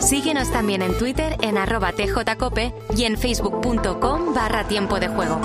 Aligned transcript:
Síguenos 0.00 0.50
también 0.50 0.80
en 0.80 0.96
Twitter 0.96 1.36
en 1.42 1.58
arroba 1.58 1.92
tjcope 1.92 2.72
y 2.96 3.04
en 3.04 3.18
facebook.com 3.18 4.34
barra 4.34 4.66
tiempo 4.66 4.98
de 4.98 5.08
juego. 5.08 5.38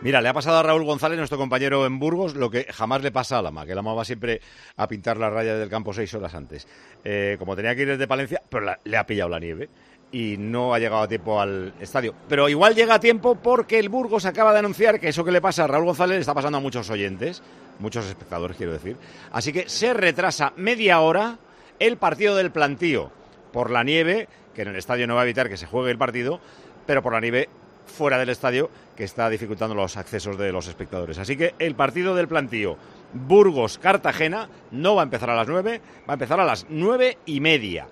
Mira, 0.00 0.20
le 0.20 0.28
ha 0.28 0.32
pasado 0.32 0.58
a 0.58 0.62
Raúl 0.62 0.84
González, 0.84 1.18
nuestro 1.18 1.38
compañero 1.38 1.86
en 1.86 1.98
Burgos, 1.98 2.34
lo 2.34 2.50
que 2.50 2.66
jamás 2.72 3.02
le 3.02 3.10
pasa 3.10 3.38
a 3.38 3.42
Lama, 3.42 3.64
que 3.64 3.74
Lama 3.74 3.94
va 3.94 4.04
siempre 4.04 4.40
a 4.76 4.86
pintar 4.86 5.16
las 5.16 5.32
rayas 5.32 5.58
del 5.58 5.68
campo 5.68 5.92
seis 5.92 6.12
horas 6.14 6.34
antes. 6.34 6.66
Eh, 7.04 7.36
como 7.38 7.54
tenía 7.56 7.74
que 7.74 7.82
ir 7.82 7.88
desde 7.88 8.06
Palencia, 8.06 8.42
pero 8.48 8.74
le 8.82 8.96
ha 8.96 9.06
pillado 9.06 9.30
la 9.30 9.38
nieve 9.38 9.68
y 10.10 10.36
no 10.38 10.74
ha 10.74 10.78
llegado 10.78 11.02
a 11.02 11.08
tiempo 11.08 11.40
al 11.40 11.74
estadio. 11.80 12.14
Pero 12.28 12.48
igual 12.48 12.74
llega 12.74 12.94
a 12.94 13.00
tiempo 13.00 13.36
porque 13.36 13.78
el 13.78 13.88
Burgos 13.88 14.24
acaba 14.24 14.52
de 14.52 14.60
anunciar 14.60 14.98
que 14.98 15.08
eso 15.08 15.24
que 15.24 15.32
le 15.32 15.40
pasa 15.40 15.64
a 15.64 15.66
Raúl 15.68 15.84
González 15.86 16.16
le 16.16 16.20
está 16.20 16.34
pasando 16.34 16.58
a 16.58 16.60
muchos 16.60 16.90
oyentes, 16.90 17.42
muchos 17.78 18.06
espectadores, 18.06 18.56
quiero 18.56 18.72
decir. 18.72 18.96
Así 19.32 19.52
que 19.52 19.68
se 19.68 19.94
retrasa 19.94 20.52
media 20.56 21.00
hora 21.00 21.38
el 21.78 21.96
partido 21.96 22.36
del 22.36 22.50
plantío 22.50 23.10
por 23.52 23.70
la 23.70 23.84
nieve, 23.84 24.28
que 24.54 24.62
en 24.62 24.68
el 24.68 24.76
estadio 24.76 25.06
no 25.06 25.14
va 25.14 25.22
a 25.22 25.24
evitar 25.24 25.48
que 25.48 25.56
se 25.56 25.66
juegue 25.66 25.90
el 25.90 25.98
partido, 25.98 26.40
pero 26.86 27.02
por 27.02 27.12
la 27.12 27.20
nieve 27.20 27.48
fuera 27.86 28.18
del 28.18 28.28
estadio 28.28 28.70
que 28.96 29.04
está 29.04 29.30
dificultando 29.30 29.74
los 29.74 29.96
accesos 29.96 30.38
de 30.38 30.52
los 30.52 30.68
espectadores. 30.68 31.18
Así 31.18 31.36
que 31.36 31.54
el 31.58 31.74
partido 31.74 32.14
del 32.14 32.28
plantío 32.28 32.76
Burgos-Cartagena 33.12 34.48
no 34.70 34.94
va 34.94 35.02
a 35.02 35.04
empezar 35.04 35.30
a 35.30 35.36
las 35.36 35.48
9, 35.48 35.80
va 36.08 36.12
a 36.12 36.14
empezar 36.14 36.40
a 36.40 36.44
las 36.44 36.66
nueve 36.68 37.18
y 37.26 37.40
media. 37.40 37.86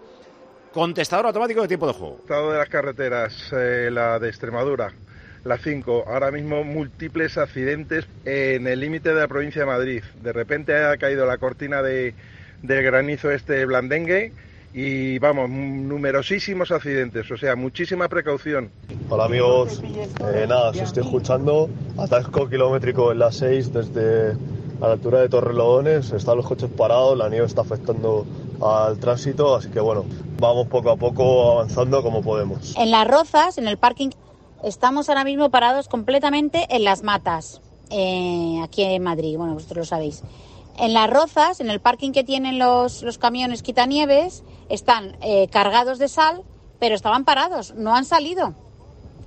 Contestador 0.72 1.26
automático 1.26 1.62
de 1.62 1.68
tiempo 1.68 1.86
de 1.86 1.94
juego. 1.94 2.18
Estado 2.20 2.52
de 2.52 2.58
las 2.58 2.68
carreteras, 2.68 3.50
eh, 3.52 3.88
la 3.90 4.18
de 4.18 4.28
Extremadura, 4.28 4.92
la 5.44 5.56
5, 5.56 6.04
ahora 6.06 6.30
mismo 6.30 6.64
múltiples 6.64 7.38
accidentes 7.38 8.06
en 8.24 8.66
el 8.66 8.80
límite 8.80 9.14
de 9.14 9.20
la 9.20 9.28
provincia 9.28 9.62
de 9.62 9.66
Madrid. 9.66 10.02
De 10.20 10.32
repente 10.32 10.76
ha 10.76 10.96
caído 10.98 11.24
la 11.24 11.38
cortina 11.38 11.80
de, 11.82 12.14
de 12.62 12.82
granizo 12.82 13.30
este 13.30 13.64
blandengue 13.64 14.32
y 14.74 15.18
vamos, 15.18 15.48
numerosísimos 15.48 16.70
accidentes, 16.70 17.30
o 17.30 17.36
sea, 17.38 17.56
muchísima 17.56 18.08
precaución. 18.08 18.70
Hola 19.08 19.24
amigos, 19.24 19.82
Eh, 20.34 20.46
nada, 20.46 20.70
os 20.70 20.76
estoy 20.76 21.02
escuchando. 21.02 21.70
Atasco 21.96 22.48
kilométrico 22.48 23.12
en 23.12 23.20
la 23.20 23.32
6 23.32 23.72
desde 23.72 24.32
a 24.80 24.86
la 24.86 24.92
altura 24.92 25.20
de 25.20 25.28
Torrelodones. 25.30 26.12
Están 26.12 26.36
los 26.36 26.46
coches 26.46 26.68
parados, 26.76 27.16
la 27.16 27.30
nieve 27.30 27.46
está 27.46 27.62
afectando 27.62 28.26
al 28.60 28.98
tránsito, 28.98 29.54
así 29.54 29.70
que 29.70 29.80
bueno, 29.80 30.04
vamos 30.38 30.66
poco 30.68 30.90
a 30.90 30.96
poco 30.96 31.52
avanzando 31.52 32.02
como 32.02 32.22
podemos. 32.22 32.76
En 32.76 32.90
las 32.90 33.06
rozas, 33.08 33.56
en 33.56 33.68
el 33.68 33.78
parking, 33.78 34.10
estamos 34.62 35.08
ahora 35.08 35.24
mismo 35.24 35.50
parados 35.50 35.88
completamente 35.88 36.66
en 36.68 36.84
las 36.84 37.02
matas, 37.02 37.62
eh, 37.90 38.60
aquí 38.62 38.82
en 38.82 39.02
Madrid, 39.02 39.36
bueno, 39.38 39.54
vosotros 39.54 39.78
lo 39.78 39.84
sabéis. 39.84 40.22
En 40.78 40.92
las 40.92 41.08
rozas, 41.08 41.60
en 41.60 41.70
el 41.70 41.80
parking 41.80 42.12
que 42.12 42.24
tienen 42.24 42.58
los, 42.58 43.02
los 43.02 43.18
camiones 43.18 43.62
quitanieves, 43.62 44.44
están 44.68 45.16
eh, 45.22 45.48
cargados 45.48 45.98
de 45.98 46.08
sal, 46.08 46.42
pero 46.78 46.94
estaban 46.94 47.24
parados, 47.24 47.74
no 47.74 47.94
han 47.94 48.04
salido. 48.04 48.54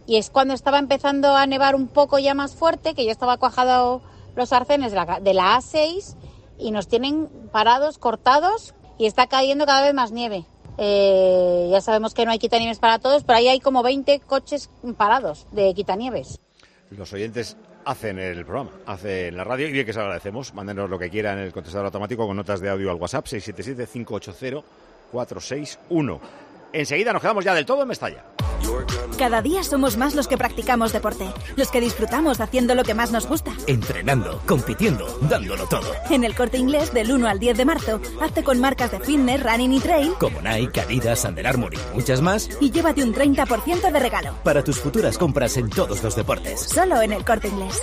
Y 0.06 0.18
es 0.18 0.30
cuando 0.30 0.54
estaba 0.54 0.80
empezando 0.80 1.36
a 1.36 1.46
nevar 1.48 1.76
un 1.76 1.88
poco 1.88 2.20
ya 2.20 2.34
más 2.34 2.56
fuerte, 2.56 2.94
que 2.94 3.06
ya 3.06 3.12
estaba 3.12 3.38
cuajado 3.38 4.02
los 4.36 4.54
arcenes 4.54 4.92
de 4.92 4.98
la, 4.98 5.20
de 5.20 5.34
la 5.34 5.58
A6 5.58 6.16
y 6.60 6.72
nos 6.72 6.88
tienen 6.88 7.28
parados, 7.52 7.98
cortados 7.98 8.76
y 8.98 9.06
está 9.06 9.28
cayendo 9.28 9.66
cada 9.66 9.82
vez 9.82 9.94
más 9.94 10.12
nieve. 10.12 10.46
Eh, 10.78 11.68
ya 11.72 11.82
sabemos 11.82 12.14
que 12.14 12.26
no 12.26 12.32
hay 12.32 12.40
quitanieves 12.40 12.80
para 12.80 13.00
todos, 13.00 13.24
pero 13.24 13.38
ahí 13.38 13.48
hay 13.48 13.60
como 13.60 13.84
20 13.84 14.20
coches 14.22 14.70
parados 14.98 15.46
de 15.52 15.74
quitanieves. 15.74 16.40
Los 16.92 17.12
oyentes 17.14 17.58
hacen 17.90 18.20
el 18.20 18.46
programa, 18.46 18.70
hacen 18.86 19.36
la 19.36 19.44
radio 19.44 19.68
y 19.68 19.72
bien 19.72 19.84
que 19.84 19.94
se 19.94 20.00
agradecemos. 20.00 20.54
Mándenos 20.54 20.88
lo 20.88 21.00
que 21.00 21.10
quieran 21.10 21.40
en 21.40 21.46
el 21.46 21.52
contestador 21.52 21.88
automático 21.88 22.28
con 22.28 22.38
notas 22.38 22.62
de 22.62 22.70
audio 22.70 22.92
al 22.92 22.98
WhatsApp 22.98 23.26
677-580-461. 23.26 26.20
Enseguida 26.74 27.14
nos 27.14 27.22
quedamos 27.22 27.44
ya 27.44 27.54
del 27.54 27.66
todo 27.66 27.82
en 27.82 27.88
Mestalla. 27.88 28.26
Cada 29.18 29.42
día 29.42 29.64
somos 29.64 29.98
más 29.98 30.16
los 30.16 30.28
que 30.28 30.38
practicamos 30.38 30.94
deporte, 30.94 31.26
los 31.56 31.70
que 31.72 31.82
disfrutamos 31.82 32.40
haciendo 32.40 32.76
lo 32.76 32.84
que 32.84 32.94
más 32.94 33.12
nos 33.12 33.28
gusta. 33.28 33.52
Entrenando, 33.68 34.42
compitiendo, 34.46 35.06
dándolo 35.24 35.66
todo. 35.68 35.92
En 36.10 36.24
el 36.24 36.36
corte 36.36 36.58
inglés 36.58 36.94
del 36.94 37.12
1 37.12 37.28
al 37.28 37.40
10 37.40 37.58
de 37.58 37.66
marzo, 37.66 38.00
hazte 38.22 38.44
con 38.44 38.60
marcas 38.60 38.92
de 38.92 39.00
fitness, 39.00 39.44
running 39.44 39.74
y 39.74 39.80
trail 39.80 40.14
Como 40.20 40.42
Nike, 40.42 40.80
Adidas, 40.82 41.26
Under 41.26 41.48
Armour 41.48 41.74
y 41.74 41.96
muchas 41.96 42.22
más. 42.22 42.50
y 42.62 42.72
llévate 42.72 43.04
un 43.04 43.14
30% 43.14 43.92
de 43.92 44.00
regalo. 44.00 44.36
Para 44.44 44.64
tus 44.64 44.80
futuras 44.80 45.18
compras 45.18 45.58
en 45.58 45.70
todos 45.70 46.02
los 46.04 46.16
deportes. 46.16 46.62
Solo 46.62 47.02
en 47.02 47.12
el 47.14 47.26
corte 47.26 47.48
inglés. 47.50 47.82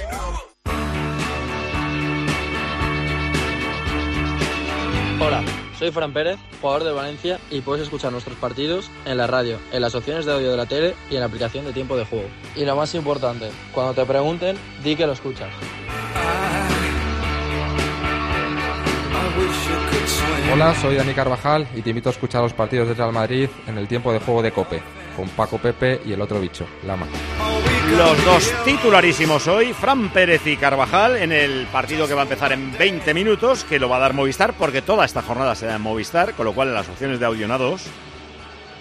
Hola, 5.20 5.42
soy 5.78 5.91
Fran 5.91 6.12
Pérez, 6.12 6.38
jugador 6.60 6.84
de 6.84 6.92
Valencia 6.92 7.38
y 7.50 7.60
puedes 7.60 7.84
escuchar 7.84 8.12
nuestros 8.12 8.37
partidos 8.38 8.91
en 9.04 9.19
la 9.19 9.26
radio, 9.26 9.59
en 9.72 9.82
las 9.82 9.94
opciones 9.94 10.25
de 10.25 10.32
audio 10.32 10.50
de 10.50 10.56
la 10.56 10.66
tele 10.66 10.94
y 11.10 11.14
en 11.14 11.20
la 11.20 11.26
aplicación 11.26 11.64
de 11.64 11.72
tiempo 11.72 11.97
de 11.97 12.04
juego. 12.04 12.28
Y 12.54 12.64
lo 12.64 12.76
más 12.76 12.94
importante, 12.94 13.50
cuando 13.72 13.94
te 13.94 14.04
pregunten, 14.04 14.56
di 14.82 14.97
que 14.97 15.06
lo 15.06 15.12
escuchas. 15.12 15.48
Hola, 20.53 20.75
soy 20.81 20.94
Dani 20.97 21.12
Carvajal 21.12 21.69
y 21.75 21.82
te 21.82 21.91
invito 21.91 22.08
a 22.08 22.12
escuchar 22.12 22.43
los 22.43 22.54
partidos 22.54 22.88
de 22.88 22.94
Real 22.94 23.12
Madrid 23.12 23.48
en 23.66 23.76
el 23.76 23.87
tiempo 23.87 24.12
de 24.12 24.20
juego 24.20 24.43
de 24.43 24.53
Cope, 24.53 24.82
con 25.16 25.28
Paco 25.31 25.59
Pepe 25.59 26.00
y 26.04 26.12
el 26.12 26.21
otro 26.21 26.38
bicho, 26.38 26.66
Lama. 26.87 27.06
Los 27.97 28.25
dos 28.25 28.53
titularísimos 28.65 29.49
hoy, 29.49 29.72
Fran 29.72 30.10
Pérez 30.10 30.47
y 30.47 30.56
Carvajal, 30.56 31.16
en 31.16 31.32
el 31.32 31.66
partido 31.66 32.06
que 32.06 32.15
va 32.15 32.21
a 32.21 32.25
empezar 32.25 32.53
en 32.53 32.77
20 32.77 33.15
minutos, 33.15 33.65
que 33.65 33.78
lo 33.78 33.88
va 33.88 33.97
a 33.97 34.00
dar 34.00 34.12
Movistar, 34.12 34.55
porque 34.55 34.82
toda 34.82 35.05
esta 35.05 35.22
jornada 35.22 35.55
se 35.55 35.66
da 35.66 35.76
en 35.76 35.82
Movistar, 35.82 36.34
con 36.34 36.44
lo 36.44 36.53
cual 36.53 36.69
en 36.69 36.75
las 36.75 36.88
opciones 36.88 37.19
de 37.19 37.26
audio 37.26 37.49
NA2, 37.49 37.81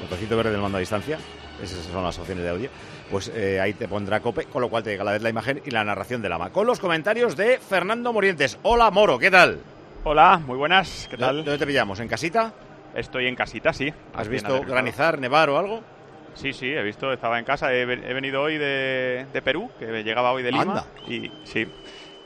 botoncito 0.02 0.36
verde 0.36 0.52
del 0.52 0.62
mando 0.62 0.78
a 0.78 0.80
distancia, 0.80 1.18
esas 1.64 1.86
son 1.86 2.04
las 2.04 2.18
opciones 2.20 2.44
de 2.44 2.50
audio, 2.50 2.70
pues 3.10 3.32
eh, 3.34 3.60
ahí 3.62 3.74
te 3.74 3.88
pondrá 3.88 4.20
cope, 4.20 4.46
con 4.46 4.62
lo 4.62 4.70
cual 4.70 4.84
te 4.84 4.90
llega 4.90 5.04
a 5.04 5.06
la 5.06 5.12
vez 5.14 5.22
la 5.22 5.30
imagen 5.30 5.62
y 5.64 5.72
la 5.72 5.84
narración 5.84 6.22
del 6.22 6.34
ama. 6.34 6.50
Con 6.50 6.68
los 6.68 6.80
comentarios 6.80 7.38
de 7.38 7.60
Fernando 7.60 8.12
Morientes. 8.12 8.58
Hola 8.64 8.92
Moro, 8.92 9.20
¿qué 9.20 9.32
tal? 9.32 9.60
Hola, 10.04 10.42
muy 10.46 10.58
buenas, 10.58 11.08
¿qué 11.10 11.18
tal? 11.18 11.38
¿Dónde 11.38 11.58
te 11.58 11.66
pillamos? 11.66 12.00
¿En 12.00 12.08
casita? 12.08 12.54
Estoy 12.96 13.28
en 13.28 13.36
casita, 13.36 13.72
sí. 13.72 13.94
¿Has 14.14 14.28
visto 14.28 14.62
granizar, 14.62 15.20
nevar 15.20 15.50
o 15.50 15.58
algo? 15.58 15.95
Sí, 16.36 16.54
sí, 16.54 16.70
he 16.70 16.84
visto, 16.84 17.12
estaba 17.12 17.40
en 17.40 17.46
casa, 17.46 17.74
he, 17.74 17.82
he 17.82 17.86
venido 18.14 18.42
hoy 18.42 18.58
de, 18.58 19.26
de 19.34 19.42
Perú, 19.42 19.70
que 19.80 20.04
llegaba 20.04 20.32
hoy 20.32 20.44
de 20.44 20.52
Lima. 20.52 20.62
Anda. 20.64 20.86
Y 21.08 21.32
sí. 21.44 21.66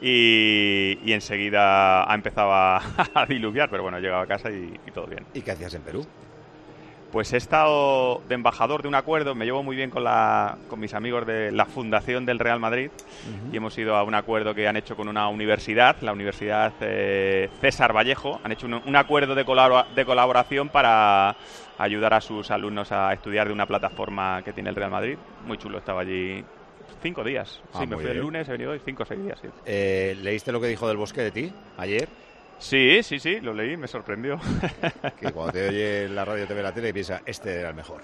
Y, 0.02 0.98
y 1.04 1.14
enseguida 1.14 2.10
ha 2.10 2.16
empezado 2.16 2.50
a, 2.54 2.82
diluviar, 3.28 3.70
pero 3.70 3.84
bueno, 3.84 3.98
he 3.98 4.02
llegado 4.02 4.22
a 4.22 4.28
casa 4.28 4.50
y, 4.52 4.80
y 4.86 4.92
todo 4.92 5.06
bien. 5.08 5.26
¿Y 5.34 5.42
qué 5.42 5.52
hacías 5.52 5.74
en 5.74 5.82
Perú? 5.84 6.06
Pues 7.12 7.34
he 7.34 7.38
estado 7.38 8.22
de 8.30 8.36
embajador 8.36 8.84
de 8.84 8.88
un 8.88 8.94
acuerdo, 8.94 9.34
me 9.34 9.44
llevo 9.46 9.64
muy 9.64 9.76
bien 9.76 9.90
con, 9.90 10.04
la, 10.04 10.58
con 10.70 10.80
mis 10.80 10.94
amigos 10.94 11.26
de 11.26 11.52
la 11.52 11.66
Fundación 11.66 12.24
del 12.28 12.38
Real 12.38 12.60
Madrid 12.60 12.92
y 13.52 13.58
hemos 13.58 13.76
ido 13.80 13.96
a 13.96 14.04
un 14.04 14.14
acuerdo 14.14 14.54
que 14.54 14.68
han 14.68 14.78
hecho 14.78 14.96
con 14.96 15.08
una 15.08 15.28
universidad, 15.28 15.96
la 16.02 16.14
Universidad 16.14 16.72
eh, 16.82 17.50
César 17.62 17.96
Vallejo. 17.96 18.40
Han 18.44 18.52
hecho 18.52 18.68
un, 18.68 18.76
un 18.76 18.96
acuerdo 18.96 19.34
de, 19.34 19.44
colabora- 19.44 19.88
de 19.96 20.06
colaboración 20.06 20.70
para 20.70 21.36
ayudar 21.80 22.14
a 22.14 22.22
sus 22.22 22.52
alumnos 22.52 22.92
a 22.92 23.12
estudiar 23.14 23.48
de 23.48 23.54
una 23.54 23.66
plataforma 23.66 24.42
que 24.44 24.54
tiene 24.54 24.70
el 24.70 24.76
Real 24.76 24.92
Madrid. 24.92 25.18
Muy 25.48 25.58
chulo, 25.58 25.78
estaba 25.80 26.02
allí 26.02 26.44
cinco 27.02 27.24
días. 27.24 27.60
Ah, 27.74 27.80
Sí, 27.82 27.88
me 27.88 27.96
fui 27.96 28.06
el 28.06 28.12
bien. 28.12 28.22
lunes, 28.22 28.48
he 28.48 28.52
venido 28.52 28.72
hoy 28.72 28.82
cinco 28.84 29.04
o 29.04 29.06
seis 29.06 29.24
días. 29.24 29.40
sí. 29.42 29.48
Eh, 29.66 30.16
¿Leíste 30.22 30.52
lo 30.52 30.60
que 30.62 30.68
dijo 30.68 30.88
del 30.88 30.98
bosque 30.98 31.22
de 31.22 31.32
ti 31.32 31.52
ayer? 31.78 32.08
Sí, 32.60 33.02
sí, 33.04 33.20
sí, 33.20 33.40
lo 33.40 33.54
leí, 33.54 33.78
me 33.78 33.88
sorprendió. 33.88 34.38
Que 35.20 35.32
cuando 35.32 35.54
te 35.54 35.68
oye 35.70 36.06
en 36.06 36.16
la 36.16 36.26
radio, 36.26 36.46
te 36.46 36.54
ve 36.54 36.62
la 36.64 36.72
tele 36.74 36.90
y 36.90 36.94
piensa, 36.94 37.22
este 37.26 37.60
era 37.60 37.70
el 37.70 37.76
mejor. 37.76 38.02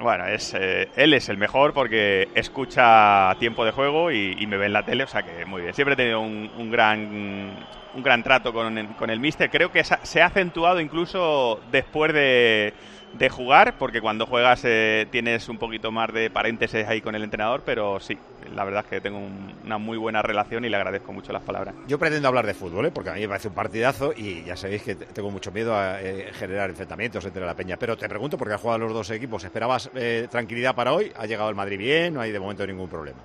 Bueno, 0.00 0.26
es, 0.26 0.54
eh, 0.58 0.88
él 0.96 1.14
es 1.14 1.28
el 1.28 1.36
mejor 1.38 1.72
porque 1.72 2.28
escucha 2.34 3.34
tiempo 3.38 3.64
de 3.64 3.70
juego 3.70 4.10
y, 4.10 4.34
y 4.38 4.46
me 4.46 4.56
ve 4.56 4.66
en 4.66 4.72
la 4.72 4.82
tele, 4.82 5.04
o 5.04 5.06
sea 5.06 5.22
que 5.22 5.44
muy 5.46 5.62
bien. 5.62 5.72
Siempre 5.74 5.92
he 5.94 5.96
tenido 5.96 6.20
un, 6.20 6.50
un 6.58 6.70
gran 6.70 7.54
un 7.94 8.02
gran 8.02 8.22
trato 8.24 8.52
con, 8.52 8.76
el- 8.76 8.88
con 8.96 9.08
el 9.08 9.20
míster. 9.20 9.48
Creo 9.50 9.70
que 9.70 9.84
se 9.84 10.20
ha 10.20 10.26
acentuado 10.26 10.80
incluso 10.80 11.60
después 11.70 12.12
de, 12.12 12.72
de 13.18 13.28
jugar, 13.28 13.74
porque 13.78 14.00
cuando 14.00 14.26
juegas 14.26 14.62
eh, 14.64 15.06
tienes 15.10 15.48
un 15.48 15.56
poquito 15.58 15.92
más 15.92 16.12
de 16.12 16.30
paréntesis 16.30 16.84
ahí 16.86 17.00
con 17.00 17.14
el 17.14 17.22
entrenador, 17.22 17.62
pero 17.64 18.00
sí, 18.00 18.18
la 18.54 18.64
verdad 18.64 18.82
es 18.84 18.90
que 18.90 19.00
tengo 19.00 19.18
un- 19.18 19.52
una 19.64 19.78
muy 19.78 19.96
buena 19.96 20.20
relación 20.20 20.64
y 20.64 20.68
le 20.68 20.76
agradezco 20.76 21.12
mucho 21.12 21.32
las 21.32 21.42
palabras. 21.42 21.74
Yo 21.86 21.98
pretendo 21.98 22.26
hablar 22.28 22.44
de 22.46 22.54
fútbol, 22.54 22.86
¿eh? 22.86 22.90
porque 22.92 23.10
a 23.10 23.14
mí 23.14 23.20
me 23.20 23.28
parece 23.28 23.48
un 23.48 23.54
partidazo 23.54 24.12
y 24.16 24.42
ya 24.44 24.56
sabéis 24.56 24.82
que 24.82 24.94
te- 24.96 25.06
tengo 25.06 25.30
mucho 25.30 25.52
miedo 25.52 25.76
a 25.76 26.00
eh, 26.02 26.32
generar 26.34 26.70
enfrentamientos 26.70 27.24
entre 27.24 27.46
la 27.46 27.54
peña. 27.54 27.76
Pero 27.76 27.96
te 27.96 28.08
pregunto, 28.08 28.36
porque 28.36 28.54
has 28.54 28.60
jugado 28.60 28.80
los 28.80 28.92
dos 28.92 29.10
equipos, 29.10 29.44
¿esperabas 29.44 29.90
eh, 29.94 30.26
tranquilidad 30.30 30.74
para 30.74 30.92
hoy? 30.92 31.12
¿Ha 31.16 31.26
llegado 31.26 31.48
el 31.50 31.54
Madrid 31.54 31.78
bien? 31.78 32.14
No 32.14 32.20
hay 32.20 32.32
de 32.32 32.40
momento 32.40 32.66
ningún 32.66 32.88
problema. 32.88 33.18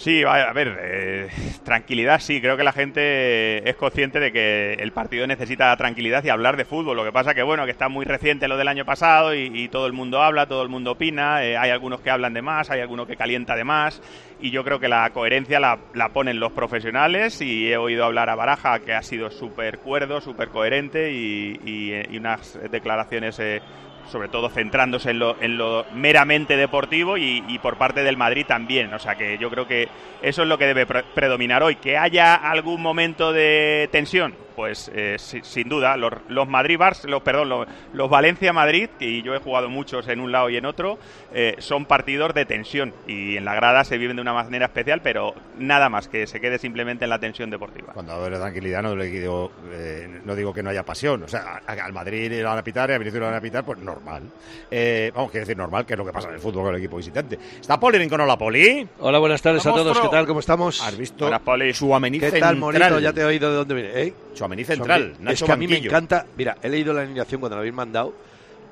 Sí, 0.00 0.22
a 0.22 0.52
ver, 0.52 0.78
eh, 0.80 1.28
tranquilidad 1.64 2.20
sí, 2.20 2.40
creo 2.40 2.56
que 2.56 2.62
la 2.62 2.70
gente 2.72 3.68
es 3.68 3.74
consciente 3.74 4.20
de 4.20 4.30
que 4.30 4.74
el 4.74 4.92
partido 4.92 5.26
necesita 5.26 5.76
tranquilidad 5.76 6.22
y 6.22 6.28
hablar 6.28 6.56
de 6.56 6.64
fútbol. 6.64 6.96
Lo 6.96 7.04
que 7.04 7.10
pasa 7.10 7.34
que, 7.34 7.42
bueno, 7.42 7.64
que 7.64 7.72
está 7.72 7.88
muy 7.88 8.04
reciente 8.04 8.46
lo 8.46 8.56
del 8.56 8.68
año 8.68 8.84
pasado 8.84 9.34
y, 9.34 9.50
y 9.52 9.68
todo 9.68 9.88
el 9.88 9.92
mundo 9.92 10.22
habla, 10.22 10.46
todo 10.46 10.62
el 10.62 10.68
mundo 10.68 10.92
opina, 10.92 11.44
eh, 11.44 11.56
hay 11.56 11.70
algunos 11.70 12.00
que 12.00 12.10
hablan 12.10 12.32
de 12.32 12.42
más, 12.42 12.70
hay 12.70 12.80
algunos 12.80 13.08
que 13.08 13.16
calienta 13.16 13.56
de 13.56 13.64
más 13.64 14.00
y 14.40 14.52
yo 14.52 14.62
creo 14.62 14.78
que 14.78 14.86
la 14.86 15.10
coherencia 15.10 15.58
la, 15.58 15.80
la 15.94 16.10
ponen 16.10 16.38
los 16.38 16.52
profesionales 16.52 17.40
y 17.42 17.68
he 17.72 17.76
oído 17.76 18.04
hablar 18.04 18.30
a 18.30 18.36
Baraja 18.36 18.78
que 18.78 18.94
ha 18.94 19.02
sido 19.02 19.30
súper 19.32 19.80
cuerdo, 19.80 20.20
súper 20.20 20.50
coherente 20.50 21.10
y, 21.10 21.58
y, 21.64 21.92
eh, 21.92 22.06
y 22.08 22.18
unas 22.18 22.56
declaraciones... 22.70 23.36
eh, 23.40 23.60
sobre 24.08 24.28
todo 24.28 24.48
centrándose 24.48 25.10
en 25.10 25.18
lo, 25.18 25.36
en 25.40 25.56
lo 25.58 25.84
meramente 25.94 26.56
deportivo 26.56 27.16
y, 27.16 27.44
y 27.48 27.58
por 27.58 27.76
parte 27.76 28.02
del 28.02 28.16
Madrid 28.16 28.44
también. 28.46 28.92
O 28.94 28.98
sea 28.98 29.14
que 29.16 29.38
yo 29.38 29.50
creo 29.50 29.66
que 29.66 29.88
eso 30.22 30.42
es 30.42 30.48
lo 30.48 30.58
que 30.58 30.66
debe 30.66 30.86
pre- 30.86 31.04
predominar 31.14 31.62
hoy. 31.62 31.76
Que 31.76 31.96
haya 31.96 32.34
algún 32.34 32.82
momento 32.82 33.32
de 33.32 33.88
tensión, 33.92 34.34
pues 34.58 34.90
eh, 34.92 35.14
si- 35.20 35.40
sin 35.44 35.68
duda. 35.68 35.96
Los, 35.96 36.12
los 36.28 36.48
Madrid 36.48 36.76
Bars, 36.76 37.04
los, 37.04 37.22
perdón, 37.22 37.48
los, 37.48 37.68
los 37.92 38.10
Valencia 38.10 38.52
Madrid, 38.52 38.90
y 38.98 39.22
yo 39.22 39.32
he 39.36 39.38
jugado 39.38 39.68
muchos 39.70 40.08
en 40.08 40.18
un 40.18 40.32
lado 40.32 40.50
y 40.50 40.56
en 40.56 40.66
otro, 40.66 40.98
eh, 41.32 41.54
son 41.58 41.86
partidos 41.86 42.34
de 42.34 42.44
tensión 42.44 42.92
y 43.06 43.36
en 43.36 43.44
la 43.44 43.54
grada 43.54 43.84
se 43.84 43.96
viven 43.98 44.16
de 44.16 44.22
una 44.22 44.32
manera 44.32 44.66
especial, 44.66 45.00
pero 45.00 45.32
nada 45.60 45.88
más 45.88 46.08
que 46.08 46.26
se 46.26 46.40
quede 46.40 46.58
simplemente 46.58 47.04
en 47.04 47.10
la 47.10 47.20
tensión 47.20 47.50
deportiva. 47.50 47.92
Cuando 47.92 48.14
hablo 48.14 48.30
de 48.36 48.42
tranquilidad 48.42 48.82
no, 48.82 48.96
le 48.96 49.04
digo, 49.04 49.52
eh, 49.70 50.22
no 50.24 50.34
digo 50.34 50.52
que 50.52 50.64
no 50.64 50.70
haya 50.70 50.82
pasión. 50.84 51.22
O 51.22 51.28
sea, 51.28 51.60
al 51.64 51.92
Madrid 51.92 52.28
le 52.28 52.42
van 52.42 52.58
a 52.58 52.64
pitar 52.64 52.90
y 52.90 52.94
a 52.94 52.98
Vinicius 52.98 53.20
le 53.20 53.26
van 53.26 53.36
a 53.36 53.40
pitar, 53.40 53.64
pues 53.64 53.78
normal. 53.78 54.24
Eh, 54.72 55.12
vamos, 55.14 55.30
quiero 55.30 55.46
decir 55.46 55.56
normal, 55.56 55.86
que 55.86 55.92
es 55.92 55.98
lo 55.98 56.04
que 56.04 56.12
pasa 56.12 56.26
en 56.30 56.34
el 56.34 56.40
fútbol 56.40 56.64
con 56.64 56.74
el 56.74 56.80
equipo 56.80 56.96
visitante. 56.96 57.38
¿Está 57.60 57.78
Poli 57.78 57.96
Rincón? 57.98 58.22
Hola, 58.22 58.36
Poli. 58.36 58.88
Hola, 58.98 59.18
buenas 59.20 59.40
tardes 59.40 59.64
a 59.66 59.72
todos. 59.72 60.00
¿Qué 60.00 60.08
tal? 60.08 60.26
¿Cómo 60.26 60.40
estamos? 60.40 60.82
¿Has 60.82 60.96
visto 60.98 61.26
Buenas, 61.26 61.42
Poli. 61.42 61.72
Suamení 61.72 62.18
¿Qué 62.18 62.30
central? 62.30 62.54
tal, 62.54 62.56
Monito? 62.56 62.98
Ya 62.98 63.12
te 63.12 63.20
he 63.20 63.24
oído 63.24 63.50
de 63.50 63.56
dónde 63.56 63.74
viene. 63.74 63.90
¿eh? 64.02 64.14
Suamení 64.38 64.64
central, 64.64 65.12
Es 65.14 65.20
Nacho 65.20 65.46
que 65.46 65.52
a 65.52 65.56
mí 65.56 65.66
me 65.66 65.74
Banquillo. 65.74 65.90
encanta. 65.90 66.26
Mira, 66.36 66.56
he 66.62 66.68
leído 66.68 66.92
la 66.94 67.02
alineación 67.02 67.40
cuando 67.40 67.56
la 67.56 67.60
habéis 67.60 67.74
mandado 67.74 68.14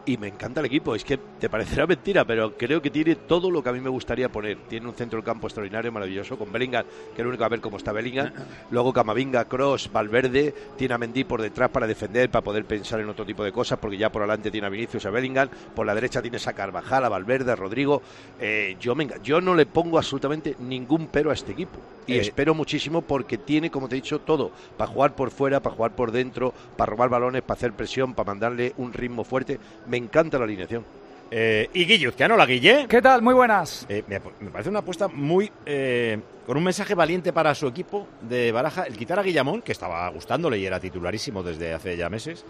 y 0.06 0.16
me 0.16 0.28
encanta 0.28 0.60
el 0.60 0.66
equipo. 0.66 0.94
Es 0.94 1.04
que 1.04 1.18
te 1.18 1.50
parecerá 1.50 1.86
mentira, 1.86 2.24
pero 2.24 2.56
creo 2.56 2.80
que 2.80 2.90
tiene 2.90 3.16
todo 3.16 3.50
lo 3.50 3.62
que 3.62 3.68
a 3.68 3.72
mí 3.72 3.80
me 3.80 3.90
gustaría 3.90 4.30
poner. 4.30 4.56
Tiene 4.68 4.88
un 4.88 4.94
centro 4.94 5.18
del 5.18 5.24
campo 5.26 5.48
extraordinario, 5.48 5.92
maravilloso, 5.92 6.38
con 6.38 6.50
Bellingham, 6.50 6.84
que 6.84 7.14
es 7.14 7.18
el 7.18 7.26
único 7.26 7.44
a 7.44 7.48
ver 7.48 7.60
cómo 7.60 7.76
está 7.76 7.92
Bellingham. 7.92 8.32
Luego 8.70 8.92
Camavinga, 8.92 9.44
Cross, 9.46 9.90
Valverde. 9.92 10.54
Tiene 10.76 10.94
a 10.94 10.98
Mendy 10.98 11.24
por 11.24 11.42
detrás 11.42 11.70
para 11.70 11.86
defender, 11.86 12.30
para 12.30 12.44
poder 12.44 12.64
pensar 12.64 13.00
en 13.00 13.08
otro 13.08 13.26
tipo 13.26 13.44
de 13.44 13.52
cosas, 13.52 13.78
porque 13.78 13.96
ya 13.98 14.10
por 14.10 14.22
delante 14.22 14.50
tiene 14.50 14.68
a 14.68 14.70
Vinicius, 14.70 15.04
a 15.06 15.10
Bellingham. 15.10 15.48
Por 15.74 15.84
la 15.84 15.94
derecha 15.94 16.22
tienes 16.22 16.46
a 16.46 16.52
Carvajal, 16.52 17.04
a 17.04 17.08
Valverde, 17.08 17.52
a 17.52 17.56
Rodrigo. 17.56 18.00
Eh, 18.40 18.76
yo, 18.80 18.94
me 18.94 19.08
yo 19.22 19.40
no 19.40 19.54
le 19.54 19.66
pongo 19.66 19.98
absolutamente 19.98 20.56
ningún 20.60 21.08
pero 21.08 21.30
a 21.30 21.34
este 21.34 21.52
equipo. 21.52 21.78
Y 22.06 22.14
Eh, 22.14 22.20
espero 22.20 22.54
muchísimo 22.54 23.02
porque 23.02 23.36
tiene, 23.36 23.70
como 23.70 23.88
te 23.88 23.96
he 23.96 24.00
dicho, 24.00 24.20
todo. 24.20 24.52
Para 24.76 24.90
jugar 24.90 25.14
por 25.16 25.30
fuera, 25.30 25.60
para 25.60 25.74
jugar 25.74 25.96
por 25.96 26.12
dentro, 26.12 26.54
para 26.76 26.90
robar 26.90 27.08
balones, 27.08 27.42
para 27.42 27.58
hacer 27.58 27.72
presión, 27.72 28.14
para 28.14 28.28
mandarle 28.28 28.72
un 28.76 28.92
ritmo 28.92 29.24
fuerte. 29.24 29.58
Me 29.88 29.95
encanta 29.96 30.38
la 30.38 30.44
alineación. 30.44 30.84
Eh, 31.30 31.68
y 31.74 31.84
Guilluzquiano, 31.84 32.36
la 32.36 32.46
Guille. 32.46 32.86
¿Qué 32.88 33.02
tal? 33.02 33.20
Muy 33.20 33.34
buenas. 33.34 33.84
Eh, 33.88 34.04
me, 34.06 34.20
me 34.40 34.50
parece 34.50 34.70
una 34.70 34.78
apuesta 34.78 35.08
muy. 35.08 35.50
eh, 35.64 36.18
con 36.46 36.56
un 36.56 36.62
mensaje 36.62 36.94
valiente 36.94 37.32
para 37.32 37.52
su 37.56 37.66
equipo 37.66 38.06
de 38.20 38.52
Baraja, 38.52 38.84
el 38.84 38.96
quitar 38.96 39.18
a 39.18 39.22
Guillamón, 39.22 39.62
que 39.62 39.72
estaba 39.72 40.08
gustándole 40.10 40.58
y 40.58 40.66
era 40.66 40.78
titularísimo 40.78 41.42
desde 41.42 41.74
hace 41.74 41.96
ya 41.96 42.08
meses, 42.08 42.44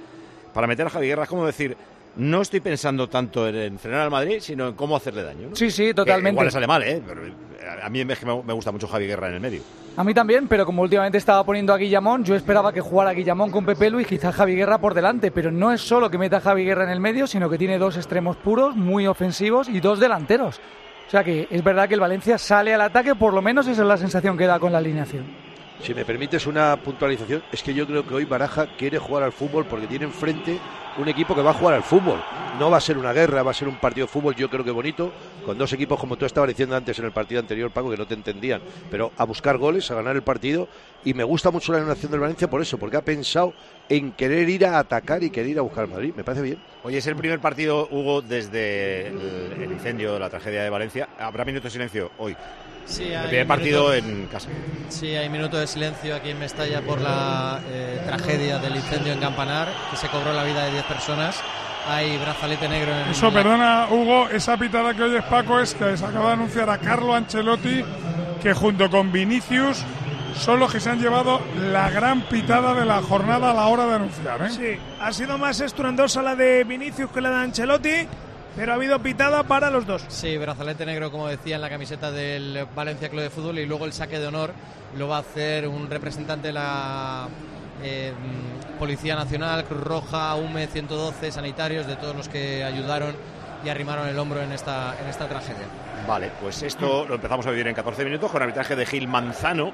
para 0.52 0.66
meter 0.66 0.86
a 0.86 0.90
Javi 0.90 1.06
Guerra, 1.06 1.22
es 1.22 1.28
como 1.30 1.46
decir, 1.46 1.74
no 2.16 2.42
estoy 2.42 2.60
pensando 2.60 3.08
tanto 3.08 3.46
en, 3.48 3.56
en 3.56 3.78
frenar 3.78 4.02
al 4.02 4.10
Madrid, 4.10 4.38
sino 4.40 4.68
en 4.68 4.74
cómo 4.74 4.96
hacerle 4.96 5.22
daño. 5.22 5.48
¿no? 5.50 5.56
Sí, 5.56 5.70
sí, 5.70 5.86
Que 5.86 5.94
totalmente. 5.94 6.32
igual 6.32 6.46
le 6.46 6.50
sale 6.50 6.66
mal, 6.66 6.82
¿eh? 6.82 7.02
Pero, 7.06 7.26
eh, 7.26 7.32
a 7.82 7.88
mí 7.88 8.00
es 8.00 8.18
que 8.18 8.26
me, 8.26 8.42
me 8.42 8.52
gusta 8.52 8.72
mucho 8.72 8.86
Javi 8.88 9.06
Guerra 9.06 9.28
en 9.28 9.34
el 9.34 9.40
medio. 9.40 9.62
A 9.96 10.04
mí 10.04 10.12
también, 10.12 10.46
pero 10.46 10.66
como 10.66 10.82
últimamente 10.82 11.16
estaba 11.16 11.42
poniendo 11.44 11.72
a 11.72 11.78
Guillamón, 11.78 12.22
yo 12.22 12.34
esperaba 12.34 12.70
que 12.72 12.82
jugara 12.82 13.12
Guillamón 13.12 13.50
con 13.50 13.64
Pepe 13.64 13.88
Lu 13.88 14.00
y 14.00 14.04
quizás 14.04 14.34
Javi 14.34 14.54
Guerra 14.54 14.78
por 14.78 14.92
delante, 14.92 15.30
pero 15.30 15.50
no 15.50 15.72
es 15.72 15.80
solo 15.80 16.10
que 16.10 16.18
meta 16.18 16.36
a 16.36 16.40
Javi 16.40 16.64
Guerra 16.64 16.84
en 16.84 16.90
el 16.90 17.00
medio, 17.00 17.26
sino 17.26 17.48
que 17.48 17.56
tiene 17.56 17.78
dos 17.78 17.96
extremos 17.96 18.36
puros, 18.36 18.76
muy 18.76 19.06
ofensivos 19.06 19.68
y 19.70 19.80
dos 19.80 19.98
delanteros. 19.98 20.60
O 21.06 21.10
sea 21.10 21.24
que 21.24 21.46
es 21.50 21.64
verdad 21.64 21.88
que 21.88 21.94
el 21.94 22.00
Valencia 22.00 22.36
sale 22.36 22.74
al 22.74 22.80
ataque, 22.82 23.14
por 23.14 23.32
lo 23.32 23.40
menos 23.40 23.66
esa 23.68 23.82
es 23.82 23.88
la 23.88 23.96
sensación 23.96 24.36
que 24.36 24.46
da 24.46 24.58
con 24.58 24.72
la 24.72 24.78
alineación. 24.78 25.24
Si 25.80 25.94
me 25.94 26.04
permites 26.04 26.46
una 26.46 26.76
puntualización, 26.76 27.42
es 27.52 27.62
que 27.62 27.72
yo 27.72 27.86
creo 27.86 28.06
que 28.06 28.14
hoy 28.14 28.24
Baraja 28.24 28.66
quiere 28.76 28.98
jugar 28.98 29.22
al 29.22 29.32
fútbol 29.32 29.64
porque 29.66 29.86
tiene 29.86 30.04
enfrente 30.06 30.58
un 30.98 31.08
equipo 31.08 31.34
que 31.34 31.42
va 31.42 31.50
a 31.50 31.54
jugar 31.54 31.74
al 31.74 31.82
fútbol. 31.82 32.22
No 32.58 32.70
va 32.70 32.78
a 32.78 32.80
ser 32.80 32.96
una 32.96 33.12
guerra, 33.12 33.42
va 33.42 33.50
a 33.50 33.54
ser 33.54 33.68
un 33.68 33.76
partido 33.76 34.06
de 34.06 34.12
fútbol, 34.12 34.34
yo 34.34 34.48
creo 34.48 34.64
que 34.64 34.70
bonito, 34.70 35.12
con 35.44 35.58
dos 35.58 35.70
equipos 35.74 36.00
como 36.00 36.16
tú 36.16 36.24
estabas 36.24 36.48
diciendo 36.48 36.74
antes 36.74 36.98
en 36.98 37.04
el 37.04 37.12
partido 37.12 37.38
anterior, 37.40 37.70
Paco, 37.70 37.90
que 37.90 37.98
no 37.98 38.06
te 38.06 38.14
entendían, 38.14 38.62
pero 38.90 39.12
a 39.18 39.24
buscar 39.24 39.58
goles, 39.58 39.90
a 39.90 39.94
ganar 39.94 40.16
el 40.16 40.22
partido. 40.22 40.66
Y 41.04 41.12
me 41.12 41.22
gusta 41.22 41.50
mucho 41.50 41.70
la 41.72 41.78
animación 41.78 42.10
del 42.10 42.20
Valencia 42.20 42.48
por 42.48 42.62
eso, 42.62 42.78
porque 42.78 42.96
ha 42.96 43.02
pensado 43.04 43.52
en 43.88 44.12
querer 44.12 44.48
ir 44.48 44.64
a 44.66 44.78
atacar 44.78 45.22
y 45.22 45.30
querer 45.30 45.50
ir 45.50 45.58
a 45.58 45.62
buscar 45.62 45.84
al 45.84 45.90
Madrid. 45.90 46.14
Me 46.16 46.24
parece 46.24 46.42
bien. 46.42 46.58
Oye, 46.82 46.98
es 46.98 47.06
el 47.06 47.14
primer 47.16 47.40
partido, 47.40 47.86
Hugo, 47.90 48.22
desde 48.22 49.08
el, 49.08 49.52
el 49.62 49.72
incendio, 49.72 50.18
la 50.18 50.30
tragedia 50.30 50.62
de 50.62 50.70
Valencia. 50.70 51.08
¿Habrá 51.18 51.44
minuto 51.44 51.64
de 51.64 51.70
silencio 51.70 52.10
hoy? 52.18 52.34
Sí, 52.86 53.04
el 53.08 53.16
hay 53.16 53.26
primer 53.28 53.46
partido 53.48 53.90
minuto- 53.90 54.08
en 54.08 54.26
casa. 54.28 54.48
Sí, 54.88 55.08
hay 55.16 55.28
minuto 55.28 55.56
de 55.58 55.66
silencio 55.66 56.14
aquí 56.14 56.30
en 56.30 56.38
Mestalla 56.38 56.80
por 56.82 57.00
la 57.00 57.60
eh, 57.68 58.00
tragedia 58.06 58.58
del 58.58 58.76
incendio 58.76 59.12
en 59.12 59.18
Campanar, 59.18 59.68
que 59.90 59.96
se 59.96 60.06
cobró 60.08 60.32
la 60.32 60.44
vida 60.44 60.64
de 60.66 60.70
10 60.72 60.84
personas. 60.86 61.40
Hay 61.88 62.16
brazalete 62.18 62.68
negro 62.68 62.90
en 62.92 63.10
Eso, 63.10 63.26
la- 63.28 63.32
perdona, 63.32 63.86
Hugo, 63.90 64.28
esa 64.28 64.56
pitada 64.56 64.92
que 64.94 65.02
oyes, 65.04 65.22
Paco, 65.24 65.60
es 65.60 65.74
que 65.74 65.96
se 65.96 66.04
acaba 66.04 66.28
de 66.28 66.32
anunciar 66.32 66.68
a 66.70 66.78
Carlo 66.78 67.14
Ancelotti 67.14 67.84
que 68.42 68.54
junto 68.54 68.90
con 68.90 69.12
Vinicius 69.12 69.84
son 70.36 70.58
los 70.60 70.70
que 70.72 70.80
se 70.80 70.90
han 70.90 71.00
llevado 71.00 71.40
la 71.70 71.88
gran 71.90 72.22
pitada 72.22 72.74
de 72.74 72.84
la 72.84 73.00
jornada 73.02 73.52
a 73.52 73.54
la 73.54 73.66
hora 73.68 73.86
de 73.86 73.94
anunciar. 73.94 74.42
¿eh? 74.42 74.50
Sí, 74.50 74.78
ha 75.00 75.12
sido 75.12 75.38
más 75.38 75.60
estruendosa 75.60 76.22
la 76.22 76.34
de 76.34 76.64
Vinicius 76.64 77.10
que 77.10 77.20
la 77.20 77.30
de 77.30 77.36
Ancelotti, 77.36 78.06
pero 78.56 78.72
ha 78.72 78.74
habido 78.74 78.98
pitada 78.98 79.44
para 79.44 79.70
los 79.70 79.86
dos. 79.86 80.04
Sí, 80.08 80.36
brazalete 80.38 80.84
negro, 80.86 81.10
como 81.12 81.28
decía, 81.28 81.56
en 81.56 81.62
la 81.62 81.70
camiseta 81.70 82.10
del 82.10 82.66
Valencia 82.74 83.08
Club 83.08 83.22
de 83.22 83.30
Fútbol 83.30 83.58
y 83.60 83.66
luego 83.66 83.84
el 83.86 83.92
saque 83.92 84.18
de 84.18 84.26
honor 84.26 84.52
lo 84.98 85.08
va 85.08 85.18
a 85.18 85.20
hacer 85.20 85.68
un 85.68 85.88
representante 85.88 86.48
de 86.48 86.52
la 86.54 87.28
eh, 87.82 88.12
Policía 88.76 89.14
Nacional, 89.16 89.64
Cruz 89.64 89.82
Roja, 89.82 90.34
UME 90.36 90.66
112, 90.66 91.32
sanitarios, 91.32 91.86
de 91.86 91.96
todos 91.96 92.14
los 92.16 92.28
que 92.28 92.62
ayudaron 92.64 93.14
y 93.64 93.68
arrimaron 93.68 94.06
el 94.08 94.18
hombro 94.18 94.40
en 94.42 94.52
esta, 94.52 94.94
en 95.00 95.08
esta 95.08 95.26
tragedia. 95.28 95.66
Vale, 96.06 96.30
pues 96.40 96.62
esto 96.62 97.04
lo 97.06 97.14
empezamos 97.16 97.46
a 97.46 97.50
vivir 97.50 97.66
en 97.68 97.74
14 97.74 98.04
minutos 98.04 98.30
con 98.30 98.42
arbitraje 98.42 98.76
de 98.76 98.86
Gil 98.86 99.08
Manzano, 99.08 99.72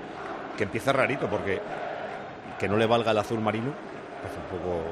que 0.57 0.65
empieza 0.65 0.93
rarito 0.93 1.29
porque 1.29 1.61
que 2.59 2.69
no 2.69 2.76
le 2.76 2.87
valga 2.87 3.11
el 3.11 3.19
azul 3.19 3.41
marino, 3.41 3.73
pues 4.23 4.33
un 4.37 4.59
poco 4.59 4.83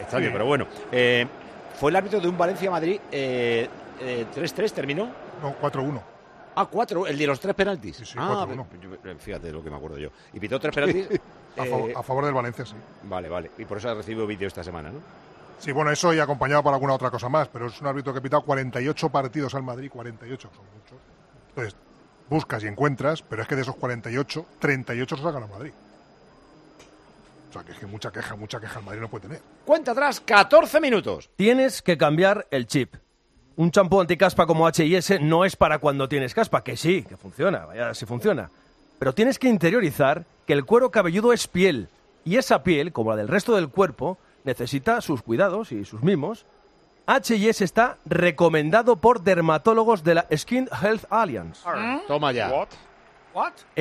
extraño, 0.00 0.26
Sí. 0.26 0.32
pero 0.32 0.46
bueno. 0.46 0.66
Eh, 0.90 1.26
fue 1.78 1.90
el 1.90 1.96
árbitro 1.96 2.20
de 2.20 2.28
un 2.28 2.38
Valencia-Madrid, 2.38 2.98
eh, 3.12 3.68
eh, 4.00 4.26
3-3 4.34 4.72
terminó. 4.72 5.08
No, 5.42 5.54
4-1. 5.60 6.00
Ah, 6.54 6.66
4, 6.70 7.06
el 7.06 7.18
de 7.18 7.26
los 7.26 7.38
tres 7.38 7.54
penaltis. 7.54 7.96
sí, 7.98 8.14
ah, 8.16 8.46
4-1. 8.48 8.66
yo- 8.80 9.18
fíjate 9.18 9.52
lo 9.52 9.62
que 9.62 9.68
me 9.68 9.76
acuerdo 9.76 9.98
yo. 9.98 10.08
Y 10.32 10.40
pitó 10.40 10.58
tres 10.58 10.74
penaltis. 10.74 11.06
A, 11.56 11.64
favor, 11.64 11.90
eh, 11.90 11.94
a 11.96 12.02
favor 12.02 12.24
del 12.24 12.34
Valencia, 12.34 12.64
sí. 12.64 12.74
Vale, 13.04 13.28
vale. 13.28 13.50
Y 13.58 13.64
por 13.64 13.78
eso 13.78 13.90
ha 13.90 13.94
recibido 13.94 14.26
vídeo 14.26 14.48
esta 14.48 14.62
semana, 14.62 14.90
¿no? 14.90 15.00
Sí, 15.58 15.72
bueno, 15.72 15.90
eso 15.90 16.12
y 16.12 16.18
acompañado 16.18 16.62
por 16.62 16.74
alguna 16.74 16.94
otra 16.94 17.10
cosa 17.10 17.28
más, 17.28 17.48
pero 17.48 17.66
es 17.66 17.80
un 17.80 17.86
árbitro 17.86 18.12
que 18.12 18.18
ha 18.18 18.22
pitado 18.22 18.42
48 18.42 19.08
partidos 19.08 19.54
al 19.54 19.62
Madrid, 19.62 19.90
48 19.90 20.50
son 20.54 20.64
muchos. 20.74 20.98
Entonces, 21.48 21.76
buscas 22.28 22.62
y 22.62 22.66
encuentras, 22.66 23.22
pero 23.22 23.42
es 23.42 23.48
que 23.48 23.56
de 23.56 23.62
esos 23.62 23.76
48, 23.76 24.46
38 24.58 25.16
se 25.16 25.22
sacan 25.22 25.42
al 25.44 25.48
Madrid. 25.48 25.72
O 27.48 27.52
sea, 27.52 27.62
que 27.62 27.72
es 27.72 27.78
que 27.78 27.86
mucha 27.86 28.10
queja, 28.12 28.36
mucha 28.36 28.60
queja 28.60 28.80
el 28.80 28.84
Madrid 28.84 29.00
no 29.00 29.08
puede 29.08 29.22
tener. 29.28 29.40
Cuenta 29.64 29.92
atrás, 29.92 30.20
14 30.20 30.80
minutos. 30.80 31.30
Tienes 31.36 31.80
que 31.80 31.96
cambiar 31.96 32.46
el 32.50 32.66
chip. 32.66 32.94
Un 33.56 33.70
champú 33.70 33.98
anticaspa 34.02 34.44
como 34.46 34.66
H&S 34.66 35.18
no 35.20 35.46
es 35.46 35.56
para 35.56 35.78
cuando 35.78 36.06
tienes 36.06 36.34
caspa, 36.34 36.62
que 36.62 36.76
sí, 36.76 37.02
que 37.04 37.16
funciona, 37.16 37.64
vaya, 37.64 37.94
sí 37.94 38.04
funciona. 38.04 38.50
Pero 38.98 39.14
tienes 39.14 39.38
que 39.38 39.48
interiorizar 39.48 40.24
que 40.46 40.52
el 40.52 40.64
cuero 40.64 40.90
cabelludo 40.90 41.32
es 41.32 41.46
piel, 41.48 41.88
y 42.24 42.36
esa 42.36 42.62
piel, 42.62 42.92
como 42.92 43.10
la 43.10 43.16
del 43.16 43.28
resto 43.28 43.54
del 43.54 43.68
cuerpo, 43.68 44.18
necesita 44.44 45.00
sus 45.00 45.22
cuidados 45.22 45.72
y 45.72 45.84
sus 45.84 46.02
mimos. 46.02 46.46
H&S 47.06 47.62
está 47.62 47.98
recomendado 48.04 48.96
por 48.96 49.22
dermatólogos 49.22 50.02
de 50.02 50.14
la 50.16 50.26
Skin 50.34 50.68
Health 50.82 51.04
Alliance. 51.08 51.62
Toma 52.08 52.32
ya. 52.32 52.66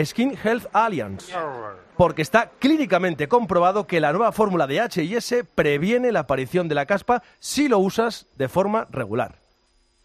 Skin 0.03 0.37
Health 0.43 0.67
Alliance. 0.73 1.33
Porque 1.97 2.21
está 2.21 2.51
clínicamente 2.59 3.27
comprobado 3.27 3.87
que 3.87 3.99
la 3.99 4.11
nueva 4.11 4.31
fórmula 4.31 4.67
de 4.67 4.81
H&S 4.81 5.43
previene 5.43 6.11
la 6.11 6.21
aparición 6.21 6.67
de 6.67 6.75
la 6.75 6.85
caspa 6.85 7.23
si 7.39 7.67
lo 7.67 7.79
usas 7.79 8.27
de 8.35 8.47
forma 8.47 8.85
regular. 8.91 9.44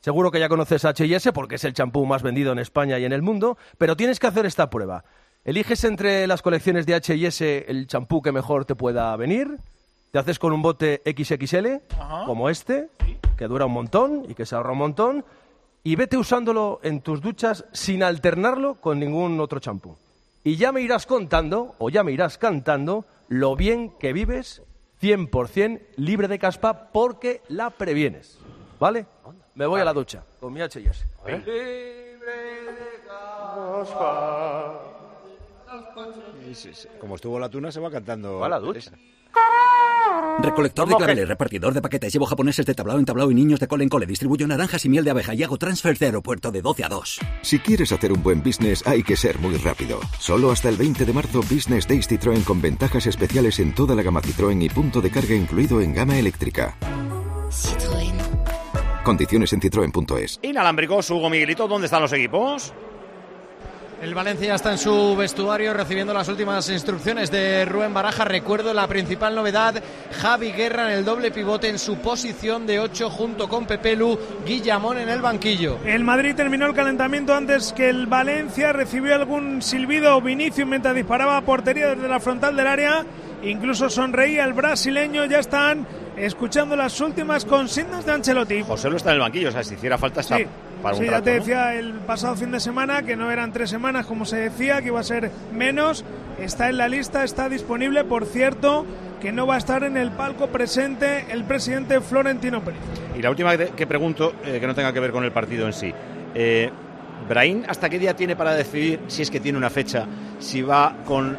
Seguro 0.01 0.31
que 0.31 0.41
ya 0.41 0.49
conoces 0.49 0.85
H&S 0.87 1.33
porque 1.33 1.57
es 1.57 1.65
el 1.65 1.75
champú 1.75 2.07
más 2.07 2.23
vendido 2.23 2.53
en 2.53 2.59
España 2.59 2.99
y 2.99 3.05
en 3.05 3.13
el 3.13 3.21
mundo, 3.21 3.59
pero 3.77 3.97
tienes 3.97 4.19
que 4.19 4.27
hacer 4.27 4.47
esta 4.47 4.71
prueba. 4.71 5.05
Eliges 5.45 5.85
entre 5.85 6.27
las 6.27 6.41
colecciones 6.41 6.87
de 6.87 6.95
H&S 6.95 7.67
el 7.69 7.87
champú 7.87 8.23
que 8.23 8.33
mejor 8.33 8.65
te 8.65 8.75
pueda 8.75 9.15
venir, 9.17 9.59
te 10.11 10.19
haces 10.19 10.39
con 10.39 10.53
un 10.53 10.63
bote 10.63 11.03
XXL, 11.05 11.83
como 12.25 12.49
este, 12.49 12.89
que 13.37 13.47
dura 13.47 13.67
un 13.67 13.73
montón 13.73 14.25
y 14.27 14.35
que 14.35 14.47
se 14.47 14.55
ahorra 14.55 14.73
un 14.73 14.79
montón, 14.79 15.25
y 15.85 15.97
vete 15.97 16.17
usándolo 16.17 16.81
en 16.83 17.03
tus 17.03 17.21
duchas 17.21 17.67
sin 17.73 18.03
alternarlo 18.03 18.77
con 18.81 18.99
ningún 18.99 19.39
otro 19.39 19.61
champú. 19.61 19.97
Y 20.45 20.57
ya 20.57 20.73
me 20.73 20.81
irás 20.81 21.05
contando, 21.05 21.75
o 21.79 21.91
ya 21.91 22.03
me 22.03 22.13
irás 22.13 22.39
cantando, 22.39 23.05
lo 23.29 23.55
bien 23.55 23.91
que 23.99 24.15
vives 24.15 24.63
100% 25.01 25.81
libre 25.97 26.29
de 26.29 26.39
caspa 26.39 26.91
porque 26.91 27.43
la 27.49 27.71
previenes. 27.71 28.39
¿Vale? 28.79 29.05
Me 29.61 29.67
voy 29.67 29.79
a 29.79 29.85
la 29.85 29.93
ducha 29.93 30.25
con 30.41 30.55
mi 30.55 30.63
H&S. 30.63 31.05
Como 36.99 37.17
estuvo 37.17 37.39
la 37.39 37.51
tuna, 37.51 37.71
se 37.71 37.79
va 37.79 37.91
cantando. 37.91 38.39
Va 38.39 38.47
a 38.47 38.49
la 38.49 38.59
ducha. 38.59 38.91
Recolector 40.39 40.87
de 40.87 40.93
¿Cómo 40.95 40.97
claveles, 40.97 41.25
que? 41.25 41.29
repartidor 41.29 41.75
de 41.75 41.83
paquetes, 41.83 42.11
llevo 42.11 42.25
japoneses 42.25 42.65
de 42.65 42.75
tablao 42.75 42.99
en 42.99 43.05
tablao 43.05 43.31
y 43.31 43.35
niños 43.35 43.61
de 43.61 43.69
cole 43.69 43.85
en 43.85 43.91
cole, 43.91 44.07
distribuyo 44.07 44.47
naranjas 44.47 44.83
y 44.87 44.89
miel 44.89 45.05
de 45.05 45.11
abeja 45.11 45.35
y 45.35 45.43
hago 45.43 45.59
transfers 45.59 45.99
de 45.99 46.07
aeropuerto 46.07 46.51
de 46.51 46.63
12 46.63 46.85
a 46.85 46.89
2. 46.89 47.21
Si 47.43 47.59
quieres 47.59 47.93
hacer 47.93 48.13
un 48.13 48.23
buen 48.23 48.43
business 48.43 48.83
hay 48.87 49.03
que 49.03 49.15
ser 49.15 49.39
muy 49.41 49.59
rápido. 49.59 50.01
Solo 50.19 50.53
hasta 50.53 50.71
el 50.71 50.77
20 50.77 51.05
de 51.05 51.13
marzo 51.13 51.41
Business 51.43 51.87
Days 51.87 52.11
Citroën 52.11 52.43
con 52.45 52.63
ventajas 52.63 53.07
especiales 53.07 53.59
en 53.59 53.75
toda 53.75 53.95
la 53.95 54.03
gama 54.03 54.23
Citroën 54.23 54.63
y 54.63 54.71
punto 54.71 55.03
de 55.03 55.11
carga 55.11 55.35
incluido 55.35 55.83
en 55.83 55.93
gama 55.93 56.19
eléctrica. 56.19 56.79
Condiciones 59.05 59.53
en 59.55 59.61
citroen.es. 59.61 60.39
Inalámbricos, 60.43 61.11
Hugo 61.11 61.31
Miguelito, 61.31 61.67
¿dónde 61.67 61.87
están 61.87 62.03
los 62.03 62.13
equipos? 62.13 62.73
El 64.03 64.15
Valencia 64.15 64.49
ya 64.49 64.55
está 64.55 64.73
en 64.73 64.79
su 64.79 65.15
vestuario 65.15 65.75
recibiendo 65.75 66.15
las 66.15 66.27
últimas 66.29 66.69
instrucciones 66.71 67.31
de 67.31 67.67
Rubén 67.67 67.93
Baraja. 67.93 68.25
Recuerdo 68.25 68.73
la 68.73 68.87
principal 68.87 69.35
novedad, 69.35 69.83
Javi 70.21 70.53
Guerra 70.53 70.91
en 70.91 70.99
el 70.99 71.05
doble 71.05 71.31
pivote 71.31 71.69
en 71.69 71.79
su 71.79 71.99
posición 71.99 72.67
de 72.67 72.81
8 72.81 73.11
junto 73.11 73.47
con 73.47 73.67
Pepelu, 73.67 74.19
Guillamón 74.47 74.99
en 74.99 75.11
el 75.11 75.21
banquillo. 75.21 75.79
El 75.85 76.03
Madrid 76.03 76.35
terminó 76.35 76.67
el 76.67 76.75
calentamiento 76.75 77.35
antes 77.35 77.75
que 77.75 77.91
el 77.91 78.07
Valencia 78.07 78.73
recibió 78.73 79.15
algún 79.15 79.61
silbido 79.61 80.19
Vinicius 80.23 80.67
mientras 80.67 80.95
disparaba 80.95 81.37
a 81.37 81.43
portería 81.43 81.95
desde 81.95 82.09
la 82.09 82.21
frontal 82.21 82.57
del 82.57 82.67
área. 82.67 83.05
Incluso 83.43 83.91
sonreía 83.91 84.45
el 84.45 84.55
brasileño. 84.55 85.27
Ya 85.27 85.41
están 85.41 85.87
escuchando 86.25 86.77
las 86.77 87.01
últimas 87.01 87.45
consignas 87.45 88.05
de 88.05 88.13
Ancelotti. 88.13 88.63
José 88.63 88.91
lo 88.91 88.97
está 88.97 89.11
en 89.11 89.15
el 89.17 89.21
banquillo, 89.21 89.49
o 89.49 89.53
sea, 89.53 89.63
si 89.65 89.75
hiciera 89.75 89.99
falta 89.99 90.21
está 90.21 90.37
Sí, 90.39 90.47
para 90.83 90.97
un 90.97 91.03
sí, 91.03 91.11
ya 91.11 91.23
te 91.23 91.31
¿no? 91.33 91.37
decía 91.41 91.75
el 91.75 91.93
pasado 91.95 92.37
fin 92.37 92.51
de 92.51 92.61
semana 92.61 93.03
que 93.03 93.17
no 93.17 93.31
eran 93.31 93.53
tres 93.53 93.71
semanas 93.71 94.07
como 94.07 94.25
se 94.25 94.37
decía, 94.37 94.81
que 94.81 94.89
iba 94.89 95.01
a 95.01 95.05
ser 95.05 95.31
menos. 95.53 96.05
Está 96.39 96.69
en 96.71 96.79
la 96.79 96.89
lista, 96.89 97.23
está 97.25 97.49
disponible. 97.49 98.05
Por 98.05 98.25
cierto, 98.25 98.87
que 99.21 99.31
no 99.33 99.47
va 99.47 99.57
a 99.57 99.59
estar 99.59 99.85
en 99.85 99.97
el 99.97 100.11
palco 100.11 100.47
presente 100.47 101.27
el 101.31 101.45
presidente 101.45 102.01
Florentino 102.01 102.63
Pérez. 102.63 102.81
Y 103.17 103.21
la 103.23 103.31
última 103.31 103.57
que, 103.57 103.87
pregunto, 103.87 104.33
eh, 104.45 104.59
que 104.59 104.67
no 104.67 104.75
tenga 104.75 104.93
que 104.93 105.01
ver 105.01 105.13
con 105.13 105.25
el 105.25 105.33
partido 105.33 105.67
en 105.67 105.73
sí. 105.75 105.93
Eh, 106.35 106.71
Brahim, 107.29 107.65
¿hasta 107.69 107.91
qué 107.91 107.99
día 107.99 108.17
tiene 108.17 108.35
para 108.37 108.55
decidir, 108.55 109.01
si 109.09 109.23
es 109.23 109.31
que 109.31 109.41
tiene 109.41 109.59
una 109.59 109.69
fecha, 109.69 110.07
si 110.39 110.63
va 110.63 110.95
con 111.05 111.37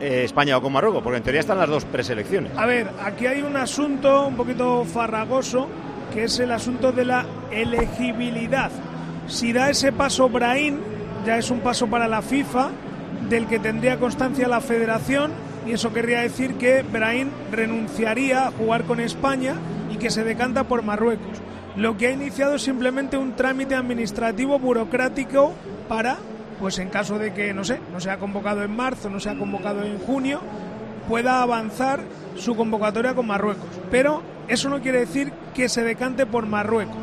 eh, 0.00 0.24
España 0.24 0.56
o 0.56 0.62
con 0.62 0.72
Marruecos? 0.72 1.02
Porque 1.02 1.18
en 1.18 1.22
teoría 1.22 1.40
están 1.40 1.58
las 1.58 1.68
dos 1.68 1.84
preselecciones. 1.84 2.52
A 2.56 2.66
ver, 2.66 2.88
aquí 3.02 3.26
hay 3.26 3.42
un 3.42 3.56
asunto 3.56 4.26
un 4.26 4.36
poquito 4.36 4.84
farragoso, 4.84 5.68
que 6.12 6.24
es 6.24 6.38
el 6.38 6.52
asunto 6.52 6.92
de 6.92 7.04
la 7.04 7.26
elegibilidad. 7.50 8.70
Si 9.26 9.52
da 9.52 9.70
ese 9.70 9.92
paso 9.92 10.28
Brahim, 10.28 10.78
ya 11.24 11.38
es 11.38 11.50
un 11.50 11.60
paso 11.60 11.88
para 11.88 12.08
la 12.08 12.22
FIFA, 12.22 12.70
del 13.28 13.46
que 13.46 13.58
tendría 13.58 13.98
constancia 13.98 14.46
la 14.48 14.60
federación, 14.60 15.32
y 15.66 15.72
eso 15.72 15.92
querría 15.92 16.20
decir 16.20 16.54
que 16.54 16.82
Brahim 16.82 17.30
renunciaría 17.50 18.46
a 18.46 18.50
jugar 18.52 18.84
con 18.84 19.00
España 19.00 19.56
y 19.92 19.96
que 19.96 20.10
se 20.10 20.22
decanta 20.22 20.64
por 20.64 20.82
Marruecos. 20.82 21.42
Lo 21.76 21.96
que 21.96 22.06
ha 22.06 22.10
iniciado 22.12 22.54
es 22.54 22.62
simplemente 22.62 23.16
un 23.16 23.34
trámite 23.34 23.74
administrativo 23.74 24.58
burocrático 24.58 25.52
para, 25.88 26.18
pues 26.60 26.78
en 26.78 26.88
caso 26.88 27.18
de 27.18 27.32
que, 27.32 27.52
no 27.52 27.64
sé, 27.64 27.80
no 27.92 28.00
sea 28.00 28.18
convocado 28.18 28.62
en 28.62 28.74
marzo, 28.74 29.10
no 29.10 29.20
sea 29.20 29.36
convocado 29.36 29.84
en 29.84 29.98
junio, 29.98 30.40
pueda 31.08 31.42
avanzar 31.42 32.00
su 32.36 32.56
convocatoria 32.56 33.14
con 33.14 33.26
Marruecos. 33.26 33.68
Pero 33.90 34.22
eso 34.48 34.68
no 34.68 34.80
quiere 34.80 35.00
decir 35.00 35.32
que 35.54 35.68
se 35.68 35.82
decante 35.82 36.26
por 36.26 36.46
Marruecos. 36.46 36.96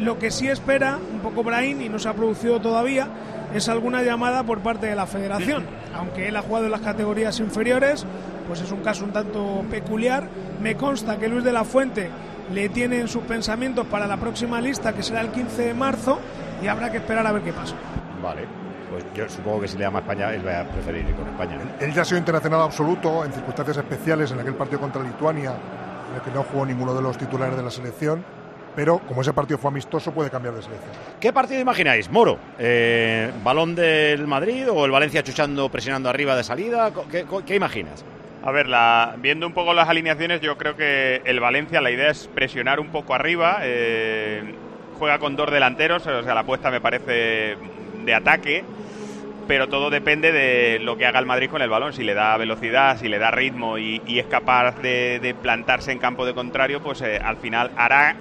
Lo 0.00 0.18
que 0.18 0.30
sí 0.30 0.48
espera 0.48 0.98
un 1.12 1.20
poco 1.20 1.42
Brahim, 1.42 1.80
y 1.82 1.88
no 1.88 1.98
se 1.98 2.08
ha 2.08 2.14
producido 2.14 2.60
todavía, 2.60 3.08
es 3.54 3.68
alguna 3.68 4.02
llamada 4.02 4.42
por 4.42 4.60
parte 4.60 4.86
de 4.86 4.96
la 4.96 5.06
federación. 5.06 5.64
Aunque 5.94 6.28
él 6.28 6.36
ha 6.36 6.42
jugado 6.42 6.66
en 6.66 6.72
las 6.72 6.80
categorías 6.80 7.38
inferiores, 7.40 8.06
pues 8.48 8.60
es 8.60 8.72
un 8.72 8.80
caso 8.80 9.04
un 9.04 9.12
tanto 9.12 9.64
peculiar. 9.70 10.28
Me 10.60 10.76
consta 10.76 11.18
que 11.18 11.28
Luis 11.28 11.44
de 11.44 11.52
la 11.52 11.64
Fuente 11.64 12.08
le 12.52 12.68
tiene 12.68 13.00
en 13.00 13.08
sus 13.08 13.22
pensamientos 13.22 13.86
para 13.86 14.06
la 14.06 14.16
próxima 14.16 14.60
lista, 14.60 14.92
que 14.92 15.02
será 15.02 15.20
el 15.20 15.28
15 15.28 15.62
de 15.62 15.74
marzo, 15.74 16.18
y 16.62 16.68
habrá 16.68 16.90
que 16.90 16.98
esperar 16.98 17.26
a 17.26 17.32
ver 17.32 17.42
qué 17.42 17.52
pasa. 17.52 17.74
Vale. 18.22 18.61
Pues 18.92 19.04
yo 19.14 19.26
supongo 19.26 19.62
que 19.62 19.68
si 19.68 19.78
le 19.78 19.84
llama 19.84 20.00
a 20.00 20.02
España, 20.02 20.34
él 20.34 20.46
va 20.46 20.60
a 20.60 20.64
preferir 20.64 21.08
ir 21.08 21.14
con 21.14 21.26
España. 21.26 21.58
Él 21.80 21.94
ya 21.94 22.02
ha 22.02 22.04
sido 22.04 22.18
internacional 22.18 22.60
absoluto 22.60 23.24
en 23.24 23.32
circunstancias 23.32 23.78
especiales 23.78 24.30
en 24.32 24.40
aquel 24.40 24.52
partido 24.54 24.80
contra 24.80 25.02
Lituania, 25.02 25.54
en 26.10 26.16
el 26.16 26.20
que 26.20 26.30
no 26.30 26.42
jugó 26.42 26.66
ninguno 26.66 26.94
de 26.94 27.00
los 27.00 27.16
titulares 27.16 27.56
de 27.56 27.62
la 27.62 27.70
selección, 27.70 28.22
pero 28.76 28.98
como 28.98 29.22
ese 29.22 29.32
partido 29.32 29.56
fue 29.56 29.70
amistoso, 29.70 30.12
puede 30.12 30.28
cambiar 30.28 30.54
de 30.54 30.62
selección. 30.62 30.92
¿Qué 31.18 31.32
partido 31.32 31.58
imagináis? 31.58 32.10
Moro, 32.10 32.36
eh, 32.58 33.30
¿balón 33.42 33.74
del 33.74 34.26
Madrid 34.26 34.70
o 34.70 34.84
el 34.84 34.90
Valencia 34.90 35.22
chuchando, 35.22 35.70
presionando 35.70 36.10
arriba 36.10 36.36
de 36.36 36.44
salida? 36.44 36.92
¿Qué, 37.10 37.24
qué 37.46 37.56
imaginas? 37.56 38.04
A 38.44 38.50
ver, 38.50 38.66
la, 38.68 39.14
viendo 39.16 39.46
un 39.46 39.54
poco 39.54 39.72
las 39.72 39.88
alineaciones, 39.88 40.42
yo 40.42 40.58
creo 40.58 40.76
que 40.76 41.22
el 41.24 41.40
Valencia, 41.40 41.80
la 41.80 41.90
idea 41.90 42.10
es 42.10 42.28
presionar 42.34 42.78
un 42.78 42.88
poco 42.88 43.14
arriba. 43.14 43.60
eh, 43.62 44.54
juega 44.98 45.18
con 45.18 45.34
dos 45.34 45.50
delanteros, 45.50 46.06
o 46.06 46.22
sea, 46.22 46.34
la 46.34 46.40
apuesta 46.42 46.70
me 46.70 46.80
parece 46.80 47.56
de 48.04 48.14
ataque. 48.14 48.64
Pero 49.48 49.68
todo 49.68 49.90
depende 49.90 50.30
de 50.30 50.78
lo 50.78 50.96
que 50.96 51.04
haga 51.04 51.18
el 51.18 51.26
Madrid 51.26 51.50
con 51.50 51.62
el 51.62 51.68
balón. 51.68 51.92
Si 51.92 52.04
le 52.04 52.14
da 52.14 52.36
velocidad, 52.36 52.98
si 52.98 53.08
le 53.08 53.18
da 53.18 53.30
ritmo 53.30 53.76
y, 53.76 54.00
es 54.06 54.26
capaz 54.26 54.80
de, 54.80 55.18
de 55.20 55.34
plantarse 55.34 55.90
en 55.90 55.98
campo 55.98 56.24
de 56.24 56.32
contrario, 56.32 56.80
pues 56.80 57.00
eh, 57.02 57.18
al 57.22 57.36
final 57.38 57.72
hará 57.76 58.16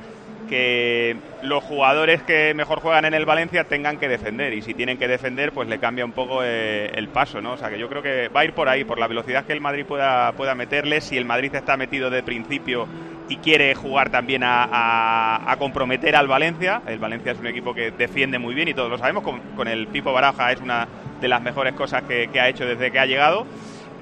que 0.52 1.16
los 1.44 1.64
jugadores 1.64 2.22
que 2.24 2.54
mejor 2.54 2.82
juegan 2.82 3.06
en 3.06 3.14
el 3.14 3.26
Valencia 3.26 3.64
tengan 3.64 3.98
que 3.98 4.10
defender 4.10 4.54
y 4.54 4.62
si 4.62 4.74
tienen 4.74 4.98
que 4.98 5.08
defender 5.08 5.54
pues 5.54 5.70
le 5.70 5.80
cambia 5.80 6.04
un 6.04 6.12
poco 6.12 6.44
eh, 6.44 6.92
el 6.94 7.08
paso, 7.08 7.40
¿no? 7.40 7.54
O 7.54 7.58
sea 7.58 7.70
que 7.70 7.80
yo 7.80 7.88
creo 7.88 8.02
que 8.02 8.28
va 8.28 8.42
a 8.42 8.46
ir 8.46 8.52
por 8.52 8.68
ahí, 8.68 8.84
por 8.84 9.00
la 9.00 9.08
velocidad 9.08 9.46
que 9.46 9.54
el 9.54 9.62
Madrid 9.62 9.86
pueda, 9.86 10.34
pueda 10.34 10.54
meterle, 10.54 11.00
si 11.00 11.18
el 11.18 11.24
Madrid 11.24 11.56
está 11.56 11.78
metido 11.78 12.10
de 12.10 12.22
principio 12.22 12.86
y 13.30 13.38
quiere 13.38 13.74
jugar 13.76 14.10
también 14.10 14.44
a, 14.44 14.64
a- 14.66 15.52
a 15.52 15.58
comprometer 15.58 16.16
al 16.16 16.28
Valencia, 16.28 16.82
el 16.88 17.00
Valencia 17.00 17.32
es 17.32 17.40
un 17.40 17.48
equipo 17.48 17.74
que 17.74 17.92
defiende 17.92 18.40
muy 18.40 18.54
bien 18.54 18.68
y 18.68 18.74
todos 18.74 18.90
lo 18.90 18.98
sabemos, 18.98 19.24
con, 19.24 19.40
con 19.56 19.68
el 19.68 19.88
Pipo 19.88 20.12
Baraja 20.12 20.52
es 20.52 20.60
una 20.60 20.88
de 21.22 21.28
las 21.28 21.42
mejores 21.42 21.74
cosas 21.76 22.04
que, 22.04 22.28
ha 22.40 22.50
hecho 22.50 22.66
desde 22.66 22.92
que 22.92 23.00
ha 23.00 23.06
llegado 23.06 23.46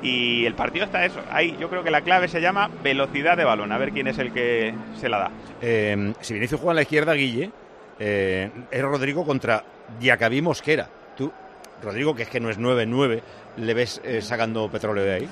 y 0.02 0.46
el 0.46 0.54
partido 0.56 0.86
está 0.86 1.04
eso. 1.06 1.20
Ahí 1.32 1.56
yo 1.60 1.70
creo 1.70 1.84
que 1.84 1.92
la 1.92 2.02
clave 2.02 2.28
se 2.30 2.40
llama 2.42 2.70
velocidad 2.82 3.36
de 3.38 3.44
balón, 3.44 3.72
a 3.72 3.78
ver 3.78 3.92
quién 3.92 4.08
es 4.08 4.18
el 4.18 4.32
que 4.32 4.74
se 4.96 5.10
la 5.10 5.20
da. 5.20 5.32
Eh, 5.62 6.14
si 6.22 6.34
Vinicius 6.34 6.60
juega 6.62 6.72
en 6.72 6.76
la 6.78 6.82
izquierda, 6.84 7.14
Guille, 7.14 7.52
eh, 8.00 8.50
es 8.72 8.82
Rodrigo 8.82 9.26
contra 9.26 9.64
Diacabí 10.00 10.42
Mosquera. 10.42 10.88
Tú, 11.18 11.32
Rodrigo, 11.84 12.16
que 12.16 12.24
es 12.24 12.30
que 12.30 12.40
no 12.40 12.50
es 12.50 12.58
9-9, 12.58 13.22
¿le 13.58 13.74
ves 13.74 14.02
eh, 14.06 14.22
sacando 14.22 14.70
petróleo 14.72 15.04
de 15.04 15.14
ahí? 15.14 15.30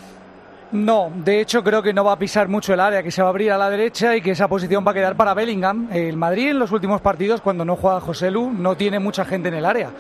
No, 0.72 1.12
de 1.16 1.40
hecho 1.40 1.64
creo 1.64 1.82
que 1.82 1.94
no 1.94 2.04
va 2.04 2.12
a 2.12 2.20
pisar 2.20 2.50
mucho 2.50 2.74
el 2.74 2.82
área, 2.82 3.02
que 3.02 3.12
se 3.12 3.22
va 3.22 3.30
a 3.30 3.32
abrir 3.32 3.52
a 3.52 3.58
la 3.58 3.70
derecha 3.70 4.16
y 4.18 4.22
que 4.22 4.32
esa 4.32 4.50
posición 4.50 4.86
va 4.86 4.92
a 4.92 4.94
quedar 4.94 5.16
para 5.16 5.34
Bellingham. 5.34 5.88
El 5.94 6.18
Madrid 6.18 6.50
en 6.50 6.60
los 6.60 6.74
últimos 6.74 7.00
partidos, 7.00 7.40
cuando 7.40 7.64
no 7.64 7.78
juega 7.78 8.02
José 8.02 8.32
Lu, 8.32 8.52
no 8.52 8.76
tiene 8.76 9.00
mucha 9.00 9.24
gente 9.24 9.48
en 9.48 9.54
el 9.54 9.66
área. 9.66 9.92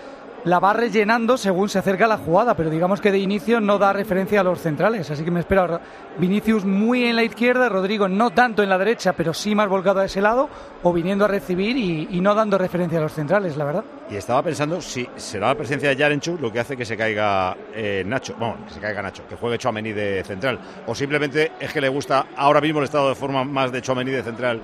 La 0.47 0.59
va 0.59 0.71
rellenando 0.71 1.35
según 1.35 1.67
se 1.67 1.79
acerca 1.79 2.07
la 2.07 2.19
jugada, 2.19 2.55
pero 2.55 2.69
digamos 2.69 3.01
que 3.01 3.11
de 3.11 3.17
inicio 3.17 3.59
no 3.59 3.77
da 3.77 3.91
referencia 3.91 4.39
a 4.39 4.43
los 4.45 4.61
centrales. 4.61 5.11
Así 5.11 5.25
que 5.25 5.29
me 5.29 5.41
espero 5.41 5.63
a 5.63 5.81
Vinicius 6.17 6.63
muy 6.63 7.03
en 7.03 7.17
la 7.17 7.23
izquierda, 7.23 7.67
Rodrigo 7.67 8.07
no 8.07 8.29
tanto 8.29 8.63
en 8.63 8.69
la 8.69 8.77
derecha, 8.77 9.11
pero 9.11 9.33
sí 9.33 9.55
más 9.55 9.67
volcado 9.67 9.99
a 9.99 10.05
ese 10.05 10.21
lado, 10.21 10.47
o 10.83 10.93
viniendo 10.93 11.25
a 11.25 11.27
recibir 11.27 11.75
y, 11.75 12.21
no 12.21 12.33
dando 12.33 12.57
referencia 12.57 12.97
a 12.97 13.01
los 13.01 13.11
centrales, 13.11 13.57
la 13.57 13.65
verdad. 13.65 13.83
Y 14.09 14.15
estaba 14.15 14.41
pensando 14.41 14.79
si 14.79 15.05
será 15.17 15.47
la 15.47 15.55
presencia 15.55 15.89
de 15.89 15.97
Yarenchu 15.97 16.37
lo 16.39 16.49
que 16.49 16.61
hace 16.61 16.77
que 16.77 16.85
se 16.85 16.95
caiga 16.95 17.53
eh, 17.73 18.03
Nacho, 18.05 18.35
bueno, 18.39 18.55
que 18.69 18.73
se 18.73 18.79
caiga 18.79 19.01
Nacho, 19.01 19.27
que 19.27 19.35
juegue 19.35 19.57
Chouameni 19.57 19.91
de 19.91 20.23
central, 20.23 20.61
o 20.85 20.95
simplemente 20.95 21.51
es 21.59 21.73
que 21.73 21.81
le 21.81 21.89
gusta 21.89 22.27
ahora 22.37 22.61
mismo 22.61 22.79
el 22.79 22.85
estado 22.85 23.09
de 23.09 23.15
forma 23.15 23.43
más 23.43 23.73
de 23.73 23.81
Chouameni 23.81 24.11
de 24.11 24.23
central 24.23 24.61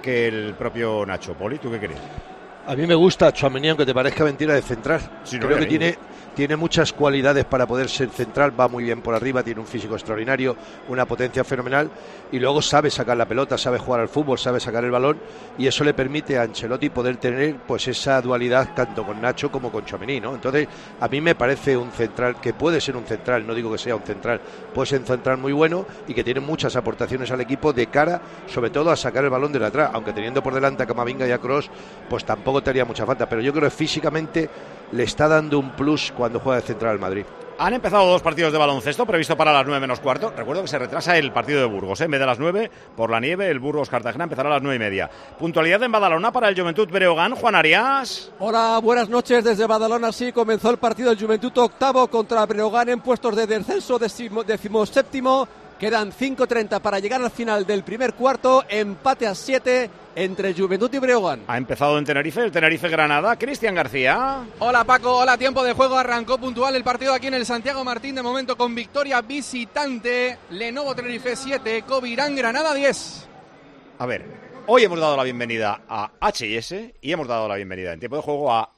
que 0.00 0.28
el 0.28 0.54
propio 0.54 1.04
Nacho. 1.04 1.34
Poli, 1.34 1.58
¿tú 1.58 1.72
qué 1.72 1.80
crees? 1.80 2.33
A 2.66 2.74
mí 2.74 2.86
me 2.86 2.94
gusta 2.94 3.32
Chouameni, 3.32 3.68
aunque 3.68 3.84
te 3.84 3.92
parezca 3.92 4.24
mentira, 4.24 4.54
de 4.54 4.62
central. 4.62 5.00
Sí, 5.24 5.38
no, 5.38 5.46
Creo 5.46 5.58
que 5.58 5.66
tiene, 5.66 5.98
tiene 6.34 6.56
muchas 6.56 6.92
cualidades 6.92 7.44
para 7.44 7.66
poder 7.66 7.88
ser 7.88 8.10
central, 8.10 8.58
va 8.58 8.68
muy 8.68 8.84
bien 8.84 9.00
por 9.00 9.14
arriba, 9.14 9.42
tiene 9.42 9.60
un 9.60 9.66
físico 9.66 9.94
extraordinario, 9.94 10.56
una 10.88 11.06
potencia 11.06 11.44
fenomenal 11.44 11.90
y 12.30 12.38
luego 12.38 12.62
sabe 12.62 12.90
sacar 12.90 13.16
la 13.16 13.26
pelota, 13.26 13.56
sabe 13.58 13.78
jugar 13.78 14.00
al 14.00 14.08
fútbol, 14.08 14.38
sabe 14.38 14.60
sacar 14.60 14.84
el 14.84 14.90
balón 14.90 15.18
y 15.58 15.66
eso 15.66 15.84
le 15.84 15.94
permite 15.94 16.38
a 16.38 16.42
Ancelotti 16.42 16.90
poder 16.90 17.16
tener 17.16 17.56
pues 17.66 17.88
esa 17.88 18.20
dualidad 18.20 18.74
tanto 18.74 19.04
con 19.04 19.20
Nacho 19.20 19.50
como 19.50 19.70
con 19.70 19.84
Chomení, 19.84 20.20
¿no? 20.20 20.34
Entonces, 20.34 20.68
a 21.00 21.08
mí 21.08 21.20
me 21.20 21.34
parece 21.34 21.76
un 21.76 21.90
central 21.92 22.40
que 22.40 22.52
puede 22.52 22.80
ser 22.80 22.96
un 22.96 23.04
central, 23.04 23.46
no 23.46 23.54
digo 23.54 23.72
que 23.72 23.78
sea 23.78 23.96
un 23.96 24.02
central, 24.02 24.40
puede 24.72 24.86
ser 24.86 25.00
un 25.00 25.06
central 25.06 25.38
muy 25.38 25.52
bueno 25.52 25.86
y 26.06 26.14
que 26.14 26.24
tiene 26.24 26.40
muchas 26.40 26.76
aportaciones 26.76 27.30
al 27.30 27.40
equipo 27.40 27.72
de 27.72 27.86
cara, 27.86 28.20
sobre 28.46 28.70
todo 28.70 28.90
a 28.90 28.96
sacar 28.96 29.24
el 29.24 29.30
balón 29.30 29.52
de 29.52 29.64
atrás, 29.64 29.90
aunque 29.92 30.12
teniendo 30.12 30.42
por 30.42 30.54
delante 30.54 30.82
a 30.82 30.86
Camavinga 30.86 31.26
y 31.26 31.32
a 31.32 31.38
Cross, 31.38 31.70
pues 32.08 32.24
tampoco 32.24 32.62
te 32.62 32.70
haría 32.70 32.84
mucha 32.84 33.06
falta, 33.06 33.28
pero 33.28 33.40
yo 33.40 33.52
creo 33.52 33.64
que 33.64 33.70
físicamente 33.70 34.50
le 34.92 35.02
está 35.02 35.28
dando 35.28 35.58
un 35.58 35.70
plus 35.72 36.12
cuando 36.16 36.40
juega 36.40 36.60
de 36.60 36.66
central 36.66 36.92
al 36.92 36.98
Madrid. 36.98 37.24
Han 37.56 37.72
empezado 37.72 38.06
dos 38.06 38.20
partidos 38.20 38.52
de 38.52 38.58
baloncesto 38.58 39.06
previsto 39.06 39.36
para 39.36 39.52
las 39.52 39.64
9 39.64 39.80
menos 39.80 40.00
cuarto. 40.00 40.32
Recuerdo 40.36 40.62
que 40.62 40.68
se 40.68 40.78
retrasa 40.78 41.16
el 41.16 41.32
partido 41.32 41.60
de 41.60 41.66
Burgos. 41.66 42.00
¿eh? 42.00 42.04
En 42.04 42.10
vez 42.10 42.18
de 42.18 42.26
las 42.26 42.38
9, 42.40 42.68
por 42.96 43.10
la 43.10 43.20
nieve, 43.20 43.48
el 43.48 43.60
Burgos 43.60 43.88
Cartagena 43.88 44.24
empezará 44.24 44.48
a 44.48 44.54
las 44.54 44.62
9 44.62 44.74
y 44.74 44.78
media. 44.78 45.08
Puntualidad 45.38 45.80
en 45.84 45.92
Badalona 45.92 46.32
para 46.32 46.48
el 46.48 46.60
Juventud 46.60 46.88
Breogán. 46.88 47.36
Juan 47.36 47.54
Arias. 47.54 48.32
Hola, 48.40 48.80
buenas 48.82 49.08
noches 49.08 49.44
desde 49.44 49.66
Badalona. 49.66 50.10
Sí, 50.10 50.32
comenzó 50.32 50.70
el 50.70 50.78
partido 50.78 51.10
del 51.10 51.20
Juventud 51.20 51.56
octavo 51.56 52.08
contra 52.08 52.44
Breogán 52.44 52.88
en 52.88 53.00
puestos 53.00 53.36
de 53.36 53.46
descenso 53.46 54.00
decimo, 54.00 54.84
séptimo. 54.84 55.46
Quedan 55.78 56.12
5.30 56.12 56.80
para 56.80 57.00
llegar 57.00 57.20
al 57.20 57.30
final 57.30 57.66
del 57.66 57.82
primer 57.82 58.14
cuarto. 58.14 58.64
Empate 58.68 59.26
a 59.26 59.34
7 59.34 59.90
entre 60.14 60.54
Juventud 60.54 60.92
y 60.92 60.98
Breogán. 60.98 61.42
Ha 61.48 61.58
empezado 61.58 61.98
en 61.98 62.04
Tenerife, 62.04 62.42
el 62.42 62.52
Tenerife 62.52 62.88
Granada. 62.88 63.36
Cristian 63.36 63.74
García. 63.74 64.44
Hola 64.60 64.84
Paco, 64.84 65.16
hola, 65.16 65.36
tiempo 65.36 65.64
de 65.64 65.72
juego. 65.72 65.96
Arrancó 65.96 66.38
puntual 66.38 66.76
el 66.76 66.84
partido 66.84 67.12
aquí 67.12 67.26
en 67.26 67.34
el 67.34 67.44
Santiago 67.44 67.84
Martín. 67.84 68.14
De 68.14 68.22
momento 68.22 68.56
con 68.56 68.74
victoria 68.74 69.20
visitante. 69.20 70.38
Lenovo 70.50 70.94
Tenerife 70.94 71.34
7, 71.34 71.82
Covirán 71.82 72.36
Granada 72.36 72.72
10. 72.72 73.28
A 73.98 74.06
ver, 74.06 74.24
hoy 74.66 74.84
hemos 74.84 75.00
dado 75.00 75.16
la 75.16 75.24
bienvenida 75.24 75.82
a 75.88 76.10
HIS 76.32 76.74
y 77.00 77.12
hemos 77.12 77.26
dado 77.26 77.48
la 77.48 77.56
bienvenida 77.56 77.92
en 77.92 77.98
tiempo 77.98 78.16
de 78.16 78.22
juego 78.22 78.52
a 78.52 78.70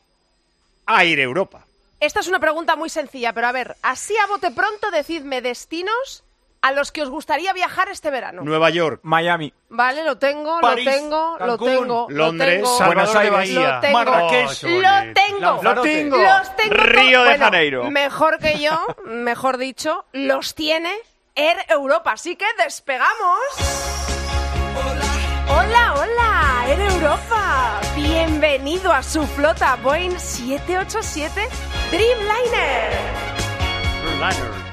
Aire 0.86 1.22
Europa. 1.22 1.66
Esta 2.00 2.20
es 2.20 2.28
una 2.28 2.38
pregunta 2.38 2.76
muy 2.76 2.88
sencilla, 2.88 3.32
pero 3.32 3.46
a 3.46 3.52
ver, 3.52 3.76
así 3.82 4.14
a 4.16 4.26
bote 4.26 4.50
pronto 4.50 4.90
decidme 4.90 5.40
destinos 5.40 6.24
a 6.62 6.72
los 6.72 6.90
que 6.92 7.02
os 7.02 7.10
gustaría 7.10 7.52
viajar 7.52 7.88
este 7.88 8.10
verano. 8.10 8.42
Nueva 8.42 8.70
York, 8.70 9.00
Miami. 9.02 9.52
Vale, 9.68 10.02
lo 10.04 10.18
tengo, 10.18 10.60
París, 10.60 10.84
lo 10.84 10.92
tengo, 10.92 11.36
lo 11.38 11.58
tengo. 11.58 12.06
Londres, 12.10 12.60
lo 12.60 12.66
tengo, 12.76 12.86
Buenos 12.86 13.14
Aires, 13.14 13.50
lo 13.50 13.80
tengo, 13.80 13.98
Marrakech. 13.98 14.62
lo 14.62 15.12
tengo, 15.14 15.62
Lo 15.62 15.80
tengo. 15.82 16.16
los 16.16 16.56
tengo. 16.56 16.74
Río 16.74 17.22
de 17.22 17.28
Bueno, 17.30 17.44
Janeiro. 17.44 17.90
Mejor 17.90 18.38
que 18.38 18.58
yo, 18.58 18.84
mejor 19.04 19.58
dicho, 19.58 20.04
los 20.12 20.54
tiene 20.54 20.92
Air 21.34 21.58
Europa. 21.68 22.12
Así 22.12 22.34
que 22.36 22.46
despegamos. 22.64 23.38
Hola, 25.48 25.94
hola, 25.96 26.64
Air 26.68 26.80
Europa. 26.80 27.80
Bienvenido 27.94 28.92
a 28.92 29.02
su 29.02 29.24
flota 29.26 29.76
Boeing 29.82 30.18
787 30.18 31.48
Dreamliner. 31.90 33.45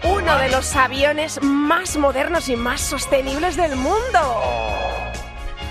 Uno 0.04 0.38
de 0.38 0.50
los 0.50 0.74
aviones 0.76 1.42
más 1.42 1.98
modernos 1.98 2.48
y 2.48 2.56
más 2.56 2.80
sostenibles 2.80 3.58
del 3.58 3.76
mundo. 3.76 3.94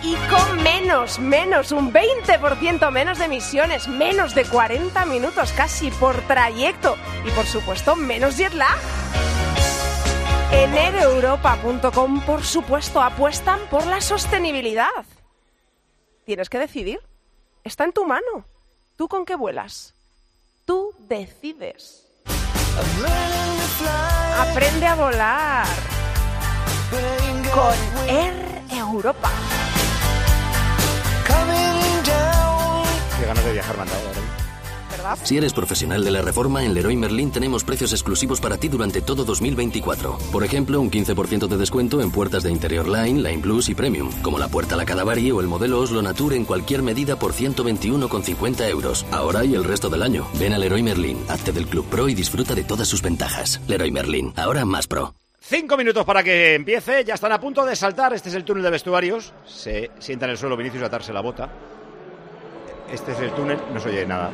Y 0.03 0.15
con 0.29 0.63
menos, 0.63 1.19
menos, 1.19 1.73
un 1.73 1.93
20% 1.93 2.91
menos 2.91 3.19
de 3.19 3.25
emisiones, 3.25 3.89
menos 3.89 4.35
de 4.35 4.45
40 4.45 5.07
minutos 5.07 5.53
casi 5.53 5.91
por 5.93 6.21
trayecto. 6.23 6.97
Y 7.27 7.31
por 7.31 7.47
supuesto, 7.47 7.97
menos 7.97 8.37
jet 8.37 8.53
lag. 8.53 8.79
En 10.53 10.75
aereuropa.com, 10.75 12.21
por 12.27 12.45
supuesto, 12.45 13.01
apuestan 13.01 13.59
por 13.71 13.87
la 13.87 14.03
sostenibilidad. 14.03 15.07
Tienes 16.27 16.51
que 16.51 16.59
decidir. 16.59 17.01
Está 17.65 17.85
en 17.85 17.93
tu 17.93 18.05
mano. 18.05 18.45
¿Tú 18.97 19.09
con 19.09 19.25
qué 19.25 19.35
vuelas? 19.35 19.95
Tú 20.67 20.95
decides. 20.99 22.02
Aprende 24.41 24.87
a 24.87 24.95
volar 24.95 25.67
con 27.53 28.09
Air 28.09 28.63
Europa. 28.71 29.31
Qué 33.19 33.27
ganas 33.27 33.45
de 33.45 33.53
viajar 33.53 33.77
mandado 33.77 34.01
ahora. 34.09 34.42
¿Verdad? 35.03 35.19
Si 35.25 35.37
eres 35.37 35.53
profesional 35.53 36.05
de 36.05 36.11
la 36.11 36.23
reforma, 36.23 36.65
en 36.65 36.75
Leroy 36.75 36.97
Merlin 36.97 37.33
tenemos 37.33 37.65
precios 37.65 37.93
exclusivos 37.93 38.41
para 38.41 38.57
ti 38.57 38.69
durante 38.69 39.01
todo 39.01 39.25
2024. 39.25 40.19
Por 40.31 40.45
ejemplo, 40.45 40.81
un 40.81 40.91
15% 40.91 41.49
de 41.49 41.57
descuento 41.57 42.01
en 42.01 42.11
puertas 42.11 42.45
de 42.45 42.53
Interior 42.53 42.87
Line, 42.87 43.21
Line 43.21 43.43
Plus 43.43 43.69
y 43.69 43.75
Premium, 43.75 44.11
como 44.23 44.39
la 44.39 44.49
puerta 44.49 44.77
La 44.77 44.85
Cadavari 44.85 45.31
o 45.33 45.41
el 45.41 45.49
modelo 45.49 45.81
Oslo 45.81 46.03
Nature 46.03 46.37
en 46.37 46.45
cualquier 46.45 46.83
medida 46.83 47.19
por 47.19 47.33
121,50 47.33 48.69
euros. 48.69 49.05
Ahora 49.11 49.45
y 49.45 49.55
el 49.55 49.65
resto 49.65 49.89
del 49.91 50.03
año. 50.03 50.29
Ven 50.39 50.53
a 50.53 50.59
Leroy 50.59 50.83
Merlin, 50.83 51.19
hazte 51.29 51.53
del 51.53 51.67
Club 51.67 51.87
Pro 51.87 52.09
y 52.09 52.15
disfruta 52.15 52.55
de 52.55 52.65
todas 52.65 52.87
sus 52.87 53.03
ventajas. 53.03 53.61
Leroy 53.67 53.91
Merlin, 53.91 54.33
ahora 54.37 54.65
más 54.65 54.87
pro. 54.87 55.15
Cinco 55.41 55.77
minutos 55.77 56.05
para 56.05 56.23
que 56.23 56.55
empiece. 56.55 57.05
Ya 57.05 57.15
están 57.15 57.33
a 57.33 57.41
punto 57.41 57.65
de 57.65 57.75
saltar. 57.75 58.13
Este 58.15 58.29
es 58.29 58.37
el 58.37 58.45
túnel 58.45 58.63
de 58.63 58.71
vestuarios. 58.71 59.33
Se 59.45 59.91
sienta 59.99 60.27
en 60.27 60.31
el 60.31 60.39
suelo 60.39 60.57
Vinicius 60.57 60.85
a 60.85 60.87
atarse 60.87 61.13
la 61.13 61.21
bota. 61.21 61.51
Este 62.93 63.13
es 63.13 63.21
el 63.21 63.31
túnel. 63.33 63.59
No 63.73 63.81
se 63.81 63.89
oye 63.89 64.07
nada. 64.07 64.31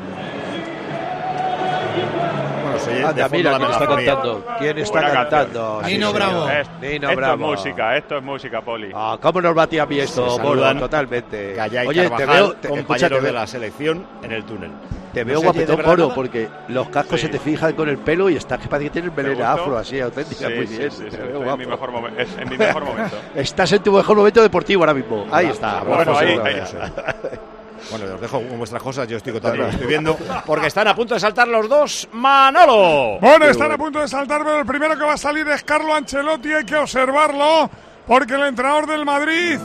Bueno, 2.62 2.78
se 2.78 2.90
oye 2.90 2.98
de 3.00 3.04
Anda, 3.06 3.22
fondo 3.28 3.36
mira 3.36 3.50
la 3.52 3.58
quién 3.58 3.70
está 3.70 3.86
cantando. 3.88 4.44
¿Quién 4.58 4.78
está 4.78 4.92
Buena 5.00 5.12
cantando? 5.14 5.60
canción. 5.80 5.84
Sí, 5.84 5.92
Nino 5.92 6.06
señor. 6.12 6.14
Bravo. 6.30 6.48
Es- 6.50 6.68
Nino 6.80 7.08
esto 7.08 7.16
Bravo. 7.20 7.34
es 7.54 7.60
música, 7.60 7.96
esto 7.96 8.16
es 8.18 8.22
música, 8.22 8.60
Poli. 8.62 8.90
Ah, 8.94 9.18
¿Cómo 9.20 9.40
nos 9.40 9.54
batía 9.54 9.82
a 9.82 9.86
mí 9.86 9.98
esto, 9.98 10.38
Bolo? 10.38 10.74
Totalmente. 10.76 11.60
Oye, 11.60 11.86
te 12.02 12.08
Carvajal, 12.10 12.26
veo, 12.28 12.52
te, 12.52 12.68
escucha, 12.68 12.68
compañeros 12.68 13.08
te 13.10 13.14
de 13.14 13.20
veo, 13.20 13.32
la 13.32 13.46
selección 13.46 14.06
en 14.22 14.32
el 14.32 14.44
túnel. 14.44 14.70
te 15.12 15.20
¿No 15.24 15.26
veo 15.28 15.38
de 15.40 15.44
guapetón, 15.44 15.76
nada? 16.06 16.14
porque 16.14 16.48
los 16.68 16.88
cascos 16.90 17.20
Sí. 17.20 17.26
se 17.26 17.32
te 17.32 17.38
fijan 17.38 17.72
con 17.74 17.88
el 17.88 17.98
pelo 17.98 18.28
y 18.28 18.36
estás 18.36 18.58
que 18.60 18.68
parece 18.68 18.90
que 18.90 19.00
tienes 19.00 19.16
melena 19.16 19.52
afro, 19.52 19.78
así, 19.78 19.98
auténtica. 20.00 20.48
Sí, 20.48 20.54
muy 20.54 20.66
sí, 20.66 20.78
bien. 20.78 20.90
sí, 20.90 21.04
sí, 21.10 21.16
veo 21.16 21.52
en 21.52 21.58
mi 21.58 21.66
mejor 21.66 21.90
momen- 21.92 22.14
es- 22.18 22.36
en 22.38 22.48
mi 22.48 22.58
mejor 22.58 22.84
momento. 22.84 23.16
Estás 23.34 23.72
en 23.72 23.82
tu 23.82 23.92
mejor 23.92 24.16
momento 24.16 24.42
deportivo 24.42 24.82
ahora 24.82 24.94
mismo. 24.94 25.26
Ahí 25.32 25.46
está. 25.46 25.82
Bueno, 25.82 26.16
ahí- 26.16 26.38
Bueno, 27.90 28.14
os 28.14 28.20
dejo 28.20 28.42
con 28.42 28.58
vuestras 28.58 28.82
cosas, 28.82 29.08
yo 29.08 29.16
estoy 29.16 29.32
contando, 29.32 29.66
estoy 29.66 29.86
viendo, 29.86 30.16
porque 30.46 30.66
están 30.66 30.88
a 30.88 30.94
punto 30.94 31.14
de 31.14 31.20
saltar 31.20 31.48
los 31.48 31.68
dos. 31.68 32.08
¡Manolo! 32.12 33.18
Bueno, 33.20 33.46
están 33.46 33.72
a 33.72 33.78
punto 33.78 34.00
de 34.00 34.08
saltar, 34.08 34.42
pero 34.44 34.60
el 34.60 34.66
primero 34.66 34.96
que 34.96 35.04
va 35.04 35.14
a 35.14 35.18
salir 35.18 35.46
es 35.48 35.62
Carlo 35.64 35.94
Ancelotti, 35.94 36.52
hay 36.52 36.64
que 36.64 36.76
observarlo, 36.76 37.70
porque 38.06 38.34
el 38.34 38.44
entrenador 38.44 38.86
del 38.86 39.04
Madrid, 39.04 39.58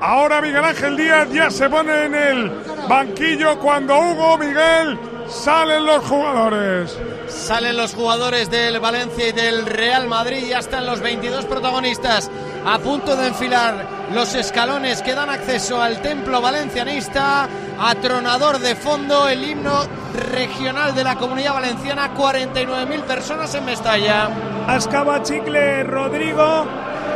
ahora 0.00 0.40
Miguel 0.40 0.64
Ángel 0.64 0.96
Díaz, 0.96 1.28
ya 1.32 1.50
se 1.50 1.68
pone 1.68 2.04
en 2.04 2.14
el 2.14 2.50
banquillo 2.88 3.58
cuando 3.58 3.98
Hugo 3.98 4.38
Miguel 4.38 4.98
salen 5.28 5.84
los 5.84 6.04
jugadores. 6.04 6.98
Salen 7.28 7.76
los 7.76 7.94
jugadores 7.94 8.50
del 8.50 8.80
Valencia 8.80 9.28
y 9.28 9.32
del 9.32 9.66
Real 9.66 10.08
Madrid, 10.08 10.46
ya 10.48 10.58
están 10.58 10.86
los 10.86 11.00
22 11.00 11.44
protagonistas 11.44 12.30
a 12.70 12.78
punto 12.78 13.16
de 13.16 13.28
enfilar 13.28 13.74
los 14.12 14.34
escalones 14.34 15.00
que 15.00 15.14
dan 15.14 15.30
acceso 15.30 15.80
al 15.80 16.02
templo 16.02 16.42
valencianista, 16.42 17.48
atronador 17.80 18.58
de 18.58 18.76
fondo 18.76 19.26
el 19.26 19.42
himno 19.42 19.86
regional 20.32 20.94
de 20.94 21.02
la 21.02 21.16
comunidad 21.16 21.54
valenciana, 21.54 22.14
49.000 22.14 23.02
personas 23.04 23.54
en 23.54 23.64
Mestalla. 23.64 24.28
Ascaba 24.66 25.22
chicle 25.22 25.82
Rodrigo, 25.84 26.66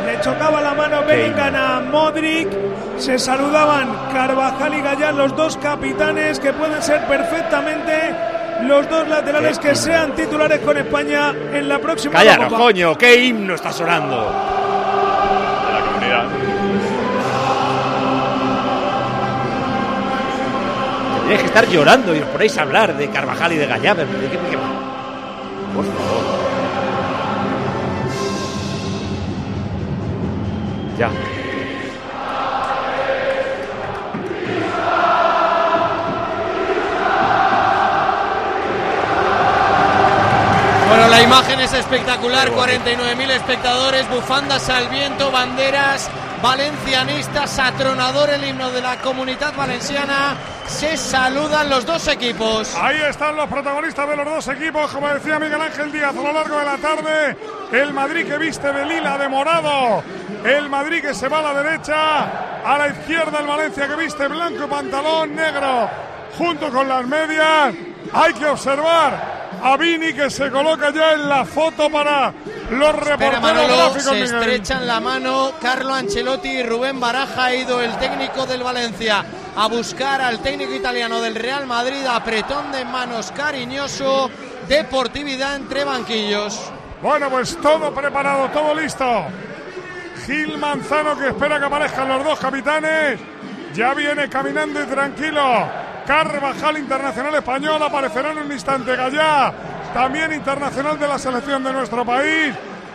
le 0.07 0.19
chocaba 0.21 0.59
la 0.59 0.73
mano 0.73 1.03
Bellingham 1.05 1.55
a 1.55 1.81
Modric, 1.81 2.49
se 2.97 3.19
saludaban 3.19 4.09
Carvajal 4.11 4.73
y 4.73 4.81
Gallán, 4.81 5.17
los 5.17 5.35
dos 5.35 5.57
capitanes 5.57 6.39
que 6.39 6.51
pueden 6.51 6.81
ser 6.81 7.05
perfectamente 7.05 8.15
los 8.63 8.89
dos 8.89 9.07
laterales 9.07 9.59
que 9.59 9.75
sean 9.75 10.15
titulares 10.15 10.61
con 10.61 10.77
España 10.77 11.29
en 11.29 11.69
la 11.69 11.77
próxima 11.77 12.13
Cállanos, 12.13 12.49
Copa. 12.49 12.57
coño, 12.63 12.97
qué 12.97 13.23
himno 13.23 13.53
está 13.53 13.71
sonando. 13.71 14.62
Tendríais 21.23 21.41
que 21.41 21.47
estar 21.47 21.67
llorando 21.69 22.13
y 22.15 22.19
os 22.19 22.27
ponéis 22.27 22.57
a 22.57 22.63
hablar 22.63 22.97
de 22.97 23.09
Carvajal 23.09 23.53
y 23.53 23.57
de 23.57 23.65
Gallá. 23.67 23.95
pero 23.95 24.07
¿de 24.11 24.29
qué- 24.29 24.37
de 24.37 24.49
qué- 24.49 24.57
Por 25.73 25.85
favor. 25.85 26.23
Ya. 30.99 31.09
Bueno, 40.89 41.07
la 41.07 41.21
imagen 41.21 41.59
es 41.59 41.73
espectacular, 41.73 42.51
49.000 42.51 43.31
espectadores, 43.31 44.07
bufandas 44.09 44.69
al 44.69 44.89
viento, 44.89 45.31
banderas 45.31 46.09
valencianistas, 46.41 47.57
atronador 47.57 48.29
el 48.29 48.43
himno 48.43 48.69
de 48.69 48.81
la 48.81 48.97
comunidad 48.97 49.53
valenciana, 49.55 50.35
se 50.67 50.97
saludan 50.97 51.69
los 51.69 51.85
dos 51.85 52.07
equipos. 52.07 52.75
Ahí 52.75 52.97
están 53.09 53.35
los 53.35 53.47
protagonistas 53.47 54.07
de 54.09 54.15
los 54.15 54.25
dos 54.25 54.47
equipos, 54.49 54.91
como 54.91 55.07
decía 55.09 55.39
Miguel 55.39 55.61
Ángel 55.61 55.91
Díaz 55.91 56.15
a 56.15 56.21
lo 56.21 56.31
largo 56.33 56.57
de 56.59 56.65
la 56.65 56.77
tarde. 56.77 57.37
El 57.71 57.93
Madrid 57.93 58.25
que 58.27 58.37
viste 58.37 58.71
de 58.71 58.85
lila, 58.85 59.17
de 59.17 59.27
morado. 59.29 60.03
El 60.43 60.69
Madrid 60.69 61.01
que 61.01 61.13
se 61.13 61.27
va 61.27 61.39
a 61.39 61.53
la 61.53 61.63
derecha. 61.63 62.21
A 62.65 62.77
la 62.77 62.87
izquierda 62.89 63.39
el 63.39 63.47
Valencia 63.47 63.87
que 63.87 63.95
viste 63.95 64.27
blanco 64.27 64.63
y 64.65 64.67
pantalón 64.67 65.35
negro. 65.35 65.89
Junto 66.37 66.69
con 66.71 66.87
las 66.87 67.05
medias. 67.05 67.73
Hay 68.13 68.33
que 68.33 68.45
observar 68.45 69.33
a 69.63 69.77
Vini 69.77 70.13
que 70.13 70.29
se 70.29 70.49
coloca 70.49 70.91
ya 70.91 71.13
en 71.13 71.29
la 71.29 71.45
foto 71.45 71.89
para 71.89 72.33
los 72.69 72.95
reporteros 72.95 73.41
Manolo, 73.41 73.77
gráficos. 73.77 74.03
se 74.03 74.11
Miguel. 74.11 74.35
estrechan 74.35 74.85
la 74.87 74.99
mano 74.99 75.51
Carlo 75.61 75.93
Ancelotti 75.93 76.49
y 76.49 76.63
Rubén 76.63 76.99
Baraja 76.99 77.45
ha 77.45 77.55
ido 77.55 77.79
el 77.81 77.95
técnico 77.97 78.45
del 78.45 78.61
Valencia 78.63 79.23
a 79.55 79.67
buscar 79.67 80.21
al 80.21 80.39
técnico 80.39 80.73
italiano 80.73 81.21
del 81.21 81.35
Real 81.35 81.65
Madrid, 81.67 82.05
apretón 82.05 82.71
de 82.71 82.85
manos 82.85 83.31
cariñoso, 83.31 84.29
deportividad 84.67 85.55
entre 85.55 85.83
banquillos. 85.83 86.71
Bueno, 87.01 87.29
pues 87.29 87.57
todo 87.61 87.93
preparado, 87.93 88.49
todo 88.49 88.73
listo. 88.73 89.25
Gil 90.25 90.57
Manzano 90.57 91.17
que 91.17 91.29
espera 91.29 91.59
que 91.59 91.65
aparezcan 91.65 92.07
los 92.07 92.23
dos 92.23 92.39
capitanes. 92.39 93.19
Ya 93.73 93.93
viene 93.93 94.29
caminando 94.29 94.81
y 94.81 94.85
tranquilo. 94.85 95.67
Carvajal, 96.05 96.77
internacional 96.77 97.35
español, 97.35 97.81
aparecerá 97.81 98.31
en 98.31 98.39
un 98.39 98.51
instante 98.51 98.95
Gallá, 98.95 99.53
también 99.93 100.33
internacional 100.33 100.99
de 100.99 101.07
la 101.07 101.17
selección 101.17 101.63
de 101.63 101.73
nuestro 101.73 102.05
país. 102.05 102.53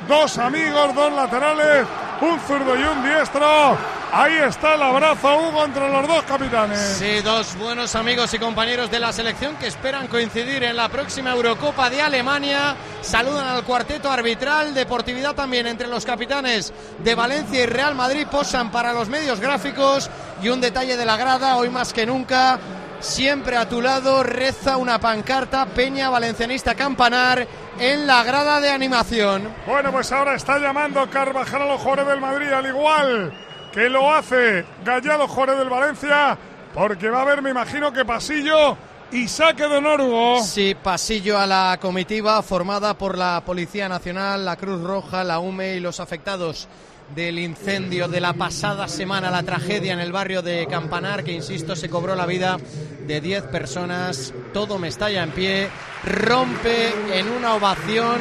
Dos 0.09 0.39
amigos, 0.39 0.95
dos 0.95 1.13
laterales, 1.13 1.87
un 2.23 2.41
zurdo 2.41 2.75
y 2.75 2.83
un 2.83 3.03
diestro. 3.03 3.77
Ahí 4.11 4.37
está 4.37 4.75
el 4.75 4.83
abrazo, 4.83 5.37
Hugo, 5.37 5.67
entre 5.67 5.87
los 5.87 6.09
dos 6.09 6.23
capitanes. 6.23 6.81
Sí, 6.99 7.21
dos 7.21 7.55
buenos 7.59 7.95
amigos 7.95 8.33
y 8.33 8.39
compañeros 8.39 8.91
de 8.91 9.01
la 9.01 9.13
selección 9.13 9.57
que 9.57 9.67
esperan 9.67 10.07
coincidir 10.07 10.63
en 10.63 10.77
la 10.77 10.89
próxima 10.89 11.33
Eurocopa 11.33 11.91
de 11.91 12.01
Alemania. 12.01 12.75
Saludan 13.03 13.49
al 13.49 13.65
cuarteto 13.65 14.11
arbitral, 14.11 14.73
deportividad 14.73 15.35
también 15.35 15.67
entre 15.67 15.89
los 15.89 16.07
capitanes 16.07 16.73
de 17.05 17.15
Valencia 17.15 17.63
y 17.63 17.67
Real 17.67 17.95
Madrid. 17.95 18.27
Posan 18.31 18.71
para 18.71 18.95
los 18.95 19.11
medios 19.11 19.41
gráficos 19.41 20.09
y 20.43 20.49
un 20.49 20.63
detalle 20.63 20.97
de 20.97 21.05
la 21.05 21.19
grada, 21.19 21.57
hoy 21.57 21.69
más 21.69 21.93
que 21.93 22.07
nunca. 22.07 22.59
Siempre 23.01 23.57
a 23.57 23.69
tu 23.69 23.81
lado 23.81 24.25
reza 24.25 24.77
una 24.77 24.99
pancarta 24.99 25.67
Peña 25.67 26.11
Valencianista 26.11 26.75
Campanar 26.75 27.47
en 27.81 28.07
la 28.07 28.23
grada 28.25 28.61
de 28.61 28.71
animación. 28.71 29.49
Bueno, 29.67 29.93
pues 29.93 30.11
ahora 30.13 30.35
está 30.35 30.59
llamando 30.59 31.09
Carvajal 31.11 31.63
a 31.63 31.67
los 31.67 31.81
jugadores 31.81 32.09
del 32.09 32.21
Madrid, 32.21 32.53
al 32.53 32.67
igual 32.67 33.33
que 33.73 33.89
lo 33.89 34.13
hace 34.13 34.65
los 34.85 35.31
jugadores 35.31 35.59
del 35.59 35.69
Valencia, 35.69 36.39
porque 36.75 37.11
va 37.11 37.19
a 37.19 37.23
haber, 37.23 37.43
me 37.43 37.51
imagino, 37.51 37.93
que 37.93 38.05
pasillo 38.05 38.77
y 39.13 39.29
saque 39.29 39.69
de 39.69 39.77
honor, 39.77 40.01
Hugo. 40.01 40.43
Sí, 40.43 40.75
pasillo 40.75 41.39
a 41.39 41.47
la 41.47 41.79
comitiva 41.81 42.43
formada 42.43 42.95
por 42.95 43.17
la 43.17 43.43
Policía 43.45 43.89
Nacional, 43.89 44.45
la 44.45 44.57
Cruz 44.57 44.83
Roja, 44.83 45.25
la 45.25 45.39
UME 45.39 45.77
y 45.77 45.81
los 45.81 46.01
afectados 46.01 46.69
del 47.15 47.39
incendio 47.39 48.09
de 48.09 48.21
la 48.21 48.33
pasada 48.33 48.89
semana, 48.89 49.31
la 49.31 49.43
tragedia 49.43 49.93
en 49.93 50.01
el 50.01 50.13
barrio 50.13 50.43
de 50.43 50.67
Campanar, 50.67 51.25
que 51.25 51.33
insisto, 51.33 51.75
se 51.75 51.89
cobró 51.89 52.15
la 52.15 52.27
vida 52.27 52.59
de 53.07 53.21
10 53.21 53.45
personas. 53.45 54.33
Todo 54.53 54.79
Mestalla 54.79 55.23
en 55.23 55.31
pie, 55.31 55.69
rompe 56.05 56.93
en 57.13 57.29
una 57.29 57.55
ovación 57.55 58.21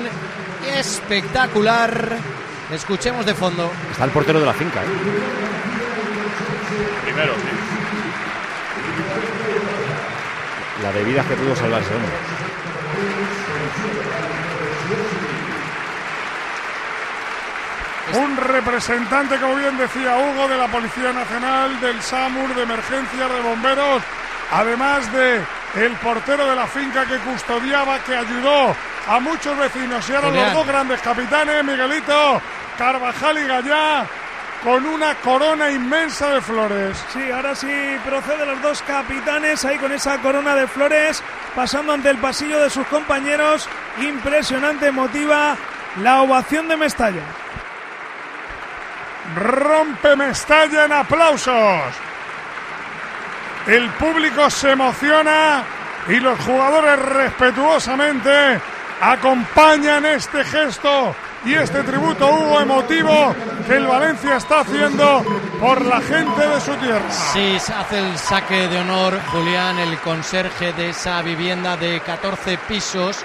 espectacular. 0.75 2.17
Escuchemos 2.71 3.25
de 3.25 3.33
fondo. 3.33 3.69
Está 3.91 4.05
el 4.05 4.11
portero 4.11 4.39
de 4.39 4.45
la 4.45 4.53
finca. 4.53 4.83
¿eh? 4.83 4.87
Primero, 7.03 7.33
sí. 7.33 7.49
La 10.83 10.91
de 10.91 11.03
vidas 11.03 11.25
que 11.25 11.35
pudo 11.35 11.55
salvar 11.55 11.81
ese 11.81 11.93
hombre. 11.93 12.11
Un 18.13 18.37
representante, 18.37 19.37
como 19.37 19.55
bien 19.55 19.77
decía 19.77 20.15
Hugo, 20.17 20.47
de 20.47 20.57
la 20.57 20.67
Policía 20.67 21.11
Nacional, 21.11 21.79
del 21.81 22.01
SAMUR, 22.01 22.55
de 22.55 22.63
emergencias, 22.63 23.29
de 23.29 23.41
bomberos, 23.41 24.01
además 24.51 25.11
de 25.11 25.41
el 25.75 25.91
portero 25.97 26.47
de 26.47 26.55
la 26.55 26.67
finca 26.67 27.05
que 27.05 27.17
custodiaba, 27.17 27.99
que 27.99 28.15
ayudó 28.15 28.73
a 29.07 29.19
muchos 29.19 29.57
vecinos 29.57 30.09
y 30.09 30.13
ahora 30.13 30.29
los 30.29 30.53
dos 30.53 30.67
grandes 30.67 31.01
capitanes, 31.01 31.63
Miguelito, 31.63 32.41
Carvajal 32.77 33.39
y 33.39 33.47
Gallá, 33.47 34.05
con 34.63 34.85
una 34.85 35.13
corona 35.15 35.69
inmensa 35.69 36.29
de 36.29 36.41
flores. 36.41 36.97
Sí, 37.13 37.29
ahora 37.29 37.55
sí 37.55 37.67
proceden 38.05 38.47
los 38.47 38.61
dos 38.61 38.81
capitanes 38.83 39.65
ahí 39.65 39.77
con 39.77 39.91
esa 39.91 40.17
corona 40.19 40.55
de 40.55 40.67
flores, 40.67 41.21
pasando 41.55 41.93
ante 41.93 42.09
el 42.09 42.17
pasillo 42.17 42.59
de 42.59 42.69
sus 42.69 42.87
compañeros. 42.87 43.67
Impresionante, 44.01 44.87
emotiva 44.87 45.57
la 46.01 46.21
ovación 46.21 46.67
de 46.67 46.77
Mestalla. 46.77 47.23
Rompe 49.35 50.15
Mestalla 50.15 50.85
en 50.85 50.93
aplausos. 50.93 51.81
El 53.67 53.89
público 53.91 54.49
se 54.49 54.71
emociona 54.71 55.63
y 56.07 56.19
los 56.19 56.39
jugadores 56.39 56.99
respetuosamente 56.99 58.61
acompañan 59.01 60.05
este 60.05 60.43
gesto 60.43 61.13
y 61.45 61.53
este 61.53 61.83
tributo 61.83 62.27
Hugo 62.27 62.61
emotivo 62.61 63.35
que 63.67 63.75
el 63.75 63.85
Valencia 63.85 64.37
está 64.37 64.61
haciendo 64.61 65.23
por 65.59 65.85
la 65.85 66.01
gente 66.01 66.47
de 66.47 66.61
su 66.61 66.73
tierra. 66.75 67.11
Sí, 67.33 67.57
hace 67.57 67.99
el 67.99 68.17
saque 68.17 68.67
de 68.67 68.79
honor 68.79 69.19
Julián, 69.31 69.77
el 69.79 69.97
conserje 69.99 70.73
de 70.73 70.89
esa 70.89 71.21
vivienda 71.21 71.77
de 71.77 71.99
14 71.99 72.57
pisos, 72.67 73.23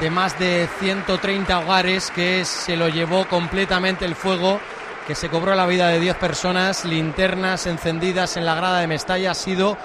de 0.00 0.10
más 0.10 0.38
de 0.38 0.68
130 0.78 1.58
hogares, 1.58 2.10
que 2.10 2.44
se 2.44 2.76
lo 2.76 2.88
llevó 2.88 3.26
completamente 3.26 4.04
el 4.04 4.14
fuego, 4.14 4.60
que 5.08 5.14
se 5.14 5.30
cobró 5.30 5.54
la 5.54 5.66
vida 5.66 5.88
de 5.88 6.00
10 6.00 6.16
personas, 6.16 6.84
linternas 6.84 7.66
encendidas 7.66 8.36
en 8.36 8.44
la 8.44 8.54
grada 8.54 8.80
de 8.80 8.86
Mestalla. 8.86 9.30
Ha 9.30 9.34
sido 9.34 9.78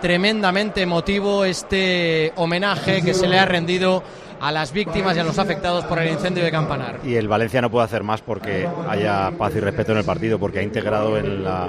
tremendamente 0.00 0.80
emotivo 0.80 1.44
este 1.44 2.32
homenaje 2.36 3.02
que 3.02 3.12
se 3.12 3.28
le 3.28 3.38
ha 3.38 3.44
rendido 3.44 4.02
a 4.40 4.50
las 4.50 4.72
víctimas 4.72 5.14
y 5.14 5.20
a 5.20 5.24
los 5.24 5.38
afectados 5.38 5.84
por 5.84 5.98
el 5.98 6.10
incendio 6.10 6.42
de 6.42 6.50
Campanar. 6.50 7.00
Y 7.04 7.14
el 7.16 7.28
Valencia 7.28 7.60
no 7.60 7.70
puede 7.70 7.84
hacer 7.84 8.02
más 8.02 8.22
porque 8.22 8.66
haya 8.88 9.30
paz 9.36 9.54
y 9.54 9.60
respeto 9.60 9.92
en 9.92 9.98
el 9.98 10.04
partido, 10.04 10.38
porque 10.38 10.60
ha 10.60 10.62
integrado 10.62 11.18
en, 11.18 11.44
la, 11.44 11.68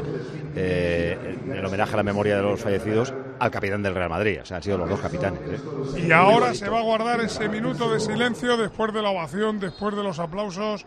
eh, 0.55 1.37
en 1.43 1.51
el 1.51 1.65
homenaje 1.65 1.93
a 1.93 1.97
la 1.97 2.03
memoria 2.03 2.37
de 2.37 2.43
los 2.43 2.61
fallecidos 2.61 3.13
al 3.39 3.51
capitán 3.51 3.83
del 3.83 3.93
Real 3.93 4.09
Madrid. 4.09 4.39
O 4.41 4.45
sea, 4.45 4.55
han 4.55 4.63
sido 4.63 4.77
los 4.77 4.87
dos 4.87 5.01
capitanes. 5.01 5.41
¿eh? 5.49 6.05
Y 6.07 6.11
ahora 6.13 6.53
se 6.53 6.69
va 6.69 6.79
a 6.79 6.83
guardar 6.83 7.19
ese 7.19 7.49
minuto 7.49 7.91
de 7.91 7.99
silencio 7.99 8.55
después 8.55 8.93
de 8.93 9.01
la 9.01 9.09
ovación, 9.09 9.59
después 9.59 9.97
de 9.97 10.03
los 10.03 10.17
aplausos. 10.17 10.85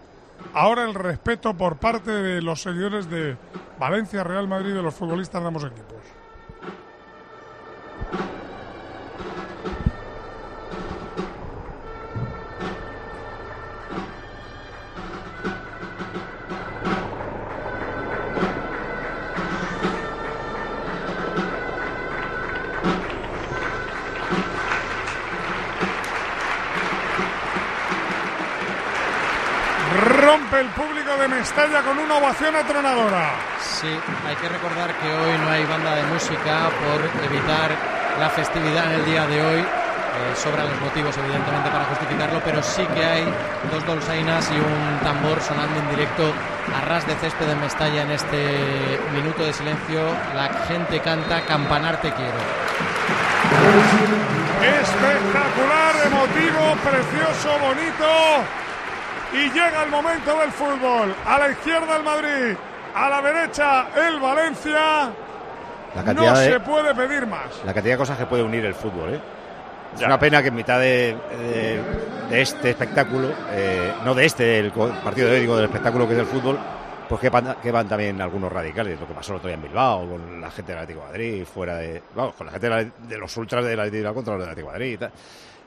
Ahora 0.53 0.85
el 0.85 0.95
respeto 0.95 1.55
por 1.55 1.77
parte 1.77 2.11
de 2.11 2.43
los 2.43 2.63
seguidores 2.63 3.11
de 3.11 3.37
Valencia, 3.79 4.23
Real 4.23 4.47
Madrid 4.47 4.71
y 4.71 4.75
de 4.75 4.83
los 4.83 4.95
futbolistas 4.95 5.41
de 5.43 5.49
ambos 5.49 5.65
equipos. 5.65 6.14
Mestalla 31.45 31.83
con 31.83 31.99
una 31.99 32.17
ovación 32.17 32.57
atronadora. 32.57 33.33
Sí, 33.61 33.93
hay 34.27 34.35
que 34.37 34.49
recordar 34.49 34.95
que 34.97 35.13
hoy 35.13 35.37
no 35.45 35.51
hay 35.51 35.63
banda 35.67 35.95
de 35.95 36.03
música 36.05 36.71
por 36.81 37.05
evitar 37.23 37.71
la 38.19 38.31
festividad 38.31 38.87
en 38.87 38.93
el 38.93 39.05
día 39.05 39.27
de 39.27 39.43
hoy. 39.43 39.61
Eh, 39.61 40.37
sobran 40.43 40.67
los 40.71 40.81
motivos, 40.81 41.15
evidentemente, 41.19 41.69
para 41.69 41.85
justificarlo, 41.85 42.41
pero 42.43 42.63
sí 42.63 42.87
que 42.95 43.05
hay 43.05 43.25
dos 43.71 43.85
dolzainas 43.85 44.51
y 44.53 44.55
un 44.55 44.99
tambor 45.05 45.39
sonando 45.43 45.81
en 45.81 45.91
directo 45.91 46.33
a 46.75 46.81
ras 46.87 47.07
de 47.07 47.15
césped 47.17 47.47
en 47.47 47.61
Mestalla 47.61 48.05
en 48.05 48.13
este 48.13 48.99
minuto 49.13 49.45
de 49.45 49.53
silencio. 49.53 50.01
La 50.35 50.49
gente 50.67 50.99
canta 51.01 51.43
Campanar 51.43 52.01
te 52.01 52.11
quiero. 52.11 52.41
Espectacular, 54.81 55.95
emotivo, 56.07 56.75
precioso, 56.81 57.59
bonito. 57.61 58.64
Y 59.35 59.51
llega 59.51 59.83
el 59.85 59.91
momento 59.91 60.39
del 60.39 60.51
fútbol. 60.53 61.15
A 61.27 61.39
la 61.39 61.51
izquierda 61.51 61.97
el 61.97 62.03
Madrid, 62.05 62.57
a 62.95 63.09
la 63.09 63.21
derecha 63.23 63.87
el 64.09 64.21
Valencia. 64.21 65.11
La 65.95 66.03
cantidad 66.05 66.33
No 66.33 66.39
de- 66.39 66.51
se 66.53 66.61
puede 66.61 66.95
pedir 66.95 67.27
más. 67.27 67.63
La 67.65 67.75
cantidad 67.75 67.95
de 67.95 67.99
cosas 67.99 68.19
que 68.19 68.27
puede 68.27 68.43
unir 68.43 68.65
el 68.65 68.75
fútbol, 68.75 69.15
¿eh? 69.15 69.21
Es 69.95 70.01
Ya. 70.01 70.07
una 70.07 70.19
pena 70.19 70.43
que 70.43 70.49
en 70.49 70.55
mitad 70.57 70.79
de, 70.81 71.17
de- 71.39 71.81
de 72.31 72.41
este 72.43 72.71
espectáculo, 72.71 73.29
eh, 73.53 73.93
no 74.05 74.15
de 74.15 74.25
este, 74.25 74.59
el 74.59 74.73
partido 74.73 75.29
de 75.29 75.35
hoy, 75.35 75.41
digo, 75.43 75.57
del 75.57 75.67
espectáculo 75.67 76.07
que 76.09 76.15
es 76.15 76.21
el 76.21 76.27
fútbol, 76.27 76.59
Pues 77.07 77.21
que 77.21 77.29
van, 77.29 77.57
que 77.63 77.71
van 77.71 77.87
también 77.87 78.19
algunos 78.23 78.51
radicales, 78.51 78.99
lo 78.99 79.07
que 79.07 79.13
pasó 79.13 79.33
el 79.33 79.37
otro 79.37 79.49
día 79.49 79.57
en 79.57 79.63
Bilbao, 79.63 80.09
con 80.09 80.41
la 80.41 80.51
gente 80.51 80.73
del 80.73 80.81
Atlético 80.81 81.05
de 81.05 81.13
Madrid, 81.13 81.45
fuera 81.45 81.77
de. 81.77 82.03
Vamos, 82.15 82.35
con 82.35 82.47
la 82.47 82.53
gente 82.53 82.67
de, 82.71 82.75
la- 82.75 82.91
de 83.09 83.19
los 83.19 83.37
ultras 83.37 83.63
del 83.63 83.79
Atlético 83.79 84.15
contra 84.15 84.33
los 84.35 84.43
del 84.43 84.51
Atlético 84.51 84.69
de 84.69 84.79
Madrid 84.79 84.93
y 84.95 84.97
tal. 84.97 85.13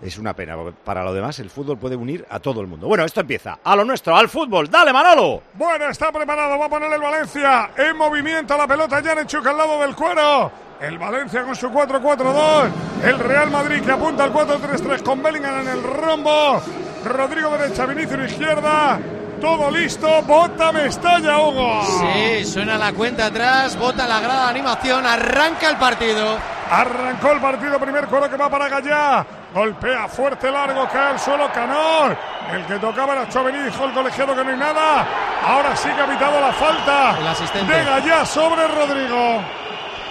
Es 0.01 0.19
una 0.19 0.33
pena, 0.33 0.55
para 0.83 1.03
lo 1.03 1.11
demás 1.11 1.39
el 1.39 1.49
fútbol 1.49 1.77
puede 1.79 1.95
unir 1.95 2.25
a 2.29 2.39
todo 2.39 2.61
el 2.61 2.67
mundo. 2.67 2.87
Bueno, 2.87 3.03
esto 3.03 3.21
empieza. 3.21 3.57
A 3.63 3.75
lo 3.75 3.83
nuestro, 3.83 4.15
al 4.15 4.29
fútbol. 4.29 4.69
¡Dale, 4.69 4.93
Manolo! 4.93 5.41
Bueno, 5.55 5.89
está 5.89 6.11
preparado, 6.11 6.59
va 6.59 6.65
a 6.65 6.69
poner 6.69 6.93
el 6.93 7.01
Valencia 7.01 7.71
en 7.75 7.97
movimiento 7.97 8.55
la 8.55 8.67
pelota 8.67 9.01
Janechuk 9.01 9.45
al 9.47 9.57
lado 9.57 9.81
del 9.81 9.95
cuero. 9.95 10.51
El 10.79 10.99
Valencia 10.99 11.43
con 11.43 11.55
su 11.55 11.69
4-4-2. 11.69 12.69
El 13.03 13.17
Real 13.17 13.49
Madrid 13.49 13.81
que 13.81 13.91
apunta 13.91 14.23
al 14.25 14.33
4-3-3 14.33 15.01
con 15.01 15.23
Bellingham 15.23 15.61
en 15.61 15.67
el 15.69 15.81
rombo. 15.81 16.61
Rodrigo 17.03 17.57
derecha, 17.57 17.87
Vinicius 17.87 18.31
izquierda. 18.31 18.99
Todo 19.41 19.69
listo, 19.69 20.21
bota 20.23 20.71
Mestalla, 20.71 21.39
Hugo. 21.39 21.83
Sí, 21.85 22.45
suena 22.45 22.77
la 22.77 22.91
cuenta 22.93 23.27
atrás, 23.27 23.77
bota 23.77 24.07
la 24.07 24.19
grada 24.19 24.45
de 24.45 24.49
animación, 24.49 25.05
arranca 25.05 25.69
el 25.69 25.77
partido. 25.77 26.37
Arrancó 26.69 27.31
el 27.31 27.39
partido, 27.39 27.79
primer 27.79 28.07
coro 28.07 28.29
que 28.29 28.35
va 28.35 28.49
para 28.49 28.67
Gallá. 28.67 29.25
Golpea 29.53 30.07
fuerte, 30.07 30.51
largo, 30.51 30.87
cae 30.91 31.11
al 31.11 31.19
suelo 31.19 31.51
Canor. 31.51 32.17
El 32.51 32.65
que 32.65 32.79
tocaba 32.79 33.13
era 33.13 33.29
Chovení, 33.29 33.59
dijo 33.63 33.85
el 33.85 33.93
colegiado 33.93 34.35
que 34.35 34.43
no 34.43 34.49
hay 34.51 34.57
nada. 34.57 35.07
Ahora 35.45 35.75
sí 35.75 35.89
que 35.89 36.01
ha 36.01 36.07
pitado 36.07 36.41
la 36.41 36.51
falta. 36.53 37.17
El 37.19 37.27
asistente. 37.27 37.73
De 37.73 37.83
Gallá 37.83 38.25
sobre 38.25 38.67
Rodrigo. 38.67 39.41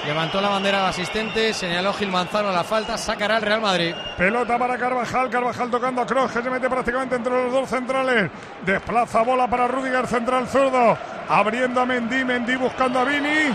Levantó 0.07 0.41
la 0.41 0.49
bandera 0.49 0.79
al 0.79 0.87
asistente, 0.91 1.53
señaló 1.53 1.93
Gil 1.93 2.13
Manzano 2.13 2.53
la 2.53 2.63
falta, 2.63 2.97
sacará 2.97 3.39
el 3.39 3.43
Real 3.43 3.61
Madrid. 3.61 3.93
Pelota 4.17 4.57
para 4.57 4.79
Carvajal, 4.79 5.29
Carvajal 5.29 5.69
tocando 5.69 6.03
a 6.03 6.07
Kroos, 6.07 6.31
que 6.31 6.43
se 6.43 6.49
mete 6.49 6.71
prácticamente 6.71 7.17
entre 7.17 7.33
los 7.33 7.53
dos 7.53 7.69
centrales. 7.69 8.31
Desplaza 8.65 9.23
bola 9.23 9.49
para 9.49 9.67
Rudiger, 9.67 10.07
central 10.07 10.47
zurdo. 10.47 10.97
Abriendo 11.29 11.81
a 11.81 11.87
Mendy, 11.87 12.25
Mendy 12.25 12.55
buscando 12.55 13.01
a 13.01 13.05
Vini. 13.05 13.53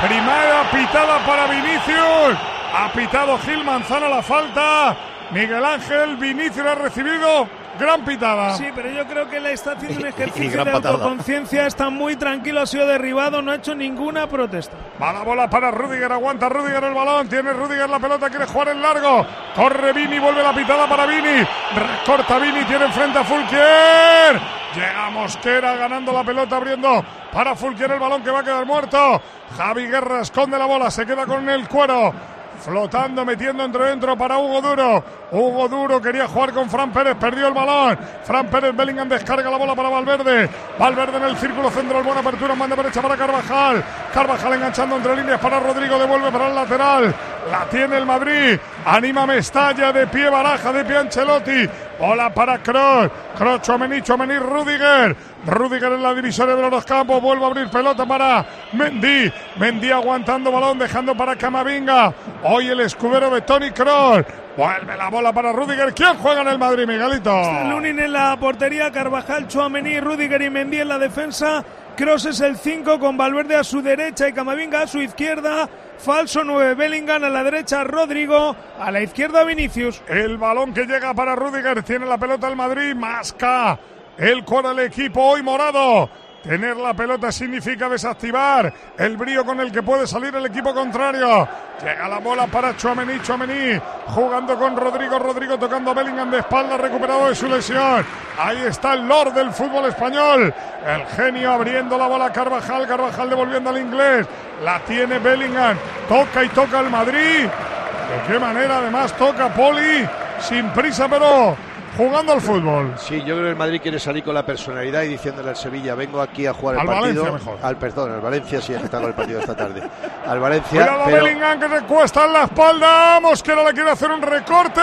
Primera 0.00 0.70
pitada 0.72 1.18
para 1.26 1.46
Vinicius. 1.48 2.38
Ha 2.74 2.90
pitado 2.94 3.38
Gil 3.40 3.64
Manzano 3.64 4.08
la 4.08 4.22
falta. 4.22 4.96
Miguel 5.30 5.62
Ángel 5.62 6.16
Vinicius 6.16 6.66
ha 6.66 6.74
recibido 6.74 7.46
gran 7.78 8.04
pitada. 8.04 8.56
Sí, 8.56 8.66
pero 8.74 8.90
yo 8.90 9.06
creo 9.06 9.28
que 9.28 9.40
le 9.40 9.52
está 9.52 9.72
haciendo 9.72 10.00
un 10.00 10.06
Y 10.06 10.08
ejercicio 10.08 10.64
de 10.64 10.70
autoconciencia. 10.70 11.66
Está 11.66 11.90
muy 11.90 12.16
tranquilo, 12.16 12.60
ha 12.60 12.66
sido 12.66 12.86
derribado, 12.86 13.40
no 13.42 13.52
ha 13.52 13.56
hecho 13.56 13.74
ninguna 13.74 14.26
protesta. 14.28 14.76
Va 15.00 15.12
la 15.12 15.22
bola 15.22 15.48
para 15.48 15.70
Rudiger, 15.70 16.12
aguanta 16.12 16.48
Rudiger 16.48 16.84
el 16.84 16.94
balón, 16.94 17.28
tiene 17.28 17.52
Rudiger 17.52 17.88
la 17.88 17.98
pelota, 17.98 18.28
quiere 18.28 18.46
jugar 18.46 18.68
en 18.68 18.82
largo. 18.82 19.26
Corre 19.54 19.92
Vini, 19.92 20.18
vuelve 20.18 20.42
la 20.42 20.52
pitada 20.52 20.88
para 20.88 21.06
Vini. 21.06 21.46
Recorta 21.74 22.38
Vini, 22.38 22.64
tiene 22.64 22.86
enfrente 22.86 23.18
a 23.18 23.24
Fulquier. 23.24 24.40
Llega 24.74 25.10
Mosquera 25.10 25.76
ganando 25.76 26.12
la 26.12 26.22
pelota, 26.22 26.56
abriendo 26.56 27.04
para 27.32 27.54
Fulquier 27.54 27.92
el 27.92 27.98
balón 27.98 28.22
que 28.22 28.30
va 28.30 28.40
a 28.40 28.44
quedar 28.44 28.66
muerto. 28.66 29.20
Javi 29.56 29.86
Guerra 29.86 30.20
esconde 30.20 30.58
la 30.58 30.66
bola, 30.66 30.90
se 30.90 31.06
queda 31.06 31.26
con 31.26 31.48
el 31.48 31.66
cuero. 31.68 32.12
Flotando, 32.60 33.24
metiendo 33.24 33.64
entre 33.64 33.84
dentro 33.86 34.16
para 34.16 34.38
Hugo 34.38 34.60
Duro. 34.60 35.04
Hugo 35.30 35.68
Duro 35.68 36.00
quería 36.00 36.26
jugar 36.26 36.52
con 36.52 36.68
Fran 36.68 36.92
Pérez, 36.92 37.16
perdió 37.16 37.48
el 37.48 37.54
balón. 37.54 37.98
Fran 38.24 38.46
Pérez, 38.48 38.74
Bellingham 38.74 39.08
descarga 39.08 39.50
la 39.50 39.56
bola 39.56 39.74
para 39.74 39.88
Valverde. 39.88 40.48
Valverde 40.78 41.16
en 41.18 41.24
el 41.24 41.36
círculo 41.36 41.70
central, 41.70 42.02
buena 42.02 42.20
apertura, 42.20 42.54
manda 42.54 42.76
derecha 42.76 43.00
para 43.00 43.16
Carvajal. 43.16 43.84
Carvajal 44.12 44.54
enganchando 44.54 44.96
entre 44.96 45.16
líneas 45.16 45.40
para 45.40 45.60
Rodrigo, 45.60 45.98
devuelve 45.98 46.30
para 46.30 46.48
el 46.48 46.54
lateral. 46.54 47.14
La 47.50 47.64
tiene 47.70 47.96
el 47.96 48.06
Madrid. 48.06 48.58
Anima 48.84 49.26
Mestalla, 49.26 49.92
de 49.92 50.06
pie 50.06 50.28
Baraja, 50.28 50.72
de 50.72 50.84
pie 50.84 50.98
Ancelotti. 50.98 51.68
Bola 51.98 52.32
para 52.32 52.58
Kroos. 52.58 53.10
Kroos, 53.36 53.62
Chomení, 53.62 54.02
Chomení, 54.02 54.36
Rudiger. 54.36 55.16
Rudiger 55.46 55.92
en 55.92 56.02
la 56.02 56.14
divisoria 56.14 56.54
de 56.54 56.70
los 56.70 56.84
campos. 56.84 57.22
Vuelve 57.22 57.44
a 57.44 57.46
abrir 57.48 57.70
pelota 57.70 58.04
para 58.04 58.44
Mendy. 58.72 59.32
Mendy 59.56 59.90
aguantando 59.90 60.52
balón, 60.52 60.78
dejando 60.78 61.14
para 61.16 61.36
Camavinga. 61.36 62.12
Hoy 62.44 62.68
el 62.68 62.80
escudero 62.80 63.30
de 63.30 63.40
Tony 63.42 63.70
Kroos. 63.70 64.24
Vuelve 64.56 64.96
la 64.96 65.08
bola 65.08 65.32
para 65.32 65.52
Rudiger. 65.52 65.94
¿Quién 65.94 66.16
juega 66.16 66.42
en 66.42 66.48
el 66.48 66.58
Madrid, 66.58 66.86
Miguelito? 66.86 67.32
Lunin 67.70 67.98
en 68.00 68.12
la 68.12 68.36
portería, 68.36 68.90
Carvajal, 68.90 69.46
Chouameni, 69.46 70.00
Rudiger 70.00 70.42
y 70.42 70.50
Mendy 70.50 70.80
en 70.80 70.88
la 70.88 70.98
defensa. 70.98 71.64
Cross 71.98 72.26
es 72.26 72.40
el 72.42 72.56
5 72.56 73.00
con 73.00 73.16
Valverde 73.16 73.56
a 73.56 73.64
su 73.64 73.82
derecha 73.82 74.28
y 74.28 74.32
Camavinga 74.32 74.82
a 74.82 74.86
su 74.86 75.00
izquierda. 75.02 75.68
Falso 75.98 76.44
9, 76.44 76.76
Bellingham 76.76 77.24
a 77.24 77.28
la 77.28 77.42
derecha, 77.42 77.82
Rodrigo 77.82 78.54
a 78.78 78.92
la 78.92 79.02
izquierda, 79.02 79.42
Vinicius. 79.42 80.00
El 80.06 80.38
balón 80.38 80.72
que 80.72 80.86
llega 80.86 81.12
para 81.12 81.34
Rudiger. 81.34 81.82
Tiene 81.82 82.06
la 82.06 82.16
pelota 82.16 82.46
el 82.46 82.54
Madrid. 82.54 82.94
Masca. 82.94 83.80
El 84.16 84.44
cora 84.44 84.70
el 84.70 84.78
equipo 84.78 85.22
hoy 85.22 85.42
morado. 85.42 86.08
Tener 86.42 86.76
la 86.76 86.94
pelota 86.94 87.32
significa 87.32 87.88
desactivar 87.88 88.72
el 88.96 89.16
brío 89.16 89.44
con 89.44 89.58
el 89.58 89.72
que 89.72 89.82
puede 89.82 90.06
salir 90.06 90.34
el 90.36 90.46
equipo 90.46 90.72
contrario. 90.72 91.48
Llega 91.82 92.08
la 92.08 92.20
bola 92.20 92.46
para 92.46 92.76
Chouameni, 92.76 93.20
Chouameni 93.22 93.80
jugando 94.06 94.56
con 94.56 94.76
Rodrigo, 94.76 95.18
Rodrigo 95.18 95.58
tocando 95.58 95.90
a 95.90 95.94
Bellingham 95.94 96.30
de 96.30 96.38
espalda, 96.38 96.76
recuperado 96.76 97.28
de 97.28 97.34
su 97.34 97.48
lesión. 97.48 98.06
Ahí 98.38 98.58
está 98.66 98.94
el 98.94 99.08
Lord 99.08 99.32
del 99.32 99.50
fútbol 99.50 99.86
español. 99.86 100.54
El 100.86 101.06
genio 101.06 101.52
abriendo 101.52 101.98
la 101.98 102.06
bola 102.06 102.26
a 102.26 102.32
Carvajal, 102.32 102.86
Carvajal 102.86 103.30
devolviendo 103.30 103.70
al 103.70 103.78
inglés. 103.78 104.26
La 104.62 104.78
tiene 104.80 105.18
Bellingham, 105.18 105.76
toca 106.08 106.44
y 106.44 106.48
toca 106.50 106.80
el 106.80 106.90
Madrid. 106.90 107.46
De 107.46 108.32
qué 108.32 108.38
manera 108.38 108.78
además 108.78 109.12
toca 109.16 109.48
Poli, 109.48 110.08
sin 110.40 110.70
prisa 110.70 111.08
pero 111.08 111.56
jugando 111.96 112.32
al 112.32 112.40
fútbol. 112.40 112.94
Sí, 112.98 113.18
yo 113.20 113.34
creo 113.34 113.42
que 113.44 113.50
el 113.50 113.56
Madrid 113.56 113.80
quiere 113.82 113.98
salir 113.98 114.22
con 114.24 114.34
la 114.34 114.44
personalidad 114.44 115.02
y 115.02 115.08
diciéndole 115.08 115.50
al 115.50 115.56
Sevilla, 115.56 115.94
vengo 115.94 116.20
aquí 116.20 116.46
a 116.46 116.52
jugar 116.52 116.76
el 116.76 116.80
Al 116.82 116.86
partido. 116.86 117.22
Valencia 117.24 117.50
mejor. 117.50 117.66
Al 117.66 117.76
perdón, 117.76 118.12
al 118.12 118.20
Valencia 118.20 118.60
sí, 118.60 118.74
está 118.74 118.98
con 118.98 119.08
el 119.08 119.14
partido 119.14 119.40
esta 119.40 119.56
tarde. 119.56 119.82
Al 120.26 120.40
Valencia, 120.40 120.70
Cuidado 120.70 121.02
a 121.02 121.04
pero 121.06 121.24
Bellingham 121.24 121.60
que 121.60 121.68
se 121.68 121.84
cuesta 121.84 122.24
en 122.26 122.32
la 122.32 122.44
espalda. 122.44 123.20
Mosquera 123.20 123.64
le 123.64 123.72
quiere 123.72 123.90
hacer 123.90 124.10
un 124.10 124.22
recorte. 124.22 124.80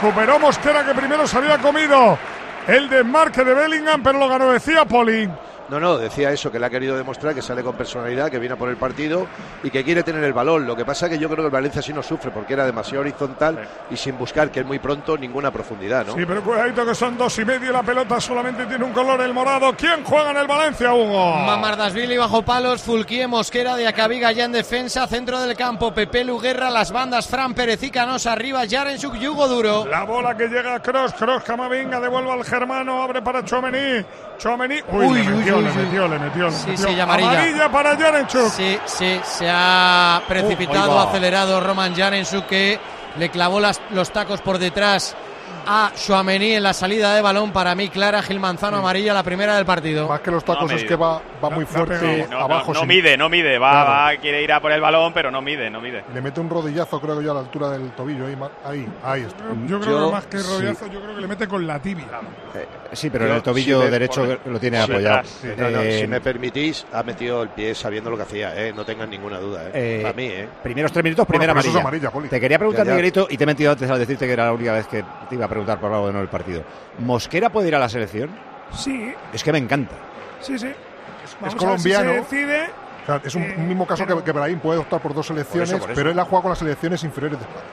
Recuperó 0.00 0.38
Mosquera 0.38 0.84
que 0.84 0.94
primero 0.94 1.26
se 1.26 1.38
había 1.38 1.58
comido 1.58 2.18
el 2.66 2.88
desmarque 2.88 3.44
de 3.44 3.54
Bellingham, 3.54 4.02
pero 4.02 4.18
lo 4.18 4.28
ganó, 4.28 4.50
decía 4.50 4.84
Poli. 4.84 5.28
No, 5.68 5.80
no, 5.80 5.96
decía 5.96 6.30
eso, 6.30 6.52
que 6.52 6.58
le 6.58 6.66
ha 6.66 6.70
querido 6.70 6.96
demostrar 6.96 7.34
que 7.34 7.40
sale 7.40 7.62
con 7.62 7.74
personalidad, 7.74 8.30
que 8.30 8.38
viene 8.38 8.54
a 8.54 8.58
por 8.58 8.68
el 8.68 8.76
partido 8.76 9.26
y 9.62 9.70
que 9.70 9.82
quiere 9.82 10.02
tener 10.02 10.22
el 10.22 10.34
balón. 10.34 10.66
Lo 10.66 10.76
que 10.76 10.84
pasa 10.84 11.06
es 11.06 11.12
que 11.12 11.18
yo 11.18 11.28
creo 11.28 11.38
que 11.38 11.46
el 11.46 11.50
Valencia 11.50 11.80
sí 11.80 11.92
no 11.92 12.02
sufre 12.02 12.30
porque 12.30 12.52
era 12.52 12.66
demasiado 12.66 13.00
horizontal 13.00 13.66
y 13.90 13.96
sin 13.96 14.18
buscar, 14.18 14.50
que 14.50 14.60
es 14.60 14.66
muy 14.66 14.78
pronto, 14.78 15.16
ninguna 15.16 15.50
profundidad, 15.50 16.04
¿no? 16.04 16.14
Sí, 16.14 16.24
pero 16.26 16.42
cuidadito 16.42 16.84
que 16.84 16.94
son 16.94 17.16
dos 17.16 17.38
y 17.38 17.44
medio 17.46 17.70
y 17.70 17.72
la 17.72 17.82
pelota 17.82 18.20
solamente 18.20 18.66
tiene 18.66 18.84
un 18.84 18.92
color, 18.92 19.20
el 19.22 19.32
morado. 19.32 19.74
¿Quién 19.74 20.04
juega 20.04 20.32
en 20.32 20.36
el 20.36 20.46
Valencia, 20.46 20.92
Hugo? 20.92 21.36
Mamardasvili 21.36 22.18
bajo 22.18 22.42
palos, 22.42 22.82
Fulquier, 22.82 23.28
Mosquera 23.28 23.76
de 23.76 23.88
Acabiga 23.88 24.32
ya 24.32 24.44
en 24.44 24.52
defensa, 24.52 25.06
centro 25.06 25.40
del 25.40 25.56
campo, 25.56 25.94
Pepe 25.94 26.24
Luguerra, 26.24 26.70
las 26.70 26.92
bandas, 26.92 27.26
Fran 27.26 27.54
Pérez 27.54 27.82
y 27.82 27.90
Canosa 27.90 28.32
arriba, 28.32 28.64
Yarensuk 28.66 29.14
y 29.16 29.28
Hugo 29.28 29.48
Duro. 29.48 29.86
La 29.86 30.04
bola 30.04 30.36
que 30.36 30.46
llega 30.46 30.74
a 30.74 30.82
Cross, 30.82 31.14
Cross 31.14 31.42
Camavinga, 31.44 32.00
devuelve 32.00 32.32
al 32.32 32.44
germano, 32.44 33.02
abre 33.02 33.22
para 33.22 33.42
Chomení. 33.44 34.04
Chomení, 34.44 34.74
uy, 34.90 35.06
Uy, 35.06 35.22
le 35.22 35.30
uy, 35.32 35.36
metió, 35.38 35.56
uy, 35.56 35.64
le 35.64 35.70
uy. 35.70 35.76
metió, 35.78 36.06
le 36.08 36.18
metió. 36.18 36.44
le 36.48 36.52
Sí, 36.52 36.66
metió. 36.68 36.86
sí, 36.88 36.92
y 36.92 37.00
amarilla. 37.00 37.72
para 37.72 37.96
Yarenchuk. 37.96 38.50
Sí, 38.50 38.78
sí, 38.84 39.18
se 39.24 39.48
ha 39.50 40.20
precipitado, 40.28 40.96
va. 40.96 41.04
acelerado 41.04 41.60
Roman 41.60 41.94
Yarensuk 41.94 42.44
que 42.44 42.78
le 43.18 43.30
clavó 43.30 43.58
las- 43.58 43.80
los 43.92 44.10
tacos 44.10 44.42
por 44.42 44.58
detrás 44.58 45.16
a 45.66 45.92
Chouameni 45.94 46.52
en 46.52 46.62
la 46.62 46.72
salida 46.72 47.14
de 47.14 47.22
balón. 47.22 47.52
Para 47.52 47.74
mí, 47.74 47.88
clara, 47.88 48.22
Gil 48.22 48.40
Manzano 48.40 48.78
amarilla, 48.78 49.12
la 49.14 49.22
primera 49.22 49.56
del 49.56 49.64
partido. 49.66 50.08
Más 50.08 50.20
que 50.20 50.30
los 50.30 50.44
tacos, 50.44 50.70
es 50.72 50.84
que 50.84 50.96
va, 50.96 51.20
va 51.42 51.50
muy 51.50 51.64
fuerte 51.64 52.26
No, 52.30 52.38
no, 52.38 52.44
abajo. 52.44 52.72
no 52.72 52.80
sin- 52.80 52.88
mide, 52.88 53.16
no 53.16 53.28
mide. 53.28 53.58
Va, 53.58 53.70
Claro. 53.70 53.90
va, 53.90 54.20
quiere 54.20 54.42
ir 54.42 54.52
a 54.52 54.60
por 54.60 54.72
el 54.72 54.80
balón, 54.80 55.12
pero 55.12 55.30
no 55.30 55.40
mide, 55.42 55.70
no 55.70 55.80
mide. 55.80 56.04
Le 56.12 56.20
mete 56.20 56.40
un 56.40 56.50
rodillazo, 56.50 57.00
creo 57.00 57.18
que 57.18 57.24
yo, 57.24 57.30
a 57.30 57.34
la 57.34 57.40
altura 57.40 57.70
del 57.70 57.90
tobillo. 57.92 58.26
Ahí, 58.26 58.36
ahí, 58.64 58.86
ahí 59.02 59.22
está. 59.22 59.44
Yo 59.66 59.80
creo 59.80 59.98
Yo- 60.00 60.06
que 60.06 60.12
más 60.12 60.26
que 60.26 60.38
rodillazo, 60.38 60.86
yo 60.86 61.00
creo 61.00 61.14
que 61.14 61.20
le 61.20 61.26
mete 61.28 61.48
con 61.48 61.66
la 61.66 61.78
tibia. 61.80 62.06
Sí, 62.92 63.10
pero 63.10 63.24
Yo, 63.24 63.30
en 63.30 63.36
el 63.36 63.42
tobillo 63.42 63.82
si 63.84 63.90
derecho 63.90 64.20
pone- 64.20 64.38
lo 64.46 64.60
tiene 64.60 64.76
Sí, 64.78 64.82
apoyado. 64.92 65.14
atrás, 65.16 65.38
sí. 65.42 65.48
No, 65.56 65.70
no, 65.70 65.80
Eh, 65.80 66.00
si 66.00 66.06
me 66.06 66.20
permitís, 66.20 66.86
ha 66.92 67.02
metido 67.02 67.42
el 67.42 67.48
pie 67.48 67.74
sabiendo 67.74 68.08
lo 68.10 68.16
que 68.16 68.22
hacía, 68.22 68.54
¿eh? 68.56 68.72
no 68.74 68.84
tengan 68.84 69.10
ninguna 69.10 69.38
duda. 69.40 69.64
¿eh? 69.68 69.70
Eh, 69.74 70.00
Para 70.02 70.14
mí, 70.14 70.26
¿eh? 70.26 70.48
Primeros 70.62 70.92
tres 70.92 71.02
minutos, 71.02 71.26
primera 71.26 71.52
Bueno, 71.52 71.68
amarilla. 71.80 72.10
Te 72.30 72.40
quería 72.40 72.58
preguntar, 72.58 72.84
Ya, 72.86 72.90
ya. 72.92 72.96
Miguelito, 72.96 73.26
y 73.28 73.36
te 73.36 73.42
he 73.44 73.46
mentido 73.46 73.72
antes 73.72 73.90
al 73.90 73.98
decirte 73.98 74.26
que 74.26 74.32
era 74.32 74.44
la 74.46 74.52
única 74.52 74.72
vez 74.72 74.86
que 74.86 75.04
te 75.28 75.34
iba 75.34 75.44
a 75.44 75.48
preguntar 75.54 75.78
por 75.80 75.92
algo 75.92 76.06
de 76.08 76.12
no 76.12 76.20
el 76.20 76.28
partido. 76.28 76.62
¿Mosquera 76.98 77.50
puede 77.50 77.68
ir 77.68 77.74
a 77.74 77.78
la 77.78 77.88
selección? 77.88 78.30
Sí, 78.72 79.12
Es 79.32 79.42
que 79.42 79.52
me 79.52 79.58
encanta. 79.58 79.94
sí, 80.40 80.58
sí. 80.58 80.72
Vamos 81.40 81.54
es 81.54 81.60
si 81.60 81.66
colombiano. 81.66 82.10
se 82.12 82.16
decide. 82.36 82.64
O 83.02 83.06
sea, 83.06 83.20
es 83.24 83.34
un 83.34 83.42
Eh, 83.42 83.54
mismo 83.58 83.86
caso 83.86 84.06
que, 84.06 84.22
que 84.22 84.32
Brahim 84.32 84.58
puede 84.60 84.78
optar 84.80 85.00
por 85.00 85.14
dos 85.14 85.26
selecciones, 85.26 85.70
por 85.72 85.90
eso. 85.90 85.90
pero 85.94 86.10
él 86.10 86.18
ha 86.18 86.24
jugado 86.24 86.42
con 86.42 86.50
las 86.50 86.58
selecciones 86.58 87.02
inferiores 87.04 87.38
de 87.38 87.44
España. 87.44 87.64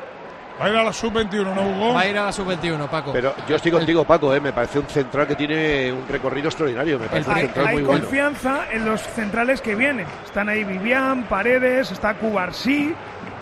Va 0.59 0.65
a 0.65 0.69
ir 0.69 0.75
a 0.75 0.83
la 0.83 0.93
sub-21, 0.93 1.55
¿no, 1.55 1.61
Hugo? 1.69 1.93
Va 1.95 2.01
a 2.01 2.07
ir 2.07 2.17
a 2.17 2.25
la 2.25 2.31
sub-21, 2.31 2.87
Paco. 2.87 3.11
Pero 3.13 3.33
yo 3.47 3.55
estoy 3.55 3.71
contigo, 3.71 4.03
Paco, 4.05 4.33
¿eh? 4.35 4.39
me 4.39 4.53
parece 4.53 4.77
un 4.79 4.85
central 4.87 5.25
que 5.27 5.35
tiene 5.35 5.91
un 5.91 6.07
recorrido 6.07 6.47
extraordinario. 6.49 6.99
Me 6.99 7.07
parece 7.07 7.29
un 7.29 7.35
Hay, 7.35 7.41
central 7.45 7.67
hay 7.67 7.73
muy 7.75 7.83
bueno. 7.83 8.01
confianza 8.01 8.65
en 8.71 8.85
los 8.85 9.01
centrales 9.01 9.59
que 9.61 9.73
vienen. 9.75 10.05
Están 10.23 10.49
ahí 10.49 10.63
Vivian, 10.63 11.23
Paredes, 11.23 11.91
está 11.91 12.13
Cubarsí. 12.13 12.93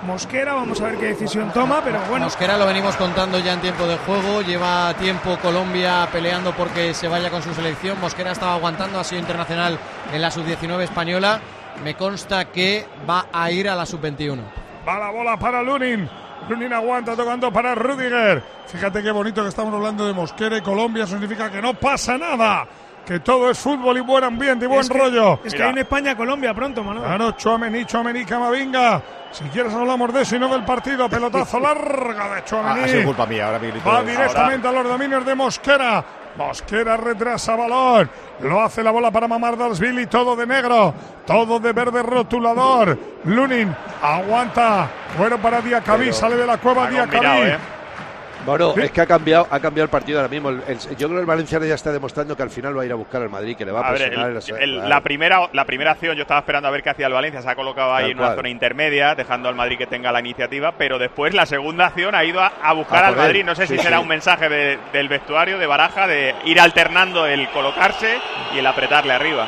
Mosquera, 0.04 0.54
vamos 0.54 0.80
a 0.80 0.86
ver 0.86 0.98
qué 0.98 1.06
decisión 1.08 1.52
toma, 1.52 1.82
pero 1.84 2.00
bueno. 2.10 2.26
Mosquera 2.26 2.58
lo 2.58 2.66
venimos 2.66 2.96
contando 2.96 3.38
ya 3.40 3.54
en 3.54 3.62
tiempo 3.62 3.86
de 3.86 3.98
juego, 3.98 4.42
lleva 4.42 4.94
tiempo 4.94 5.38
Colombia 5.42 6.08
peleando 6.12 6.54
porque 6.54 6.94
se 6.94 7.08
vaya 7.08 7.30
con 7.30 7.44
su 7.44 7.54
selección. 7.54 8.00
Mosquera 8.00 8.32
estaba 8.32 8.54
aguantando, 8.54 9.00
ha 9.00 9.04
sido 9.04 9.20
internacional 9.20 9.78
en 10.14 10.22
la 10.22 10.32
sub-19 10.32 10.84
española. 10.84 11.42
Me 11.84 11.96
consta 11.96 12.46
que 12.46 12.86
va 13.10 13.28
a 13.32 13.52
ir 13.52 13.68
a 13.68 13.76
la 13.76 13.86
sub-21. 13.86 14.40
Va 14.88 15.00
la 15.00 15.12
bola 15.12 15.38
para 15.38 15.62
Lunin. 15.62 16.10
Lunin 16.48 16.74
aguanta 16.74 17.16
tocando 17.16 17.52
para 17.52 17.76
Rudiger. 17.76 18.42
Fíjate 18.68 19.04
qué 19.04 19.12
bonito 19.12 19.44
que 19.44 19.50
estamos 19.50 19.74
hablando 19.74 20.08
de 20.08 20.14
Mosquera 20.14 20.58
y 20.58 20.62
Colombia. 20.62 21.06
Significa 21.06 21.52
que 21.52 21.62
no 21.62 21.74
pasa 21.74 22.18
nada. 22.18 22.68
Que 23.10 23.20
todo 23.22 23.50
es 23.50 23.58
fútbol 23.58 23.98
y 23.98 24.02
buen 24.02 24.24
ambiente 24.24 24.66
y 24.66 24.68
buen 24.68 24.82
Es 24.82 24.88
que- 24.90 24.96
rollo. 25.00 25.40
Es 25.44 25.52
que 25.56 25.64
hay 25.64 25.72
en 25.72 25.80
España 25.80 26.16
Colombia 26.16 26.54
pronto, 26.54 26.84
Manuel. 26.84 27.08
Claro, 27.08 27.32
Chuamení, 27.32 27.84
Chuamení, 27.86 28.24
Camavinga. 28.24 29.02
Si 29.32 29.46
quieres 29.46 29.74
hablamos 29.74 30.14
de 30.14 30.22
eso 30.22 30.36
y 30.36 30.40
no 30.40 30.48
del 30.50 30.64
partido. 30.64 31.10
Pelotazo 31.10 31.60
larga 31.60 32.30
de 32.30 32.38
Ah, 32.40 32.46
Chuamení. 32.46 32.84
ha 32.84 32.88
sido 32.88 33.06
culpa 33.06 33.26
mía, 33.26 33.48
ahora 33.48 33.58
mi 33.58 33.72
Va 33.80 34.04
directamente 34.04 34.68
a 34.68 34.72
los 34.72 34.88
dominios 34.88 35.26
de 35.26 35.34
Mosquera. 35.34 36.06
Mosquera 36.38 36.98
retrasa 36.98 37.56
balón. 37.56 38.12
Lo 38.42 38.62
hace 38.62 38.84
la 38.84 38.92
bola 38.92 39.10
para 39.10 39.28
Mamardalsville 39.28 40.04
y 40.04 40.06
todo 40.06 40.36
de 40.36 40.46
negro. 40.46 40.94
Todo 41.26 41.60
de 41.60 41.74
verde 41.74 42.04
rotulador. 42.04 42.96
Lunin 43.24 43.76
aguanta. 44.04 44.88
Bueno 45.18 45.40
para 45.40 45.62
Diacabí. 45.62 46.04
Pero 46.06 46.14
Sale 46.14 46.36
de 46.36 46.46
la 46.46 46.58
cueva 46.60 46.86
ha 46.86 46.90
Diacabí. 46.92 47.54
Bueno, 48.46 48.74
Sí. 48.74 48.82
es 48.82 48.92
que 48.92 49.02
ha 49.02 49.06
cambiado, 49.06 49.48
ha 49.52 49.60
cambiado 49.60 49.84
el 49.86 49.90
partido 49.90 50.20
ahora 50.20 50.30
mismo. 50.30 50.50
El- 50.50 50.64
el- 50.68 50.80
yo 50.80 51.08
creo 51.08 51.10
que 51.10 51.20
el 51.20 51.26
Valencia 51.26 51.60
ya 51.60 51.76
está 51.76 51.92
demostrando 51.92 52.36
que 52.38 52.44
al 52.44 52.50
final 52.50 52.78
va 52.78 52.84
a 52.84 52.86
ir 52.86 52.92
a 52.92 52.96
buscar 52.96 53.22
al 53.22 53.30
Madrid, 53.30 53.56
que 53.58 53.66
le 53.66 53.72
va 53.72 53.82
a, 53.82 53.88
A 53.90 53.92
ver, 53.92 54.02
presionar. 54.02 54.28
el- 54.30 54.34
la- 54.34 54.40
el- 54.64 54.74
claro. 54.76 54.90
la, 54.90 55.02
primera, 55.02 55.50
la 55.54 55.66
primera 55.66 55.92
acción 55.92 56.16
yo 56.16 56.22
estaba 56.24 56.40
esperando 56.40 56.68
a 56.68 56.72
ver 56.72 56.82
qué 56.82 56.90
hacía 56.90 57.08
el 57.08 57.14
Valencia, 57.14 57.42
se 57.42 57.50
ha 57.50 57.56
colocado 57.56 57.94
ahí 57.94 58.04
Tal 58.06 58.12
en 58.12 58.20
una 58.20 58.36
zona 58.36 58.50
intermedia, 58.50 59.14
dejando 59.16 59.50
al 59.50 59.56
Madrid 59.56 59.78
que 59.78 59.88
tenga 59.88 60.12
la 60.12 60.20
iniciativa, 60.22 60.72
pero 60.78 60.98
después 60.98 61.34
la 61.34 61.46
segunda 61.46 61.88
acción 61.88 62.16
ha 62.16 62.24
ido 62.24 62.40
a, 62.42 62.54
a 62.64 62.74
buscar 62.74 63.04
A 63.04 63.08
al. 63.10 63.16
Madrid. 63.18 63.44
No 63.44 63.56
sé 63.56 63.68
si 63.68 63.78
Sí, 63.78 63.84
será 63.84 63.98
sí. 63.98 64.04
un 64.04 64.08
mensaje 64.10 64.48
de- 64.50 64.80
del 64.94 65.10
vestuario, 65.10 65.58
de 65.58 65.68
Baraja, 65.68 66.08
de 66.08 66.34
ir 66.46 66.60
alternando 66.60 67.26
el 67.26 67.50
colocarse 67.50 68.18
y 68.56 68.60
el 68.60 68.66
apretarle 68.66 69.14
arriba. 69.14 69.48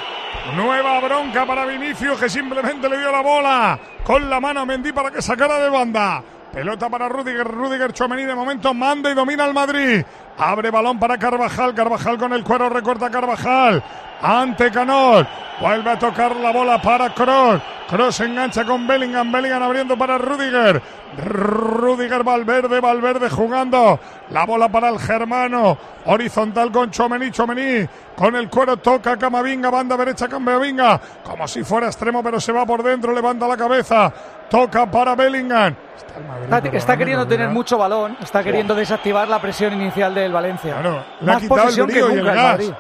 Nueva 0.56 1.00
bronca 1.00 1.46
para 1.46 1.66
Vinicius 1.66 2.20
que 2.20 2.30
simplemente 2.30 2.88
le 2.90 2.98
dio 2.98 3.12
la 3.12 3.22
bola 3.22 3.80
con 4.04 4.30
la 4.30 4.40
mano 4.40 4.62
a 4.62 4.66
Mendy 4.66 4.92
para 4.92 5.12
que 5.12 5.22
sacara 5.22 5.60
de 5.60 5.70
banda. 5.70 6.24
Pelota 6.52 6.90
para 6.90 7.08
Rudiger, 7.08 7.48
Rudiger 7.48 7.94
Chomení 7.94 8.24
de 8.24 8.36
momento 8.36 8.74
manda 8.74 9.10
y 9.10 9.14
domina 9.16 9.46
al 9.46 9.54
Madrid. 9.54 10.04
Abre 10.38 10.72
balón 10.72 11.00
para 11.00 11.18
Carvajal, 11.18 11.74
Carvajal 11.74 12.18
con 12.18 12.34
el 12.34 12.44
cuero 12.44 12.70
recorta 12.70 13.10
Carvajal. 13.10 13.84
Ante 14.22 14.70
Canol, 14.72 15.28
vuelve 15.60 15.90
a 15.90 16.00
tocar 16.00 16.36
la 16.36 16.52
bola 16.52 16.82
para 16.82 17.14
Cross. 17.14 17.62
Cross 17.88 18.22
engancha 18.22 18.64
con 18.64 18.88
Bellingham, 18.88 19.32
Bellingham 19.32 19.64
abriendo 19.64 19.98
para 19.98 20.18
Rudiger. 20.18 20.82
Rudiger 21.18 22.24
Valverde, 22.24 22.80
Valverde 22.80 23.30
jugando. 23.30 24.00
La 24.30 24.46
bola 24.46 24.70
para 24.70 24.90
el 24.90 25.00
germano. 25.00 25.78
Horizontal 26.06 26.72
con 26.72 26.90
Chomení, 26.90 27.32
Chomení. 27.32 27.86
Con 28.16 28.36
el 28.36 28.50
cuero 28.50 28.78
toca 28.78 29.18
Camavinga, 29.18 29.70
banda 29.70 29.98
derecha 29.98 30.28
Camavinga. 30.28 31.02
Como 31.24 31.48
si 31.48 31.64
fuera 31.64 31.88
extremo, 31.88 32.24
pero 32.24 32.40
se 32.40 32.52
va 32.52 32.66
por 32.66 32.82
dentro, 32.82 33.14
levanta 33.14 33.48
la 33.48 33.58
cabeza. 33.58 34.14
Toca 34.50 34.90
para 34.90 35.16
Bellingham. 35.16 35.76
Está 35.96 36.20
Madrid, 36.50 36.76
Está, 36.76 36.98
queriendo 36.98 37.28
tener 37.28 37.50
mucho 37.50 37.78
balón, 37.78 38.18
está 38.22 38.44
queriendo 38.44 38.74
desactivar 38.76 39.28
la 39.28 39.40
presión 39.42 39.74
inicial 39.74 40.14
del 40.22 40.32
Valencia. 40.34 40.82
le 40.82 40.90
ha 40.90 41.34
Más 41.34 41.42
quitado 41.42 41.60
el 41.60 41.64
posesión 41.64 41.88
que 41.88 41.94
brío 41.94 42.08
y 42.08 42.12
el 42.12 42.18
nunca 42.18 42.32
el 42.32 42.36
gas. 42.38 42.52
Madrid. 42.52 42.74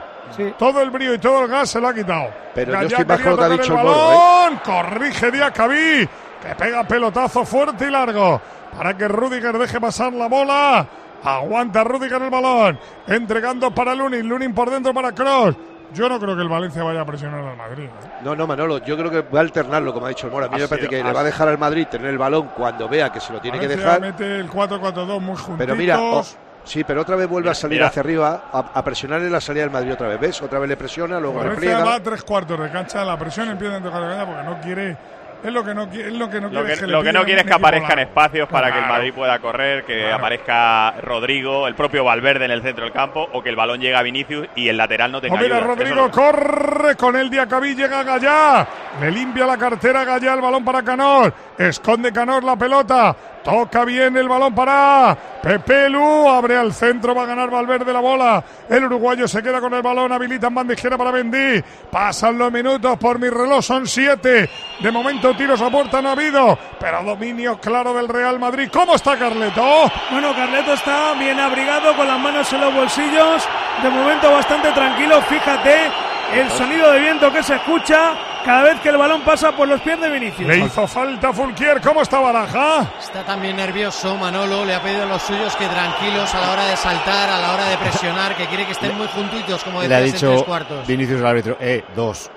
Todo 0.58 0.82
el 0.82 0.90
brío 0.92 1.14
y 1.14 1.18
todo 1.20 1.42
el 1.44 1.48
gas 1.50 1.70
se 1.70 1.82
lo 1.82 1.88
ha 1.90 1.94
quitado. 1.94 2.30
Pero 2.56 2.72
yo 2.72 2.78
Gallá 2.80 2.88
estoy 2.88 3.06
más 3.06 3.20
con 3.20 3.32
lo 3.32 3.38
que 3.38 3.44
ha 3.44 3.50
dicho 3.50 3.74
el 3.74 3.80
el 3.80 3.86
Moro, 3.86 3.92
¿eh? 3.94 4.16
balón. 4.16 4.60
Corrige 4.64 5.32
Diacabí. 5.32 6.10
Que 6.42 6.56
pega 6.58 6.84
pelotazo 6.86 7.46
fuerte 7.46 7.88
y 7.88 7.92
largo. 7.92 8.42
Para 8.76 8.96
que 8.96 9.08
Rudiger 9.08 9.58
deje 9.58 9.80
pasar 9.82 10.14
la 10.14 10.28
bola. 10.28 10.88
Aguanta 11.24 11.84
Rudiger 11.84 12.22
el 12.22 12.30
balón. 12.30 12.80
Entregando 13.08 13.72
para 13.76 13.94
Lunin. 13.94 14.28
Lunin 14.28 14.54
por 14.54 14.70
dentro 14.70 14.94
para 14.94 15.12
Cross. 15.12 15.56
Yo 15.94 16.08
no 16.08 16.18
creo 16.22 16.38
que 16.38 16.42
el 16.42 16.48
Valencia 16.48 16.82
vaya 16.84 17.02
a 17.02 17.06
presionar 17.06 17.44
al 17.44 17.58
Madrid. 17.58 17.84
¿eh? 17.84 18.10
No, 18.24 18.34
no, 18.34 18.48
Manolo, 18.48 18.78
yo 18.78 18.96
creo 18.98 19.12
que 19.12 19.22
va 19.30 19.40
a 19.40 19.42
alternarlo, 19.42 19.94
como 19.94 20.06
ha 20.06 20.10
dicho 20.10 20.26
el 20.28 20.32
Mora. 20.32 20.46
A 20.46 20.50
mí 20.50 20.56
Ha 20.56 20.60
me 20.60 20.68
parece 20.70 20.88
que 20.88 21.02
ha 21.02 21.04
le 21.04 21.12
va 21.12 21.20
a 21.20 21.24
dejar 21.26 21.50
al 21.50 21.58
Madrid 21.58 21.86
tener 21.92 22.08
el 22.08 22.18
balón 22.18 22.50
cuando 22.56 22.88
vea 22.88 23.12
que 23.12 23.20
se 23.20 23.34
lo 23.34 23.42
tiene 23.42 23.60
que 23.60 23.68
Valencia 23.68 23.86
dejar. 24.00 24.02
mete 24.02 24.40
el 24.40 24.50
4-4-2 24.50 25.20
muy 25.20 25.36
juntitos. 25.36 25.58
Pero 25.58 25.76
mira, 25.76 26.00
oh, 26.00 26.24
sí, 26.64 26.84
pero 26.84 27.02
otra 27.02 27.16
vez 27.16 27.28
vuelve 27.28 27.50
a 27.50 27.54
salir 27.54 27.78
mira. 27.80 27.88
hacia 27.88 28.02
arriba 28.02 28.44
a, 28.52 28.60
a 28.74 28.84
presionar 28.84 29.22
en 29.22 29.32
la 29.32 29.42
salida 29.42 29.64
del 29.64 29.72
Madrid 29.72 29.94
otra 29.94 30.08
vez. 30.08 30.20
¿Ves? 30.20 30.42
Otra 30.42 30.60
vez 30.60 30.70
le 30.70 30.78
presiona, 30.78 31.20
luego 31.20 31.40
le 31.40 31.50
Valencia 31.50 31.70
friega. 31.72 31.84
va 31.86 31.96
a 31.96 32.04
tres 32.04 32.24
cuartos 32.24 32.60
de 32.60 32.70
cancha. 32.70 33.04
La 33.04 33.18
presión 33.18 33.50
empieza 33.50 33.78
en 33.78 33.84
tocar 33.84 34.02
de 34.02 34.08
cancha 34.10 34.26
porque 34.26 34.44
no 34.44 34.62
quiere. 34.62 34.98
Es 35.44 35.52
lo 35.52 35.64
que 35.64 35.74
no 35.74 35.90
quiere. 35.90 36.10
Es 36.10 36.14
lo 36.14 36.30
que 36.30 36.40
no 36.40 36.50
Lo 36.50 36.64
quiere. 36.64 36.80
que, 36.82 36.86
lo 36.86 37.02
que 37.02 37.12
no 37.12 37.24
quiere 37.24 37.42
es 37.42 37.48
que 37.48 37.54
aparezcan 37.54 37.98
largo. 37.98 38.04
espacios 38.12 38.48
para 38.48 38.72
que 38.72 38.78
el. 38.78 38.86
Madrid 38.86 39.12
pueda 39.12 39.40
correr, 39.40 39.84
que 39.86 40.02
Claro. 40.02 40.18
aparezca 40.18 40.92
Rodrigo, 41.02 41.68
el 41.68 41.74
propio 41.74 42.04
Valverde 42.04 42.46
en 42.46 42.52
el 42.52 42.62
centro 42.62 42.84
del 42.84 42.94
campo, 42.94 43.28
o 43.34 43.42
que 43.42 43.50
el 43.50 43.56
balón 43.56 43.80
llegue 43.82 43.96
a 43.96 44.04
Vinicius 44.04 44.48
y 44.56 44.70
el 44.70 44.78
lateral 44.78 45.12
no 45.12 45.20
tenga 45.20 45.34
Oh, 45.34 45.40
mira, 45.40 45.56
ayuda. 45.56 45.68
Rodrigo 45.68 45.96
Eso 46.06 46.12
corre 46.12 46.96
con 46.96 47.16
el 47.16 47.32
Diacabí, 47.32 47.74
llega 47.74 48.04
Gallá. 48.04 48.68
Le 49.00 49.10
limpia 49.10 49.48
la 49.48 49.58
cartera 49.58 50.06
Gallá, 50.06 50.36
el 50.36 50.42
balón 50.42 50.64
para 50.64 50.84
Canor. 50.84 51.34
Esconde 51.58 52.12
Canor 52.14 52.44
la 52.44 52.56
pelota. 52.56 53.16
Toca 53.44 53.86
bien 53.86 54.16
el 54.18 54.30
balón 54.30 54.54
para 54.54 55.18
Pepe 55.42 55.90
Lu. 55.90 56.30
Abre 56.30 56.58
al 56.58 56.74
centro, 56.74 57.16
va 57.16 57.24
a 57.24 57.26
ganar 57.26 57.50
Valverde 57.50 57.92
la 57.92 58.00
bola. 58.00 58.44
El 58.70 58.86
uruguayo 58.86 59.28
se 59.28 59.42
queda 59.42 59.60
con 59.60 59.74
el 59.74 59.82
balón, 59.82 60.12
habilita 60.12 60.48
en 60.48 60.56
banda 60.56 60.74
izquierda 60.74 60.98
para 60.98 61.12
Bendí. 61.12 61.62
Pasan 61.90 62.38
los 62.38 62.52
minutos, 62.52 62.98
por 62.98 63.20
mi 63.20 63.30
reloj 63.30 63.64
son 63.64 63.88
siete. 63.88 64.50
De 64.80 64.92
momento 64.92 65.36
tiros 65.36 65.62
a 65.62 65.70
puerta 65.70 66.02
no 66.02 66.10
ha 66.10 66.12
habido, 66.12 66.58
pero 66.80 67.04
dominio 67.04 67.60
claro 67.60 67.94
del 67.94 68.08
Real 68.08 68.40
Madrid. 68.40 68.70
¿Cómo 68.72 68.96
está 68.96 69.18
Carleto? 69.18 69.92
Bueno, 70.12 70.36
Carleto 70.36 70.74
está 70.74 71.14
bien 71.14 71.40
abrigado, 71.40 71.96
con 71.96 72.08
las 72.08 72.20
manos 72.20 72.52
en 72.54 72.62
los 72.62 72.74
bolsillos. 72.74 73.48
De 73.82 73.90
momento 73.90 74.32
bastante 74.32 74.72
tranquilo. 74.72 75.22
Fíjate 75.24 76.11
el 76.34 76.50
sonido 76.52 76.92
de 76.92 77.00
viento 77.00 77.32
que 77.32 77.44
se 77.44 77.56
escucha 77.56 78.14
cada 78.46 78.64
vez 78.64 78.80
que 78.80 78.90
el 78.90 78.98
balón 78.98 79.22
pasa 79.22 79.52
por 79.52 79.68
los 79.68 79.82
pies 79.82 80.00
de 80.00 80.10
Vinicius. 80.10 80.48
Le 80.48 80.60
hizo 80.60 80.88
falta 80.88 81.32
Fulquier. 81.32 81.82
¿Cómo 81.82 82.02
está 82.02 82.20
Baraja? 82.20 82.88
Está 83.00 83.24
también 83.24 83.56
nervioso 83.56 84.16
Manolo, 84.18 84.66
le 84.66 84.74
ha 84.74 84.82
pedido 84.82 85.04
a 85.04 85.06
los 85.06 85.22
suyos 85.22 85.56
que 85.56 85.68
tranquilos 85.68 86.34
a 86.34 86.42
la 86.42 86.52
hora 86.52 86.66
de 86.66 86.78
saltar, 86.78 87.30
a 87.30 87.40
la 87.40 87.54
hora 87.54 87.70
de 87.70 87.78
presionar, 87.78 88.36
que 88.36 88.46
quiere 88.48 88.66
que 88.66 88.72
estén 88.72 88.98
muy 88.98 89.08
juntitos, 89.08 89.64
como 89.64 89.82
Le 89.82 89.94
ha 89.94 90.00
decías 90.00 90.24
en 90.24 90.30
tres 90.30 90.44
cuartos. 90.44 90.88
Vinicius 90.88 91.20
al 91.22 91.28
árbitro, 91.28 91.58
eh, 91.60 91.84
dos. 91.96 92.32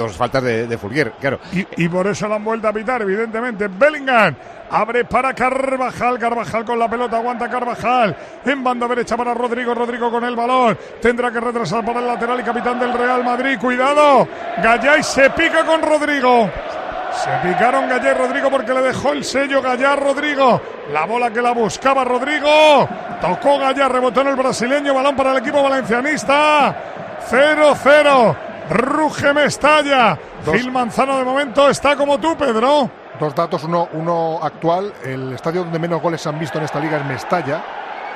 Dos 0.00 0.16
faltas 0.16 0.42
de, 0.42 0.66
de 0.66 0.78
Fulquier, 0.78 1.12
claro. 1.20 1.40
Y, 1.52 1.86
por 1.90 2.06
eso 2.06 2.26
la 2.26 2.36
han 2.36 2.44
vuelto 2.44 2.66
a 2.66 2.72
pitar, 2.72 3.02
evidentemente. 3.02 3.68
Bellingham 3.68 4.34
abre 4.70 5.04
para 5.04 5.34
Carvajal. 5.34 6.18
Carvajal 6.18 6.64
con 6.64 6.78
la 6.78 6.88
pelota, 6.88 7.18
aguanta 7.18 7.50
Carvajal. 7.50 8.16
En 8.46 8.64
banda 8.64 8.88
derecha 8.88 9.14
para 9.14 9.34
Rodrigo. 9.34 9.74
Rodrigo 9.74 10.10
con 10.10 10.24
el 10.24 10.34
balón. 10.34 10.78
Tendrá 11.02 11.30
que 11.30 11.38
retrasar 11.38 11.84
para 11.84 12.00
el 12.00 12.06
lateral 12.06 12.40
y 12.40 12.42
capitán 12.42 12.80
del 12.80 12.94
Real 12.94 13.22
Madrid. 13.22 13.58
Cuidado. 13.60 14.26
Gallay 14.62 15.02
se 15.02 15.28
pica 15.28 15.66
con 15.66 15.82
Rodrigo. 15.82 16.48
Se 17.12 17.30
picaron 17.46 17.86
Gallá 17.86 18.12
y 18.12 18.14
Rodrigo 18.14 18.50
porque 18.50 18.72
le 18.72 18.80
dejó 18.80 19.12
el 19.12 19.22
sello 19.22 19.60
Gallá 19.60 19.96
Rodrigo. 19.96 20.62
La 20.94 21.04
bola 21.04 21.30
que 21.30 21.42
la 21.42 21.52
buscaba 21.52 22.04
Rodrigo. 22.04 22.88
Tocó 23.20 23.58
Gallá, 23.58 23.86
rebotó 23.86 24.22
en 24.22 24.28
el 24.28 24.36
brasileño. 24.36 24.94
Balón 24.94 25.14
para 25.14 25.32
el 25.32 25.38
equipo 25.40 25.62
valencianista. 25.62 26.74
0-0. 27.30 28.49
Ruge 28.70 29.34
Mestalla. 29.34 30.16
Gil 30.44 30.70
Manzano 30.70 31.18
de 31.18 31.24
momento 31.24 31.68
está 31.68 31.96
como 31.96 32.18
tú, 32.18 32.36
Pedro. 32.36 32.88
Dos 33.18 33.34
datos, 33.34 33.64
uno, 33.64 33.88
uno 33.92 34.38
actual. 34.42 34.92
El 35.04 35.32
estadio 35.32 35.64
donde 35.64 35.78
menos 35.78 36.00
goles 36.00 36.20
se 36.20 36.28
han 36.28 36.38
visto 36.38 36.58
en 36.58 36.64
esta 36.64 36.78
liga 36.78 36.96
es 36.98 37.04
Mestalla, 37.04 37.62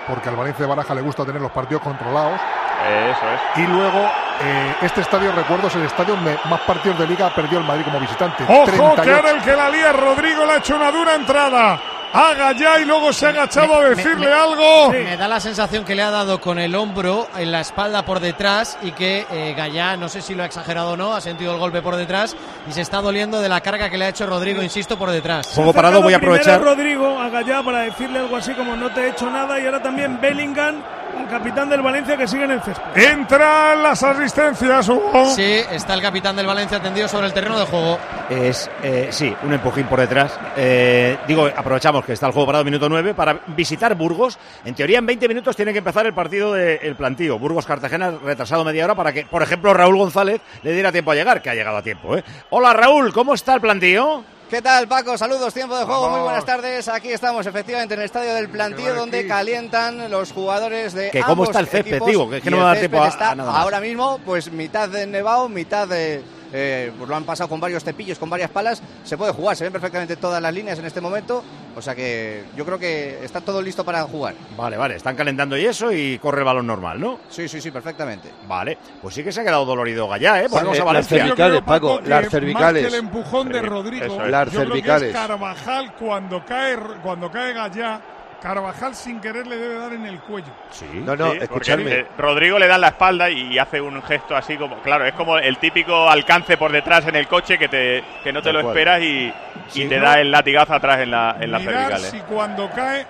porque 0.07 0.29
al 0.29 0.37
Valencia 0.37 0.65
de 0.65 0.69
Baraja 0.69 0.95
le 0.95 1.03
gusta 1.03 1.25
tener 1.25 1.43
los 1.43 1.51
partidos 1.51 1.83
controlados. 1.83 2.41
Eso 2.87 3.27
es. 3.31 3.65
Y 3.65 3.67
luego, 3.67 4.11
eh, 4.43 4.75
este 4.83 5.01
estadio, 5.01 5.33
recuerdo, 5.33 5.67
es 5.67 5.75
el 5.75 5.83
estadio 5.83 6.15
donde 6.15 6.39
más 6.49 6.61
partidos 6.61 6.99
de 6.99 7.07
liga 7.07 7.35
perdió 7.35 7.59
el 7.59 7.65
Madrid 7.65 7.85
como 7.85 7.99
visitante. 7.99 8.45
Ojo, 8.45 8.65
38. 8.65 9.03
que 9.03 9.13
ahora 9.13 9.31
el 9.31 9.43
que 9.43 9.57
la 9.57 9.69
lía, 9.69 9.93
Rodrigo 9.93 10.47
le 10.47 10.53
ha 10.53 10.57
hecho 10.59 10.77
una 10.77 10.91
dura 10.91 11.15
entrada. 11.15 11.81
Haga 12.17 12.53
ya 12.53 12.79
y 12.79 12.85
luego 12.85 13.13
se 13.13 13.27
ha 13.27 13.31
agachado 13.31 13.75
a 13.75 13.89
decirle 13.89 14.33
algo. 14.33 14.93
Me 14.93 15.17
da 15.17 15.27
la 15.27 15.41
sensación 15.41 15.85
que 15.85 15.97
le 15.97 16.03
ha 16.03 16.13
dado 16.13 16.41
con 16.41 16.61
el 16.61 16.77
hombro 16.77 17.27
en 17.37 17.51
la 17.51 17.61
espalda 17.61 18.05
por 18.05 18.21
detrás 18.21 18.79
y 18.83 18.93
que 18.93 19.27
eh, 19.33 19.53
Gallá, 19.57 19.97
no 19.97 20.09
sé 20.09 20.23
si 20.23 20.33
lo 20.33 20.45
ha 20.45 20.47
exagerado 20.47 20.93
o 20.93 20.97
no, 20.97 21.17
ha 21.17 21.21
sentido 21.21 21.53
el 21.53 21.59
golpe 21.59 21.83
por 21.83 21.97
detrás 21.97 22.37
y 22.69 22.73
se 22.73 22.83
está 22.83 23.01
doliendo 23.01 23.41
de 23.41 23.49
la 23.49 23.61
carga 23.63 23.91
que 23.91 23.99
le 23.99 24.05
ha 24.05 24.11
hecho 24.11 24.27
Rodrigo, 24.27 24.63
insisto, 24.63 24.97
por 24.97 25.11
detrás. 25.11 25.49
Juego 25.57 25.73
parado, 25.73 26.03
voy 26.03 26.15
a 26.15 26.19
aprovechar. 26.19 26.63
Rodrigo 26.63 27.19
a 27.19 27.31
Gallá 27.31 27.65
para 27.65 27.81
decirle 27.81 28.21
algo 28.21 28.37
así 28.37 28.55
como 28.55 28.77
no 28.77 28.93
te 28.93 29.01
he 29.01 29.09
hecho 29.09 29.29
nada 29.29 29.59
y 29.59 29.67
ahora 29.67 29.83
también 29.83 30.21
Bellingham, 30.21 30.85
el 31.21 31.29
capitán 31.29 31.69
del 31.69 31.83
Valencia 31.83 32.17
que 32.17 32.27
sigue 32.27 32.45
en 32.45 32.53
el 32.53 32.63
césped. 32.63 32.97
Entran 32.97 33.83
las 33.83 34.03
asistencias, 34.03 34.89
Hugo. 34.89 35.27
Sí, 35.35 35.61
está 35.71 35.95
el 35.95 36.03
capitán 36.03 36.37
del 36.37 36.47
Valencia 36.47 36.81
tendido 36.81 37.09
sobre 37.09 37.27
el 37.27 37.33
terreno 37.33 37.59
de 37.59 37.67
juego. 37.67 37.99
Es, 38.29 38.71
eh, 38.83 39.09
sí, 39.11 39.35
un 39.43 39.53
empujín 39.53 39.87
por 39.87 40.01
detrás. 40.01 40.39
Eh, 40.57 41.17
digo, 41.27 41.47
aprovechamos 41.47 42.05
que 42.05 42.13
está 42.13 42.27
el 42.27 42.33
juego 42.33 42.47
parado 42.47 42.65
minuto 42.65 42.89
9 42.89 43.15
para 43.15 43.41
visitar 43.49 43.95
Burgos. 43.95 44.39
En 44.65 44.75
teoría, 44.75 44.99
en 44.99 45.07
20 45.07 45.29
minutos 45.29 45.57
tiene 45.57 45.73
que 45.73 45.79
empezar 45.79 46.07
el 46.07 46.15
partido 46.15 46.53
del 46.53 46.97
plantío. 46.97 47.39
Burgos-Cartagena 47.39 48.13
retrasado 48.23 48.65
media 48.65 48.85
hora 48.85 48.95
para 48.95 49.13
que, 49.13 49.25
por 49.27 49.43
ejemplo, 49.43 49.75
Raúl 49.75 49.97
González 49.97 50.41
le 50.63 50.73
diera 50.73 50.93
tiempo 50.93 51.11
a 51.11 51.15
llegar, 51.15 51.43
que 51.43 51.51
ha 51.51 51.55
llegado 51.55 51.77
a 51.77 51.83
tiempo. 51.83 52.17
¿eh? 52.17 52.25
Hola, 52.51 52.73
Raúl, 52.73 53.13
¿cómo 53.13 53.35
está 53.35 53.55
el 53.55 53.61
plantío? 53.61 54.25
¿Qué 54.55 54.63
tal, 54.63 54.87
Paco? 54.87 55.19
Saludos, 55.19 55.53
tiempo 55.53 55.77
de 55.77 55.85
juego, 55.85 56.11
muy 56.11 56.21
buenas 56.21 56.45
tardes. 56.47 56.87
Aquí 56.87 57.11
estamos, 57.11 57.45
efectivamente, 57.45 57.95
en 57.95 57.99
el 58.01 58.07
estadio 58.07 58.35
del 58.35 58.49
Plantío, 58.49 58.95
donde 58.95 59.27
calientan 59.27 60.09
los 60.13 60.31
jugadores 60.31 60.95
de 60.95 61.11
Que 61.11 61.23
cómo 61.23 61.33
ambos 61.33 61.49
está 61.49 61.59
el 61.59 61.67
césped, 61.67 61.91
equipos, 61.91 62.07
digo, 62.07 62.31
que 62.31 62.37
es 62.37 62.43
que 62.45 62.51
no 62.53 62.59
me 62.59 62.63
da 62.63 62.77
tiempo 62.77 63.03
a- 63.03 63.09
está 63.09 63.33
a 63.33 63.35
nada 63.35 63.51
más. 63.51 63.61
Ahora 63.61 63.81
mismo, 63.81 64.21
pues 64.25 64.53
mitad 64.53 64.89
de 64.89 65.09
nevado, 65.09 65.49
mitad 65.49 65.89
de... 65.89 66.23
eh, 66.57 66.93
pues 66.97 67.11
lo 67.11 67.17
han 67.17 67.25
pasado 67.25 67.49
con 67.49 67.59
varios 67.59 67.83
cepillos, 67.83 68.17
con 68.19 68.31
varias 68.31 68.49
palas. 68.49 68.81
Se 69.03 69.19
puede 69.19 69.33
jugar, 69.33 69.57
se 69.57 69.65
ven 69.65 69.73
perfectamente 69.73 70.15
todas 70.17 70.41
las 70.41 70.55
líneas 70.55 70.79
en 70.79 70.85
este 70.85 71.01
momento. 71.01 71.43
O 71.77 71.83
sea 71.83 71.97
que 71.97 72.45
yo 72.57 72.65
creo 72.65 72.79
que 72.79 73.25
está 73.25 73.41
todo 73.41 73.61
listo 73.61 73.85
para 73.85 74.03
jugar. 74.05 74.35
Vale, 74.57 74.77
vale, 74.77 74.95
están 74.95 75.17
calentando 75.17 75.57
y 75.57 75.65
eso 75.67 75.91
y 75.93 76.19
corre 76.21 76.39
el 76.39 76.45
balón 76.45 76.69
normal, 76.69 77.01
¿no? 77.01 77.19
Sí, 77.29 77.49
sí, 77.49 77.61
sí, 77.61 77.73
perfectamente. 77.73 78.31
Vale, 78.47 78.79
pues 79.03 79.13
sí 79.17 79.25
que 79.25 79.33
se 79.33 79.41
ha 79.41 79.45
quedado 79.45 79.65
dolorido 79.65 80.07
Gallá, 80.09 80.41
¿eh? 80.43 80.47
Volvemos 80.49 80.77
Eh, 80.79 80.81
a 80.81 80.85
las 80.85 80.93
Valencia. 80.95 81.19
cervicales, 81.25 81.63
Paco, 81.63 82.01
las 82.07 82.23
Más 82.23 82.31
cervicales. 82.31 82.83
que 82.83 82.89
el 82.89 82.95
empujón 82.95 83.49
de 83.49 83.61
Rodrigo, 83.61 84.05
es. 84.23 84.31
Las 84.31 84.47
yo 84.53 84.61
creo 84.61 84.63
que 84.63 84.67
cervicales. 84.83 85.09
es 85.09 85.15
Carvajal 85.17 85.95
cuando 85.97 86.45
cae, 86.47 86.77
cuando 87.03 87.29
cae 87.33 87.53
Gallá, 87.53 88.01
Carvajal 88.49 88.95
sin 88.95 89.21
querer 89.23 89.47
le 89.47 89.57
debe 89.57 89.79
dar 89.79 89.93
en 89.95 90.05
el 90.05 90.21
cuello. 90.21 90.53
Sí. 90.71 90.85
No, 91.03 91.17
no, 91.17 91.33
Sí, 91.33 91.39
escuchadme. 91.41 91.91
eh, 92.01 92.07
Rodrigo 92.19 92.59
le 92.59 92.67
da 92.69 92.75
en 92.75 92.83
la 92.83 92.89
espalda 92.89 93.31
y 93.31 93.59
hace 93.59 93.81
un 93.81 94.03
gesto 94.03 94.37
así 94.37 94.59
como, 94.59 94.81
claro, 94.83 95.07
es 95.07 95.15
como 95.15 95.39
el 95.39 95.57
típico 95.57 96.11
alcance 96.11 96.59
por 96.59 96.71
detrás 96.71 97.07
en 97.07 97.17
el 97.17 97.27
coche 97.27 97.57
que, 97.57 97.69
te, 97.69 98.05
que 98.23 98.33
no 98.35 98.41
te 98.43 98.51
Tal 98.51 98.57
lo 98.57 98.61
cual. 98.63 98.77
esperas 98.77 99.01
y, 99.01 99.33
y 99.75 99.87
te 99.89 99.97
¿no? 99.99 100.05
da 100.05 100.21
el 100.21 100.31
latigazo 100.31 100.75
atrás 100.75 100.99
en, 101.01 101.11
la, 101.11 101.37
en 101.41 101.51
las 101.51 101.63
cervicales. 101.63 102.03
si 102.11 102.19
cuando 102.21 102.69
cae 102.71 103.07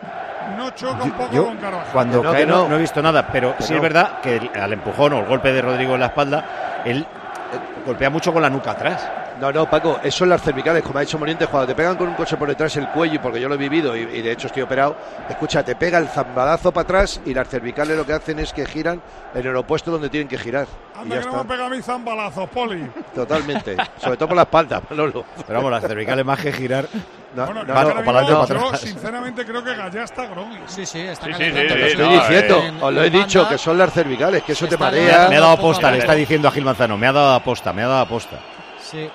no 0.56 0.70
choca 0.70 1.02
un 1.02 1.10
poco 1.10 1.32
Yo, 1.34 1.46
con 1.46 1.56
Carvajal. 1.56 1.92
cuando 1.92 2.22
no, 2.22 2.30
cae, 2.32 2.46
no, 2.46 2.72
he 2.72 2.78
visto 2.78 3.02
nada, 3.02 3.26
pero 3.32 3.56
Que 3.56 3.62
sí 3.64 3.74
es 3.74 3.80
verdad 3.82 4.20
que 4.20 4.36
el- 4.36 4.50
al 4.54 4.72
empujón 4.72 5.14
o 5.14 5.18
el 5.18 5.24
golpe 5.26 5.52
de 5.52 5.62
Rodrigo 5.62 5.94
en 5.94 6.00
la 6.00 6.06
espalda, 6.06 6.82
él 6.84 6.98
eh, 7.00 7.84
golpea 7.84 8.08
mucho 8.08 8.32
con 8.32 8.40
la 8.40 8.50
nuca 8.50 8.70
atrás. 8.70 9.10
No, 9.40 9.50
no, 9.50 9.68
Paco, 9.68 9.98
eso 10.04 10.18
son 10.18 10.28
las 10.28 10.40
cervicales, 10.42 10.82
como 10.84 10.98
ha 10.98 11.00
dicho 11.02 11.18
Moriente, 11.18 11.48
cuando 11.48 11.66
te 11.66 11.74
pegan 11.74 11.96
con 11.96 12.08
un 12.08 12.14
coche 12.14 12.36
por 12.36 12.46
detrás 12.48 12.76
el 12.76 12.86
cuello, 12.90 13.14
y 13.16 13.18
porque 13.18 13.40
yo 13.40 13.48
lo 13.48 13.56
he 13.56 13.58
vivido 13.58 13.96
y, 13.96 14.00
y 14.02 14.22
de 14.22 14.30
hecho 14.30 14.46
estoy 14.46 14.62
operado, 14.62 14.96
escucha, 15.28 15.64
te 15.64 15.74
pega 15.74 15.98
el 15.98 16.06
zambadazo 16.08 16.70
para 16.72 16.84
atrás 16.84 17.20
y 17.26 17.34
las 17.34 17.48
cervicales 17.48 17.96
lo 17.96 18.06
que 18.06 18.12
hacen 18.12 18.38
es 18.38 18.52
que 18.52 18.64
giran 18.64 19.02
en 19.34 19.44
el 19.46 19.56
opuesto 19.56 19.90
donde 19.90 20.08
tienen 20.08 20.28
que 20.28 20.38
girar. 20.38 20.68
Y 20.96 21.00
Anda 21.02 21.16
ya 21.16 21.22
que 21.22 21.36
no 21.36 21.44
pega 21.46 21.68
mí 21.68 21.82
zambalazos, 21.82 22.48
Poli. 22.50 22.88
Totalmente. 23.12 23.76
Sobre 23.98 24.16
todo 24.16 24.28
por 24.28 24.36
la 24.36 24.42
espalda, 24.44 24.80
Manolo. 24.88 25.24
Pero 25.44 25.58
vamos, 25.58 25.70
las 25.72 25.82
cervicales 25.82 26.24
más 26.24 26.38
que 26.40 26.52
girar. 26.52 26.86
No, 27.34 27.46
Bueno, 27.46 27.64
no, 27.64 27.74
no, 27.74 27.74
para 27.74 28.04
para 28.04 28.28
yo 28.28 28.42
atrás. 28.42 28.80
sinceramente 28.80 29.44
creo 29.44 29.64
que 29.64 29.74
Gallá 29.74 30.04
está 30.04 30.26
groggy. 30.26 30.56
Sí, 30.66 30.86
sí, 30.86 31.00
está 31.00 31.26
Sí, 31.26 31.32
sí, 31.32 31.44
sí, 31.44 31.50
Pero 31.52 31.74
sí, 31.74 31.90
Estoy 31.90 32.06
no, 32.06 32.12
diciendo, 32.20 32.62
en- 32.62 32.82
os 32.84 32.92
lo 32.94 33.02
he 33.02 33.06
en 33.08 33.12
dicho, 33.12 33.48
que 33.48 33.58
son 33.58 33.76
las 33.76 33.92
cervicales, 33.92 34.44
que 34.44 34.52
eso 34.52 34.68
te 34.68 34.76
marea. 34.78 35.28
Me 35.28 35.36
ha 35.36 35.40
dado 35.40 35.52
aposta, 35.54 35.90
le 35.90 35.98
está 35.98 36.14
diciendo 36.14 36.46
a 36.46 36.52
Gil 36.52 36.64
Manzano. 36.64 36.96
Me 36.96 37.08
ha 37.08 37.12
dado 37.12 37.34
aposta, 37.34 37.72
me 37.72 37.82
ha 37.82 37.88
dado 37.88 38.02
aposta. 38.02 38.36
Sí, 38.80 39.10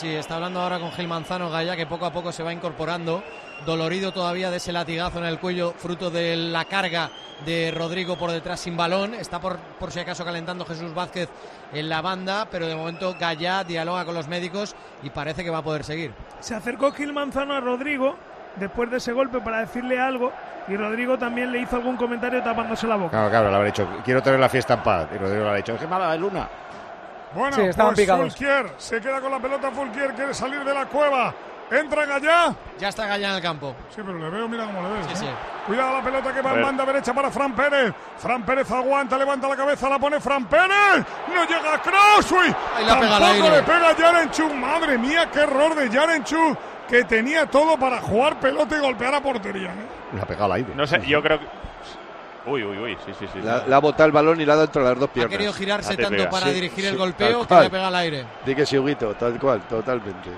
sí, 0.00 0.14
está 0.14 0.36
hablando 0.36 0.60
ahora 0.60 0.78
con 0.78 0.92
Gil 0.92 1.06
Manzano 1.06 1.50
Gaya, 1.50 1.76
que 1.76 1.84
poco 1.84 2.06
a 2.06 2.12
poco 2.12 2.32
se 2.32 2.42
va 2.42 2.54
incorporando, 2.54 3.22
dolorido 3.66 4.12
todavía 4.12 4.50
de 4.50 4.56
ese 4.56 4.72
latigazo 4.72 5.18
en 5.18 5.26
el 5.26 5.38
cuello, 5.38 5.74
fruto 5.76 6.10
de 6.10 6.36
la 6.36 6.64
carga 6.64 7.10
de 7.44 7.70
Rodrigo 7.70 8.16
por 8.16 8.30
detrás 8.30 8.60
sin 8.60 8.78
balón. 8.78 9.12
Está 9.12 9.40
por, 9.40 9.58
por 9.78 9.92
si 9.92 10.00
acaso 10.00 10.24
calentando 10.24 10.64
Jesús 10.64 10.94
Vázquez 10.94 11.28
en 11.74 11.90
la 11.90 12.00
banda, 12.00 12.48
pero 12.50 12.66
de 12.66 12.74
momento 12.74 13.14
Gaya 13.20 13.62
dialoga 13.62 14.06
con 14.06 14.14
los 14.14 14.26
médicos 14.26 14.74
y 15.02 15.10
parece 15.10 15.44
que 15.44 15.50
va 15.50 15.58
a 15.58 15.62
poder 15.62 15.84
seguir. 15.84 16.14
Se 16.40 16.54
acercó 16.54 16.92
Gil 16.92 17.12
Manzano 17.12 17.52
a 17.52 17.60
Rodrigo 17.60 18.16
después 18.56 18.90
de 18.90 18.96
ese 18.96 19.12
golpe 19.12 19.40
para 19.40 19.60
decirle 19.60 20.00
algo 20.00 20.32
y 20.66 20.76
Rodrigo 20.78 21.18
también 21.18 21.52
le 21.52 21.60
hizo 21.60 21.76
algún 21.76 21.96
comentario 21.96 22.42
tapándose 22.42 22.86
la 22.86 22.96
boca. 22.96 23.10
Claro, 23.10 23.28
claro, 23.28 23.50
le 23.50 23.54
habrá 23.54 23.66
dicho, 23.66 23.86
quiero 24.02 24.22
tener 24.22 24.40
la 24.40 24.48
fiesta 24.48 24.74
en 24.74 24.82
paz. 24.82 25.08
Y 25.14 25.18
Rodrigo 25.18 25.42
le 25.42 25.48
habrá 25.48 25.56
dicho, 25.56 25.76
qué 25.78 25.86
mala 25.86 26.14
es 26.14 26.20
Luna. 26.20 26.48
Bueno, 27.34 27.56
Sí, 27.56 27.62
estaban 27.62 27.94
pues 27.94 28.04
picados. 28.04 28.32
Fulquier 28.32 28.72
se 28.78 29.00
queda 29.00 29.20
con 29.20 29.30
la 29.30 29.38
pelota. 29.38 29.70
Fulquier 29.70 30.14
quiere 30.14 30.34
salir 30.34 30.64
de 30.64 30.74
la 30.74 30.86
cueva. 30.86 31.34
Entra 31.70 32.04
Gallá. 32.04 32.54
Ya 32.78 32.88
está 32.88 33.06
Gaya 33.06 33.30
en 33.30 33.36
el 33.36 33.42
campo. 33.42 33.76
Sí, 33.90 34.02
pero 34.04 34.18
le 34.18 34.28
veo, 34.28 34.48
mira 34.48 34.66
cómo 34.66 34.82
le. 34.82 35.04
Sí, 35.04 35.10
¿eh? 35.12 35.16
sí. 35.16 35.26
Cuidado 35.66 35.92
la 35.98 36.02
pelota 36.02 36.34
que 36.34 36.42
va 36.42 36.50
A 36.50 36.54
en 36.54 36.62
banda 36.62 36.84
derecha 36.84 37.14
para 37.14 37.30
Fran 37.30 37.54
Pérez. 37.54 37.94
Fran 38.18 38.42
Pérez 38.42 38.70
aguanta, 38.72 39.16
levanta 39.16 39.48
la 39.48 39.56
cabeza, 39.56 39.88
la 39.88 39.98
pone 39.98 40.18
Fran 40.18 40.46
Pérez. 40.46 41.04
No 41.32 41.44
llega 41.44 41.74
a 41.74 41.76
la 41.76 42.98
tampoco 42.98 43.50
le 43.50 43.62
pega 43.62 43.96
Yarenchuk. 43.96 44.52
Madre 44.54 44.98
mía, 44.98 45.28
qué 45.32 45.40
error 45.40 45.76
de 45.76 45.88
Yarenchuk. 45.88 46.58
Que 46.88 47.04
tenía 47.04 47.46
todo 47.46 47.78
para 47.78 48.00
jugar 48.00 48.40
pelota 48.40 48.76
y 48.76 48.80
golpear 48.80 49.14
a 49.14 49.20
portería. 49.20 49.68
¿eh? 49.68 50.14
Le 50.14 50.22
ha 50.22 50.24
pegado 50.24 50.46
al 50.46 50.52
aire. 50.54 50.74
No 50.74 50.84
sé, 50.88 51.00
yo 51.06 51.22
creo 51.22 51.38
que... 51.38 51.59
Uy, 52.46 52.64
uy, 52.64 52.78
uy, 52.78 52.96
sí, 53.04 53.12
sí, 53.18 53.26
sí. 53.32 53.40
La, 53.42 53.64
la 53.66 53.76
ha 53.76 53.80
botado 53.80 54.06
el 54.06 54.12
balón 54.12 54.40
y 54.40 54.46
la 54.46 54.54
ha 54.54 54.56
dado 54.56 54.66
entre 54.66 54.82
las 54.82 54.98
dos 54.98 55.10
Ha 55.10 55.12
piernas. 55.12 55.30
querido 55.32 55.52
girarse 55.52 55.96
tanto 55.96 56.10
pega. 56.16 56.30
para 56.30 56.46
Sí, 56.46 56.52
dirigir 56.54 56.84
sí, 56.84 56.86
el 56.86 56.96
golpeo 56.96 57.46
que 57.46 57.54
le 57.60 57.70
pega 57.70 57.86
al 57.88 57.96
aire. 57.96 58.24
Di 58.46 58.54
que 58.54 58.64
sí, 58.66 58.78
Huguito, 58.78 59.14
tal 59.14 59.38
cual, 59.38 59.60
totalmente. 59.68 60.30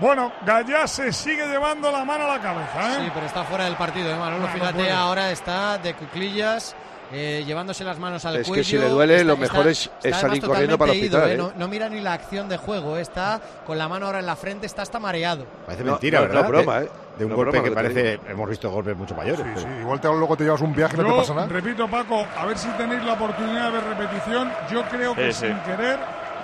Bueno, 0.00 0.32
Gallá 0.46 0.86
se 0.86 1.12
sigue 1.12 1.46
llevando 1.46 1.90
la 1.90 2.04
mano 2.04 2.24
a 2.24 2.36
la 2.36 2.40
cabeza. 2.40 2.94
¿eh? 2.94 3.04
Sí, 3.04 3.10
pero 3.12 3.26
está 3.26 3.42
fuera 3.44 3.64
del 3.64 3.74
partido, 3.76 4.10
¿eh, 4.10 4.16
Manolo? 4.16 4.38
No, 4.42 4.46
no 4.46 4.52
Fíjate, 4.54 4.74
puede. 4.74 4.90
ahora 4.92 5.30
está 5.32 5.76
de 5.78 5.94
cuclillas, 5.94 6.74
eh, 7.12 7.42
llevándose 7.46 7.84
las 7.84 7.98
manos 7.98 8.24
al 8.24 8.36
Es 8.36 8.42
que 8.42 8.48
cuello. 8.48 8.64
si 8.64 8.76
le 8.78 8.88
duele, 8.88 9.24
lo 9.24 9.32
Está- 9.34 9.40
mejor 9.42 9.68
está- 9.68 9.70
es- 9.70 9.90
está 10.04 10.08
es 10.08 10.16
salir 10.16 10.42
corriendo 10.42 10.76
para 10.78 10.92
el 10.92 10.98
hospital, 10.98 11.20
ido, 11.32 11.32
¿eh? 11.32 11.36
No, 11.36 11.52
no 11.58 11.68
mira 11.68 11.88
ni 11.88 12.00
la 12.00 12.12
acción 12.12 12.48
de 12.48 12.56
juego, 12.56 12.96
¿eh? 12.96 13.00
está 13.00 13.40
con 13.66 13.78
la 13.78 13.88
mano 13.88 14.06
ahora 14.06 14.18
en 14.20 14.26
la 14.26 14.36
frente, 14.36 14.66
está 14.66 14.82
hasta 14.82 14.98
mareado. 14.98 15.46
Parece 15.66 15.84
No, 15.84 15.92
mentira, 15.92 16.20
no, 16.20 16.26
¿verdad? 16.26 16.42
no 16.42 16.48
broma, 16.48 16.80
de, 16.80 16.86
¿eh? 16.86 16.90
de 17.18 17.24
un 17.24 17.30
No 17.30 17.36
golpe 17.36 17.52
que 17.52 17.58
lo 17.58 17.64
que 17.64 17.70
parece, 17.74 18.20
hemos 18.28 18.48
visto 18.48 18.70
golpes 18.70 18.96
mucho 18.96 19.14
mayores. 19.14 19.38
Sí, 19.44 19.50
pero- 19.54 19.60
sí. 19.66 19.80
Igual 19.80 20.00
te, 20.00 20.08
luego 20.08 20.36
te 20.36 20.44
llevas 20.44 20.60
un 20.60 20.74
viaje 20.74 20.94
y 20.96 20.98
no 21.00 21.04
te 21.06 21.16
pasa 21.16 21.34
nada. 21.34 21.46
repito, 21.48 21.88
Paco, 21.88 22.26
a 22.36 22.46
ver 22.46 22.58
si 22.58 22.68
tenéis 22.70 23.02
la 23.04 23.12
oportunidad 23.14 23.66
de 23.66 23.70
ver 23.72 23.84
repetición. 23.84 24.52
Yo 24.70 24.82
creo 24.88 25.14
que 25.14 25.32
Sí, 25.32 25.46
sin 25.46 25.58
querer, 25.60 25.98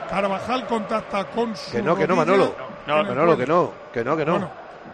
Carvajal 0.09 0.67
contacta 0.67 1.25
con 1.27 1.57
su. 1.57 1.73
Que 1.73 1.83
no, 1.83 1.97
que 1.97 2.07
no, 2.07 2.17
Manolo. 2.17 2.55
No, 2.87 3.03
Manolo, 3.05 3.37
que 3.37 3.47
no, 3.47 3.73
que 3.93 4.05
no, 4.05 4.17
que 4.17 4.25
no. 4.25 4.33
Bueno, 4.33 4.51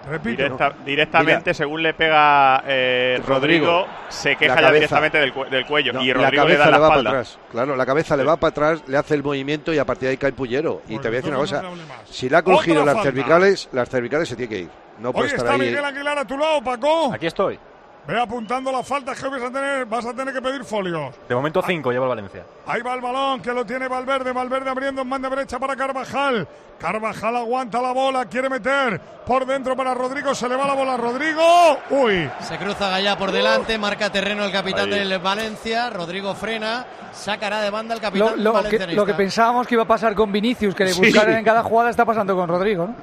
repito. 0.08 0.42
Directa- 0.42 0.74
directamente, 0.84 1.54
según 1.54 1.82
le 1.82 1.94
pega 1.94 2.62
eh, 2.66 3.20
Rodrigo, 3.26 3.66
Rodrigo, 3.66 3.86
se 4.08 4.36
queja 4.36 4.60
ya 4.60 4.72
directamente 4.72 5.18
del, 5.18 5.32
del 5.50 5.66
cuello. 5.66 5.92
No, 5.92 6.02
y 6.02 6.08
la 6.08 6.14
Rodrigo 6.14 6.44
le 6.48 6.56
da 6.56 6.64
le, 6.66 6.70
la 6.70 6.78
va 6.78 6.88
para 6.88 7.00
espalda. 7.00 7.10
atrás. 7.10 7.38
Claro, 7.50 7.76
la 7.76 7.86
cabeza 7.86 8.16
le 8.16 8.24
va 8.24 8.36
para 8.36 8.50
atrás, 8.50 8.82
le 8.86 8.96
hace 8.96 9.14
el 9.14 9.22
movimiento 9.22 9.72
y 9.72 9.78
a 9.78 9.84
partir 9.84 10.06
de 10.06 10.10
ahí 10.10 10.16
cae 10.16 10.28
el 10.30 10.34
pullero. 10.34 10.82
Y 10.88 10.98
te 10.98 11.08
voy 11.08 11.16
a 11.16 11.20
decir 11.20 11.30
una 11.30 11.38
cosa. 11.40 11.62
no. 11.62 11.70
Si 12.08 12.28
le 12.28 12.36
ha 12.36 12.42
cogido 12.42 12.84
las 12.84 12.94
falta. 12.94 13.02
cervicales, 13.10 13.68
las 13.72 13.88
cervicales 13.88 14.28
se 14.28 14.36
tiene 14.36 14.48
que 14.48 14.58
ir. 14.60 14.70
No 14.98 15.12
puede 15.12 15.24
Hoy 15.26 15.34
estar 15.34 15.46
está 15.46 15.54
ahí. 15.54 15.68
Miguel 15.70 15.84
Aguilar 15.84 16.18
a 16.18 16.24
tu 16.26 16.36
lado, 16.36 16.62
Paco. 16.62 17.12
Aquí 17.14 17.26
estoy. 17.26 17.58
Ve 18.06 18.18
apuntando 18.20 18.72
las 18.72 18.86
faltas 18.88 19.20
que 19.22 19.28
vas 19.28 19.42
a 19.42 19.50
tener, 19.52 19.84
vas 19.86 20.04
a 20.06 20.12
tener 20.14 20.34
que 20.34 20.40
pedir 20.42 20.64
folios. 20.64 21.14
De 21.28 21.34
momento 21.34 21.62
5 21.64 21.92
lleva 21.92 22.06
el 22.06 22.08
Valencia. 22.08 22.42
Ahí 22.66 22.80
va 22.82 22.94
el 22.94 23.00
balón 23.00 23.40
que 23.42 23.52
lo 23.52 23.64
tiene 23.64 23.86
Valverde. 23.88 24.32
Valverde 24.32 24.70
abriendo 24.70 25.02
en 25.02 25.10
banda 25.10 25.28
derecha 25.28 25.58
para 25.58 25.76
Carvajal. 25.76 26.48
Carvajal 26.80 27.36
aguanta 27.36 27.80
la 27.82 27.92
bola, 27.92 28.24
quiere 28.24 28.48
meter 28.48 28.98
por 29.26 29.44
dentro 29.46 29.76
para 29.76 29.92
Rodrigo. 29.94 30.34
Se 30.34 30.48
le 30.48 30.56
va 30.56 30.66
la 30.66 30.72
bola 30.74 30.94
a 30.94 30.96
Rodrigo. 30.96 31.42
Uy, 31.90 32.28
Se 32.40 32.56
cruza 32.56 32.88
Gallá 32.88 33.16
por 33.18 33.30
delante, 33.32 33.76
marca 33.78 34.10
terreno 34.10 34.44
el 34.44 34.50
capitán 34.52 34.92
Ahí. 34.92 34.98
del 35.06 35.18
Valencia, 35.18 35.90
Rodrigo 35.90 36.34
frena, 36.34 36.86
sacará 37.12 37.60
de 37.60 37.68
banda 37.70 37.94
el 37.94 38.00
Lo, 38.00 38.02
capitán 38.02 38.42
lo 38.42 38.50
que, 38.52 38.56
valencianista. 38.56 39.00
lo 39.02 39.06
que 39.06 39.14
pensábamos 39.14 39.66
que 39.66 39.74
iba 39.74 39.82
a 39.84 39.86
pasar 39.86 40.14
con 40.14 40.32
Vinicius, 40.32 40.74
que 40.74 40.84
le 40.84 40.92
Sí. 40.94 41.00
buscaran 41.02 41.36
en 41.36 41.44
cada 41.44 41.62
jugada, 41.62 41.90
está 41.90 42.04
pasando 42.06 42.34
con 42.34 42.48
Rodrigo. 42.48 42.86
¿no? 42.86 42.94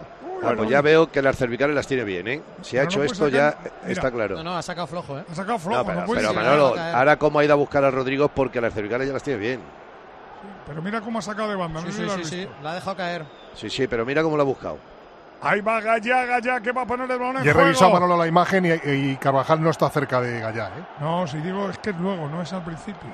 Bueno, 0.42 0.64
ya 0.66 0.82
veo 0.82 1.12
que 1.12 1.22
las 1.22 1.36
cervicales 1.38 1.76
las 1.76 1.88
tiene 1.88 2.04
bien, 2.04 2.28
¿eh? 2.28 2.42
Si 2.62 2.78
ha 2.78 2.84
hecho 2.84 3.00
no 3.00 3.06
puede 3.06 3.12
esto 3.14 3.28
ya 3.30 3.58
está 3.88 4.12
claro. 4.12 4.36
No, 4.38 4.44
no, 4.44 4.58
ha 4.58 4.62
sacado 4.62 4.88
flojo, 4.88 5.18
¿eh? 5.18 5.24
ha 5.32 5.36
sacado 5.36 5.58
flojo. 5.60 5.78
No, 5.78 5.84
No, 5.84 5.86
pero, 5.90 6.06
puede 6.06 6.20
pero 6.22 6.34
ser. 6.34 6.44
Manolo, 6.44 6.76
ahora 6.78 7.18
cómo 7.18 7.40
ha 7.40 7.44
ido 7.46 7.54
a 7.54 7.58
buscar 7.58 7.84
a 7.84 7.92
Rodrigo 7.92 8.28
porque 8.30 8.62
las 8.62 8.74
cervicales 8.74 9.08
ya 9.08 9.14
las 9.14 9.24
tiene 9.24 9.40
bien. 9.40 9.62
Pero 10.68 10.82
mira 10.82 11.02
cómo 11.02 11.20
ha 11.20 11.22
sacado 11.22 11.50
de 11.50 11.56
banda. 11.56 11.82
No 11.82 11.88
Sí, 11.92 11.94
sí, 11.94 12.08
sí, 12.18 12.24
sí, 12.24 12.48
la 12.62 12.72
ha 12.72 12.76
dejado 12.76 12.96
caer. 12.96 13.26
Sí, 13.56 13.70
sí, 13.70 13.88
pero 13.88 14.06
mira 14.06 14.22
cómo 14.22 14.36
lo 14.38 14.44
ha 14.44 14.46
buscado. 14.46 14.78
Ahí 15.42 15.62
va 15.62 15.80
Gallá, 15.82 16.26
Gallá 16.26 16.60
que 16.62 16.72
va 16.72 16.82
a 16.82 16.86
poner 16.88 17.10
el 17.10 17.20
balón 17.20 17.38
en 17.38 17.46
Y 17.46 17.48
he 17.48 17.52
juego. 17.54 17.66
revisado 17.68 17.92
Manolo 17.92 18.18
la 18.18 18.28
imagen 18.28 18.66
y, 18.66 18.90
y 18.90 19.16
Carvajal 19.18 19.62
no 19.62 19.70
está 19.70 19.90
cerca 19.90 20.20
de 20.20 20.40
Gallá. 20.40 20.68
¿eh? 20.70 20.84
No, 21.00 21.28
si 21.28 21.38
digo 21.38 21.70
es 21.70 21.78
que 21.78 21.92
es 21.92 21.96
luego, 21.98 22.28
no 22.28 22.42
es 22.42 22.52
al 22.54 22.64
principio. 22.64 23.10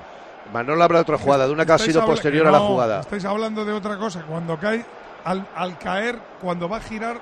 Manolo 0.52 0.84
habrá 0.84 1.00
otra 1.02 1.18
jugada, 1.18 1.48
de 1.48 1.54
una 1.54 1.66
que 1.66 1.72
ha 1.74 1.78
sido 1.78 2.02
habla- 2.02 2.14
posterior 2.14 2.48
a 2.48 2.52
la 2.52 2.60
jugada. 2.60 3.00
Estáis 3.02 3.26
hablando 3.26 3.64
de 3.66 3.74
otra 3.74 3.98
cosa. 3.98 4.22
Cuando 4.24 4.58
cae, 4.58 4.86
al, 5.26 5.48
al 5.56 5.78
caer, 5.78 6.20
cuando 6.42 6.68
va 6.70 6.78
a 6.78 6.82
girar, 6.82 7.18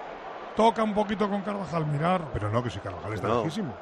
toca 0.56 0.84
un 0.84 0.93
poquito 0.93 1.30
con 1.30 1.41
Carvajal. 1.41 1.86
Mirar. 1.86 2.22
Pero 2.34 2.49
no, 2.49 2.62
que 2.64 2.70
si 2.70 2.80
Carvajal 2.80 3.14
está 3.14 3.28
No. 3.28 3.38
lejísimo. 3.39 3.74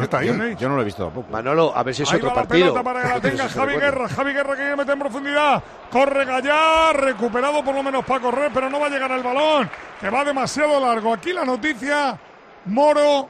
Está 0.00 0.18
ahí. 0.18 0.56
Yo 0.58 0.68
no 0.70 0.76
lo 0.76 0.80
he 0.82 0.84
visto 0.86 1.04
tampoco. 1.04 1.30
Manolo, 1.30 1.70
a 1.76 1.82
ver 1.82 1.94
si 1.94 2.04
es 2.04 2.10
Ahí 2.10 2.16
otro 2.16 2.30
va 2.30 2.36
la 2.36 2.42
partido. 2.42 2.72
pelota 2.72 2.82
para 2.82 3.02
que 3.02 3.08
la 3.08 3.20
tenga 3.20 3.48
Javi. 3.50 3.74
Guerra. 3.74 4.08
Javi 4.08 4.32
Guerra 4.32 4.50
que 4.52 4.56
quiere 4.56 4.76
meter 4.76 4.92
en 4.94 4.98
profundidad. 4.98 5.62
Corre 5.92 6.24
Gallá, 6.24 6.92
recuperado 6.94 7.62
por 7.62 7.74
lo 7.74 7.82
menos 7.82 8.02
para 8.04 8.20
correr, 8.20 8.50
pero 8.54 8.70
no 8.70 8.80
va 8.80 8.86
a 8.86 8.88
llegar 8.90 9.12
al 9.12 9.22
balón, 9.22 9.68
que 10.00 10.08
va 10.08 10.24
demasiado 10.24 10.80
largo. 10.80 11.12
Aquí 11.12 11.34
la 11.34 11.44
noticia, 11.44 12.18
Moro, 12.64 13.28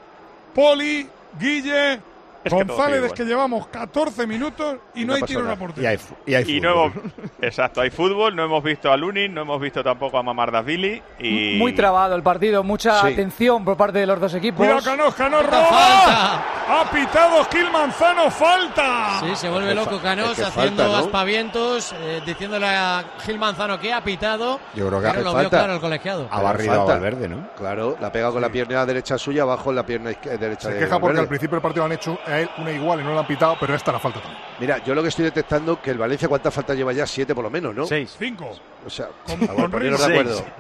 Poli, 0.55 1.09
Guille, 1.41 2.01
Es 2.45 2.53
que 2.53 2.65
González, 2.65 2.97
sigue 2.97 3.07
es 3.07 3.13
que 3.15 3.25
llevamos 3.25 3.67
14 3.69 4.27
minutos 4.27 4.77
y, 4.95 5.05
no, 5.05 5.15
hay 5.15 5.23
tiro 5.23 5.41
en 5.41 5.49
la 5.49 5.57
portería. 5.57 5.93
Y 5.93 5.97
hay, 5.97 6.01
y 6.27 6.35
hay 6.35 6.57
Y 6.57 6.61
no 6.61 6.73
fútbol. 6.91 6.93
hemos, 7.17 7.31
exacto, 7.41 7.81
hay 7.81 7.91
fútbol, 7.91 8.37
no 8.37 8.45
hemos 8.45 8.63
visto 8.63 8.93
a 8.93 8.97
Lunin, 8.97 9.33
no 9.33 9.43
hemos 9.43 9.61
visto 9.61 9.83
tampoco 9.83 10.19
a 10.19 10.23
Mamardashvili 10.23 11.03
y 11.21 11.57
Muy 11.59 11.73
trabado 11.75 12.15
el 12.15 12.23
partido, 12.23 12.63
mucha 12.63 13.01
Sí. 13.01 13.13
atención 13.15 13.65
por 13.65 13.77
parte 13.77 13.99
de 13.99 14.07
los 14.07 14.21
dos 14.21 14.35
equipos. 14.35 14.67
Canos, 14.85 15.15
Canos 15.15 15.45
Quita 15.45 15.57
roba. 15.61 15.67
falta. 15.69 16.45
Ha 16.67 16.91
pitado 16.91 17.45
Gil 17.53 17.71
Manzano, 17.71 18.31
falta. 18.31 19.21
Sí, 19.21 19.37
se 19.37 19.51
vuelve 19.51 19.75
loco 19.75 19.99
Canos 20.01 20.39
haciendo 20.39 20.97
aspavientos, 20.97 21.95
eh, 22.01 22.21
diciéndole 22.25 22.67
a 22.67 23.05
Gil 23.25 23.39
Manzano 23.39 23.79
que 23.79 23.93
ha 23.93 24.03
pitado. 24.03 24.61
Yo 24.75 24.89
creo 24.89 25.01
que 25.01 25.09
pero 25.09 25.11
hace 25.11 25.23
lo 25.25 25.31
vio 25.31 25.41
falta. 25.43 25.59
claro 25.59 25.75
el 25.75 25.81
colegiado. 25.81 26.29
Ha 26.31 26.43
barrido 26.43 26.73
a 26.73 26.77
Falta. 26.77 26.93
Valverde, 26.95 27.29
¿no? 27.29 27.49
Claro, 27.57 27.97
la 28.01 28.11
pega 28.13 28.31
con 28.31 28.41
la 28.43 28.49
pierna 28.51 28.85
derecha 28.87 29.19
suya, 29.19 29.43
abajo 29.43 29.71
en 29.71 29.77
la 29.77 29.87
pierna 29.87 30.11
derecha 30.39 30.69
Se 30.69 30.75
de 30.75 30.81
queja 30.81 30.99
porque 30.99 31.21
al 31.21 31.29
principio 31.29 31.57
del 31.57 31.63
partido 31.63 31.85
han 31.85 31.93
hecho 31.93 32.19
a 32.35 32.41
él 32.41 32.51
una 32.59 32.71
igual 32.73 33.01
y 33.01 33.05
no 33.05 33.13
lo 33.15 33.21
han 33.21 33.27
pitado, 33.27 33.57
pero 33.59 33.75
esta 33.75 33.93
la 33.93 33.99
falta 33.99 34.21
también. 34.21 34.43
Mira, 34.61 34.79
yo 34.85 34.95
lo 34.95 35.03
que 35.03 35.09
estoy 35.09 35.25
detectando 35.25 35.81
que 35.81 35.91
el 35.91 35.99
Valencia 35.99 36.29
cuántas 36.29 36.53
faltas 36.55 36.77
lleva 36.77 36.93
ya, 36.93 37.07
siete 37.07 37.35
por 37.35 37.45
lo 37.45 37.51
menos, 37.51 37.75
¿no? 37.75 37.87
Seis. 37.87 38.15
Cinco. 38.19 38.51
O 38.87 38.91
sea, 38.91 39.09
Con- 39.27 39.37
a 39.43 39.47
ver, 39.47 39.57
con 39.57 39.71
poneros 39.71 40.01
de 40.01 40.07
Rimas. 40.09 40.21
acuerdo. 40.39 40.53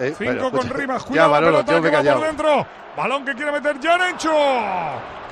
Eh, 0.00 0.14
Cinco 0.18 0.24
bueno, 0.32 0.42
con 0.50 0.60
pues- 0.60 0.68
Rimas. 0.70 1.02
Ya, 1.02 1.08
Cuidado, 1.08 1.30
Manolo, 1.30 1.64
pelota 1.64 1.90
que 2.02 2.08
va 2.08 2.14
por 2.16 2.26
dentro. 2.26 2.66
Balón 2.96 3.24
que 3.24 3.34
quiere 3.34 3.52
meter 3.52 3.78
Yarencho. 3.78 4.32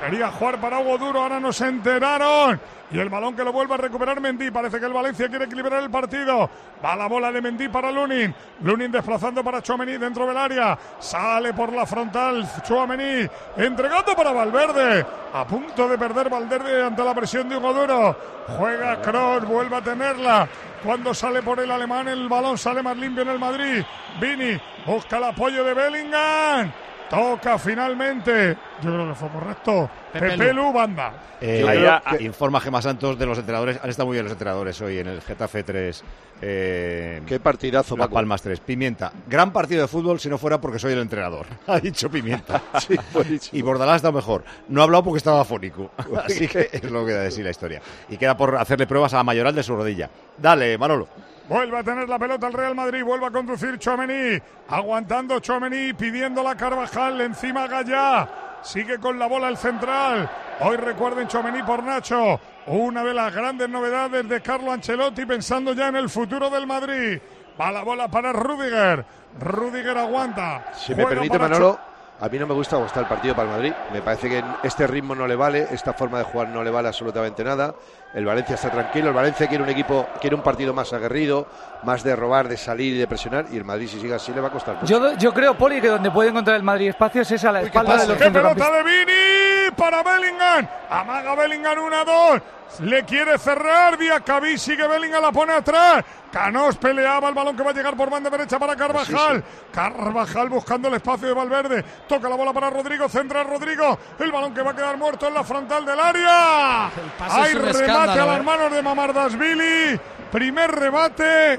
Quería 0.04 0.30
jugar 0.30 0.60
para 0.60 0.78
Hugo 0.80 0.98
Duro, 0.98 1.22
ahora 1.22 1.40
nos 1.40 1.60
enteraron. 1.60 2.60
Y 2.94 3.00
el 3.00 3.08
balón 3.08 3.34
que 3.34 3.42
lo 3.42 3.52
vuelve 3.52 3.74
a 3.74 3.76
recuperar 3.76 4.20
Mendy. 4.20 4.52
Parece 4.52 4.78
que 4.78 4.86
el 4.86 4.92
Valencia 4.92 5.28
quiere 5.28 5.46
equilibrar 5.46 5.82
el 5.82 5.90
partido. 5.90 6.48
Va 6.82 6.94
la 6.94 7.08
bola 7.08 7.32
de 7.32 7.42
Mendy 7.42 7.66
para 7.66 7.90
Lunin. 7.90 8.32
Lunin 8.62 8.92
desplazando 8.92 9.42
para 9.42 9.60
Chouameni 9.60 9.98
dentro 9.98 10.24
del 10.28 10.36
área. 10.36 10.78
Sale 11.00 11.52
por 11.52 11.72
la 11.72 11.86
frontal 11.86 12.48
Chouameni. 12.62 13.28
Entregando 13.56 14.14
para 14.14 14.30
Valverde. 14.30 15.04
A 15.32 15.44
punto 15.44 15.88
de 15.88 15.98
perder 15.98 16.30
Valverde 16.30 16.84
ante 16.84 17.02
la 17.02 17.12
presión 17.12 17.48
de 17.48 17.56
Hugo 17.56 17.74
Duro. 17.74 18.16
Juega 18.56 19.02
Kroos, 19.02 19.44
vuelve 19.44 19.74
a 19.74 19.82
tenerla. 19.82 20.48
Cuando 20.84 21.12
sale 21.12 21.42
por 21.42 21.58
el 21.58 21.72
alemán, 21.72 22.06
el 22.06 22.28
balón 22.28 22.56
sale 22.56 22.80
más 22.80 22.96
limpio 22.96 23.24
en 23.24 23.30
el 23.30 23.40
Madrid. 23.40 23.82
Vini 24.20 24.56
busca 24.86 25.16
el 25.16 25.24
apoyo 25.24 25.64
de 25.64 25.74
Bellingham. 25.74 26.70
Toca 27.14 27.58
finalmente. 27.58 28.56
Yo 28.82 28.90
creo 28.92 29.08
que 29.08 29.14
fue 29.14 29.28
correcto. 29.28 29.90
Pepe 30.12 30.30
Pepe 30.30 30.52
Lu. 30.52 30.64
Lu 30.64 30.72
banda. 30.72 31.12
Eh, 31.40 31.88
a- 31.88 32.16
Informa 32.20 32.60
Gemma 32.60 32.80
Santos 32.80 33.18
de 33.18 33.26
los 33.26 33.38
entrenadores. 33.38 33.78
Han 33.82 33.90
estado 33.90 34.06
muy 34.06 34.14
bien 34.14 34.24
los 34.24 34.32
entrenadores 34.32 34.80
hoy 34.80 34.98
en 34.98 35.08
el 35.08 35.20
Getafe 35.22 35.62
3. 35.62 36.04
Eh, 36.42 37.22
Qué 37.26 37.40
partidazo, 37.40 37.96
Las. 37.96 38.08
Palmas 38.08 38.42
3. 38.42 38.60
Pimienta. 38.60 39.12
Gran 39.26 39.52
partido 39.52 39.82
de 39.82 39.88
fútbol 39.88 40.20
si 40.20 40.28
no 40.28 40.38
fuera 40.38 40.60
porque 40.60 40.78
soy 40.78 40.92
el 40.92 41.00
entrenador. 41.00 41.46
Ha 41.66 41.80
dicho 41.80 42.10
Pimienta. 42.10 42.60
Sí, 42.80 42.96
buenísimo. 43.12 43.58
y 43.58 43.62
Bordalás 43.62 43.96
está 43.96 44.12
mejor. 44.12 44.44
No 44.68 44.80
ha 44.80 44.84
hablado 44.84 45.04
porque 45.04 45.18
estaba 45.18 45.40
afónico. 45.40 45.90
Así 46.24 46.46
que 46.48 46.68
es 46.72 46.90
lo 46.90 47.04
que 47.06 47.12
da 47.12 47.20
de 47.22 47.30
sí 47.30 47.42
la 47.42 47.50
historia. 47.50 47.80
Y 48.08 48.16
queda 48.16 48.36
por 48.36 48.56
hacerle 48.56 48.86
pruebas 48.86 49.14
a 49.14 49.18
la 49.18 49.24
mayoral 49.24 49.54
de 49.54 49.62
su 49.62 49.74
rodilla. 49.76 50.08
Dale, 50.38 50.76
Manolo. 50.78 51.08
Vuelve 51.48 51.78
a 51.78 51.82
tener 51.82 52.08
la 52.08 52.18
pelota 52.18 52.46
el 52.46 52.54
Real 52.54 52.74
Madrid, 52.74 53.04
vuelve 53.04 53.26
a 53.26 53.30
conducir 53.30 53.78
Chomení, 53.78 54.40
aguantando 54.68 55.40
Chomení, 55.40 55.92
pidiendo 55.92 56.42
la 56.42 56.56
Carvajal, 56.56 57.20
encima 57.20 57.66
Gallá, 57.66 58.28
sigue 58.62 58.98
con 58.98 59.18
la 59.18 59.26
bola 59.26 59.48
el 59.48 59.58
central. 59.58 60.28
Hoy 60.60 60.78
recuerden 60.78 61.28
Chomení 61.28 61.62
por 61.62 61.82
Nacho, 61.82 62.40
una 62.66 63.04
de 63.04 63.12
las 63.12 63.34
grandes 63.34 63.68
novedades 63.68 64.26
de 64.26 64.40
Carlo 64.40 64.72
Ancelotti 64.72 65.26
pensando 65.26 65.74
ya 65.74 65.88
en 65.88 65.96
el 65.96 66.08
futuro 66.08 66.48
del 66.48 66.66
Madrid. 66.66 67.20
Va 67.60 67.70
la 67.70 67.84
bola 67.84 68.08
para 68.08 68.32
Rudiger, 68.32 69.04
Rudiger 69.38 69.98
aguanta. 69.98 70.72
Si 70.74 70.94
me 70.94 71.04
permite, 71.04 71.38
Manolo, 71.38 71.78
a 72.20 72.28
mí 72.30 72.38
no 72.38 72.46
me 72.46 72.54
gusta 72.54 72.82
está 72.86 73.00
el 73.00 73.06
partido 73.06 73.34
para 73.34 73.48
el 73.48 73.54
Madrid. 73.54 73.72
Me 73.92 74.00
parece 74.00 74.30
que 74.30 74.42
este 74.62 74.86
ritmo 74.86 75.14
no 75.14 75.26
le 75.26 75.36
vale, 75.36 75.68
esta 75.70 75.92
forma 75.92 76.18
de 76.18 76.24
jugar 76.24 76.48
no 76.48 76.64
le 76.64 76.70
vale 76.70 76.88
absolutamente 76.88 77.44
nada. 77.44 77.74
El 78.14 78.24
Valencia 78.24 78.54
está 78.54 78.70
tranquilo, 78.70 79.08
el 79.08 79.14
Valencia 79.14 79.48
quiere 79.48 79.64
un 79.64 79.70
equipo, 79.70 80.06
quiere 80.20 80.36
un 80.36 80.42
partido 80.42 80.72
más 80.72 80.92
aguerrido, 80.92 81.48
más 81.82 82.04
de 82.04 82.14
robar, 82.14 82.46
de 82.46 82.56
salir 82.56 82.94
y 82.94 82.98
de 82.98 83.08
presionar. 83.08 83.46
Y 83.50 83.56
el 83.56 83.64
Madrid, 83.64 83.88
si 83.88 84.00
sigue 84.00 84.14
así, 84.14 84.32
le 84.32 84.40
va 84.40 84.48
a 84.48 84.52
costar. 84.52 84.76
mucho. 84.76 84.86
Yo, 84.86 85.16
yo 85.18 85.34
creo, 85.34 85.58
Poli, 85.58 85.80
que 85.80 85.88
donde 85.88 86.12
puede 86.12 86.28
encontrar 86.30 86.56
el 86.56 86.62
Madrid 86.62 86.90
espacios 86.90 87.28
es 87.32 87.44
a 87.44 87.50
la 87.50 87.62
espalda 87.62 87.96
de 87.96 88.06
los 88.06 88.16
¡Qué 88.16 88.30
pelota 88.30 88.70
de 88.70 88.82
Vini 88.84 89.70
para 89.76 90.02
Bellingham! 90.04 90.68
Amaga 90.90 91.34
Bellingham 91.34 91.76
1-2. 91.76 92.42
Le 92.80 93.04
quiere 93.04 93.38
cerrar. 93.38 93.98
Diacabí 93.98 94.58
sigue 94.58 94.86
Bellingham, 94.86 95.22
la 95.22 95.32
pone 95.32 95.52
atrás. 95.52 96.04
Canos 96.30 96.76
peleaba 96.76 97.28
el 97.28 97.34
balón 97.34 97.56
que 97.56 97.62
va 97.62 97.70
a 97.70 97.74
llegar 97.74 97.96
por 97.96 98.10
banda 98.10 98.28
derecha 98.28 98.58
para 98.58 98.74
Carvajal. 98.74 99.44
Carvajal 99.72 100.48
buscando 100.48 100.88
el 100.88 100.94
espacio 100.94 101.28
de 101.28 101.34
Valverde. 101.34 101.84
Toca 102.08 102.28
la 102.28 102.34
bola 102.34 102.52
para 102.52 102.70
Rodrigo. 102.70 103.08
Centra 103.08 103.44
Rodrigo. 103.44 103.96
El 104.18 104.32
balón 104.32 104.52
que 104.52 104.62
va 104.62 104.72
a 104.72 104.74
quedar 104.74 104.96
muerto 104.96 105.28
en 105.28 105.34
la 105.34 105.44
frontal 105.44 105.84
del 105.84 106.00
área. 106.00 106.90
pase 107.16 107.40
Hay 107.40 107.54
un 107.54 107.62
remate 108.06 108.20
a 108.20 108.26
las 108.26 108.40
¿eh? 108.40 108.42
manos 108.42 108.72
de 108.72 108.82
Mamardasvili. 108.82 110.00
Primer 110.32 110.70
remate. 110.70 111.58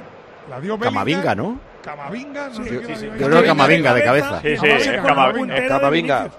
La 0.50 0.60
dio 0.60 0.78
Bellingham. 0.78 0.94
Camavinga, 0.94 1.36
¿no? 1.36 1.60
Camavinga, 1.84 2.50
no 2.50 2.54
sé 2.56 2.64
Yo- 2.74 2.82
quién 2.82 2.92
la 2.94 2.98
dio. 3.00 3.16
yo 3.16 3.28
creo 3.28 3.42
que 3.42 3.48
Camavinga 3.48 3.94
de 3.94 4.04
cabeza. 4.04 4.42
Sí, 4.42 4.58
sí, 4.58 4.90
Camavinga, 5.06 5.58
es 5.58 5.68
Camavinga. 5.70 6.30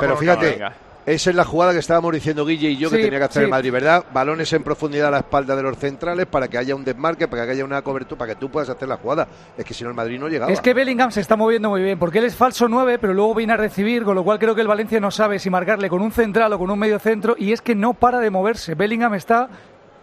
pero 0.00 0.16
fíjate, 0.16 0.58
Camavinga. 0.58 0.72
Esa 1.06 1.30
es 1.30 1.36
la 1.36 1.44
jugada 1.44 1.72
que 1.72 1.80
estábamos 1.80 2.12
diciendo 2.14 2.46
Guille 2.46 2.70
y 2.70 2.76
yo 2.76 2.88
que 2.88 2.96
tenía 2.96 3.18
que 3.18 3.24
hacer 3.26 3.42
sí. 3.42 3.44
el 3.44 3.50
Madrid, 3.50 3.70
¿verdad? 3.72 4.04
Balones 4.12 4.50
en 4.54 4.62
profundidad 4.62 5.08
a 5.08 5.10
la 5.10 5.18
espalda 5.18 5.54
de 5.54 5.62
los 5.62 5.76
centrales 5.76 6.26
para 6.26 6.48
que 6.48 6.56
haya 6.56 6.74
un 6.74 6.82
desmarque, 6.82 7.28
para 7.28 7.44
que 7.44 7.52
haya 7.52 7.64
una 7.64 7.82
cobertura, 7.82 8.18
para 8.18 8.34
que 8.34 8.40
tú 8.40 8.50
puedas 8.50 8.70
hacer 8.70 8.88
la 8.88 8.96
jugada. 8.96 9.28
Es 9.58 9.64
que 9.64 9.74
si 9.74 9.84
no 9.84 9.90
el 9.90 9.96
Madrid 9.96 10.18
no 10.18 10.28
llegaba. 10.28 10.50
Es 10.50 10.62
que 10.62 10.72
Bellingham 10.72 11.10
se 11.10 11.20
está 11.20 11.36
moviendo 11.36 11.68
muy 11.68 11.82
bien, 11.82 11.98
porque 11.98 12.20
él 12.20 12.24
es 12.24 12.34
falso 12.34 12.68
9, 12.68 12.98
pero 12.98 13.12
luego 13.12 13.34
viene 13.34 13.52
a 13.52 13.56
recibir, 13.56 14.02
con 14.04 14.14
lo 14.14 14.24
cual 14.24 14.38
creo 14.38 14.54
que 14.54 14.62
el 14.62 14.68
Valencia 14.68 14.98
no 14.98 15.10
sabe 15.10 15.38
si 15.38 15.50
marcarle 15.50 15.90
con 15.90 16.00
un 16.00 16.10
central 16.10 16.52
o 16.54 16.58
con 16.58 16.70
un 16.70 16.78
medio 16.78 16.98
centro, 16.98 17.34
y 17.38 17.52
es 17.52 17.60
que 17.60 17.74
no 17.74 17.92
para 17.94 18.18
de 18.20 18.30
moverse. 18.30 18.74
Bellingham 18.74 19.14
está 19.14 19.50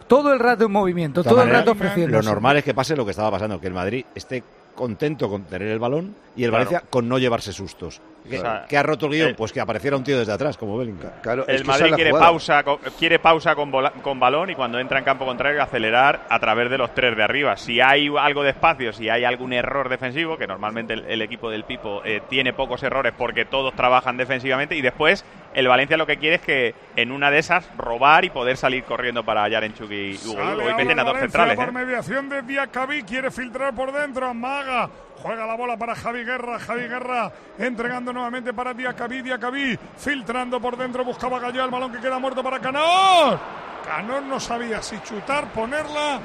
todo 0.07 0.33
el 0.33 0.39
rato 0.39 0.65
en 0.65 0.71
movimiento, 0.71 1.23
todo 1.23 1.41
el 1.41 1.49
rato 1.49 1.71
ofreciendo. 1.71 2.17
Lo 2.17 2.23
normal 2.23 2.57
es 2.57 2.63
que 2.63 2.73
pase 2.73 2.95
lo 2.95 3.05
que 3.05 3.11
estaba 3.11 3.31
pasando, 3.31 3.59
que 3.59 3.67
el 3.67 3.73
Madrid 3.73 4.05
esté 4.13 4.43
contento 4.75 5.29
con 5.29 5.43
tener 5.45 5.69
el 5.69 5.79
balón 5.79 6.15
y 6.35 6.43
el 6.43 6.49
Claro. 6.49 6.65
Valencia 6.65 6.89
con 6.89 7.07
no 7.09 7.17
llevarse 7.17 7.53
sustos. 7.53 8.01
¿Qué, 8.29 8.37
O 8.37 8.41
sea, 8.41 8.65
qué 8.69 8.77
ha 8.77 8.83
roto 8.83 9.07
el 9.07 9.11
guion? 9.13 9.29
eh, 9.29 9.33
pues 9.35 9.51
que 9.51 9.59
apareciera 9.59 9.97
un 9.97 10.03
tío 10.03 10.17
desde 10.19 10.31
atrás, 10.31 10.55
como 10.55 10.77
Bellingham. 10.77 11.11
Claro, 11.21 11.45
El 11.47 11.65
Madrid 11.65 11.93
quiere 11.95 12.11
pausa, 12.11 12.63
con, 12.63 12.77
quiere 12.99 13.17
pausa 13.19 13.55
con, 13.55 13.71
bola- 13.71 13.91
con 14.03 14.19
balón 14.19 14.49
y 14.51 14.55
cuando 14.55 14.77
entra 14.79 14.99
en 14.99 15.05
campo 15.05 15.25
contrario 15.25 15.61
acelerar 15.61 16.21
a 16.29 16.39
través 16.39 16.69
de 16.69 16.77
los 16.77 16.93
tres 16.93 17.17
de 17.17 17.23
arriba. 17.23 17.57
Si 17.57 17.81
hay 17.81 18.07
algo 18.19 18.43
de 18.43 18.51
espacio, 18.51 18.93
si 18.93 19.09
hay 19.09 19.23
algún 19.23 19.53
error 19.53 19.89
defensivo, 19.89 20.37
que 20.37 20.45
normalmente 20.47 20.93
el, 20.93 21.05
el 21.05 21.21
equipo 21.21 21.49
del 21.49 21.63
Pipo 21.63 22.01
eh, 22.05 22.21
tiene 22.29 22.53
pocos 22.53 22.83
errores 22.83 23.13
porque 23.17 23.45
todos 23.45 23.73
trabajan 23.75 24.17
defensivamente 24.17 24.75
y 24.75 24.81
después 24.81 25.25
el 25.53 25.67
Valencia 25.67 25.97
lo 25.97 26.05
que 26.05 26.17
quiere 26.17 26.35
es 26.35 26.41
que 26.41 26.75
en 26.95 27.11
una 27.11 27.31
de 27.31 27.39
esas 27.39 27.67
robar 27.75 28.23
y 28.23 28.29
poder 28.29 28.55
salir 28.55 28.83
corriendo 28.83 29.23
para 29.25 29.49
Yarenchuk 29.49 29.91
y 29.91 30.11
Hugo 30.25 30.35
Sale 30.35 30.61
ahora 30.63 30.75
meten 30.77 30.99
a 30.99 31.03
dos 31.03 31.17
centrales. 31.17 31.55
Por 31.55 31.69
¿eh? 31.69 31.71
mediación 31.71 32.29
de 32.29 32.41
Diacabí, 32.43 33.01
quiere 33.03 33.31
filtrar 33.31 33.73
por 33.73 33.91
dentro, 33.91 34.27
amaga. 34.27 34.89
Juega 35.21 35.45
la 35.45 35.55
bola 35.55 35.77
para 35.77 35.95
Javi 35.95 36.23
Guerra, 36.23 36.57
Javi 36.59 36.87
Guerra 36.87 37.31
entregando 37.57 38.11
nuevamente 38.11 38.53
para 38.53 38.73
Diacabí, 38.73 39.21
Diacabí 39.21 39.77
filtrando 39.97 40.59
por 40.59 40.75
dentro, 40.75 41.05
buscaba 41.05 41.39
Gallo 41.39 41.63
el 41.63 41.69
balón 41.69 41.91
que 41.91 41.99
queda 41.99 42.17
muerto 42.17 42.41
para 42.41 42.59
Canós. 42.59 43.39
Canós 43.85 44.23
no 44.23 44.39
sabía 44.39 44.81
si 44.81 44.99
chutar, 45.01 45.51
ponerla 45.51 46.19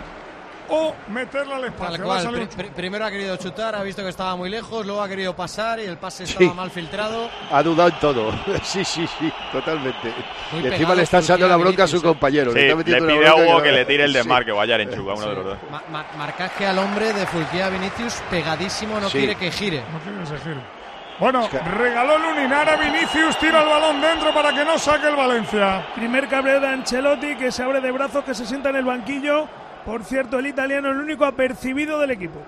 o 0.68 0.94
meterla 1.08 1.56
al 1.56 1.64
espacio. 1.64 2.04
Cual. 2.04 2.48
primero 2.74 3.04
ha 3.04 3.10
querido 3.10 3.36
chutar, 3.36 3.74
ha 3.74 3.82
visto 3.82 4.02
que 4.02 4.08
estaba 4.08 4.36
muy 4.36 4.48
lejos, 4.50 4.84
luego 4.86 5.02
ha 5.02 5.08
querido 5.08 5.34
pasar 5.34 5.78
y 5.80 5.84
el 5.84 5.96
pase 5.98 6.26
Sí. 6.26 6.32
estaba 6.32 6.54
mal 6.54 6.70
filtrado. 6.70 7.28
Ha 7.50 7.62
dudado 7.62 7.88
en 7.90 7.94
todo. 8.00 8.32
sí, 8.62 8.84
sí, 8.84 9.06
sí, 9.18 9.32
totalmente. 9.52 10.12
Muy 10.52 10.62
y 10.62 10.66
encima 10.66 10.72
pegado 10.78 10.94
le 10.96 11.02
está 11.02 11.18
echando 11.18 11.48
la 11.48 11.56
bronca 11.56 11.84
a 11.84 11.86
su 11.86 11.96
¿eh? 11.98 12.02
compañero. 12.02 12.52
Sí, 12.52 12.58
está 12.58 12.68
le 12.68 12.76
metiendo 12.76 13.04
una 13.04 13.14
pide 13.14 13.28
a 13.28 13.34
Hugo 13.36 13.62
que 13.62 13.72
le 13.72 13.84
tire 13.84 14.04
el 14.04 14.10
Sí. 14.12 14.16
desmarque 14.18 14.52
o 14.52 14.60
a 14.60 14.66
Yarenchuk, 14.66 15.08
a 15.08 15.14
uno 15.14 15.26
de 15.28 15.34
los 15.34 15.44
dos. 15.44 15.58
Ma- 15.70 15.82
ma- 15.90 16.06
marcaje 16.16 16.66
al 16.66 16.78
hombre 16.78 17.12
de 17.12 17.26
Fulquía 17.26 17.68
Vinicius 17.68 18.14
pegadísimo, 18.30 18.98
no 19.00 19.08
Sí. 19.08 19.18
quiere 19.18 19.34
que 19.36 19.50
gire. 19.50 19.82
No 19.92 19.98
quiere 20.00 20.18
que 20.20 20.26
se 20.26 20.38
gire. 20.38 20.76
Bueno, 21.18 21.48
regaló 21.78 22.18
Luninara, 22.18 22.76
Vinicius 22.76 23.38
tira 23.38 23.62
el 23.62 23.68
balón 23.70 24.02
dentro 24.02 24.34
para 24.34 24.52
que 24.52 24.62
no 24.66 24.78
saque 24.78 25.08
el 25.08 25.16
Valencia. 25.16 25.86
Primer 25.94 26.28
cabreo 26.28 26.60
de 26.60 26.68
Ancelotti 26.68 27.36
que 27.36 27.50
se 27.50 27.62
abre 27.62 27.80
de 27.80 27.90
brazos, 27.90 28.22
que 28.22 28.34
se 28.34 28.44
sienta 28.44 28.68
en 28.68 28.76
el 28.76 28.84
banquillo. 28.84 29.48
Por 29.86 30.02
cierto, 30.02 30.40
el 30.40 30.48
italiano 30.48 30.90
el 30.90 30.98
único 30.98 31.24
apercibido 31.24 31.98
del 32.00 32.10
equipo. 32.10 32.40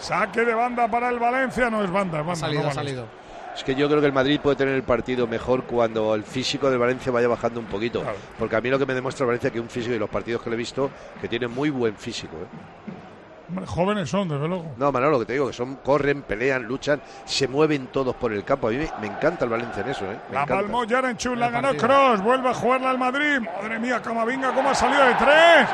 Saque 0.00 0.44
de 0.44 0.54
banda 0.54 0.88
para 0.88 1.08
el 1.08 1.18
Valencia, 1.18 1.70
no 1.70 1.82
es 1.82 1.90
banda, 1.90 2.20
es 2.20 2.26
banda. 2.26 2.32
Ha 2.32 2.36
salido, 2.36 2.62
no 2.64 2.68
ha 2.68 2.72
salido. 2.72 3.06
Es 3.54 3.64
que 3.64 3.74
yo 3.74 3.88
creo 3.88 4.00
que 4.00 4.06
el 4.06 4.12
Madrid 4.12 4.40
puede 4.40 4.56
tener 4.56 4.74
el 4.74 4.82
partido 4.82 5.26
mejor 5.26 5.64
cuando 5.64 6.14
el 6.14 6.24
físico 6.24 6.70
del 6.70 6.78
Valencia 6.78 7.10
vaya 7.10 7.28
bajando 7.28 7.58
un 7.60 7.66
poquito. 7.66 8.04
Porque 8.38 8.56
a 8.56 8.60
mí 8.60 8.70
lo 8.70 8.78
que 8.78 8.86
me 8.86 8.94
demuestra 8.94 9.24
el 9.24 9.28
Valencia 9.28 9.50
que 9.50 9.60
un 9.60 9.68
físico 9.68 9.94
y 9.94 9.98
los 9.98 10.10
partidos 10.10 10.42
que 10.42 10.50
le 10.50 10.54
he 10.54 10.58
visto 10.58 10.90
que 11.20 11.28
tiene 11.28 11.48
muy 11.48 11.70
buen 11.70 11.96
físico. 11.96 12.36
¿eh? 12.36 13.07
Hombre, 13.48 13.66
Jóvenes 13.66 14.10
son, 14.10 14.28
desde 14.28 14.46
luego. 14.46 14.66
No, 14.76 14.92
Manolo, 14.92 15.12
lo 15.12 15.18
que 15.20 15.24
te 15.26 15.32
digo, 15.32 15.46
que 15.46 15.52
son, 15.54 15.76
corren, 15.76 16.22
pelean, 16.22 16.64
luchan, 16.64 17.00
se 17.24 17.48
mueven 17.48 17.86
todos 17.86 18.14
por 18.16 18.32
el 18.32 18.44
campo. 18.44 18.68
A 18.68 18.70
mí 18.70 18.76
me, 18.76 18.90
me 19.00 19.06
encanta 19.06 19.44
el 19.44 19.50
Valencia 19.50 19.82
en 19.82 19.88
eso, 19.88 20.04
¿eh? 20.04 20.18
Me 20.28 20.34
La 20.34 20.44
palmó 20.46 20.84
Yarenchuk, 20.84 21.34
la 21.36 21.48
ganó. 21.48 21.74
Cross, 21.74 22.20
vuelve 22.22 22.50
a 22.50 22.54
jugarla 22.54 22.90
al 22.90 22.98
Madrid. 22.98 23.38
Madre 23.40 23.78
mía, 23.78 24.02
Camavinga, 24.02 24.52
cómo 24.52 24.68
ha 24.70 24.74
salido 24.74 25.02
de 25.04 25.14
tres. 25.14 25.68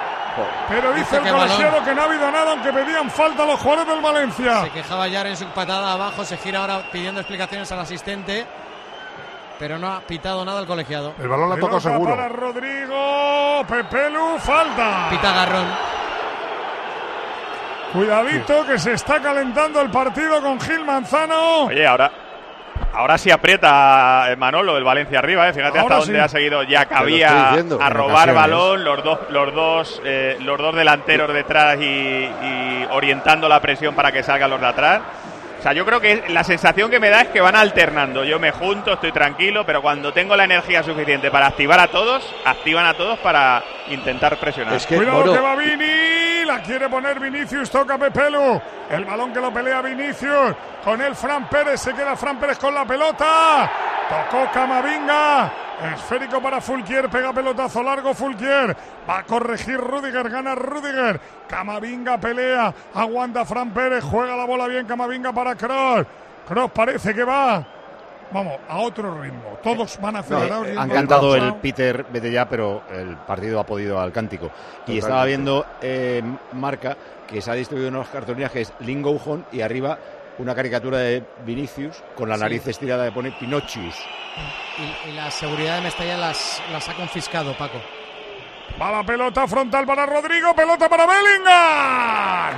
Pero 0.68 0.92
dice 0.94 1.16
Dice 1.20 1.28
el 1.28 1.34
colegiado 1.34 1.84
que 1.84 1.94
no 1.94 2.02
ha 2.02 2.04
habido 2.04 2.30
nada, 2.30 2.52
aunque 2.52 2.72
pedían 2.72 3.10
falta 3.10 3.44
los 3.46 3.58
jugadores 3.60 3.92
del 3.94 4.02
Valencia. 4.02 4.62
Se 4.64 4.70
quejaba 4.70 5.06
ya 5.08 5.22
en 5.28 5.36
su 5.36 5.46
patada 5.46 5.92
abajo, 5.92 6.24
se 6.24 6.36
gira 6.36 6.60
ahora 6.60 6.82
pidiendo 6.92 7.20
explicaciones 7.20 7.70
al 7.70 7.80
asistente. 7.80 8.44
pero 9.58 9.78
no 9.78 9.88
ha 9.92 10.00
pitado 10.00 10.44
nada 10.44 10.60
el 10.60 10.66
colegiado. 10.66 11.14
El 11.20 11.28
balón 11.28 11.48
la 11.50 11.54
toca 11.56 11.66
Pelota 11.78 11.88
seguro. 11.90 12.10
para 12.16 12.28
Rodrigo. 12.28 13.64
Pepelu, 13.68 14.38
falta. 14.38 15.06
Pita 15.10 15.32
Garrón. 15.32 15.66
Cuidadito 17.94 18.66
que 18.66 18.78
se 18.78 18.92
está 18.92 19.20
calentando 19.22 19.80
el 19.80 19.88
partido 19.90 20.42
con 20.42 20.60
Gil 20.60 20.84
Manzano. 20.84 21.66
Oye, 21.66 21.86
ahora, 21.86 22.10
ahora 22.92 23.16
sí 23.16 23.30
aprieta 23.30 24.32
eh, 24.32 24.36
Manolo 24.36 24.76
el 24.76 24.82
Valencia 24.82 25.20
arriba, 25.20 25.48
¿eh? 25.48 25.52
fíjate 25.52 25.78
Ahora 25.78 25.96
hasta 25.98 26.06
dónde 26.06 26.18
sí. 26.18 26.24
ha 26.24 26.28
seguido 26.28 26.62
ya 26.64 26.86
Te 26.86 26.94
lo 26.94 27.00
estoy 27.06 27.20
cabía 27.20 27.46
diciendo. 27.50 27.78
a 27.80 27.88
robar 27.90 28.34
balón, 28.34 28.82
los 28.82 29.04
dos, 29.04 29.18
los 29.30 29.54
dos, 29.54 30.02
eh, 30.04 30.36
los 30.40 30.58
dos 30.58 30.74
delanteros 30.74 31.32
detrás 31.32 31.78
y, 31.80 31.84
y 31.84 32.88
orientando 32.90 33.48
la 33.48 33.60
presión 33.60 33.94
para 33.94 34.10
que 34.10 34.24
salgan 34.24 34.50
los 34.50 34.60
de 34.60 34.66
atrás. 34.66 35.00
O 35.64 35.66
sea, 35.66 35.72
yo 35.72 35.86
creo 35.86 35.98
que 35.98 36.24
la 36.28 36.44
sensación 36.44 36.90
que 36.90 37.00
me 37.00 37.08
da 37.08 37.22
es 37.22 37.28
que 37.28 37.40
van 37.40 37.56
alternando. 37.56 38.22
Yo 38.22 38.38
me 38.38 38.50
junto, 38.52 38.92
estoy 38.92 39.12
tranquilo, 39.12 39.64
pero 39.64 39.80
cuando 39.80 40.12
tengo 40.12 40.36
la 40.36 40.44
energía 40.44 40.82
suficiente 40.82 41.30
para 41.30 41.46
activar 41.46 41.80
a 41.80 41.88
todos, 41.88 42.22
activan 42.44 42.84
a 42.84 42.92
todos 42.92 43.18
para 43.20 43.64
intentar 43.88 44.36
presionar. 44.36 44.74
Es 44.74 44.86
que, 44.86 44.96
Cuidado 44.96 45.20
Moro, 45.20 45.32
que 45.32 45.40
va 45.40 45.56
Vini, 45.56 46.44
la 46.44 46.60
quiere 46.60 46.86
poner 46.90 47.18
Vinicius, 47.18 47.70
toca 47.70 47.96
Pepelu. 47.96 48.60
El 48.90 49.06
balón 49.06 49.32
que 49.32 49.40
lo 49.40 49.50
pelea 49.54 49.80
Vinicius. 49.80 50.54
Con 50.84 51.00
él 51.00 51.14
Fran 51.14 51.48
Pérez, 51.48 51.80
se 51.80 51.94
queda 51.94 52.14
Fran 52.14 52.38
Pérez 52.38 52.58
con 52.58 52.74
la 52.74 52.84
pelota. 52.84 53.70
Tocó 54.06 54.50
Camavinga. 54.52 55.50
Esférico 55.82 56.40
para 56.40 56.60
Fulquier, 56.60 57.08
pega 57.08 57.32
pelotazo 57.32 57.82
largo 57.82 58.14
Fulquier. 58.14 58.76
Va 59.08 59.18
a 59.18 59.24
corregir 59.24 59.78
Rudiger, 59.78 60.30
gana 60.30 60.54
Rudiger. 60.54 61.20
Camavinga 61.48 62.18
pelea, 62.18 62.72
aguanta 62.94 63.44
Fran 63.44 63.70
Pérez, 63.70 64.04
juega 64.04 64.36
la 64.36 64.44
bola 64.44 64.66
bien 64.66 64.86
Camavinga 64.86 65.32
para 65.32 65.54
Kroos. 65.54 66.06
Kroos 66.46 66.70
parece 66.70 67.14
que 67.14 67.24
va. 67.24 67.66
Vamos, 68.32 68.58
a 68.68 68.78
otro 68.78 69.20
ritmo. 69.20 69.58
Todos 69.62 70.00
van 70.00 70.16
acelerados. 70.16 70.66
y 70.68 70.76
Han 70.76 70.90
el 70.90 70.96
cantado 70.96 71.28
gol 71.28 71.42
el. 71.42 71.54
Peter 71.54 72.04
vete 72.10 72.32
ya, 72.32 72.48
pero 72.48 72.82
el 72.90 73.16
partido 73.18 73.60
ha 73.60 73.66
podido 73.66 74.00
al 74.00 74.12
cántico. 74.12 74.50
Y 74.86 74.98
estaba 74.98 75.24
viendo 75.24 75.64
eh, 75.80 76.22
Marca 76.52 76.96
que 77.28 77.40
se 77.40 77.50
ha 77.50 77.54
distribuido 77.54 77.90
unas 77.90 78.08
cartulines 78.08 78.50
que 78.50 78.62
es 78.62 78.72
Lingo 78.80 79.12
Hon 79.24 79.44
y 79.52 79.60
arriba 79.60 79.98
una 80.38 80.54
caricatura 80.54 80.98
de 80.98 81.22
Vinicius 81.44 82.02
con 82.16 82.28
la 82.28 82.34
Sí. 82.36 82.40
nariz 82.42 82.66
estirada 82.66 83.04
de 83.04 83.12
pone 83.12 83.32
Pinochis. 83.32 83.94
Y, 85.06 85.10
y 85.10 85.12
la 85.12 85.30
seguridad 85.30 85.76
de 85.76 85.82
Mestalla 85.82 86.16
las, 86.16 86.62
las 86.72 86.88
ha 86.88 86.94
confiscado, 86.94 87.52
Paco. 87.56 87.80
Va 88.80 88.90
la 88.90 89.04
pelota 89.04 89.46
frontal 89.46 89.86
para 89.86 90.06
Rodrigo, 90.06 90.54
pelota 90.54 90.88
para 90.88 91.06
Bellingham. 91.06 92.54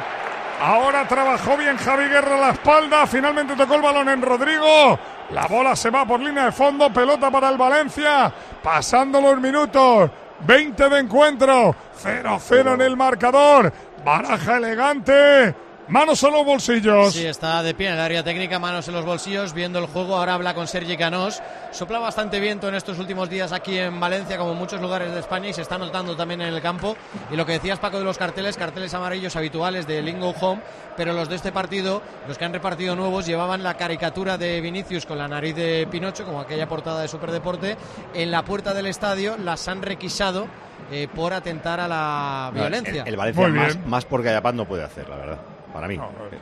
Ahora 0.63 1.07
trabajó 1.07 1.57
bien 1.59 1.77
Javi 1.77 2.05
Guerra 2.09 2.37
a 2.37 2.41
la 2.41 2.51
espalda, 2.51 3.07
finalmente 3.07 3.55
tocó 3.57 3.75
el 3.75 3.83
balón 3.83 4.09
en 4.09 4.23
Rodrigo. 4.23 4.99
La 5.33 5.47
bola 5.47 5.77
se 5.77 5.91
va 5.91 6.07
por 6.07 6.19
línea 6.21 6.47
de 6.47 6.53
fondo, 6.53 6.91
pelota 6.91 7.31
para 7.31 7.51
el 7.51 7.59
Valencia, 7.59 8.33
pasando 8.63 9.21
los 9.21 9.39
minutos. 9.39 10.11
20 10.41 10.89
de 10.89 10.99
encuentro, 11.01 11.75
0-0 12.03 12.75
en 12.75 12.81
el 12.81 12.97
marcador. 12.97 13.73
Baraja 14.05 14.57
elegante, 14.59 15.55
manos 15.89 16.23
en 16.23 16.33
los 16.33 16.45
bolsillos. 16.45 17.13
Sí, 17.13 17.27
está 17.27 17.63
de 17.63 17.75
pie 17.75 17.89
en 17.89 17.95
el 17.95 18.01
área 18.01 18.25
técnica, 18.25 18.59
manos 18.59 18.89
en 18.89 18.95
los 18.95 19.05
bolsillos, 19.05 19.53
viendo 19.53 19.79
el 19.79 19.87
juego. 19.87 20.17
Ahora 20.17 20.35
habla 20.35 20.55
con 20.55 20.67
Sergi 20.67 20.97
Canós. 20.97 21.43
Sopla 21.73 21.99
bastante 21.99 22.41
viento 22.41 22.69
en 22.69 22.75
estos 22.75 22.99
últimos 22.99 23.29
días 23.29 23.53
aquí 23.53 23.79
en 23.79 23.99
Valencia, 24.01 24.39
como 24.39 24.53
en 24.53 24.59
muchos 24.59 24.81
lugares 24.81 25.13
de 25.13 25.21
España, 25.21 25.49
y 25.49 25.53
se 25.53 25.63
está 25.63 25.79
notando 25.79 26.17
también 26.17 26.41
en 26.41 26.53
el 26.53 26.61
campo. 26.63 26.97
Y 27.31 27.37
lo 27.37 27.45
que 27.45 27.53
decías, 27.53 27.79
Paco, 27.79 27.99
de 27.99 28.05
los 28.05 28.19
carteles, 28.19 28.57
carteles 28.57 28.95
amarillos 28.95 29.37
habituales 29.37 29.87
de 29.87 30.03
Lingo 30.03 30.35
Home, 30.41 30.63
pero 30.97 31.13
los 31.13 31.29
de 31.29 31.37
este 31.37 31.53
partido, 31.53 32.03
los 32.27 32.39
que 32.39 32.45
han 32.45 32.53
repartido 32.53 32.97
nuevos, 32.97 33.27
llevaban 33.27 33.63
la 33.63 33.75
caricatura 33.75 34.39
de 34.39 34.61
Vinicius 34.61 35.07
con 35.07 35.19
la 35.19 35.29
nariz 35.29 35.55
de 35.55 35.87
Pinocho, 35.91 36.25
como 36.25 36.41
aquella 36.41 36.69
portada 36.69 37.03
de 37.03 37.09
Superdeporte. 37.09 37.77
En 38.15 38.31
la 38.31 38.45
puerta 38.45 38.73
del 38.73 38.87
estadio 38.87 39.37
las 39.37 39.69
han 39.69 39.83
requisado 39.83 40.47
eh, 40.91 41.09
por 41.15 41.33
atentar 41.33 41.81
a 41.81 41.89
la 41.89 42.51
violencia. 42.55 43.03
El, 43.03 43.09
el 43.09 43.17
Valencia 43.17 43.49
más, 43.49 43.87
más 43.87 44.05
por 44.05 44.23
Gallapán 44.23 44.57
no 44.57 44.67
puede 44.67 44.85
hacer, 44.85 45.09
la 45.09 45.17
verdad. 45.17 45.39
Para 45.77 45.89
mí. 45.89 45.99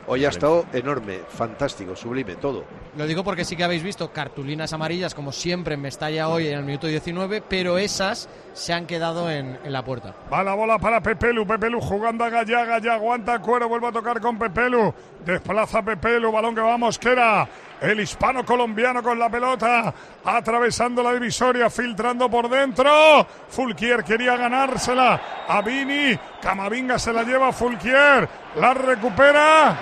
hoy 0.06 0.24
ha 0.24 0.28
estado 0.28 0.64
enorme, 0.72 1.18
fantástico, 1.28 1.96
sublime, 1.96 2.36
todo. 2.36 2.62
Lo 2.96 3.04
digo 3.04 3.24
porque 3.24 3.44
sí 3.44 3.56
que 3.56 3.64
habéis 3.64 3.82
visto 3.82 4.12
cartulinas 4.12 4.72
amarillas, 4.72 5.12
como 5.12 5.32
siempre 5.32 5.74
en 5.74 5.80
Mestalla 5.80 6.28
hoy 6.28 6.46
en 6.46 6.58
el 6.58 6.64
minuto 6.64 6.86
19, 6.86 7.42
pero 7.48 7.76
esas 7.76 8.28
se 8.52 8.72
han 8.72 8.86
quedado 8.86 9.28
en, 9.28 9.58
en 9.64 9.72
la 9.72 9.84
puerta. 9.84 10.14
Va 10.32 10.44
la 10.44 10.54
bola 10.54 10.78
para 10.78 11.00
Pepelu, 11.00 11.44
Pepelu 11.44 11.80
jugando 11.80 12.22
a 12.22 12.30
Gallá, 12.30 12.64
Gallá 12.64 12.94
aguanta 12.94 13.34
el 13.34 13.40
cuero, 13.40 13.68
vuelve 13.68 13.88
a 13.88 13.92
tocar 13.92 14.20
con 14.20 14.38
Pepelu, 14.38 14.94
desplaza 15.26 15.82
Pepelu, 15.82 16.30
balón 16.30 16.54
que 16.54 16.60
va 16.60 16.74
a 16.74 16.78
Mosquera, 16.78 17.48
el 17.84 18.00
hispano 18.00 18.44
colombiano 18.44 19.02
con 19.02 19.18
la 19.18 19.28
pelota, 19.28 19.92
atravesando 20.24 21.02
la 21.02 21.12
divisoria, 21.12 21.68
filtrando 21.70 22.28
por 22.30 22.48
dentro, 22.48 23.26
Fulquier 23.48 24.02
quería 24.04 24.36
ganársela 24.36 25.20
a 25.48 25.60
Vini, 25.62 26.18
Camavinga 26.40 26.98
se 26.98 27.12
la 27.12 27.22
lleva 27.22 27.48
a 27.48 27.52
Fulquier, 27.52 28.28
la 28.56 28.74
recupera, 28.74 29.76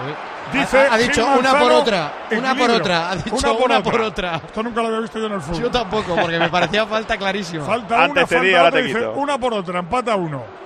dice 0.52 0.78
Ha- 0.88 0.94
ha 0.94 0.98
dicho 0.98 1.24
Gil 1.26 1.38
una 1.38 1.58
por 1.58 1.72
otra, 1.72 2.12
una 2.32 2.54
por 2.54 2.70
otra, 2.70 3.10
ha 3.10 3.16
dicho 3.16 3.54
una 3.64 3.82
por 3.82 4.00
otra. 4.00 4.36
Esto 4.36 4.62
nunca 4.62 4.82
lo 4.82 4.88
había 4.88 5.00
visto 5.00 5.18
yo 5.18 5.26
en 5.26 5.32
el 5.32 5.40
fútbol. 5.40 5.62
Yo 5.62 5.70
tampoco, 5.70 6.14
porque 6.16 6.38
me 6.38 6.48
parecía 6.48 6.86
falta 6.86 7.16
clarísima. 7.16 7.64
Falta 7.64 8.04
Antes 8.04 8.30
una, 8.30 8.40
te 8.40 8.46
di, 8.46 8.52
falta 8.52 8.68
otra, 8.68 8.80
dice, 8.82 9.06
una 9.06 9.38
por 9.38 9.54
otra, 9.54 9.78
empata 9.78 10.16
uno. 10.16 10.61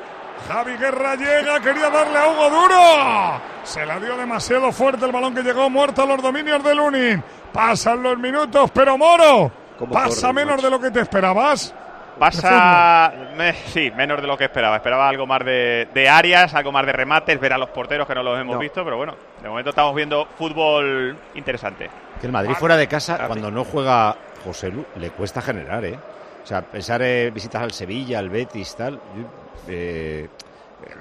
Javi 0.49 0.77
Guerra 0.77 1.15
llega, 1.17 1.61
quería 1.61 1.91
darle 1.91 2.19
a 2.19 2.29
Hugo 2.29 2.51
Duro. 2.51 3.41
Se 3.65 3.85
la 3.85 3.99
dio 3.99 4.17
demasiado 4.17 4.71
fuerte 4.73 5.05
el 5.07 5.13
balón 5.13 5.35
que 5.35 5.43
llegó 5.43 5.69
muerto 5.69 6.03
a 6.03 6.07
los 6.07 6.23
dominios 6.23 6.63
de 6.63 6.75
Lunin. 6.75 7.23
Pasan 7.53 8.03
los 8.03 8.19
minutos, 8.19 8.71
pero 8.73 8.97
Moro, 8.97 9.51
¿Cómo 9.79 9.93
pasa 9.93 10.29
corre, 10.29 10.33
menos 10.35 10.57
macho? 10.57 10.67
de 10.67 10.71
lo 10.71 10.81
que 10.81 10.91
te 10.91 11.01
esperabas. 11.01 11.75
Pasa, 12.19 13.13
me- 13.37 13.53
sí, 13.53 13.91
menos 13.95 14.21
de 14.23 14.27
lo 14.27 14.39
que 14.39 14.45
esperaba. 14.45 14.77
Esperaba 14.77 15.09
algo 15.09 15.27
más 15.27 15.45
de, 15.45 15.89
de 15.93 16.09
áreas, 16.09 16.55
algo 16.55 16.73
más 16.73 16.87
de 16.87 16.93
remates, 16.93 17.39
ver 17.39 17.53
a 17.53 17.59
los 17.59 17.69
porteros 17.71 18.07
que 18.07 18.15
no 18.15 18.23
los 18.23 18.41
hemos 18.41 18.55
No. 18.55 18.61
visto, 18.61 18.83
pero 18.85 18.97
bueno, 18.97 19.15
de 19.43 19.49
momento 19.49 19.71
estamos 19.71 19.95
viendo 19.95 20.27
fútbol 20.39 21.17
interesante. 21.35 21.91
Que 22.21 22.27
el 22.27 22.33
Madrid 22.33 22.55
fuera 22.55 22.77
de 22.77 22.89
casa, 22.89 23.27
cuando 23.27 23.51
no 23.51 23.65
juega 23.65 24.17
José 24.45 24.71
Lu, 24.71 24.85
le 24.97 25.11
cuesta 25.11 25.43
generar, 25.43 25.85
¿eh? 25.85 25.99
O 26.43 26.47
sea, 26.47 26.63
pensar 26.63 27.03
en 27.03 27.35
visitas 27.35 27.61
al 27.63 27.73
Sevilla, 27.73 28.19
al 28.19 28.31
Betis, 28.31 28.75
tal. 28.77 28.95
yo, 28.95 29.25
eh, 29.69 30.29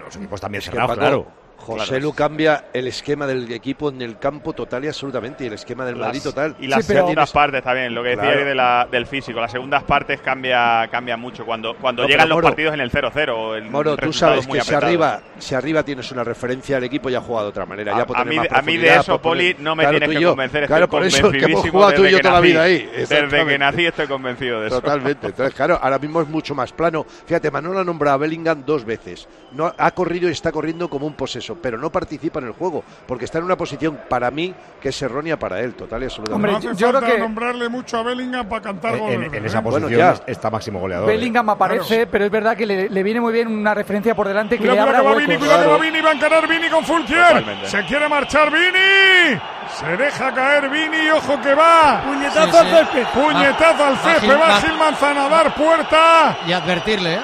los 0.03 0.15
equipos 0.15 0.41
también 0.41 0.61
cerrados, 0.61 0.97
claro. 0.97 1.27
José 1.57 1.87
Claro. 1.87 2.03
Lu 2.03 2.13
cambia 2.13 2.65
el 2.73 2.87
esquema 2.87 3.25
del 3.25 3.51
equipo 3.51 3.89
en 3.89 4.01
el 4.01 4.19
campo 4.19 4.53
total 4.53 4.85
y 4.85 4.87
absolutamente, 4.87 5.43
y 5.43 5.47
el 5.47 5.53
esquema 5.53 5.85
del 5.85 5.95
Madrid 5.95 6.21
total. 6.21 6.55
Y 6.59 6.67
las 6.67 6.81
Sí, 6.85 6.89
pero- 6.89 7.01
segundas 7.01 7.31
partes 7.31 7.63
también, 7.63 7.93
lo 7.95 8.03
que 8.03 8.09
decía 8.09 8.23
Claro. 8.23 8.45
de 8.45 8.55
la- 8.55 8.87
del 8.91 9.05
físico, 9.07 9.39
las 9.39 9.51
segundas 9.51 9.83
partes 9.83 10.19
cambia, 10.21 10.87
cambia 10.91 11.17
mucho 11.17 11.45
cuando, 11.45 11.75
cuando 11.77 12.03
No, 12.03 12.07
llegan 12.07 12.29
los 12.29 12.35
Moro, 12.37 12.47
partidos 12.49 12.73
en 12.73 12.81
el 12.81 12.91
0-0. 12.91 13.35
o 13.39 13.55
en 13.55 13.71
Moro, 13.71 13.95
tú 13.97 14.13
sabes 14.13 14.47
muy 14.47 14.59
que 14.59 14.65
si 14.65 14.73
arriba, 14.75 15.21
si 15.39 15.55
arriba 15.55 15.83
tienes 15.83 16.11
una 16.11 16.23
referencia, 16.23 16.77
el 16.77 16.83
equipo 16.83 17.09
ya 17.09 17.21
juega 17.21 17.43
de 17.43 17.49
otra 17.49 17.65
manera. 17.65 17.95
A- 17.95 18.05
ya 18.05 18.23
mí- 18.25 18.35
más 18.37 18.47
a 18.51 18.61
mí 18.61 18.77
de 18.77 18.87
eso, 18.95 19.19
poner- 19.21 19.55
Poli, 19.55 19.63
no 19.63 19.75
me 19.75 19.83
Claro, 19.83 19.97
tienes 19.97 20.15
que 20.17 20.21
yo. 20.21 20.29
convencer, 20.29 20.63
estoy 20.63 20.75
Claro, 20.75 20.89
por 20.89 21.03
eso 21.03 21.31
que 21.31 21.37
hemos 21.45 21.69
jugado 21.69 21.93
tú 21.93 22.01
y 22.01 22.03
desde 22.03 22.11
yo 22.11 22.17
que 22.17 22.21
toda 22.23 22.33
la 22.35 22.39
nací. 22.41 22.51
vida 22.51 22.61
ahí. 22.63 22.89
Desde 22.95 23.45
que 23.45 23.57
nací 23.57 23.85
estoy 23.85 24.07
convencido 24.07 24.61
de 24.61 24.67
eso. 24.67 24.81
Totalmente. 24.81 25.27
Entonces, 25.27 25.53
claro, 25.55 25.79
ahora 25.81 25.97
mismo 25.99 26.21
es 26.21 26.27
mucho 26.27 26.53
más 26.53 26.71
plano. 26.73 27.05
Fíjate, 27.25 27.49
Manuel 27.49 27.79
ha 27.79 27.83
nombrado 27.83 28.15
a 28.15 28.17
Bellingham 28.17 28.63
dos 28.65 28.85
veces. 28.85 29.27
No, 29.53 29.73
ha 29.77 29.91
corrido 29.91 30.27
y 30.29 30.31
está 30.31 30.51
corriendo 30.51 30.89
como 30.89 31.07
un 31.07 31.13
poseso, 31.13 31.54
pero 31.61 31.77
no 31.77 31.91
participa 31.91 32.39
en 32.39 32.45
el 32.47 32.51
juego, 32.53 32.83
porque 33.07 33.25
está 33.25 33.37
en 33.39 33.45
una 33.45 33.55
posición, 33.57 33.99
para 34.09 34.31
mí, 34.31 34.53
que 34.81 34.89
es 34.89 35.01
errónea 35.01 35.37
para 35.37 35.59
él, 35.61 35.73
total 35.75 36.01
y 36.03 36.05
absolutamente. 36.05 36.51
no 36.67 36.71
hace 36.71 36.85
falta 36.91 37.17
nombrarle 37.17 37.69
mucho 37.69 37.97
a 37.97 38.03
Bellingham 38.03 38.47
para 38.47 38.61
cantar 38.61 38.93
En, 38.95 38.99
goles. 38.99 39.33
en 39.33 39.45
esa 39.45 39.61
Bueno, 39.61 39.87
posición 39.87 40.15
ya. 40.15 40.23
está 40.31 40.49
máximo 40.49 40.79
goleador. 40.79 41.09
¿eh? 41.09 41.13
Bellingham 41.13 41.49
aparece, 41.49 42.07
pero 42.07 42.25
es 42.25 42.31
verdad 42.31 42.55
que 42.55 42.65
le, 42.65 42.89
le 42.89 43.03
viene 43.03 43.21
muy 43.21 43.33
bien 43.33 43.47
una 43.47 43.73
referencia 43.73 44.15
por 44.15 44.27
delante 44.27 44.57
que 44.57 44.67
Cuidado, 44.67 44.75
le 44.91 44.97
abra 44.97 44.99
que 44.99 45.05
va. 45.07 45.15
Vini, 45.15 45.37
cuidado 45.37 45.61
que 45.63 45.67
va 45.69 45.77
Vini, 45.77 46.01
va 46.01 46.09
a 46.09 46.13
encarar 46.13 46.47
Vini 46.47 46.69
con 46.69 46.83
Fulquier. 46.85 47.27
Totalmente. 47.27 47.67
Se 47.67 47.85
quiere 47.85 48.07
marchar 48.09 48.51
Vini. 48.51 49.39
Se 49.79 49.97
deja 49.97 50.33
caer 50.33 50.69
Vini, 50.69 51.09
ojo 51.09 51.41
que 51.41 51.53
va. 51.53 52.01
Puñetazo 52.05 52.51
Sí, 52.51 52.57
al 52.57 52.67
césped. 52.67 53.03
Puñetazo 53.13 53.83
al 53.85 53.97
césped, 53.97 54.31
va 54.39 54.47
va- 54.47 54.61
Gil 54.61 54.77
Manzana 54.77 55.25
a 55.25 55.29
dar 55.29 55.55
puerta. 55.55 56.37
Y 56.47 56.53
advertirle, 56.53 57.13
¿eh? 57.15 57.19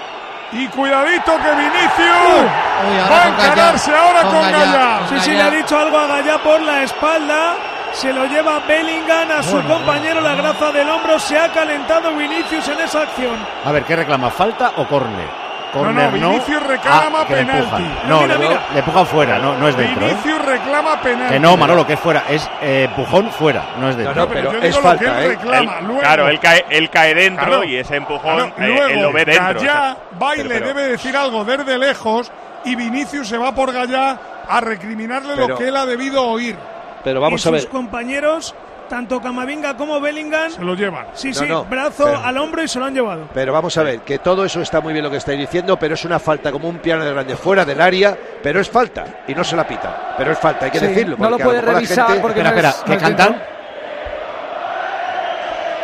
Y 0.53 0.67
cuidadito 0.67 1.37
que 1.37 1.49
Vinicius 1.55 2.17
Uy, 2.27 2.97
va 3.09 3.23
a 3.23 3.27
encararse 3.29 3.95
ahora 3.95 4.21
Con 4.23 4.31
con 4.31 4.41
Gallá. 4.51 4.65
Gallá. 4.65 4.99
Con 5.07 5.19
Sí, 5.19 5.25
Sí, 5.25 5.31
le 5.31 5.41
ha 5.43 5.49
dicho 5.49 5.77
algo 5.77 5.97
a 5.97 6.07
Gallá 6.07 6.37
por 6.39 6.61
la 6.61 6.83
espalda. 6.83 7.53
Se 7.93 8.11
lo 8.13 8.25
lleva 8.25 8.59
Bellingham 8.67 9.31
a 9.31 9.43
su 9.43 9.51
Bueno, 9.55 9.75
compañero, 9.75 10.21
la 10.21 10.35
graza 10.35 10.71
del 10.71 10.89
hombro. 10.89 11.19
Se 11.19 11.37
ha 11.37 11.49
calentado 11.51 12.13
Vinicius 12.15 12.67
en 12.69 12.79
esa 12.81 13.01
acción. 13.01 13.35
A 13.65 13.71
ver, 13.71 13.83
¿qué 13.83 13.95
reclama? 13.95 14.29
¿Falta 14.29 14.73
o 14.77 14.85
córner? 14.85 15.50
Córner 15.71 16.11
no, 16.19 16.31
Vinicius 16.31 16.63
reclama 16.63 17.19
Ah, 17.21 17.25
que 17.27 17.35
le 17.35 17.45
penalti. 17.45 17.81
Mira, 17.81 18.03
No, 18.07 18.21
mira, 18.23 18.33
le, 18.37 18.47
mira. 18.47 18.61
le 18.73 18.79
empujan 18.79 19.05
fuera, 19.05 19.39
no, 19.39 19.57
no 19.57 19.67
es 19.69 19.77
dentro. 19.77 20.05
¿eh? 20.05 20.09
Vinicius 20.09 20.45
reclama 20.45 21.01
penalti. 21.01 21.33
Que 21.33 21.39
no, 21.39 21.55
Manolo, 21.57 21.87
que 21.87 21.93
es 21.93 21.99
fuera. 21.99 22.23
Es 22.29 22.49
eh, 22.61 22.83
empujón 22.89 23.29
fuera, 23.31 23.63
no 23.79 23.89
es 23.89 23.95
dentro. 23.95 24.13
No, 24.15 24.21
no, 24.21 24.27
pero 24.27 24.51
yo 24.51 24.57
es 24.57 24.63
digo 24.63 24.77
lo 24.77 24.83
falta, 24.83 24.99
que 25.17 25.25
él 25.25 25.31
¿eh? 25.31 25.35
reclama. 25.35 25.77
Él- 25.79 25.85
luego, 25.85 26.01
claro, 26.01 26.27
él 26.27 26.39
cae, 26.39 26.65
él 26.69 26.89
cae 26.89 27.13
dentro 27.15 27.45
Claro. 27.45 27.63
y 27.63 27.75
ese 27.77 27.95
empujón 27.95 28.51
Claro, 28.51 28.53
eh, 28.57 28.67
luego, 28.75 28.89
él 28.89 29.01
lo 29.01 29.13
ve 29.13 29.25
dentro. 29.25 29.45
Gallá 29.61 29.97
va 30.21 30.33
y 30.33 30.37
Pero- 30.37 30.49
le 30.49 30.55
pero- 30.55 30.67
debe 30.67 30.87
decir 30.89 31.15
algo 31.17 31.43
desde 31.45 31.77
lejos 31.77 32.31
y 32.65 32.75
Vinicius 32.75 33.27
se 33.27 33.37
va 33.37 33.53
por 33.53 33.71
Gallá 33.71 34.17
a 34.49 34.59
recriminarle 34.61 35.35
lo 35.35 35.57
que 35.57 35.67
él 35.69 35.77
ha 35.77 35.85
debido 35.85 36.23
oír. 36.27 36.55
Pero 37.03 37.19
vamos 37.21 37.43
y 37.45 37.47
a 37.47 37.51
ver. 37.51 37.61
sus 37.61 37.69
compañeros 37.69 38.53
tanto 38.91 39.21
Camavinga 39.21 39.77
como 39.77 40.01
Bellingham. 40.01 40.51
Se 40.51 40.61
lo 40.61 40.75
llevan. 40.75 41.07
Sí, 41.13 41.29
No, 41.29 41.33
sí, 41.33 41.45
no, 41.47 41.63
brazo 41.63 42.03
pero- 42.03 42.19
al 42.23 42.37
hombro 42.37 42.61
y 42.61 42.67
se 42.67 42.77
lo 42.77 42.83
han 42.85 42.93
llevado. 42.93 43.29
Pero 43.33 43.53
vamos 43.53 43.77
a 43.77 43.83
ver, 43.83 44.01
que 44.01 44.19
todo 44.19 44.43
eso 44.43 44.61
está 44.61 44.81
muy 44.81 44.91
bien 44.91 45.03
lo 45.05 45.09
que 45.09 45.15
estáis 45.15 45.39
diciendo, 45.39 45.79
pero 45.79 45.93
es 45.93 46.03
una 46.03 46.19
falta 46.19 46.51
como 46.51 46.67
un 46.67 46.79
piano 46.79 47.05
de 47.05 47.11
grande 47.13 47.37
fuera 47.37 47.63
del 47.63 47.79
área, 47.79 48.17
pero 48.43 48.59
es 48.59 48.69
falta 48.69 49.23
y 49.29 49.33
no 49.33 49.45
se 49.45 49.55
la 49.55 49.65
pita. 49.65 50.13
Pero 50.17 50.33
es 50.33 50.37
falta, 50.39 50.65
hay 50.65 50.71
que 50.71 50.79
Sí, 50.79 50.87
decirlo. 50.87 51.15
no 51.17 51.29
lo 51.29 51.37
puede 51.39 51.61
revisar 51.61 52.05
gente- 52.07 52.21
porque 52.21 52.41
Espera, 52.41 52.51
no 52.51 52.55
espera, 52.57 52.69
es- 52.69 52.83
¿qué 52.83 52.89
no 52.89 52.95
es 52.97 53.01
cantan? 53.01 53.43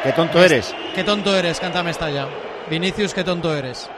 Qué 0.04 0.12
tonto 0.12 0.44
eres. 0.44 0.76
Qué 0.94 1.04
tonto 1.04 1.36
eres, 1.36 1.60
canta 1.60 1.84
Mestalla. 1.84 2.28
Vinicius, 2.70 3.14
qué 3.14 3.24
tonto 3.24 3.56
eres. 3.56 3.90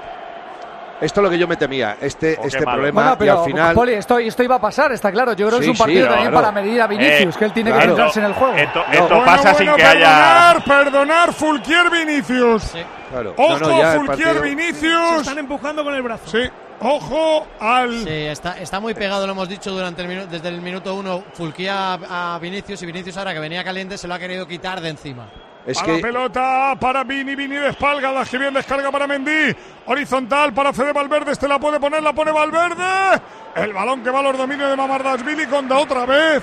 Esto 1.01 1.21
es 1.21 1.23
lo 1.23 1.29
que 1.29 1.37
yo 1.37 1.47
me 1.47 1.55
temía, 1.55 1.95
este, 2.01 2.37
Oh, 2.39 2.45
este 2.45 2.61
problema 2.61 3.15
Bueno, 3.15 3.25
y 3.25 3.37
al 3.39 3.45
final... 3.45 3.73
Poli, 3.75 3.93
esto, 3.93 4.17
esto 4.19 4.43
iba 4.43 4.55
a 4.55 4.61
pasar, 4.61 4.91
está 4.91 5.11
claro. 5.11 5.31
Yo 5.33 5.47
creo 5.47 5.59
que 5.59 5.65
Sí, 5.65 5.71
es 5.71 5.79
un 5.79 5.85
partido 5.85 6.03
sí, 6.07 6.09
también 6.13 6.33
para 6.33 6.51
medir 6.51 6.81
a 6.81 6.87
Vinicius, 6.87 7.35
Eh, 7.35 7.39
que 7.39 7.45
él 7.45 7.53
tiene 7.53 7.71
que 7.71 7.81
centrarse 7.81 8.19
en 8.19 8.25
el 8.25 8.33
juego. 8.33 8.53
Esto, 8.55 8.79
No. 8.85 8.93
esto 8.93 9.07
Bueno, 9.07 9.25
pasa 9.25 9.53
sin 9.53 9.73
que 9.75 9.83
haya. 9.83 9.91
perdonar, 9.93 10.63
perdonar, 10.65 11.33
Fulquier 11.33 11.89
Vinicius. 11.89 12.63
Claro. 13.11 13.33
Ojo, 13.37 13.59
No, 13.59 13.67
no, 13.69 13.79
ya 13.79 13.91
Fulquier 13.93 14.05
partido- 14.07 14.33
Se 14.33 14.41
Vinicius. 14.41 15.17
están 15.21 15.37
empujando 15.37 15.83
con 15.85 15.93
el 15.95 16.01
brazo. 16.01 16.27
Sí, 16.27 16.49
ojo 16.81 17.47
al. 17.59 18.03
Sí, 18.03 18.09
está, 18.09 18.57
está 18.59 18.79
muy 18.81 18.93
pegado, 18.93 19.25
lo 19.25 19.31
hemos 19.31 19.47
dicho 19.47 19.71
durante 19.71 20.01
el 20.01 20.09
minu- 20.09 20.27
desde 20.27 20.49
el 20.49 20.61
minuto 20.61 20.93
uno. 20.95 21.23
Fulquía 21.33 21.93
a, 21.93 22.35
a 22.35 22.39
Vinicius 22.39 22.81
y 22.83 22.85
Vinicius 22.85 23.15
ahora 23.17 23.33
que 23.33 23.39
venía 23.39 23.63
caliente 23.63 23.97
se 23.97 24.07
lo 24.07 24.13
ha 24.15 24.19
querido 24.19 24.45
quitar 24.47 24.81
de 24.81 24.89
encima. 24.89 25.27
Es 25.65 25.81
a 25.81 25.85
que 25.85 25.95
la 25.95 26.01
pelota 26.01 26.77
para 26.79 27.03
Vini, 27.03 27.35
Vini 27.35 27.55
de 27.55 27.69
espalda, 27.69 28.23
que 28.25 28.37
bien 28.37 28.53
descarga 28.53 28.91
para 28.91 29.07
Mendy, 29.07 29.55
horizontal 29.85 30.53
para 30.53 30.73
Fede 30.73 30.93
Valverde, 30.93 31.31
este 31.31 31.47
la 31.47 31.59
puede 31.59 31.79
poner, 31.79 32.01
la 32.01 32.13
pone 32.13 32.31
Valverde, 32.31 33.21
el 33.55 33.73
balón 33.73 34.01
que 34.01 34.09
va 34.09 34.19
a 34.19 34.23
los 34.23 34.37
dominios 34.37 34.69
de 34.69 34.75
Mamardashvili 34.75 35.45
cuando 35.47 35.77
otra 35.77 36.05
vez 36.05 36.41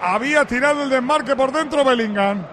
había 0.00 0.44
tirado 0.44 0.82
el 0.82 0.90
desmarque 0.90 1.34
por 1.34 1.50
dentro 1.52 1.84
Bellingham. 1.84 2.44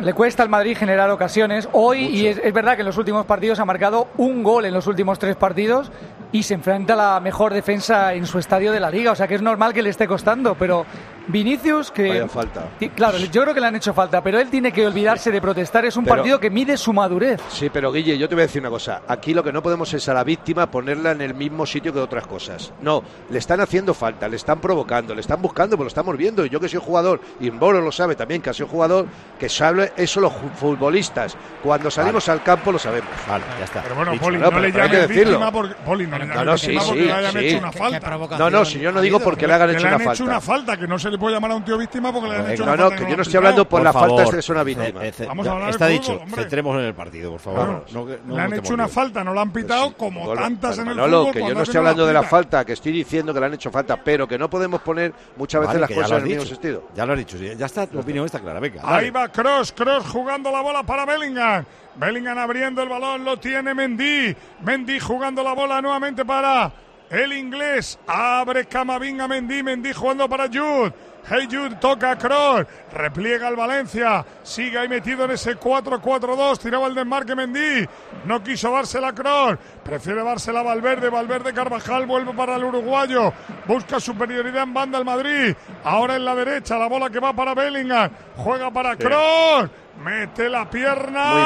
Le 0.00 0.14
cuesta 0.14 0.42
al 0.42 0.48
Madrid 0.48 0.76
generar 0.78 1.10
ocasiones. 1.10 1.68
Hoy, 1.72 2.06
y 2.06 2.26
es, 2.26 2.38
es 2.42 2.54
verdad 2.54 2.74
que 2.74 2.80
en 2.80 2.86
los 2.86 2.96
últimos 2.96 3.26
partidos 3.26 3.60
ha 3.60 3.66
marcado 3.66 4.08
un 4.16 4.42
gol 4.42 4.64
en 4.64 4.72
los 4.72 4.86
últimos 4.86 5.18
tres 5.18 5.36
partidos 5.36 5.92
y 6.32 6.42
se 6.42 6.54
enfrenta 6.54 6.94
a 6.94 6.96
la 6.96 7.20
mejor 7.20 7.52
defensa 7.52 8.14
en 8.14 8.24
su 8.26 8.38
estadio 8.38 8.72
de 8.72 8.80
la 8.80 8.90
liga. 8.90 9.12
O 9.12 9.14
sea 9.14 9.28
que 9.28 9.34
es 9.34 9.42
normal 9.42 9.74
que 9.74 9.82
le 9.82 9.90
esté 9.90 10.06
costando. 10.06 10.54
Pero 10.54 10.86
Vinicius, 11.32 11.90
que. 11.90 12.08
Vaya 12.08 12.28
falta. 12.28 12.68
Claro, 12.94 13.18
yo 13.18 13.42
creo 13.42 13.54
que 13.54 13.60
le 13.60 13.66
han 13.66 13.76
hecho 13.76 13.92
falta, 13.94 14.22
pero 14.22 14.38
él 14.40 14.48
tiene 14.50 14.72
que 14.72 14.86
olvidarse 14.86 15.30
de 15.30 15.40
protestar. 15.40 15.84
Es 15.84 15.96
un 15.96 16.04
Pero- 16.04 16.16
partido 16.16 16.40
que 16.40 16.50
mide 16.50 16.76
su 16.76 16.92
madurez. 16.92 17.40
Sí, 17.48 17.70
pero 17.72 17.92
Guille, 17.92 18.16
yo 18.18 18.28
te 18.28 18.34
voy 18.34 18.42
a 18.42 18.46
decir 18.46 18.60
una 18.62 18.70
cosa. 18.70 19.02
Aquí 19.08 19.34
lo 19.34 19.42
que 19.44 19.52
no 19.52 19.62
podemos 19.62 19.92
es 19.94 20.08
a 20.08 20.14
la 20.14 20.24
víctima 20.24 20.70
ponerla 20.70 21.12
en 21.12 21.20
el 21.20 21.34
mismo 21.34 21.66
sitio 21.66 21.92
que 21.92 21.98
otras 22.00 22.26
cosas. 22.26 22.72
No, 22.82 23.02
le 23.30 23.38
están 23.38 23.60
haciendo 23.60 23.94
falta, 23.94 24.28
le 24.28 24.36
están 24.36 24.60
provocando, 24.60 25.14
le 25.14 25.20
están 25.20 25.40
buscando, 25.42 25.76
pues 25.76 25.84
lo 25.84 25.88
estamos 25.88 26.16
viendo. 26.16 26.44
Y 26.44 26.48
yo 26.50 26.60
que 26.60 26.68
soy 26.68 26.80
jugador, 26.84 27.20
y 27.40 27.50
Mboro 27.50 27.80
lo 27.80 27.92
sabe 27.92 28.14
también, 28.14 28.42
que 28.42 28.50
ha 28.50 28.54
sido 28.54 28.68
jugador, 28.68 29.06
que 29.38 29.48
sabe 29.48 29.92
eso 29.96 30.20
los 30.20 30.32
futbolistas. 30.56 31.36
Cuando 31.62 31.90
salimos 31.90 32.28
al 32.28 32.42
campo 32.42 32.72
lo 32.72 32.78
sabemos. 32.78 33.10
Vale, 33.28 33.44
ya 33.58 33.64
está. 33.64 33.82
Pero 33.82 33.94
bueno, 33.94 34.12
Dicho, 34.12 34.24
Poli, 34.24 34.38
no, 34.38 34.50
no, 34.50 34.58
le 34.60 34.72
llames 34.72 34.90
decirlo. 35.08 35.24
víctima 35.30 35.52
porque, 35.52 35.74
Poli, 35.84 36.06
no 36.06 36.18
le 36.18 36.26
No, 36.26 36.34
llames 36.34 36.46
no, 36.46 36.58
sí, 36.58 36.78
sí, 36.80 36.94
le 37.00 37.12
hayan 37.12 37.32
sí. 37.32 37.38
hecho 37.38 37.58
una 37.58 37.70
¿Qué- 37.70 37.78
qué 37.78 38.00
falta. 38.00 38.38
No, 38.38 38.50
no, 38.50 38.64
si 38.64 38.78
yo 38.80 38.92
no 38.92 39.00
digo 39.00 39.20
porque 39.20 39.46
le 39.46 39.54
hagan 39.54 39.68
que 39.70 39.74
hecho 39.76 39.82
le 39.82 39.88
una 39.88 39.96
han 39.96 40.00
hecho 40.02 40.08
falta. 40.10 40.24
una 40.24 40.40
falta, 40.40 40.76
que 40.76 40.86
no 40.86 40.98
se 40.98 41.10
le 41.10 41.18
puede 41.20 41.34
llamar 41.36 41.52
a 41.52 41.54
un 41.56 41.64
tío 41.64 41.78
víctima 41.78 42.12
porque 42.12 42.28
le 42.30 42.36
han 42.36 42.50
hecho 42.50 42.64
No, 42.66 42.72
una 42.72 42.82
no, 42.82 42.88
falta. 42.90 43.04
que 43.04 43.10
yo 43.10 43.16
no 43.16 43.22
estoy 43.22 43.36
hablando 43.36 43.64
por, 43.68 43.78
Por 43.78 43.82
la 43.84 43.92
favor. 43.92 44.08
falta 44.24 44.36
de 44.40 44.52
una 44.52 44.62
víctima. 44.64 45.04
Eh, 45.04 45.12
eh, 45.18 45.24
Vamos 45.28 45.44
ya 45.46 45.50
a 45.52 45.54
hablar 45.54 45.68
de 45.68 45.72
está 45.72 45.86
dicho, 45.86 46.20
centremos 46.34 46.76
en 46.78 46.84
el 46.86 46.94
partido, 46.94 47.30
por 47.32 47.40
favor. 47.40 47.60
Claro. 47.60 47.84
No 47.92 48.06
que- 48.06 48.18
no 48.24 48.36
le 48.36 48.42
han 48.42 48.52
hecho 48.54 48.74
una 48.74 48.88
falta, 48.88 49.22
no 49.22 49.32
la 49.34 49.42
han 49.42 49.52
pitado 49.52 49.92
como 49.96 50.34
tantas 50.34 50.78
en 50.78 50.88
el 50.88 50.94
fútbol. 50.98 51.32
que 51.32 51.40
yo 51.40 51.54
no 51.54 51.62
estoy 51.62 51.76
hablando 51.78 52.06
de 52.06 52.12
la 52.12 52.22
falta, 52.24 52.64
que 52.64 52.72
estoy 52.72 52.92
diciendo 52.92 53.32
que 53.32 53.40
le 53.40 53.46
han 53.46 53.54
hecho 53.54 53.70
falta, 53.70 53.96
pero 54.02 54.26
que 54.26 54.38
no 54.38 54.50
podemos 54.50 54.80
poner 54.80 55.12
muchas 55.36 55.60
veces 55.60 55.74
Vale, 55.80 55.80
las 55.80 55.90
cosas 55.90 56.10
en 56.10 56.16
el 56.16 56.24
mismo 56.36 56.44
sentido. 56.46 56.84
Ya 56.94 57.06
lo 57.06 57.12
has 57.12 57.18
dicho, 57.18 57.36
ya 57.36 57.66
está, 57.66 57.86
tu 57.86 58.00
opinión 58.00 58.24
está 58.24 58.40
clara. 58.40 58.58
Venga, 58.58 58.80
Ahí 58.84 59.10
va 59.10 59.28
Cross, 59.28 59.72
Cross 59.72 60.06
jugando 60.08 60.50
la 60.50 60.60
bola 60.62 60.82
para 60.82 61.04
Bellingham. 61.04 61.64
Bellingham 61.96 62.38
abriendo 62.38 62.82
el 62.82 62.88
balón, 62.88 63.24
lo 63.24 63.36
tiene 63.38 63.74
Mendy. 63.74 64.34
Mendy 64.62 64.98
jugando 65.00 65.42
la 65.42 65.52
bola 65.52 65.82
nuevamente 65.82 66.24
para 66.24 66.72
el 67.10 67.32
inglés. 67.32 67.98
Abre 68.06 68.66
Camavinga 68.66 69.26
Mendy, 69.28 69.62
Mendy 69.62 69.92
jugando 69.92 70.28
para 70.28 70.46
Jude. 70.46 70.92
Hey 71.28 71.46
Jude 71.50 71.76
toca 71.76 72.12
a 72.12 72.18
Kroos, 72.18 72.66
repliega 72.92 73.48
el 73.48 73.56
Valencia, 73.56 74.24
sigue 74.42 74.78
ahí 74.78 74.88
metido 74.88 75.24
en 75.24 75.32
ese 75.32 75.56
4-4-2, 75.58 76.58
tiraba 76.58 76.86
el 76.86 76.94
desmarque 76.94 77.36
Mendy, 77.36 77.86
no 78.24 78.42
quiso 78.42 78.70
dársela 78.70 79.08
a 79.08 79.14
Kroos, 79.14 79.58
prefiere 79.84 80.24
dársela 80.24 80.60
a 80.60 80.64
Valverde, 80.64 81.08
Valverde 81.08 81.52
Carvajal 81.52 82.06
vuelve 82.06 82.32
para 82.32 82.56
el 82.56 82.64
uruguayo, 82.64 83.32
busca 83.66 84.00
superioridad 84.00 84.64
en 84.64 84.74
banda 84.74 84.98
el 84.98 85.04
Madrid, 85.04 85.54
ahora 85.84 86.16
en 86.16 86.24
la 86.24 86.34
derecha, 86.34 86.78
la 86.78 86.88
bola 86.88 87.10
que 87.10 87.20
va 87.20 87.32
para 87.32 87.54
Bellingham, 87.54 88.10
juega 88.36 88.70
para 88.70 88.96
Kroos, 88.96 89.70
mete 90.00 90.48
la 90.48 90.64
pierna, 90.68 91.24
Muy 91.26 91.42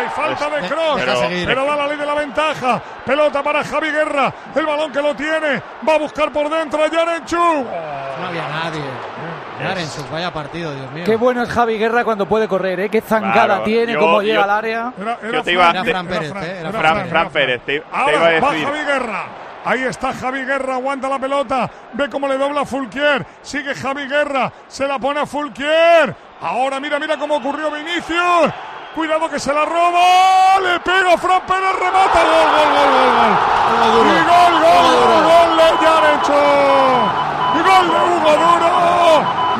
hay 0.00 0.08
falta 0.14 0.44
de 0.50 0.68
Pues, 0.68 1.06
deja 1.06 1.16
seguir. 1.16 1.46
pero 1.46 1.64
da 1.66 1.76
la 1.76 1.86
ley 1.88 1.96
de 1.96 2.06
la 2.06 2.14
ventaja, 2.14 2.80
pelota 3.04 3.42
para 3.42 3.64
Javi 3.64 3.90
Guerra, 3.90 4.32
el 4.54 4.64
balón 4.66 4.92
que 4.92 5.02
lo 5.02 5.14
tiene, 5.14 5.60
va 5.88 5.94
a 5.94 5.98
buscar 5.98 6.30
por 6.32 6.48
dentro 6.48 6.82
a 6.84 6.88
Yarenchu. 6.88 7.36
No 7.36 8.26
había 8.28 8.48
nadie. 8.48 8.82
Yarenchuk, 9.62 10.10
vaya 10.10 10.32
partido, 10.32 10.72
Dios 10.74 10.90
mío. 10.92 11.04
Qué 11.04 11.16
bueno 11.16 11.42
es 11.42 11.48
Javi 11.50 11.78
Guerra 11.78 12.04
cuando 12.04 12.26
puede 12.26 12.46
correr, 12.48 12.80
¿eh? 12.80 12.88
Qué 12.88 13.00
zancada 13.00 13.44
Claro, 13.46 13.62
tiene, 13.64 13.92
yo- 13.92 13.98
cómo 14.00 14.22
yo- 14.22 14.28
llega 14.28 14.44
al 14.44 14.50
área. 14.50 14.92
Era, 15.00 15.18
era 15.22 15.32
Yo 15.32 15.42
te 15.42 15.52
iba, 15.52 15.70
Era 15.70 15.82
te- 15.82 15.90
Fran 15.90 16.06
Pérez, 16.06 16.32
eh, 16.42 16.56
era 16.60 16.70
Fran, 16.72 16.82
Fran 16.96 17.08
Fran 17.08 17.30
Pérez, 17.30 17.60
te, 17.64 17.80
te 17.80 17.86
Ahora 17.92 18.12
iba 18.12 18.26
a 18.28 18.40
va. 18.40 18.48
Javi 18.64 18.84
Guerra. 18.84 19.24
Ahí 19.66 19.82
está 19.84 20.12
Javi 20.12 20.44
Guerra, 20.44 20.74
aguanta 20.74 21.08
la 21.08 21.18
pelota. 21.18 21.70
Ve 21.94 22.10
cómo 22.10 22.28
le 22.28 22.36
dobla 22.36 22.66
Fulquier. 22.66 23.24
Sigue 23.40 23.74
Javi 23.74 24.06
Guerra. 24.06 24.52
Se 24.68 24.86
la 24.86 24.98
pone 24.98 25.20
a 25.20 25.26
Fulquier. 25.26 26.14
Ahora 26.44 26.78
mira, 26.78 26.98
mira 26.98 27.16
cómo 27.16 27.36
ocurrió 27.36 27.70
Vinicius. 27.70 28.52
Cuidado 28.94 29.30
que 29.30 29.40
se 29.40 29.50
la 29.50 29.64
roba. 29.64 30.60
Le 30.60 30.78
pega 30.80 31.16
Fran 31.16 31.40
Pérez, 31.46 31.72
remata. 31.72 32.20
Gol, 32.20 32.48
gol, 32.52 32.68
gol, 32.76 32.90
gol, 32.92 33.12
gol. 33.16 34.04
Y 34.04 34.20
gol, 34.28 34.54
gol, 34.60 34.86
gol, 34.92 35.24
gol 35.24 35.50
de 35.56 35.68
Yarencho. 35.80 36.42
Y 37.48 37.60
gol 37.64 37.86
de 37.88 38.00
Hugo 38.12 38.32
Duro. 38.44 38.72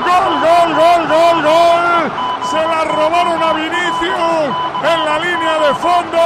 Gol, 0.04 0.28
gol, 0.44 0.70
gol, 0.76 1.02
gol, 1.08 1.42
gol. 1.42 2.12
Se 2.50 2.60
la 2.60 2.84
robaron 2.84 3.42
a 3.42 3.52
Vinicius 3.54 4.52
en 4.84 5.04
la 5.06 5.18
línea 5.20 5.58
de 5.60 5.74
fondo. 5.76 6.20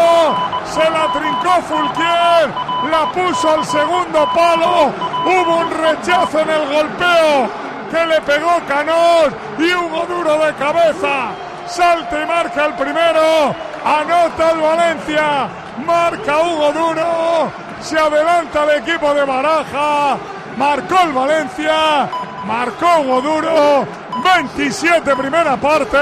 Se 0.64 0.90
la 0.90 1.06
trincó 1.12 1.62
Fulquier. 1.68 2.50
La 2.90 3.06
puso 3.12 3.48
al 3.48 3.64
segundo 3.64 4.28
palo. 4.34 4.92
Hubo 5.24 5.56
un 5.58 5.70
rechazo 5.70 6.40
en 6.40 6.50
el 6.50 6.66
golpeo 6.66 7.67
que 7.90 8.06
le 8.06 8.20
pegó 8.22 8.60
Canós. 8.66 9.32
Y 9.58 9.72
Hugo 9.74 10.06
Duro 10.06 10.44
de 10.44 10.54
cabeza. 10.54 11.30
Salta 11.66 12.22
y 12.22 12.26
marca 12.26 12.66
el 12.66 12.74
primero. 12.74 13.54
Anota 13.84 14.50
el 14.52 14.60
Valencia. 14.60 15.48
Marca 15.84 16.38
Hugo 16.38 16.72
Duro. 16.72 17.52
Se 17.80 17.98
adelanta 17.98 18.64
el 18.64 18.82
equipo 18.82 19.14
de 19.14 19.24
Baraja. 19.24 20.16
Marcó 20.56 20.96
el 21.04 21.12
Valencia. 21.12 22.08
Marcó 22.46 23.00
Hugo 23.00 23.20
Duro. 23.20 23.86
27 24.22 25.14
primera 25.16 25.56
parte. 25.56 25.98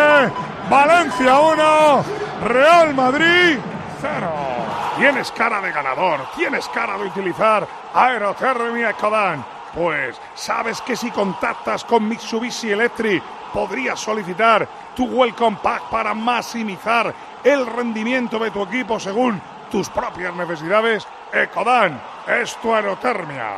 Valencia 0.70 1.38
1. 1.38 2.04
Real 2.44 2.94
Madrid 2.94 3.58
0. 4.00 4.56
Tienes 4.98 5.30
cara 5.32 5.60
de 5.60 5.72
ganador. 5.72 6.20
Tienes 6.36 6.68
cara 6.68 6.96
de 6.96 7.04
utilizar 7.04 7.66
Aerotermia 7.94 8.90
Ecodan. 8.90 9.55
Pues 9.76 10.16
sabes 10.34 10.80
que 10.80 10.96
si 10.96 11.10
contactas 11.10 11.84
con 11.84 12.08
Mitsubishi 12.08 12.70
Electric 12.70 13.22
podrías 13.52 14.00
solicitar 14.00 14.66
tu 14.96 15.04
Welcome 15.04 15.58
Pack 15.62 15.90
para 15.90 16.14
maximizar 16.14 17.12
el 17.44 17.66
rendimiento 17.66 18.38
de 18.38 18.50
tu 18.50 18.62
equipo 18.62 18.98
según 18.98 19.38
tus 19.70 19.90
propias 19.90 20.34
necesidades. 20.34 21.06
Ecodan 21.30 22.00
es 22.26 22.56
tu 22.56 22.74
aerotermia. 22.74 23.50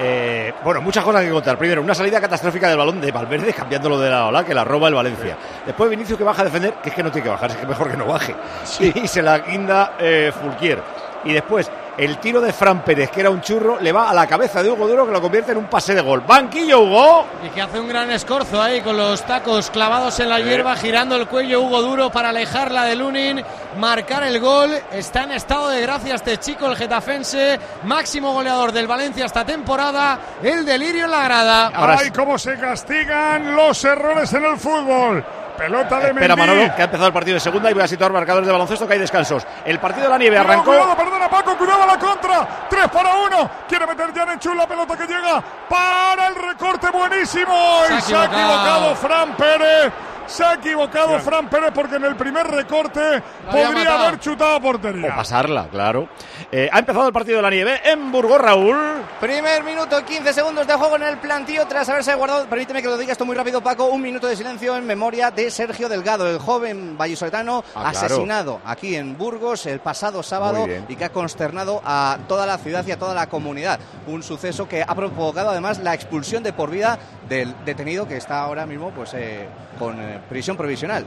Eh, 0.00 0.54
bueno, 0.64 0.80
muchas 0.80 1.04
cosas 1.04 1.22
que 1.22 1.30
contar. 1.30 1.56
Primero, 1.56 1.82
una 1.82 1.94
salida 1.94 2.20
catastrófica 2.20 2.68
del 2.68 2.78
balón 2.78 3.00
de 3.00 3.12
Valverde, 3.12 3.52
cambiándolo 3.52 3.96
de 4.00 4.10
la 4.10 4.26
ola, 4.26 4.44
que 4.44 4.54
la 4.54 4.64
roba 4.64 4.88
el 4.88 4.94
Valencia. 4.94 5.36
Después 5.64 5.88
Vinicius 5.88 6.18
que 6.18 6.24
baja 6.24 6.42
a 6.42 6.46
defender, 6.46 6.74
que 6.82 6.88
es 6.88 6.94
que 6.96 7.02
no 7.04 7.12
tiene 7.12 7.22
que 7.22 7.30
bajar, 7.30 7.52
es 7.52 7.56
que 7.58 7.66
mejor 7.66 7.88
que 7.88 7.96
no 7.96 8.06
baje. 8.06 8.34
Y 8.80 9.06
se 9.06 9.22
la 9.22 9.38
guinda 9.38 9.94
eh, 10.00 10.32
Fulquier. 10.34 10.82
Y 11.22 11.32
después, 11.32 11.70
el 11.98 12.18
tiro 12.18 12.40
de 12.40 12.52
Fran 12.52 12.84
Pérez, 12.84 13.10
que 13.10 13.20
era 13.20 13.30
un 13.30 13.40
churro, 13.40 13.80
le 13.80 13.90
va 13.90 14.08
a 14.08 14.14
la 14.14 14.26
cabeza 14.26 14.62
de 14.62 14.70
Hugo 14.70 14.86
Duro, 14.86 15.04
que 15.04 15.12
lo 15.12 15.20
convierte 15.20 15.52
en 15.52 15.58
un 15.58 15.66
pase 15.66 15.94
de 15.94 16.00
gol. 16.00 16.22
Banquillo, 16.26 16.80
Hugo. 16.80 17.26
Y 17.44 17.48
que 17.50 17.60
hace 17.60 17.80
un 17.80 17.88
gran 17.88 18.10
escorzo 18.12 18.62
ahí 18.62 18.80
con 18.80 18.96
los 18.96 19.22
tacos 19.24 19.68
clavados 19.70 20.18
en 20.20 20.28
la 20.28 20.38
hierba, 20.38 20.76
girando 20.76 21.16
el 21.16 21.26
cuello 21.26 21.60
Hugo 21.60 21.82
Duro 21.82 22.10
para 22.10 22.28
alejarla 22.28 22.84
de 22.84 22.94
Lunin, 22.94 23.42
marcar 23.78 24.22
el 24.22 24.38
gol. 24.38 24.70
Está 24.92 25.24
en 25.24 25.32
estado 25.32 25.68
de 25.70 25.80
gracia 25.80 26.14
este 26.14 26.38
chico, 26.38 26.66
el 26.66 26.76
getafense, 26.76 27.58
máximo 27.84 28.32
goleador 28.32 28.70
del 28.70 28.86
Valencia 28.86 29.26
esta 29.26 29.44
temporada. 29.44 30.20
El 30.42 30.64
delirio 30.64 31.06
en 31.06 31.10
la 31.10 31.24
grada. 31.24 31.72
¡Ay, 31.74 32.10
cómo 32.10 32.38
se 32.38 32.56
castigan 32.56 33.56
los 33.56 33.84
errores 33.84 34.32
en 34.32 34.44
el 34.44 34.56
fútbol! 34.56 35.24
Pelota 35.58 35.98
de 35.98 36.08
Espera, 36.08 36.36
Mendy. 36.36 36.52
Manolo, 36.52 36.74
que 36.76 36.82
ha 36.82 36.84
empezado 36.84 37.08
el 37.08 37.12
partido 37.12 37.34
de 37.34 37.40
segunda 37.40 37.70
y 37.70 37.74
voy 37.74 37.82
a 37.82 37.88
situar 37.88 38.12
marcadores 38.12 38.46
de 38.46 38.52
baloncesto, 38.52 38.86
que 38.86 38.94
hay 38.94 39.00
descansos. 39.00 39.44
El 39.64 39.78
partido 39.80 40.04
de 40.04 40.10
la 40.10 40.18
nieve 40.18 40.36
Cuidado, 40.36 40.52
arrancó. 40.52 40.70
Cuidado, 40.70 40.96
perdona 40.96 41.28
Paco, 41.28 41.56
cuidado 41.58 41.82
a 41.82 41.86
la 41.86 41.98
contra. 41.98 42.48
3 42.70 42.88
para 42.88 43.14
1. 43.14 43.50
Quiere 43.68 43.86
meter 43.86 44.12
Yarenchu 44.14 44.54
la 44.54 44.66
pelota 44.66 44.96
que 44.96 45.06
llega 45.06 45.42
para 45.68 46.28
el 46.28 46.34
recorte 46.36 46.88
buenísimo. 46.90 47.82
Se 47.86 47.94
ha 47.94 47.98
y 47.98 48.02
se 48.02 48.16
ha 48.16 48.24
equivocado. 48.24 48.92
equivocado 48.92 48.96
Fran 48.96 49.36
Pérez. 49.36 49.92
Se 50.28 50.44
ha 50.44 50.54
equivocado 50.54 51.18
Fran 51.20 51.48
Pérez 51.48 51.70
porque 51.74 51.96
en 51.96 52.04
el 52.04 52.14
primer 52.14 52.46
recorte 52.46 53.22
podría 53.50 54.04
haber 54.06 54.20
chutado 54.20 54.56
a 54.56 54.60
portería. 54.60 55.12
O 55.12 55.16
pasarla, 55.16 55.68
claro. 55.70 56.08
Eh, 56.52 56.68
ha 56.70 56.78
empezado 56.78 57.06
el 57.06 57.12
partido 57.12 57.36
de 57.38 57.42
la 57.42 57.50
nieve 57.50 57.80
en 57.84 58.12
Burgos, 58.12 58.38
Raúl. 58.40 58.76
Primer 59.20 59.64
minuto, 59.64 60.04
15 60.04 60.32
segundos 60.32 60.66
de 60.66 60.74
juego 60.74 60.96
en 60.96 61.02
el 61.04 61.16
plantío 61.18 61.66
tras 61.66 61.88
haberse 61.88 62.14
guardado, 62.14 62.46
permíteme 62.46 62.82
que 62.82 62.88
lo 62.88 62.96
diga 62.98 63.12
esto 63.12 63.24
muy 63.24 63.34
rápido 63.34 63.60
Paco, 63.62 63.86
un 63.86 64.02
minuto 64.02 64.26
de 64.26 64.36
silencio 64.36 64.76
en 64.76 64.86
memoria 64.86 65.30
de 65.30 65.50
Sergio 65.50 65.88
Delgado, 65.88 66.28
el 66.28 66.38
joven 66.38 66.96
vallisoletano 66.98 67.64
Ah, 67.74 67.90
claro. 67.90 68.06
asesinado 68.06 68.60
aquí 68.64 68.96
en 68.96 69.16
Burgos 69.16 69.64
el 69.66 69.80
pasado 69.80 70.22
sábado 70.22 70.66
y 70.88 70.94
que 70.96 71.04
ha 71.06 71.10
consternado 71.12 71.80
a 71.84 72.18
toda 72.28 72.46
la 72.46 72.58
ciudad 72.58 72.84
y 72.86 72.92
a 72.92 72.98
toda 72.98 73.14
la 73.14 73.28
comunidad. 73.28 73.80
Un 74.06 74.22
suceso 74.22 74.68
que 74.68 74.82
ha 74.86 74.94
provocado 74.94 75.50
además 75.50 75.78
la 75.78 75.94
expulsión 75.94 76.42
de 76.42 76.52
por 76.52 76.70
vida 76.70 76.98
del 77.28 77.54
detenido 77.64 78.06
que 78.06 78.16
está 78.16 78.40
ahora 78.40 78.66
mismo 78.66 78.90
pues 78.90 79.14
eh, 79.14 79.46
con 79.78 80.00
eh, 80.00 80.20
prisión 80.28 80.56
provisional. 80.56 81.04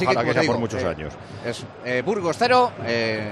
Y 0.00 0.04
ojalá 0.04 0.24
que 0.24 0.46
por 0.46 0.58
muchos 0.58 0.82
eh, 0.82 0.86
años. 0.86 1.14
Es 1.44 1.64
eh, 1.84 2.02
Burgos 2.04 2.36
0, 2.38 2.72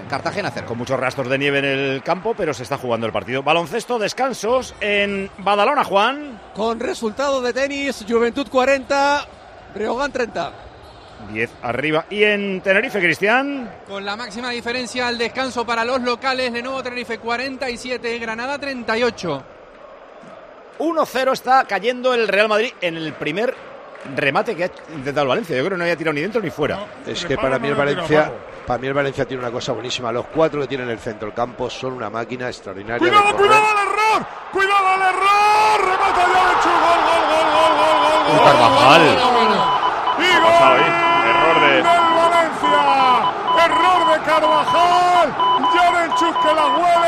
Cartagena 0.08 0.50
0. 0.52 0.66
Con 0.66 0.78
muchos 0.78 0.98
rastros 0.98 1.28
de 1.28 1.38
nieve 1.38 1.58
en 1.58 1.64
el 1.64 2.02
campo, 2.02 2.34
pero 2.36 2.54
se 2.54 2.62
está 2.62 2.78
jugando 2.78 3.06
el 3.06 3.12
partido. 3.12 3.42
Baloncesto, 3.42 3.98
descansos 3.98 4.74
en 4.80 5.30
Badalona, 5.38 5.84
Juan. 5.84 6.40
Con 6.54 6.80
resultado 6.80 7.42
de 7.42 7.52
tenis, 7.52 8.04
Juventud 8.08 8.48
40, 8.48 9.26
Breogán 9.74 10.12
30. 10.12 10.52
10 11.32 11.50
arriba. 11.62 12.06
Y 12.10 12.22
en 12.22 12.60
Tenerife, 12.60 13.00
Cristian. 13.00 13.70
Con 13.86 14.04
la 14.04 14.16
máxima 14.16 14.50
diferencia 14.50 15.08
al 15.08 15.18
descanso 15.18 15.66
para 15.66 15.84
los 15.84 16.00
locales, 16.02 16.52
de 16.52 16.62
nuevo 16.62 16.82
Tenerife 16.82 17.18
47, 17.18 18.18
Granada 18.18 18.58
38. 18.58 19.55
1-0 20.78 21.32
está 21.32 21.64
cayendo 21.64 22.14
el 22.14 22.28
Real 22.28 22.48
Madrid 22.48 22.72
en 22.80 22.96
el 22.96 23.12
primer 23.14 23.54
remate 24.14 24.54
que 24.54 24.64
ha 24.64 24.70
intentado 24.94 25.22
el 25.22 25.28
Valencia. 25.28 25.56
Yo 25.56 25.62
creo 25.62 25.72
que 25.74 25.78
no 25.78 25.84
había 25.84 25.96
tirado 25.96 26.14
ni 26.14 26.20
dentro 26.20 26.40
ni 26.40 26.50
fuera. 26.50 26.78
Es 27.06 27.24
que 27.24 27.36
para 27.36 27.58
mí 27.58 27.68
el 27.68 27.74
Valencia, 27.74 28.32
para 28.66 28.78
mí 28.78 28.86
el 28.86 28.94
Valencia 28.94 29.24
tiene 29.24 29.42
una 29.42 29.50
cosa 29.52 29.72
buenísima. 29.72 30.12
Los 30.12 30.26
cuatro 30.26 30.60
que 30.60 30.66
tienen 30.68 30.86
en 30.88 30.92
el 30.94 30.98
centro 31.00 31.26
del 31.26 31.34
campo 31.34 31.68
son 31.70 31.92
una 31.94 32.08
máquina 32.10 32.46
extraordinaria. 32.48 32.98
¡Cuidado, 32.98 33.36
cuidado 33.36 33.64
al 33.66 33.86
error! 33.88 34.26
¡Cuidado 34.52 34.86
al 34.86 35.02
error! 35.02 35.80
¡Remata 35.80 36.26
Yarenchu! 36.26 36.68
¡Gol, 36.68 37.00
gol, 37.06 37.22
gol, 37.30 37.46
gol, 37.56 37.72
gol, 37.76 37.96
gol, 38.02 38.18
gol! 38.28 38.44
Carvajal. 38.44 39.02
¡Y 40.18 40.40
gol! 40.40 40.80
Error 41.26 41.60
de- 41.60 41.76
del 41.76 41.82
Valencia! 42.16 42.80
¡Error 43.64 44.00
de 44.12 44.18
Carvajal! 44.24 45.28
Yarenchuk 45.74 46.42
que 46.42 46.54
la 46.54 46.66
huele, 46.66 47.05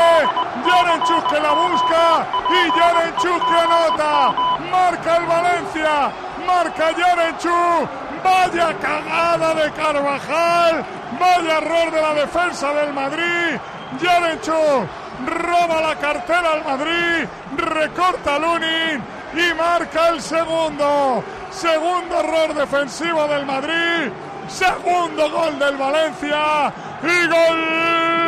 Yarenchuk 0.65 1.27
que 1.29 1.39
la 1.39 1.53
busca 1.53 2.27
y 2.49 2.77
Yarenchuk 2.77 3.47
que 3.47 3.59
anota. 3.59 4.33
Marca 4.71 5.17
el 5.17 5.25
Valencia, 5.25 6.11
marca 6.45 6.91
Yarenchuk. 6.91 7.89
Vaya 8.23 8.73
cagada 8.81 9.53
de 9.55 9.71
Carvajal, 9.71 10.85
vaya 11.17 11.57
error 11.57 11.91
de 11.91 12.01
la 12.01 12.13
defensa 12.13 12.73
del 12.73 12.93
Madrid. 12.93 13.59
Yarenchuk 14.01 14.87
roba 15.25 15.81
la 15.81 15.95
cartera 15.95 16.53
al 16.53 16.63
Madrid, 16.63 17.27
recorta 17.55 18.39
Lunin 18.39 19.01
y 19.33 19.53
marca 19.53 20.09
el 20.09 20.21
segundo. 20.21 21.23
Segundo 21.51 22.19
error 22.19 22.53
defensivo 22.53 23.27
del 23.27 23.45
Madrid. 23.45 24.11
Segundo 24.47 25.29
gol 25.29 25.59
del 25.59 25.77
Valencia. 25.77 26.73
Y 27.03 27.27
gol 27.27 28.18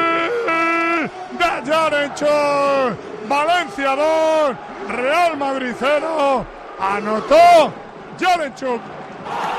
Yarenchuk. 1.64 2.98
Valencia 3.28 3.96
2, 3.96 4.56
Real 4.90 5.38
Madrid 5.38 5.74
0. 5.78 6.46
Anotó 6.80 7.74
Yarenchuk. 8.18 8.82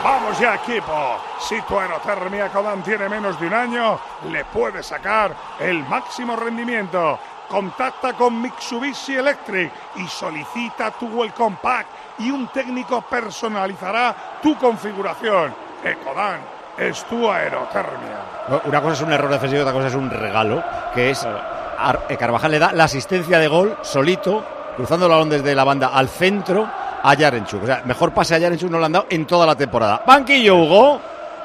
Vamos 0.02 0.38
ya, 0.38 0.56
equipo. 0.56 1.18
Si 1.38 1.60
tu 1.62 1.78
aerotermia 1.78 2.48
Codan 2.48 2.82
tiene 2.82 3.08
menos 3.08 3.38
de 3.40 3.46
un 3.46 3.54
año, 3.54 3.98
le 4.30 4.44
puedes 4.46 4.86
sacar 4.86 5.34
el 5.60 5.84
máximo 5.84 6.36
rendimiento. 6.36 7.18
Contacta 7.48 8.14
con 8.14 8.40
Mitsubishi 8.40 9.14
Electric 9.14 9.70
y 9.96 10.06
solicita 10.08 10.90
tu 10.92 11.06
Welcome 11.06 11.58
Pack 11.62 11.86
y 12.18 12.30
un 12.30 12.48
técnico 12.48 13.02
personalizará 13.02 14.14
tu 14.42 14.56
configuración. 14.56 15.54
Ecodan 15.84 16.40
es 16.76 17.04
tu 17.04 17.30
aerotermia. 17.30 18.60
Una 18.64 18.80
cosa 18.80 18.94
es 18.94 19.00
un 19.02 19.12
error 19.12 19.30
defensivo 19.30 19.62
otra 19.62 19.72
cosa 19.72 19.88
es 19.88 19.94
un 19.94 20.10
regalo, 20.10 20.62
que 20.94 21.10
es 21.10 21.22
eh, 21.24 21.28
Carvajal 22.18 22.50
le 22.50 22.58
da 22.58 22.72
la 22.72 22.84
asistencia 22.84 23.38
de 23.38 23.48
gol 23.48 23.76
solito, 23.82 24.44
cruzando 24.76 25.06
el 25.06 25.12
balón 25.12 25.30
desde 25.30 25.54
la 25.54 25.64
banda 25.64 25.88
al 25.88 26.08
centro 26.08 26.68
a 27.02 27.14
Yarenchuk. 27.14 27.62
O 27.62 27.66
sea, 27.66 27.82
mejor 27.84 28.12
pase 28.12 28.34
a 28.34 28.38
Yarenchuk 28.38 28.70
no 28.70 28.78
le 28.78 28.86
han 28.86 28.92
dado 28.92 29.06
en 29.10 29.26
toda 29.26 29.46
la 29.46 29.56
temporada. 29.56 30.02
Banquillo, 30.06 30.56
Hugo. 30.56 31.00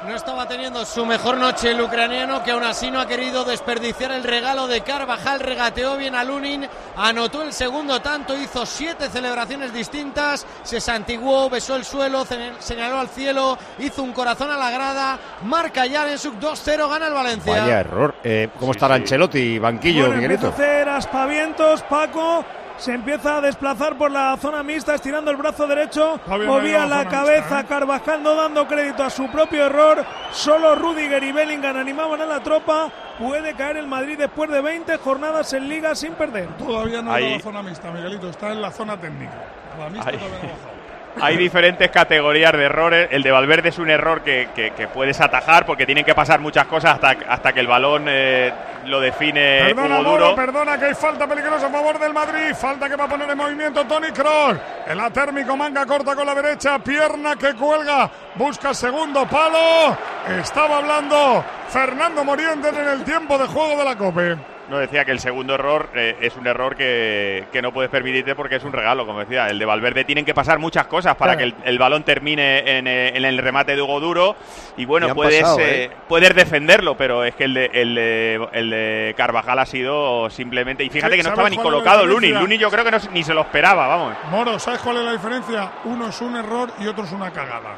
No 0.06 0.14
estaba 0.14 0.46
teniendo 0.46 0.84
su 0.86 1.04
mejor 1.04 1.36
noche 1.38 1.72
el 1.72 1.80
ucraniano, 1.80 2.42
que 2.44 2.52
aún 2.52 2.62
así 2.62 2.88
no 2.90 3.00
ha 3.00 3.06
querido 3.08 3.44
desperdiciar 3.44 4.12
el 4.12 4.22
regalo 4.22 4.68
de 4.68 4.80
Carvajal. 4.82 5.40
Regateó 5.40 5.96
bien 5.96 6.14
a 6.14 6.22
Lunin, 6.22 6.66
anotó 6.96 7.42
el 7.42 7.52
segundo 7.52 8.00
tanto, 8.00 8.36
hizo 8.36 8.64
siete 8.64 9.08
celebraciones 9.10 9.72
distintas, 9.72 10.46
se 10.62 10.80
santiguó, 10.80 11.50
besó 11.50 11.74
el 11.74 11.84
suelo, 11.84 12.24
señaló 12.60 13.00
al 13.00 13.08
cielo, 13.08 13.58
hizo 13.80 14.02
un 14.04 14.12
corazón 14.12 14.50
a 14.52 14.56
la 14.56 14.70
grada. 14.70 15.18
Marca 15.42 15.84
Yarensuk 15.84 16.36
2-0, 16.38 16.88
gana 16.88 17.08
el 17.08 17.14
Valencia. 17.14 17.60
Vaya 17.60 17.80
error. 17.80 18.14
Eh, 18.22 18.50
¿Cómo 18.58 18.72
estará 18.72 18.94
Ancelotti, 18.94 19.58
banquillo, 19.58 20.02
Bueno, 20.06 20.16
Miguelito? 20.16 20.48
hacer 20.48 20.88
aspavientos, 20.88 21.82
Paco. 21.82 22.44
Se 22.78 22.92
empieza 22.94 23.36
a 23.38 23.40
desplazar 23.40 23.98
por 23.98 24.10
la 24.10 24.36
zona 24.36 24.62
mixta, 24.62 24.94
estirando 24.94 25.30
el 25.30 25.36
brazo 25.36 25.66
derecho. 25.66 26.20
bien 26.28 26.46
Movía 26.46 26.86
la 26.86 27.08
cabeza 27.08 27.56
mixta, 27.56 27.60
¿eh? 27.60 27.66
Carvajal, 27.68 28.22
no 28.22 28.34
dando 28.36 28.66
crédito 28.68 29.02
a 29.02 29.10
su 29.10 29.28
propio 29.30 29.66
error. 29.66 30.04
Solo 30.30 30.76
Rudiger 30.76 31.22
y 31.24 31.32
Bellingham 31.32 31.76
animaban 31.76 32.20
a 32.20 32.26
la 32.26 32.40
tropa. 32.40 32.88
Puede 33.18 33.54
caer 33.54 33.78
el 33.78 33.88
Madrid 33.88 34.16
después 34.16 34.48
de 34.50 34.60
20 34.60 34.96
jornadas 34.98 35.52
en 35.54 35.68
Liga 35.68 35.94
sin 35.96 36.12
perder. 36.12 36.46
Todavía 36.56 37.02
no 37.02 37.12
Ahí- 37.12 37.24
en 37.26 37.32
la 37.38 37.40
zona 37.40 37.62
mixta, 37.64 37.90
Miguelito. 37.90 38.28
Está 38.30 38.52
en 38.52 38.62
la 38.62 38.70
zona 38.70 38.96
técnica. 38.96 39.32
La 39.78 39.88
mixta 39.90 40.10
Ahí. 40.10 40.16
todavía 40.16 40.38
no 40.38 40.48
ha 40.48 40.52
bajado. 40.52 40.77
Hay 41.20 41.36
diferentes 41.36 41.90
categorías 41.90 42.52
de 42.52 42.64
errores. 42.64 43.08
El 43.10 43.22
de 43.22 43.30
Valverde 43.30 43.68
es 43.70 43.78
un 43.78 43.90
error 43.90 44.22
que, 44.22 44.48
que- 44.54 44.70
que 44.70 44.88
puedes 44.88 45.20
atajar 45.20 45.66
porque 45.66 45.86
tienen 45.86 46.04
que 46.04 46.14
pasar 46.14 46.40
muchas 46.40 46.66
cosas 46.66 46.94
hasta, 46.94 47.16
hasta 47.28 47.52
que 47.52 47.60
el 47.60 47.66
balón 47.66 48.04
eh, 48.08 48.52
lo 48.86 49.00
define 49.00 49.58
Perdona, 49.74 50.00
Hugo 50.00 50.10
Moro, 50.10 50.34
perdona 50.34 50.78
que 50.78 50.86
hay 50.86 50.94
falta 50.94 51.26
peligrosa 51.26 51.66
a 51.66 51.70
favor 51.70 51.98
del 51.98 52.12
Madrid. 52.12 52.54
Falta 52.54 52.88
que 52.88 52.96
va 52.96 53.04
a 53.04 53.08
poner 53.08 53.28
en 53.30 53.36
movimiento 53.36 53.84
Tony 53.86 54.08
Kroos. 54.08 54.56
El 54.86 55.00
atérmico 55.00 55.56
manga 55.56 55.84
corta 55.86 56.14
con 56.14 56.26
la 56.26 56.34
derecha, 56.34 56.78
pierna 56.78 57.36
que 57.36 57.54
cuelga. 57.54 58.10
Busca 58.34 58.72
segundo 58.74 59.26
palo. 59.26 59.96
Estaba 60.40 60.78
hablando 60.78 61.44
Fernando 61.68 62.24
Morientes 62.24 62.72
en 62.76 62.88
el 62.88 63.04
tiempo 63.04 63.36
de 63.38 63.46
juego 63.46 63.78
de 63.78 63.84
la 63.84 63.96
Cope. 63.96 64.36
No 64.68 64.78
decía 64.78 65.04
que 65.06 65.12
el 65.12 65.18
segundo 65.20 65.54
error 65.54 65.88
eh, 65.94 66.16
es 66.20 66.36
un 66.36 66.46
error 66.46 66.76
que, 66.76 67.46
que 67.50 67.62
no 67.62 67.72
puedes 67.72 67.90
permitirte 67.90 68.34
porque 68.34 68.56
es 68.56 68.64
un 68.64 68.72
regalo, 68.72 69.06
como 69.06 69.20
decía. 69.20 69.48
El 69.48 69.58
de 69.58 69.64
Valverde 69.64 70.04
tienen 70.04 70.24
que 70.26 70.34
pasar 70.34 70.58
muchas 70.58 70.86
cosas 70.86 71.16
para 71.16 71.36
Claro. 71.36 71.54
que 71.54 71.62
el, 71.62 71.68
el 71.72 71.78
balón 71.78 72.02
termine 72.02 72.78
en, 72.78 72.86
eh, 72.86 73.16
en 73.16 73.24
el 73.24 73.38
remate 73.38 73.74
de 73.76 73.80
Hugo 73.82 73.98
Duro. 74.00 74.36
Y 74.76 74.84
bueno, 74.84 75.08
Y 75.08 75.12
puedes, 75.14 75.40
pasado, 75.40 75.60
eh, 75.60 75.84
¿eh? 75.84 75.90
puedes 76.06 76.34
defenderlo, 76.34 76.96
pero 76.96 77.24
es 77.24 77.34
que 77.34 77.44
el 77.44 77.54
de, 77.54 77.70
el, 77.72 77.94
de, 77.94 78.48
el 78.52 78.70
de 78.70 79.14
Carvajal 79.16 79.58
ha 79.58 79.66
sido 79.66 80.28
simplemente. 80.28 80.84
Y 80.84 80.90
fíjate 80.90 81.16
que 81.16 81.22
no 81.22 81.30
¿sabes 81.34 81.38
estaba 81.38 81.50
ni 81.50 81.56
colocado 81.56 82.04
Lunin. 82.04 82.20
diferencia? 82.20 82.40
Lunin 82.42 82.60
yo 82.60 82.70
creo 82.70 82.84
que 82.84 82.90
no, 82.90 82.98
ni 83.12 83.22
se 83.24 83.32
lo 83.34 83.40
esperaba, 83.40 83.86
vamos. 83.86 84.14
Moro, 84.30 84.58
¿sabes 84.58 84.80
cuál 84.80 84.98
es 84.98 85.04
la 85.04 85.12
diferencia? 85.12 85.70
Uno 85.84 86.08
es 86.08 86.20
un 86.20 86.36
error 86.36 86.70
y 86.78 86.86
otro 86.86 87.04
es 87.04 87.12
una 87.12 87.30
cagada. 87.30 87.74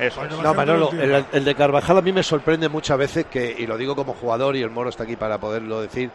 Eso 0.00 0.24
es. 0.24 0.30
No, 0.30 0.54
Manolo, 0.54 0.90
el, 0.92 1.24
el 1.30 1.44
de 1.44 1.54
Carvajal 1.54 1.98
a 1.98 2.02
mí 2.02 2.12
me 2.12 2.22
sorprende 2.22 2.68
muchas 2.68 2.96
veces 2.96 3.26
que, 3.26 3.54
y 3.58 3.66
lo 3.66 3.76
digo 3.76 3.94
como 3.94 4.14
jugador 4.14 4.56
y 4.56 4.62
el 4.62 4.70
Moro 4.70 4.88
está 4.88 5.04
aquí 5.04 5.16
para 5.16 5.38
poderlo 5.38 5.82
decir, 5.82 6.10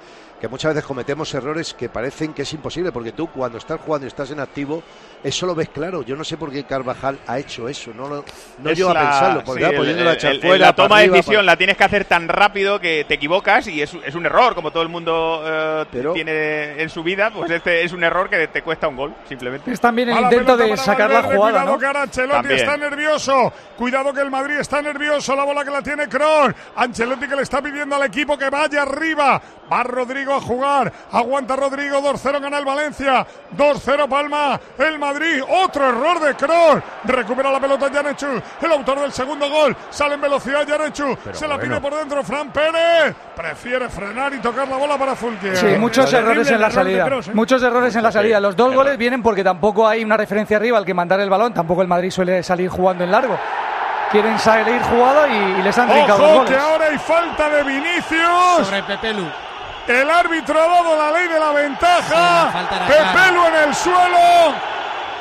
que 0.46 0.50
muchas 0.50 0.76
veces 0.76 0.86
cometemos 0.86 1.34
errores 1.34 1.74
que 1.74 1.90
parecen 1.90 2.32
que 2.34 2.44
es 2.44 2.54
imposible, 2.54 2.92
porque 2.92 3.12
tú 3.14 3.28
cuando 3.28 3.58
estás 3.58 3.80
jugando 3.82 4.06
y 4.06 4.10
estás 4.10 4.30
en 4.30 4.40
activo, 4.40 4.84
eso 5.24 5.48
lo 5.48 5.56
ves 5.56 5.70
claro. 5.70 6.04
Yo 6.04 6.16
no 6.16 6.24
sé 6.24 6.38
por 6.38 6.52
qué 6.52 6.64
Carvajal 6.66 7.18
ha 7.26 7.40
hecho 7.40 7.68
eso, 7.68 7.92
no, 7.96 8.08
lo- 8.08 8.26
no 8.60 8.70
Es 8.70 8.78
yo 8.78 8.92
a 8.92 8.94
pensarlo, 8.94 9.44
porque 9.44 9.62
sí, 9.62 9.64
va 9.64 9.70
el- 9.72 9.76
poniéndola 9.78 10.10
a 10.10 10.14
el- 10.14 10.18
echar 10.20 10.32
el- 10.34 10.42
fuera, 10.42 10.66
La 10.68 10.76
toma 10.76 11.00
de 11.00 11.10
decisión 11.10 11.36
para- 11.38 11.44
la 11.44 11.58
tienes 11.58 11.78
que 11.78 11.84
hacer 11.84 12.06
tan 12.06 12.28
rápido 12.28 12.80
que 12.80 13.06
te 13.06 13.16
equivocas 13.16 13.68
y 13.68 13.82
es, 13.82 13.92
es 14.06 14.14
un 14.14 14.26
error, 14.28 14.54
como 14.54 14.70
todo 14.72 14.84
el 14.84 14.90
mundo 14.90 15.42
eh, 15.46 15.86
tiene 16.14 16.80
en 16.82 16.90
su 16.90 17.02
vida, 17.02 17.32
pues 17.34 17.50
este 17.50 17.84
es 17.84 17.92
un 17.92 18.04
error 18.04 18.30
que 18.30 18.48
te 18.48 18.62
cuesta 18.62 18.88
un 18.88 18.98
gol, 18.98 19.16
simplemente. 19.28 19.72
Es 19.72 19.82
también 19.82 20.10
el 20.10 20.20
intento 20.26 20.56
de 20.58 20.78
sacar 20.78 21.10
la 21.10 21.24
jugada, 21.24 21.40
cuidado 21.40 21.72
¿no? 21.72 21.80
que 21.80 21.86
ahora 21.88 22.02
Ancelotti 22.04 22.36
También. 22.36 22.60
está 22.60 22.78
nervioso. 22.78 23.52
Cuidado 23.76 24.14
que 24.14 24.22
el 24.22 24.30
Madrid 24.30 24.58
está 24.58 24.82
nervioso. 24.82 25.36
La 25.36 25.44
bola 25.44 25.64
que 25.66 25.72
la 25.72 25.82
tiene 25.82 26.08
Kroos. 26.08 26.54
Ancelotti 26.76 27.28
que 27.28 27.36
le 27.36 27.42
está 27.42 27.62
pidiendo 27.62 27.96
al 27.96 28.04
equipo 28.04 28.38
que 28.38 28.50
vaya 28.50 28.84
arriba. 28.84 29.42
Va 29.72 29.84
Rodrigo 29.84 30.35
a 30.36 30.42
jugar. 30.42 30.92
Aguanta 31.12 31.56
Rodrigo. 31.56 32.00
2-0 32.02 32.42
gana 32.42 32.58
el 32.58 32.66
Valencia. 32.66 33.26
2-0 33.58 34.08
Palma. 34.08 34.60
El 34.78 35.00
Madrid. 35.00 35.42
Otro 35.48 35.88
error 35.90 36.20
de 36.20 36.36
Kroos. 36.36 36.82
Recupera 37.04 37.52
la 37.52 37.60
pelota 37.60 37.92
Yanechu. 37.92 38.42
El 38.62 38.72
autor 38.72 39.00
del 39.02 39.12
segundo 39.12 39.50
gol. 39.50 39.76
Sale 39.90 40.16
en 40.16 40.22
velocidad 40.22 40.66
Yanechu. 40.66 41.18
Se 41.32 41.48
la 41.48 41.58
pide 41.58 41.80
por 41.80 41.96
dentro 41.96 42.24
Fran 42.24 42.50
Pérez. 42.52 43.16
Prefiere 43.36 43.90
frenar 43.90 44.34
y 44.34 44.40
tocar 44.40 44.68
la 44.68 44.78
bola 44.78 44.98
para 44.98 45.16
Fulquier. 45.16 45.56
Sí, 45.58 45.68
muchos 45.78 46.12
errores 46.14 46.50
en 46.52 46.62
la 46.62 46.72
salida. 46.72 47.08
Muchos 47.34 47.62
errores 47.64 47.96
en 47.96 48.04
la 48.04 48.12
salida. 48.12 48.40
Los 48.40 48.56
dos 48.56 48.74
goles 48.74 48.98
vienen 48.98 49.22
porque 49.24 49.44
tampoco 49.44 49.88
hay 49.88 50.04
una 50.04 50.18
referencia 50.18 50.58
arriba 50.58 50.78
al 50.78 50.86
que 50.86 50.94
mandar 50.94 51.20
el 51.20 51.30
balón. 51.30 51.54
Tampoco 51.54 51.82
el 51.82 51.88
Madrid 51.88 52.12
suele 52.12 52.44
salir 52.44 52.70
jugando 52.70 53.04
en 53.04 53.12
largo. 53.12 53.38
Quieren 54.12 54.38
salir 54.40 54.82
jugado 54.84 55.28
y, 55.28 55.60
y 55.60 55.62
les 55.64 55.78
han 55.78 55.90
trincado 55.90 56.20
los 56.20 56.28
Ojo 56.30 56.38
goles. 56.44 56.52
que 56.52 56.58
ahora 56.58 56.86
hay 56.86 56.98
falta 56.98 57.50
de 57.50 57.64
Vinicius. 57.64 58.66
Sobre 58.68 58.84
Pepelu. 58.84 59.26
El 59.88 60.10
árbitro 60.10 60.60
ha 60.60 60.68
dado 60.68 60.98
la 60.98 61.12
ley 61.12 61.28
de 61.28 61.40
la 61.40 61.50
Sí, 61.50 61.56
ventaja. 61.56 62.50
clara. 62.68 62.88
Pepelu 62.88 63.46
en 63.48 63.56
el 63.70 63.76
suelo. 63.76 64.54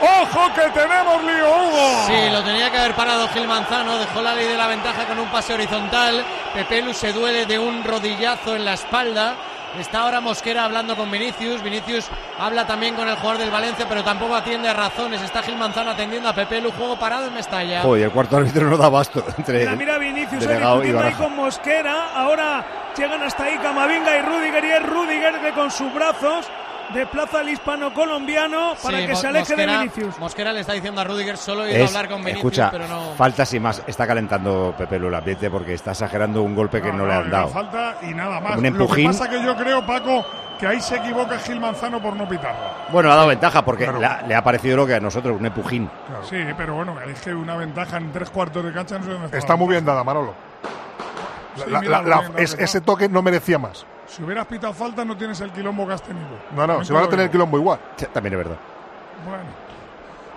Ojo 0.00 0.52
que 0.54 0.62
tenemos 0.70 1.22
lío, 1.22 1.50
Hugo. 1.50 2.04
Sí, 2.06 2.30
lo 2.30 2.42
tenía 2.42 2.70
que 2.70 2.78
haber 2.78 2.94
parado 2.94 3.28
Gil 3.28 3.46
Manzano, 3.46 3.96
dejó 3.98 4.20
la 4.20 4.34
ley 4.34 4.46
de 4.46 4.56
la 4.56 4.66
ventaja 4.66 5.04
con 5.06 5.18
un 5.18 5.28
pase 5.28 5.54
horizontal. 5.54 6.24
Pepelu 6.52 6.92
se 6.92 7.12
duele 7.12 7.46
de 7.46 7.58
un 7.58 7.84
rodillazo 7.84 8.56
en 8.56 8.64
la 8.64 8.72
espalda. 8.74 9.34
Está 9.78 10.02
ahora 10.02 10.20
Mosquera 10.20 10.64
hablando 10.64 10.96
con 10.96 11.10
Vinicius. 11.10 11.62
Vinicius 11.62 12.08
habla 12.38 12.66
también 12.66 12.94
con 12.94 13.08
el 13.08 13.16
jugador 13.16 13.38
del 13.38 13.50
Valencia, 13.50 13.86
pero 13.88 14.04
tampoco 14.04 14.34
atiende 14.36 14.68
a 14.68 14.72
razones. 14.72 15.20
Está 15.20 15.42
Gil 15.42 15.56
Manzano 15.56 15.90
atendiendo 15.90 16.28
a 16.28 16.32
Pepelu. 16.32 16.70
Juego 16.70 16.96
parado 16.96 17.26
en 17.26 17.34
Mestalla. 17.34 17.82
Joder, 17.82 18.04
el 18.04 18.10
cuarto 18.10 18.36
árbitro 18.36 18.68
no 18.70 18.76
da 18.76 18.88
basto 18.88 19.24
entre 19.36 19.60
Mira, 19.60 19.76
mira 19.76 19.98
Vinicius 19.98 20.46
ahí 20.46 20.90
y 20.90 20.96
ahí 20.96 21.12
con 21.14 21.34
Mosquera. 21.34 22.10
Ahora 22.14 22.64
llegan 22.96 23.22
hasta 23.22 23.44
ahí 23.44 23.58
Camavinga 23.58 24.16
y 24.16 24.22
Rudiger. 24.22 24.64
Y 24.64 24.70
es 24.70 24.82
Rudiger 24.82 25.40
que 25.40 25.52
con 25.52 25.70
sus 25.70 25.92
brazos 25.92 26.46
desplaza 26.92 27.40
al 27.40 27.48
hispano-colombiano 27.48 28.74
para 28.82 28.98
Sí, 29.00 29.06
que 29.06 29.16
se 29.16 29.26
aleje 29.28 29.56
de 29.56 29.66
Vinicius. 29.66 30.18
Mosquera 30.18 30.52
le 30.52 30.60
está 30.60 30.72
diciendo 30.72 31.00
a 31.00 31.04
Rudiger 31.04 31.36
solo 31.36 31.68
ido 31.68 31.84
a 31.84 31.86
hablar 31.88 32.08
con 32.08 32.18
Vinicius, 32.22 32.38
escucha, 32.52 32.70
pero 32.70 32.86
no. 32.88 33.14
falta 33.16 33.44
sin 33.46 33.62
más. 33.62 33.82
Está 33.86 34.06
calentando 34.06 34.74
Pepe 34.76 34.96
ambiente 34.96 35.50
porque 35.50 35.74
está 35.74 35.92
exagerando 35.92 36.42
un 36.42 36.54
golpe 36.54 36.82
que 36.82 36.92
no, 36.92 37.06
le 37.06 37.14
han 37.14 37.30
dado. 37.30 37.48
falta 37.48 37.96
y 38.02 38.14
nada 38.14 38.40
más. 38.40 38.56
Un 38.56 38.56
Lo 38.56 38.62
que 38.62 38.68
empujín. 38.68 39.06
pasa 39.06 39.28
que 39.30 39.42
yo 39.42 39.56
creo, 39.56 39.84
Paco, 39.86 40.24
que 40.58 40.66
ahí 40.66 40.80
se 40.80 40.96
equivoca 40.96 41.38
Gil 41.38 41.60
Manzano 41.60 42.00
por 42.00 42.14
no 42.16 42.28
pitarla. 42.28 42.86
Bueno, 42.92 43.10
ha 43.10 43.16
dado 43.16 43.28
ventaja 43.28 43.64
porque 43.64 43.90
le 43.90 44.04
ha- 44.06 44.22
le 44.22 44.34
ha 44.34 44.42
parecido 44.44 44.76
lo 44.76 44.86
que 44.86 44.94
a 44.94 45.00
nosotros, 45.00 45.38
un 45.38 45.46
empujín. 45.46 45.90
Sí, 46.28 46.36
pero 46.56 46.74
bueno, 46.74 46.96
es 47.00 47.20
que 47.20 47.34
una 47.34 47.56
ventaja 47.56 47.96
en 47.96 48.12
tres 48.12 48.30
cuartos 48.30 48.64
de 48.64 48.72
cancha 48.72 48.98
no 48.98 49.04
sé 49.04 49.10
dónde 49.10 49.38
Está 49.38 49.56
muy 49.56 49.68
bien 49.68 49.84
dada, 49.84 50.04
Manolo. 50.04 50.34
Sí, 51.56 51.62
La- 51.70 51.80
mira 51.80 51.90
la- 51.98 52.02
lo 52.02 52.08
la- 52.08 52.16
bien 52.18 52.28
dado 52.32 52.42
es- 52.42 52.54
que 52.56 52.64
ese 52.64 52.78
está. 52.78 52.86
toque 52.86 53.08
no 53.08 53.22
merecía 53.22 53.58
más. 53.58 53.86
Si 54.06 54.22
hubieras 54.22 54.46
pitado 54.46 54.72
falta, 54.72 55.04
no 55.04 55.16
tienes 55.16 55.40
el 55.40 55.50
quilombo 55.50 55.86
que 55.86 55.94
has 55.94 56.02
tenido. 56.02 56.28
No, 56.54 56.66
no, 56.66 56.80
se 56.84 56.88
te 56.88 56.92
van 56.94 57.04
a 57.04 57.08
tener 57.08 57.24
digo. 57.26 57.32
quilombo 57.32 57.58
igual. 57.58 57.78
También 58.12 58.34
es 58.34 58.38
verdad. 58.38 58.56
Bueno. 59.26 59.64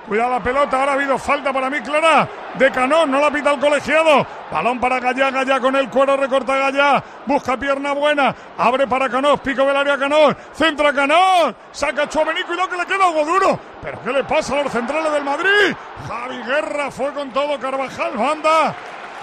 Cuidado 0.07 0.29
la 0.31 0.39
pelota, 0.39 0.79
ahora 0.79 0.91
ha 0.93 0.95
habido 0.95 1.17
falta 1.17 1.51
para 1.51 1.69
mí, 1.69 1.81
Clara. 1.81 2.25
De 2.53 2.71
Canón, 2.71 3.11
no 3.11 3.19
la 3.19 3.29
pita 3.29 3.53
el 3.53 3.59
colegiado. 3.59 4.25
Balón 4.49 4.79
para 4.79 5.01
Gallá, 5.01 5.29
Gallá 5.31 5.59
con 5.59 5.75
el 5.75 5.89
cuero, 5.89 6.15
recorta 6.15 6.55
Gallá. 6.55 7.03
Busca 7.25 7.57
pierna 7.57 7.91
buena. 7.91 8.33
Abre 8.57 8.87
para 8.87 9.09
Canós, 9.09 9.41
pico 9.41 9.65
del 9.65 9.75
área 9.75 9.97
Canós. 9.97 10.33
Centra 10.53 10.93
Canós. 10.93 11.53
Saca 11.73 12.03
a 12.03 12.07
Chuamení, 12.09 12.41
cuidado 12.43 12.69
que 12.69 12.77
le 12.77 12.85
queda 12.85 13.05
algo 13.05 13.25
duro. 13.25 13.59
¿Pero 13.81 13.99
qué 14.01 14.13
le 14.13 14.23
pasa 14.23 14.57
a 14.57 14.63
los 14.63 14.71
centrales 14.71 15.11
del 15.11 15.25
Madrid? 15.25 15.75
Javi 16.07 16.37
Guerra 16.37 16.89
fue 16.89 17.11
con 17.11 17.29
todo, 17.31 17.59
Carvajal, 17.59 18.15
banda. 18.15 18.73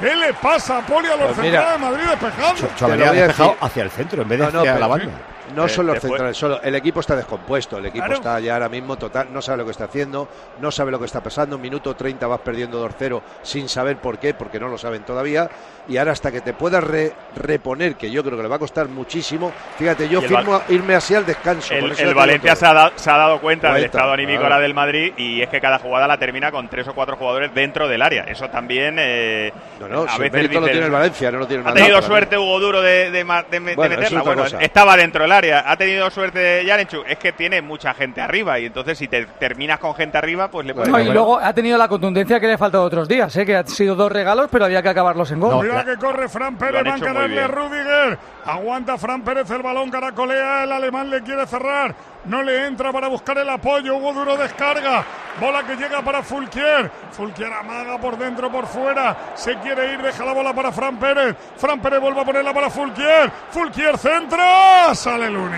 ¿Qué 0.01 0.15
le 0.15 0.35
pasa 0.35 0.79
a 0.79 0.87
Poli 0.87 1.09
a 1.09 1.17
los 1.17 1.27
Pues 1.27 1.39
mira, 1.39 1.61
centrales 1.61 1.81
del 1.81 1.91
Madrid 1.91 2.11
despejando? 2.11 2.69
Chuamení 2.77 3.01
lo 3.01 3.07
ha 3.07 3.09
voy 3.11 3.19
a 3.19 3.27
despejado 3.27 3.57
hacia 3.61 3.83
el 3.85 3.91
centro 3.91 4.23
en 4.23 4.29
vez 4.29 4.39
de 4.39 4.45
No, 4.47 4.51
no, 4.53 4.59
hacia 4.61 4.79
la 4.79 4.87
banda. 4.87 5.13
No 5.55 5.67
Eh, 5.67 5.69
son 5.69 5.87
los 5.87 5.99
centrales, 6.01 6.37
solo 6.37 6.61
el 6.63 6.75
equipo 6.75 7.01
está 7.01 7.15
descompuesto. 7.17 7.79
El 7.79 7.87
equipo 7.87 8.05
Claro. 8.05 8.15
está 8.21 8.41
ya 8.41 8.55
ahora 8.55 8.69
mismo 8.69 8.97
total, 8.97 9.29
no 9.33 9.43
sabe 9.43 9.59
lo 9.59 9.65
que 9.67 9.73
está 9.73 9.85
haciendo, 9.85 10.29
no 10.61 10.71
sabe 10.71 10.91
lo 10.91 10.99
que 10.99 11.05
está 11.07 11.23
pasando. 11.23 11.59
Minuto 11.59 11.95
30 11.95 12.27
vas 12.27 12.41
perdiendo 12.41 12.81
2-0 12.81 13.21
sin 13.43 13.69
saber 13.69 13.99
por 13.99 14.19
qué, 14.19 14.33
porque 14.35 14.59
no 14.59 14.69
lo 14.69 14.79
saben 14.79 15.03
todavía. 15.03 15.49
Y 15.87 15.99
ahora 15.99 16.13
hasta 16.13 16.33
que 16.33 16.41
te 16.41 16.55
puedas 16.55 16.83
re- 16.83 17.13
reponer, 17.37 17.97
que 17.97 18.11
yo 18.11 18.23
creo 18.25 18.37
que 18.39 18.43
le 18.43 18.49
va 18.49 18.57
a 18.57 18.59
costar 18.59 18.89
muchísimo. 18.89 19.53
Fíjate, 19.79 20.09
yo 20.09 20.21
el 20.21 20.29
firmo 20.29 20.63
irme 20.71 20.95
así 20.95 21.15
al 21.15 21.27
descanso. 21.27 21.75
El, 21.75 21.93
el 21.99 22.15
Valencia 22.15 22.57
se 22.57 22.65
ha, 22.67 22.73
dado, 22.73 22.93
se 22.97 23.11
ha 23.11 23.17
dado 23.19 23.39
cuenta 23.41 23.73
del 23.75 23.85
estado 23.85 24.13
anímico 24.13 24.43
ahora 24.45 24.59
del 24.61 24.73
Madrid 24.73 25.13
y 25.19 25.43
es 25.43 25.49
que 25.51 25.61
cada 25.61 25.79
jugada 25.79 26.07
la 26.07 26.17
termina 26.19 26.51
con 26.51 26.69
tres 26.69 26.89
o 26.89 26.95
cuatro 26.95 27.17
jugadores 27.17 27.53
dentro 27.55 27.87
del 27.87 28.01
área. 28.01 28.23
Eso 28.25 28.49
también 28.49 28.97
eh, 28.99 29.53
No, 29.79 29.89
no, 29.89 30.03
a 30.05 30.09
si 30.09 30.17
el 30.17 30.23
veces 30.23 30.33
mérito 30.33 30.61
lo 30.61 30.67
tiene 30.69 30.87
el 30.87 30.93
Valencia, 30.93 31.31
no 31.31 31.39
lo 31.41 31.47
tiene 31.47 31.63
el 31.63 31.69
Ha 31.69 31.75
tenido 31.75 32.01
suerte 32.03 32.39
Hugo 32.39 32.61
Duro 32.61 32.81
de, 32.81 33.11
de 33.11 33.25
de 33.51 33.61
me- 33.61 33.71
de 33.71 33.77
Bueno, 33.77 33.95
eso 33.95 34.03
es 34.05 34.11
meterla. 34.13 34.23
Bueno, 34.23 34.43
cosa. 34.45 34.59
estaba 34.61 34.97
dentro 34.97 35.23
del 35.23 35.33
área. 35.37 35.71
Ha 35.71 35.77
tenido 35.77 36.11
suerte 36.11 36.65
Yarenchu. 36.65 37.03
Es 37.07 37.19
que 37.19 37.33
tiene 37.33 37.61
mucha 37.63 37.95
gente 37.95 38.21
arriba 38.21 38.59
y 38.59 38.67
entonces 38.67 38.99
si 38.99 39.09
te 39.09 39.27
terminas 39.27 39.79
con 39.79 39.95
gente 39.95 40.19
arriba, 40.19 40.49
pues 40.51 40.67
le 40.67 40.75
puedes... 40.75 40.91
No, 40.91 41.01
y 41.01 41.05
luego 41.05 41.39
ha 41.39 41.53
tenido 41.53 41.77
la 41.77 41.89
contundencia 41.89 42.41
que 42.41 42.47
le 42.47 42.55
ha 42.55 42.59
faltado 42.59 42.85
otros 42.85 43.09
días, 43.09 43.35
¿eh? 43.37 43.45
que 43.45 43.57
han 43.57 43.69
sido 43.69 43.95
dos 43.95 44.11
regalos, 44.11 44.49
pero 44.51 44.65
había 44.65 44.83
que 44.83 44.89
acabarlos 44.89 45.31
en 45.31 45.41
gol. 45.41 45.59
Cuidado 45.59 45.85
que 45.85 45.97
corre 45.97 46.29
Fran 46.29 46.57
Pérez, 46.57 46.87
han 46.87 47.17
va 47.17 47.25
a 47.25 47.27
bien. 47.27 47.49
Rudiger. 47.49 48.19
Aguanta 48.45 48.99
Fran 48.99 49.23
Pérez 49.23 49.51
el 49.51 49.63
balón, 49.63 49.91
caracolea, 49.91 50.65
el 50.65 50.73
alemán 50.73 51.11
le 51.11 51.23
quiere 51.23 51.47
cerrar. 51.47 51.95
No 52.27 52.43
le 52.43 52.67
entra 52.67 52.91
para 52.93 53.09
buscar 53.09 53.37
el 53.39 53.49
apoyo. 53.49 53.97
Hugo 53.97 54.13
Duro 54.13 54.37
descarga. 54.37 55.05
Bola 55.41 55.63
que 55.65 55.77
llega 55.77 56.01
para 56.03 56.23
Fulquier. 56.23 56.91
Fulquier 57.11 57.53
amaga 57.53 57.99
por 57.99 58.17
dentro, 58.17 58.51
por 58.51 58.67
fuera. 58.67 59.17
Se 59.35 59.57
quiere 59.57 59.93
ir, 59.93 60.01
deja 60.01 60.25
la 60.25 60.33
bola 60.33 60.55
para 60.55 60.73
Fran 60.73 60.97
Pérez. 60.99 61.37
Fran 61.57 61.81
Pérez 61.81 62.01
vuelve 62.01 62.21
a 62.21 62.25
ponerla 62.25 62.55
para 62.55 62.71
Fulquier. 62.71 63.31
Fulquier 63.51 63.99
centra. 63.99 64.95
Sale 64.95 65.29
Luni. 65.31 65.57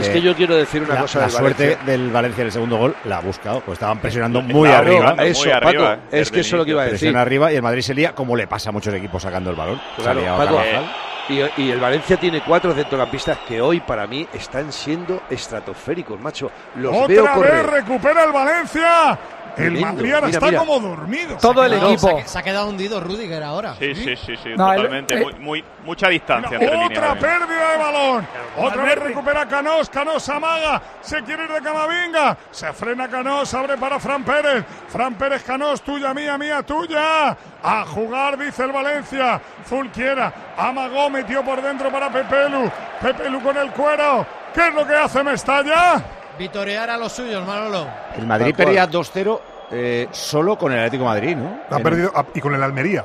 Es 0.00 0.08
que 0.08 0.20
yo 0.20 0.34
quiero 0.34 0.54
decir 0.56 0.82
una 0.82 0.94
la, 0.94 1.00
cosa 1.02 1.18
la 1.20 1.24
del 1.26 1.32
suerte 1.34 1.62
Valencia. 1.64 1.92
del 1.92 2.10
Valencia 2.10 2.42
en 2.42 2.46
el 2.46 2.52
segundo 2.52 2.76
gol 2.76 2.96
la 3.04 3.16
ha 3.16 3.20
buscado, 3.20 3.60
pues 3.60 3.76
estaban 3.76 3.98
presionando 3.98 4.40
muy 4.40 4.68
Claro, 4.68 4.86
arriba. 5.08 5.24
eso, 5.24 5.42
muy 5.42 5.50
arriba, 5.52 5.90
Paco, 5.96 6.02
es 6.12 6.30
que 6.30 6.40
eso 6.40 6.54
es 6.56 6.58
lo 6.58 6.64
que 6.64 6.70
iba 6.70 6.82
a 6.82 6.84
decir. 6.84 6.98
Presiona 7.00 7.20
arriba 7.20 7.52
y 7.52 7.56
el 7.56 7.62
Madrid 7.62 7.82
se 7.82 7.92
lía 7.92 8.14
como 8.14 8.36
le 8.36 8.46
pasa 8.46 8.68
a 8.70 8.72
muchos 8.72 8.94
equipos 8.94 9.20
sacando 9.22 9.50
el 9.50 9.56
balón. 9.56 9.80
Claro, 9.96 10.20
Paco. 10.36 10.60
Y, 11.28 11.40
y 11.62 11.70
el 11.70 11.80
Valencia 11.80 12.16
tiene 12.16 12.42
cuatro 12.42 12.72
centrocampistas 12.74 13.38
que 13.46 13.60
hoy 13.60 13.80
para 13.80 14.06
mí 14.06 14.26
están 14.32 14.72
siendo 14.72 15.22
estratosféricos, 15.30 16.20
macho. 16.20 16.50
Los 16.76 17.06
veo 17.08 17.22
Otra 17.22 17.34
correr. 17.34 17.52
vez 17.54 17.66
recupera 17.66 18.24
el 18.24 18.32
Valencia. 18.32 19.18
El 19.50 19.54
Tremendo. 19.74 19.86
Madrid 19.86 20.14
ahora 20.14 20.26
Mira, 20.28 20.38
está 20.38 20.46
mira. 20.46 20.58
como 20.60 20.80
dormido. 20.80 21.36
Todo 21.36 21.64
el 21.66 21.74
equipo. 21.74 22.08
Se 22.08 22.20
ha, 22.20 22.26
se 22.26 22.38
ha 22.38 22.42
quedado 22.42 22.68
hundido 22.68 23.00
Rudiger 23.00 23.42
ahora. 23.42 23.74
Sí, 23.78 23.94
sí, 23.94 24.16
sí, 24.16 24.34
sí, 24.42 24.48
No, 24.56 24.72
el- 24.72 24.76
totalmente. 24.78 25.14
eh, 25.14 25.20
muy, 25.20 25.34
muy- 25.34 25.64
mucha 25.84 26.08
distancia 26.08 26.54
entre 26.58 26.70
líneas. 26.70 26.90
Otra 26.90 27.14
pérdida 27.18 27.72
de 27.72 27.76
balón. 27.78 28.26
Otra 28.56 28.82
vez 28.84 28.98
recupera 28.98 29.46
Canós. 29.46 29.90
Canós 29.90 30.26
amaga. 30.30 30.80
Se 31.02 31.22
quiere 31.22 31.44
ir 31.44 31.52
de 31.52 31.60
Camavinga. 31.60 32.36
Se 32.50 32.72
frena 32.72 33.08
Canós. 33.08 33.52
Abre 33.52 33.76
para 33.76 34.00
Fran 34.00 34.24
Pérez. 34.24 34.64
Fran 34.88 35.14
Pérez 35.16 35.42
Canós. 35.42 35.82
Tuya, 35.82 36.14
mía, 36.14 36.38
mía, 36.38 36.62
tuya. 36.62 37.36
A 37.62 37.84
jugar, 37.86 38.38
dice 38.38 38.64
el 38.64 38.72
Valencia. 38.72 39.38
Fulquiera. 39.64 40.32
Amagó. 40.56 41.10
Metió 41.10 41.44
por 41.44 41.60
dentro 41.60 41.90
para 41.92 42.10
Pepelu. 42.10 42.70
Pepelu 43.02 43.42
con 43.42 43.56
el 43.58 43.70
cuero. 43.72 44.26
¿Qué 44.54 44.68
es 44.68 44.74
lo 44.74 44.86
que 44.86 44.94
hace 44.94 45.22
Mestalla? 45.22 46.02
Vitorear 46.38 46.90
a 46.90 46.96
los 46.96 47.12
suyos, 47.12 47.46
Manolo. 47.46 47.86
El 48.16 48.26
Madrid 48.26 48.54
perdía 48.56 48.88
2-0 48.88 49.40
eh, 49.70 50.08
solo 50.10 50.56
con 50.56 50.72
el 50.72 50.78
Atlético 50.78 51.04
de 51.04 51.08
Madrid, 51.08 51.36
¿no? 51.36 51.60
Ha 51.70 51.76
En- 51.76 51.82
perdido, 51.82 52.12
ah, 52.14 52.24
y 52.34 52.40
con 52.40 52.54
el 52.54 52.62
Almería. 52.62 53.04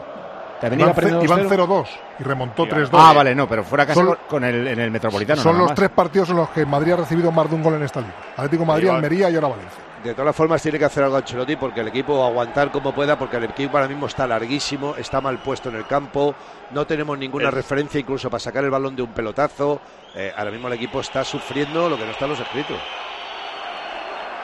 También 0.60 0.80
Iban, 0.80 0.90
iba 0.90 0.96
perdiendo 0.96 1.20
ce- 1.22 1.26
iban 1.26 1.40
2-0. 1.48 1.68
0-2 1.68 1.88
y 2.20 2.24
remontó 2.24 2.66
3-2. 2.66 2.90
Ah, 3.00 3.14
vale, 3.14 3.36
no, 3.36 3.48
pero 3.48 3.64
fuera 3.64 3.86
casa 3.86 4.02
Son- 4.04 4.18
con- 4.28 4.44
el, 4.44 4.68
en 4.68 4.80
el 4.80 4.90
Metropolitano. 4.90 5.42
Son 5.42 5.56
los 5.58 5.68
más. 5.68 5.76
tres 5.76 5.90
partidos 5.92 6.30
en 6.32 6.38
los 6.38 6.50
que 6.50 6.66
Madrid 6.66 6.94
ha 6.94 6.96
recibido 6.98 7.32
más 7.32 7.48
de 7.50 7.56
un 7.56 7.62
gol 7.64 7.76
en 7.76 7.84
esta 7.84 8.00
liga. 8.02 8.14
Atlético 8.36 8.66
Madrid, 8.66 8.84
Igual. 8.86 8.96
Almería 8.98 9.30
y 9.30 9.36
ahora 9.36 9.50
Valencia. 9.50 9.84
De 10.04 10.14
todas 10.16 10.36
formas 10.36 10.62
tiene 10.62 10.80
que 10.80 10.86
hacer 10.86 11.04
algo 11.04 11.18
Ancelotti 11.18 11.56
porque 11.58 11.82
el 11.82 11.90
equipo 11.90 12.24
aguantar 12.26 12.72
como 12.72 12.94
pueda 12.94 13.18
porque 13.20 13.38
el 13.38 13.44
equipo 13.46 13.78
ahora 13.78 13.88
mismo 13.90 14.08
está 14.08 14.26
larguísimo, 14.26 14.96
está 14.98 15.22
mal 15.22 15.38
puesto 15.40 15.70
en 15.70 15.76
el 15.76 15.86
campo, 15.86 16.34
no 16.72 16.86
tenemos 16.88 17.18
ninguna 17.18 17.50
Es- 17.50 17.54
referencia 17.54 18.00
incluso 18.00 18.30
para 18.30 18.40
sacar 18.40 18.64
el 18.64 18.70
balón 18.72 18.96
de 18.96 19.02
un 19.04 19.10
pelotazo. 19.10 19.80
Eh, 20.16 20.32
ahora 20.36 20.50
mismo 20.52 20.68
el 20.70 20.74
equipo 20.76 21.02
está 21.02 21.24
sufriendo 21.24 21.88
lo 21.90 21.98
que 21.98 22.06
no 22.06 22.12
está 22.12 22.26
en 22.26 22.32
los 22.32 22.40
escritos. 22.40 22.78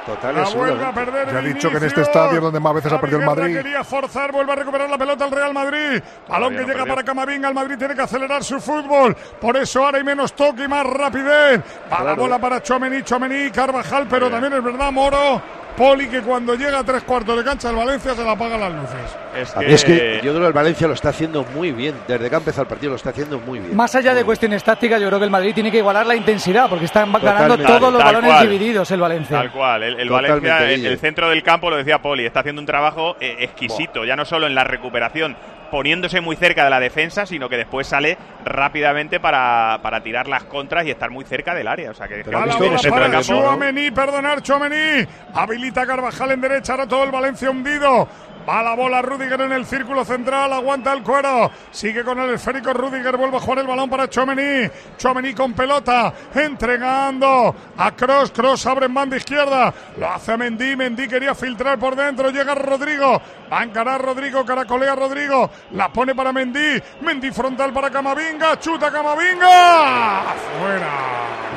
Total, 0.06 0.36
La 0.36 0.50
vuelve 0.50 0.86
a 0.86 0.92
perder 0.94 1.32
Ya 1.32 1.38
ha 1.38 1.42
dicho 1.42 1.70
que 1.70 1.78
en 1.78 1.84
este 1.86 2.02
estadio 2.02 2.38
es 2.38 2.42
donde 2.42 2.60
más 2.60 2.74
veces 2.74 2.92
ha 2.92 3.00
perdido 3.00 3.20
el 3.20 3.26
Madrid. 3.26 3.56
quería 3.56 3.84
forzar, 3.84 4.32
vuelve 4.32 4.52
a 4.52 4.56
recuperar 4.56 4.90
la 4.90 4.98
pelota 4.98 5.26
el 5.26 5.32
Real 5.32 5.54
Madrid. 5.54 6.02
Balón 6.28 6.52
que 6.54 6.60
llega 6.62 6.74
perdió. 6.74 6.88
para 6.88 7.04
Camavinga. 7.04 7.48
El 7.48 7.54
Madrid 7.56 7.76
tiene 7.78 7.96
que 7.96 8.02
acelerar 8.02 8.44
su 8.44 8.60
fútbol. 8.60 9.16
Por 9.40 9.56
eso 9.58 9.86
ahora 9.86 9.98
hay 10.00 10.04
menos 10.04 10.34
toque 10.34 10.64
y 10.66 10.68
más 10.68 10.86
rapidez. 10.86 11.62
Va 11.92 12.04
la 12.04 12.14
bola 12.16 12.38
para 12.40 12.62
Chomení, 12.62 13.04
Chomení, 13.04 13.50
Carvajal, 13.52 14.08
pero 14.10 14.30
también 14.30 14.54
es 14.54 14.64
verdad, 14.64 14.92
Moro. 14.92 15.42
Poli 15.78 16.08
que 16.08 16.22
cuando 16.22 16.54
llega 16.54 16.78
a 16.78 16.84
tres 16.84 17.02
cuartos 17.02 17.36
de 17.36 17.44
cancha 17.44 17.72
el 17.72 17.76
Valencia 17.76 18.14
se 18.14 18.24
le 18.24 18.30
apagan 18.30 18.60
las 18.60 18.72
luces. 18.74 19.18
Es 19.36 19.54
que... 19.54 19.74
es 19.74 19.84
que 19.84 20.16
yo 20.24 20.32
creo 20.32 20.42
que 20.42 20.48
el 20.48 20.54
Valencia 20.54 20.88
lo 20.88 20.94
está 20.94 21.10
haciendo 21.10 21.44
muy 21.56 21.72
bien. 21.72 21.96
Desde 22.08 22.30
que 22.30 22.36
ha 22.36 22.38
empezado 22.38 22.62
el 22.62 22.68
partido 22.68 22.92
lo 22.92 22.98
está 22.98 23.10
haciendo 23.10 23.40
muy 23.40 23.58
bien. 23.58 23.76
Más 23.76 23.96
allá 23.96 24.14
de 24.14 24.24
cuestiones 24.24 24.64
tácticas, 24.64 25.02
yo 25.02 25.08
creo 25.08 25.18
que 25.18 25.26
el 25.26 25.32
Madrid 25.32 25.52
tiene 25.56 25.72
que 25.72 25.80
igualar 25.80 26.06
la 26.06 26.16
intensidad 26.16 26.70
porque 26.70 26.86
están 26.86 27.12
ganando 27.12 27.58
todos 27.58 27.92
los 27.92 28.04
Tal 28.04 28.14
balones 28.14 28.30
cual. 28.30 28.50
divididos 28.50 28.92
el 28.92 29.00
Valencia. 29.02 29.38
Tal 29.38 29.52
cual. 29.52 29.82
El, 29.82 29.93
el 30.00 30.10
Valencia, 30.10 30.70
el, 30.72 30.98
centro 30.98 31.30
del 31.30 31.44
campo, 31.44 31.70
lo 31.70 31.78
decía 31.78 32.02
Poli, 32.02 32.26
está 32.26 32.42
haciendo 32.42 32.62
un 32.62 32.66
trabajo 32.66 33.16
eh, 33.20 33.38
exquisito, 33.40 34.06
ya 34.06 34.16
no 34.16 34.26
solo 34.26 34.48
en 34.48 34.56
la 34.56 34.64
recuperación, 34.64 35.36
poniéndose 35.74 36.22
muy 36.22 36.36
cerca 36.36 36.64
de 36.64 36.70
la 36.70 36.80
defensa, 36.80 37.26
sino 37.26 37.50
que 37.50 37.58
después 37.58 37.88
sale 37.88 38.16
rápidamente 38.46 39.20
para, 39.20 39.80
para 39.82 40.04
tirar 40.04 40.28
las 40.28 40.44
contras 40.44 40.86
y 40.86 40.92
estar 40.92 41.10
muy 41.10 41.26
cerca 41.26 41.56
del 41.56 41.68
área. 41.68 41.90
O 41.90 41.94
sea 41.96 42.08
que, 42.08 42.24
que 42.24 42.30
la 42.30 42.46
bola 42.46 42.80
para 42.90 43.22
Chouameni, 43.22 43.90
perdonar 43.90 44.44
Chouameni. 44.44 45.04
Habilita 45.34 45.88
Carvajal 45.88 46.32
en 46.32 46.42
derecha, 46.42 46.74
ahora 46.74 46.88
todo 46.88 47.04
el 47.06 47.12
Valencia 47.12 47.50
hundido. 47.50 48.08
Va 48.48 48.62
la 48.62 48.76
bola 48.76 49.02
Rudiger 49.02 49.40
en 49.40 49.54
el 49.54 49.66
círculo 49.66 50.04
central, 50.04 50.52
aguanta 50.52 50.92
el 50.92 51.02
cuero. 51.02 51.50
Sigue 51.72 52.04
con 52.04 52.20
el 52.20 52.32
esférico 52.34 52.74
Rudiger, 52.74 53.16
vuelve 53.16 53.38
a 53.38 53.40
jugar 53.40 53.60
el 53.60 53.68
balón 53.68 53.90
para 53.90 54.10
Chouameni. 54.10 54.70
Chouameni 54.98 55.34
con 55.34 55.54
pelota, 55.54 56.14
entregando 56.36 57.56
a 57.78 57.92
Cross. 57.92 58.32
Cross 58.32 58.66
abre 58.66 58.88
en 58.88 58.94
banda 58.94 59.16
izquierda. 59.16 59.74
Lo 59.98 60.10
hace 60.10 60.36
Mendy, 60.36 60.76
Mendy 60.76 61.08
quería 61.08 61.34
filtrar 61.34 61.80
por 61.80 61.96
dentro. 61.96 62.32
Llega 62.32 62.54
Rodrigo, 62.54 63.22
va 63.52 63.62
a 63.62 63.64
encarar 63.64 64.02
Rodrigo, 64.02 64.46
caracolea 64.46 64.94
Rodrigo. 64.96 65.50
La 65.72 65.88
pone 65.88 66.14
para 66.14 66.34
Mendy, 66.34 66.82
Mendy 67.02 67.32
frontal 67.32 67.72
para 67.72 67.90
Camavinga, 67.90 68.60
chuta 68.60 68.92
Camavinga. 68.92 70.24
Fuera. 70.60 70.90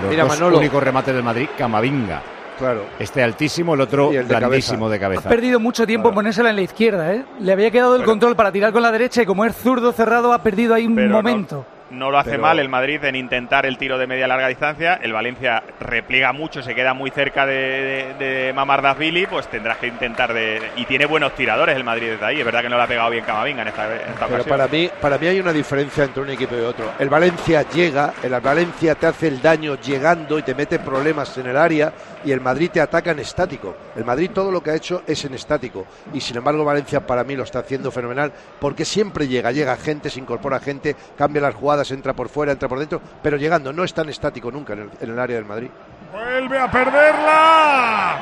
Los 0.03 0.11
Mira, 0.11 0.25
dos 0.25 0.39
Manolo. 0.39 0.59
únicos 0.59 0.83
remates 0.83 1.15
del 1.15 1.25
Madrid, 1.25 1.49
Camavinga. 1.59 2.36
Claro. 2.59 2.85
Este 2.99 3.23
altísimo, 3.23 3.75
el 3.75 3.81
otro 3.83 4.11
el 4.13 4.27
de 4.29 4.35
grandísimo 4.35 4.87
cabeza. 4.87 4.91
de 4.91 4.97
Ha 4.97 5.01
cabeza. 5.01 5.29
perdido 5.29 5.61
mucho 5.61 5.87
tiempo 5.87 6.09
en 6.09 6.15
ponérsela 6.15 6.51
en 6.51 6.57
la 6.57 6.63
izquierda, 6.63 7.13
¿eh? 7.15 7.25
Le 7.41 7.53
había 7.53 7.71
quedado 7.71 7.97
el 7.97 8.05
control 8.05 8.35
para 8.37 8.51
tirar 8.53 8.73
con 8.73 8.83
la 8.83 8.93
derecha 8.93 9.23
y 9.23 9.27
como 9.27 9.45
es 9.45 9.55
zurdo 9.55 9.93
cerrado 9.93 10.33
ha 10.33 10.43
perdido 10.43 10.75
ahí 10.75 10.87
un 10.87 10.95
no- 10.95 11.09
momento. 11.17 11.67
No 11.89 12.11
lo 12.11 12.19
hace 12.19 12.31
Pero- 12.31 12.43
mal 12.43 12.59
el 12.59 12.69
Madrid 12.69 13.05
en 13.05 13.15
intentar 13.15 13.65
el 13.65 13.79
tiro 13.79 13.97
de 13.97 14.09
media 14.09 14.27
larga 14.27 14.49
distancia. 14.49 14.95
El 15.01 15.13
Valencia 15.13 15.63
repliega 15.79 16.33
mucho, 16.33 16.61
se 16.61 16.75
queda 16.75 16.95
muy 16.95 17.13
cerca 17.13 17.47
de, 17.47 18.15
de, 18.19 18.25
de 18.27 18.53
Mamardashvili, 18.53 19.27
pues 19.29 19.47
tendrás 19.47 19.77
que 19.79 19.87
intentar 19.87 20.35
de. 20.35 20.61
Y 20.75 20.85
tiene 20.87 21.07
buenos 21.07 21.37
tiradores 21.37 21.77
el 21.77 21.85
Madrid 21.85 22.09
desde 22.11 22.25
ahí. 22.27 22.41
Es 22.41 22.45
verdad 22.45 22.63
que 22.63 22.69
no 22.71 22.77
le 22.77 22.83
ha 22.83 22.87
pegado 22.89 23.09
bien 23.11 23.25
Camavinga 23.25 23.63
en 23.63 23.69
esta, 23.69 23.87
en 23.87 24.01
esta 24.01 24.27
Pero 24.27 24.27
ocasión. 24.43 24.49
para 24.59 24.67
mí, 24.67 24.91
para 25.01 25.17
mí 25.17 25.27
hay 25.29 25.39
una 25.39 25.53
diferencia 25.53 26.03
entre 26.03 26.23
un 26.25 26.31
equipo 26.31 26.57
y 26.57 26.61
otro. 26.63 26.87
El 26.99 27.09
Valencia 27.09 27.63
llega, 27.71 28.15
el 28.21 28.33
Valencia 28.41 28.97
te 28.97 29.07
hace 29.07 29.29
el 29.29 29.41
daño 29.41 29.77
llegando 29.81 30.41
y 30.41 30.43
te 30.43 30.57
mete 30.57 30.81
problemas 30.81 31.39
en 31.39 31.47
el 31.47 31.57
área 31.57 31.93
y 32.27 32.33
el 32.33 32.41
Madrid 32.41 32.71
te 32.73 32.81
ataca 32.81 33.13
en 33.13 33.21
estático. 33.21 33.77
El 33.95 34.05
Madrid 34.05 34.33
todo 34.35 34.51
lo 34.51 34.61
que 34.61 34.71
ha 34.71 34.75
hecho 34.75 35.03
es 35.07 35.25
en 35.25 35.35
estático 35.35 35.87
y 36.13 36.21
sin 36.21 36.37
embargo 36.37 36.65
Valencia 36.65 37.07
para 37.07 37.23
mí 37.23 37.37
lo 37.37 37.45
está 37.45 37.61
haciendo 37.61 37.93
fenomenal 37.93 38.33
porque 38.61 38.85
siempre 38.85 39.29
llega, 39.29 39.53
llega 39.53 39.77
gente, 39.77 40.11
se 40.11 40.19
incorpora 40.19 40.59
gente, 40.59 40.97
cambia 41.17 41.41
las 41.41 41.55
jugadas, 41.55 41.93
entra 41.93 42.15
por 42.15 42.29
fuera, 42.29 42.51
entra 42.51 42.69
por 42.69 42.81
dentro, 42.81 43.01
pero 43.23 43.37
llegando, 43.37 43.73
no 43.73 43.85
es 43.85 43.95
tan 43.95 44.09
estático 44.09 44.51
nunca 44.51 44.73
en 44.73 44.81
el, 44.81 44.91
en 45.01 45.11
el 45.11 45.19
área 45.19 45.37
del 45.37 45.45
Madrid. 45.45 45.69
Vuelve 46.13 46.59
a 46.59 46.71
perderla. 46.71 48.19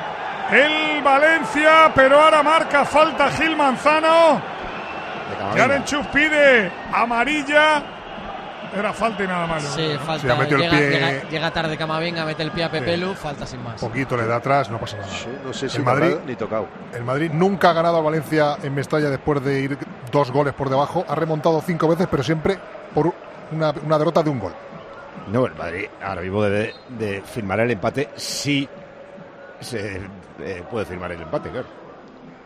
El 0.51 1.03
Valencia, 1.03 1.91
pero 1.95 2.21
ahora 2.21 2.43
marca 2.43 2.85
falta 2.85 3.31
Gil 3.31 3.57
Manzano. 3.57 4.43
Camavinga. 5.39 5.57
Yarenchuk 5.57 6.07
pide 6.09 6.71
amarilla. 6.93 7.94
Era 8.77 8.93
falta 8.93 9.23
y 9.25 9.27
nada 9.27 9.47
más. 9.47 9.63
Sí, 9.63 9.97
falta. 10.05 10.21
Sí, 10.27 10.31
ha 10.31 10.35
metido 10.37 10.57
el 10.57 10.63
llega, 10.63 10.77
pie. 10.79 10.91
llega- 10.91 11.29
llega 11.31 11.51
tarde 11.53 11.77
Camavinga, 11.77 12.25
mete 12.25 12.43
el 12.43 12.51
pie 12.51 12.65
a 12.65 12.71
Pepelu, 12.71 13.15
falta 13.15 13.47
sin 13.47 13.63
más. 13.63 13.81
Poquito 13.81 14.17
le 14.17 14.27
da 14.27 14.37
atrás, 14.37 14.71
no 14.71 14.79
pasa 14.79 14.97
nada. 14.97 15.09
no 15.45 15.53
sé 15.53 15.69
si 15.69 15.79
el 15.79 15.85
Madrid, 15.85 16.09
tocado 16.11 16.27
ni 16.27 16.37
tocado. 16.37 16.69
el 16.95 17.05
Madrid 17.05 17.31
nunca 17.33 17.71
ha 17.71 17.73
ganado 17.73 17.99
a 17.99 18.01
Valencia 18.03 18.57
en 18.63 18.75
Mestalla 18.75 19.11
después 19.11 19.43
de 19.45 19.61
ir 19.61 19.79
dos 20.11 20.31
goles 20.31 20.55
por 20.55 20.69
debajo. 20.71 21.05
Ha 21.09 21.15
remontado 21.15 21.61
cinco 21.63 21.89
veces, 21.89 22.09
pero 22.11 22.23
siempre 22.23 22.59
por 22.95 23.13
una, 23.53 23.73
una 23.85 23.99
derrota 23.99 24.23
de 24.23 24.31
un 24.31 24.41
gol. 24.41 24.53
No, 25.29 25.47
el 25.47 25.55
Madrid 25.55 25.87
ahora 26.03 26.21
mismo 26.21 26.43
debe 26.43 26.75
de 26.89 27.23
firmar 27.23 27.61
el 27.61 27.71
empate 27.71 28.11
si 28.17 28.69
se 29.61 30.01
eh, 30.41 30.63
puede 30.71 30.85
firmar 30.85 31.13
el 31.13 31.23
empate, 31.23 31.49
claro. 31.51 31.67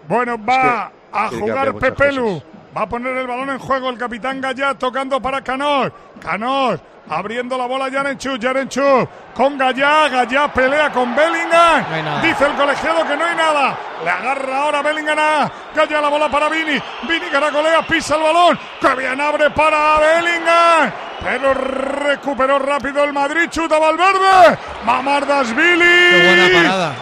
Bueno, 0.07 0.37
va 0.45 0.91
a 1.13 1.29
jugar 1.29 1.75
Pepelu. 1.75 2.43
Va 2.77 2.83
a 2.83 2.89
poner 2.89 3.17
el 3.17 3.27
balón 3.27 3.51
en 3.51 3.59
juego 3.59 3.89
el 3.89 3.99
capitán 3.99 4.41
Gallat 4.41 4.79
tocando 4.79 5.21
para 5.21 5.43
Canós. 5.43 5.91
Canós 6.21 6.81
abriendo 7.09 7.57
la 7.57 7.67
bola 7.67 7.89
Yarenchuk. 7.89 8.39
Yarenchuk 8.39 9.09
con 9.35 9.57
Gallat. 9.57 10.13
Gallat 10.13 10.53
pelea 10.53 10.91
con 10.91 11.15
Bellingham. 11.15 11.85
No. 12.05 12.21
Dice 12.21 12.47
el 12.47 12.53
colegiado 12.53 13.07
que 13.07 13.17
no 13.17 13.25
hay 13.25 13.37
nada. 13.37 13.79
Le 14.05 14.11
agarra 14.11 14.59
ahora 14.59 14.83
Bellingham 14.83 15.19
a 15.19 15.51
Gallat 15.75 16.03
la 16.03 16.09
bola 16.09 16.31
para 16.31 16.49
Vini. 16.49 16.79
Vini 17.09 17.27
caracolea, 17.31 17.87
pisa 17.87 18.17
el 18.17 18.23
balón. 18.23 18.59
Que 18.81 18.95
bien 18.95 19.21
abre 19.21 19.51
para 19.51 19.99
Bellingham. 19.99 20.93
Pero 21.25 21.55
recuperó 21.55 22.59
rápido 22.59 23.03
el 23.03 23.13
Madrid. 23.13 23.49
Chuta 23.51 23.79
Valverde. 23.79 24.59
Mamardasvili. 24.85 26.11
Qué 26.11 26.23
buena 26.27 26.63
parada. 26.63 26.93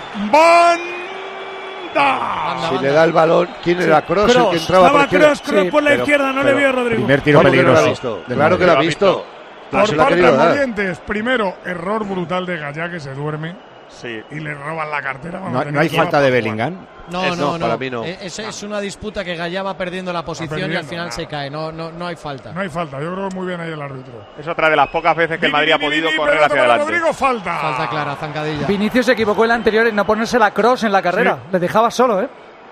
Banda. 2.04 2.68
Si 2.68 2.78
le 2.78 2.92
da 2.92 3.04
el 3.04 3.12
balón, 3.12 3.48
¿quién 3.62 3.80
era? 3.82 4.02
Cross, 4.02 4.34
el 4.36 4.50
que 4.50 4.56
entraba 4.56 4.90
por 4.90 5.00
Estaba. 5.02 5.22
Kroos, 5.24 5.40
Kroos 5.42 5.66
por 5.68 5.82
la 5.82 5.90
pero- 5.90 6.02
izquierda, 6.02 6.32
no 6.32 6.42
le 6.42 6.54
vio 6.54 6.68
a 6.68 6.72
Rodrigo. 6.72 6.96
Primer 7.02 7.20
tiro 7.22 7.38
¿Cómo 7.38 7.50
que 7.50 7.56
no 7.62 7.62
lo 7.62 7.70
ha 7.78 7.82
peligroso 7.82 8.22
Claro 8.26 8.58
que 8.58 8.66
lo 8.66 8.72
ha 8.72 8.80
visto. 8.80 9.24
Por 9.70 9.96
parte 9.96 10.14
de. 10.16 10.32
Molientes, 10.32 10.98
primero, 11.00 11.54
error 11.64 12.04
brutal 12.06 12.46
de 12.46 12.56
Gallá 12.58 12.88
que 12.90 13.00
se 13.00 13.12
duerme 13.14 13.54
Sí. 13.88 14.20
y 14.30 14.40
le 14.40 14.54
roban 14.54 14.90
la 14.90 15.00
cartera. 15.02 15.40
No, 15.40 15.80
hay 15.80 15.88
falta 15.88 16.20
de. 16.20 16.30
Bellingham. 16.30 16.86
No, 17.10 17.24
Es- 17.24 17.38
no, 17.38 17.52
no, 17.56 17.64
para 17.64 17.76
mí 17.76 17.88
no. 17.88 18.04
Eh, 18.04 18.18
Es, 18.22 18.38
es 18.40 18.62
una 18.64 18.80
disputa 18.80 19.24
que 19.24 19.36
Gallá 19.36 19.62
va 19.62 19.76
perdiendo 19.78 20.12
la 20.12 20.24
posición 20.24 20.72
y 20.72 20.74
al 20.76 20.84
final 20.84 21.06
nada. 21.06 21.12
se 21.16 21.26
cae. 21.26 21.48
No, 21.48 21.70
no, 21.70 21.92
no 21.92 22.06
hay 22.06 22.16
falta. 22.16 22.52
No 22.52 22.60
hay 22.60 22.68
falta, 22.68 23.00
yo 23.00 23.12
creo 23.14 23.28
que 23.28 23.34
muy 23.36 23.46
bien 23.46 23.60
ahí 23.60 23.70
el 23.72 23.80
árbitro. 23.80 24.26
Es 24.36 24.46
otra 24.48 24.68
de 24.68 24.74
las 24.76 24.88
pocas 24.88 25.16
veces 25.16 25.38
que 25.38 25.46
el 25.46 25.52
Madrid 25.52 25.72
ha 25.72 25.78
podido 25.78 26.06
Vini, 26.08 26.16
correr 26.18 26.42
hacia 26.42 26.58
adelante. 26.60 26.84
Rodrigo, 26.84 27.12
falta. 27.12 27.58
Falta 27.58 27.88
clara, 27.88 28.16
zancadilla. 28.16 28.66
Vinicius 28.66 29.06
se 29.06 29.12
equivocó 29.12 29.44
el 29.44 29.52
anterior 29.52 29.86
en 29.86 29.94
no 29.94 30.04
ponerse 30.04 30.36
la 30.38 30.50
cross 30.50 30.82
en 30.82 30.90
la 30.92 31.00
carrera. 31.00 31.38
Le 31.52 31.58
dejaba 31.60 31.90
solo, 31.92 32.20
¿eh? 32.22 32.28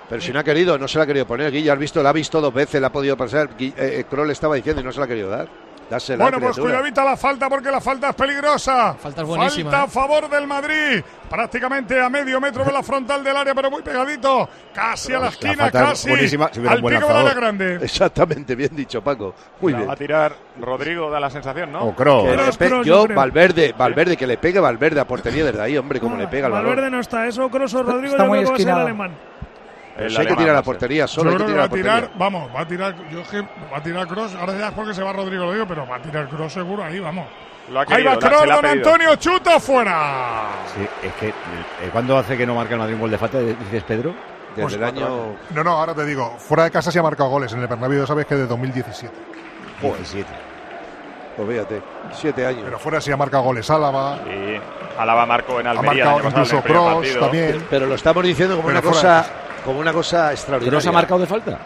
Pero 0.09 0.21
si 0.21 0.33
no 0.33 0.41
ha 0.41 0.45
querido, 0.45 0.77
no 0.77 0.87
se 0.89 0.99
la 0.99 1.05
ha 1.05 1.07
querido 1.07 1.27
poner. 1.27 1.51
Guilla, 1.51 1.73
has 1.73 1.79
visto, 1.79 2.03
la 2.03 2.11
ha 2.11 2.13
visto 2.13 2.41
dos 2.41 2.53
veces, 2.53 2.81
la 2.81 2.89
ha 2.89 2.93
podido 2.93 3.17
pasar. 3.17 3.51
Eh, 3.59 3.73
eh, 3.79 4.05
Kroos 4.11 4.27
le 4.27 4.33
estaba 4.35 4.57
diciendo 4.57 4.83
y 4.83 4.85
no 4.85 4.93
se 4.93 4.99
la 4.99 5.05
ha 5.07 5.09
querido 5.09 5.31
dar. 5.31 5.47
Dásela, 5.91 6.25
Bueno, 6.25 6.39
pues 6.41 6.53
criatura. 6.55 6.75
cuidadita 6.79 7.05
la 7.05 7.17
falta 7.17 7.49
porque 7.49 7.71
la 7.71 7.81
falta 7.81 8.09
es 8.11 8.15
peligrosa. 8.15 8.95
Falta 8.95 9.23
es 9.23 9.27
buenísima, 9.29 9.71
Falta 9.71 9.85
¿eh? 9.85 9.87
a 9.87 9.91
favor 9.91 10.29
del 10.31 10.47
Madrid. 10.47 11.03
Prácticamente 11.29 12.01
a 12.01 12.09
medio 12.09 12.41
metro 12.41 12.65
de 12.65 12.73
la 12.73 12.83
frontal 12.83 13.23
del 13.25 13.37
área, 13.37 13.55
pero 13.55 13.71
muy 13.71 13.83
pegadito. 13.83 14.49
Casi 14.75 15.13
a 15.13 15.17
la 15.17 15.23
La 15.25 15.29
esquina, 15.29 15.71
casi. 15.71 16.09
buenísima, 16.09 16.49
si 16.53 16.61
al 16.67 16.77
pico 16.77 16.87
área 16.89 17.01
lanzador. 17.01 17.35
grande. 17.35 17.75
Exactamente, 17.83 18.55
bien 18.55 18.71
dicho, 18.75 19.03
Paco. 19.03 19.35
Muy 19.61 19.73
La 19.73 19.79
bien. 19.79 19.89
va 19.91 19.93
a 19.95 19.97
tirar 19.97 20.33
Rodrigo, 20.61 21.11
da 21.11 21.21
la 21.21 21.31
sensación, 21.31 21.73
¿no? 21.73 21.85
O 21.85 21.95
Kroos. 21.95 22.33
Kroos, 22.33 22.59
Kroos, 22.59 22.87
yo. 22.87 23.07
Valverde, 23.09 23.75
Valverde, 23.77 24.17
que 24.17 24.27
le 24.27 24.39
pegue 24.39 24.61
Valverde 24.61 25.01
a 25.01 25.07
portería 25.07 25.45
desde 25.45 25.61
ahí, 25.61 25.77
hombre, 25.77 26.01
cómo 26.01 26.17
Ah, 26.17 26.21
le 26.21 26.29
pega 26.29 26.47
el 26.47 26.53
balón. 26.53 26.67
Valverde 26.69 26.91
no 26.91 27.01
está, 27.01 27.27
eso 27.27 27.49
Cross 27.51 27.75
o 27.75 27.83
Rodrigo 27.83 28.13
está 28.15 28.25
muy 28.25 28.39
a 28.39 28.43
esquinado. 28.43 28.81
alemán. 28.81 29.13
Pero 29.97 30.11
si 30.11 30.17
hay 30.21 30.27
que 30.27 30.35
tirar 30.37 30.49
va 30.49 30.53
a 30.53 30.55
a 30.55 30.57
ser. 30.59 30.65
portería, 30.65 31.03
Yo 31.05 31.09
solo 31.09 31.31
hay 31.31 31.37
creo 31.37 31.47
que 31.47 31.53
que 31.55 31.59
va 31.61 31.69
tirar 31.69 31.69
a 31.69 31.83
tirar, 31.83 32.01
portería. 32.11 32.19
vamos, 32.19 32.57
va 32.57 32.61
a 32.61 32.67
tirar, 32.67 32.95
yo 33.11 33.21
es 33.21 33.29
que 33.29 33.41
va 33.43 33.77
a 33.79 33.83
tirar 33.83 34.07
Cross, 34.09 34.35
ahora 34.41 34.59
ya 34.59 34.69
es 34.69 34.75
porque 34.75 34.95
se 34.95 35.03
va 35.03 35.13
Rodrigo, 35.13 35.45
lo 35.45 35.53
digo, 35.53 35.67
pero 35.67 35.87
va 35.87 35.97
a 35.97 36.03
tirar 36.03 36.29
Cross 36.29 36.53
seguro 36.53 36.83
ahí, 36.85 36.99
vamos. 37.01 37.27
Lo 37.71 37.81
ha 37.81 37.85
Ahí 37.89 38.03
va 38.05 38.15
la- 38.17 38.21
se 38.21 38.31
la 38.31 38.55
ha 38.55 38.57
don. 38.57 38.67
Antonio, 38.67 39.17
chuta 39.17 39.59
fuera. 39.61 40.49
Sí, 40.75 40.87
es 41.07 41.13
que 41.15 41.29
eh, 41.29 41.33
¿cuándo 41.93 42.19
hace 42.19 42.37
que 42.37 42.47
no 42.47 42.55
marca 42.57 42.75
el 42.75 42.81
Madrid 42.81 42.95
un 42.95 43.01
gol 43.01 43.11
de 43.11 43.19
falta? 43.19 43.39
Dices 43.39 43.83
Pedro. 43.85 44.11
Desde 44.51 44.63
Pues 44.63 44.75
el 44.75 44.85
año. 44.85 45.35
No, 45.51 45.65
no, 45.65 45.71
ahora 45.73 45.95
te 45.95 46.05
digo, 46.05 46.37
fuera 46.39 46.65
de 46.65 46.71
casa 46.71 46.91
se 46.93 46.99
ha 46.99 47.03
marcado 47.03 47.31
goles 47.31 47.53
en 47.53 47.61
el 47.63 47.67
Bernabéu, 47.67 48.01
ya 48.03 48.07
sabes 48.07 48.27
que 48.27 48.35
de 48.37 48.47
2017. 48.47 49.13
17. 49.81 50.29
Pues 51.37 51.49
fíjate, 51.49 51.83
siete 52.13 52.47
años. 52.47 52.63
Pero 52.65 52.79
fuera 52.79 53.01
sí 53.01 53.11
ha 53.11 53.17
marcado 53.17 53.43
goles 53.43 53.69
Álava, 53.71 54.19
Sí. 54.25 54.61
Álava 54.99 55.27
marcó 55.27 55.59
en 55.59 55.67
ha 55.67 55.71
Almería. 55.71 56.05
el 56.05 56.11
marcado 56.11 56.29
incluso 56.29 56.61
partido. 56.63 57.21
también. 57.21 57.67
Pero 57.69 57.87
lo 57.87 57.95
estamos 57.97 58.23
diciendo 58.23 58.55
como 58.57 58.69
Pero 58.69 58.79
una 58.81 58.89
cosa, 58.89 59.27
como 59.65 59.81
una 59.81 59.93
cosa 59.93 60.33
extraordinaria. 60.33 60.71
¿Kroos 60.79 60.87
ha 60.87 60.93
marcado 60.93 61.21
de 61.21 61.27
falta? 61.27 61.59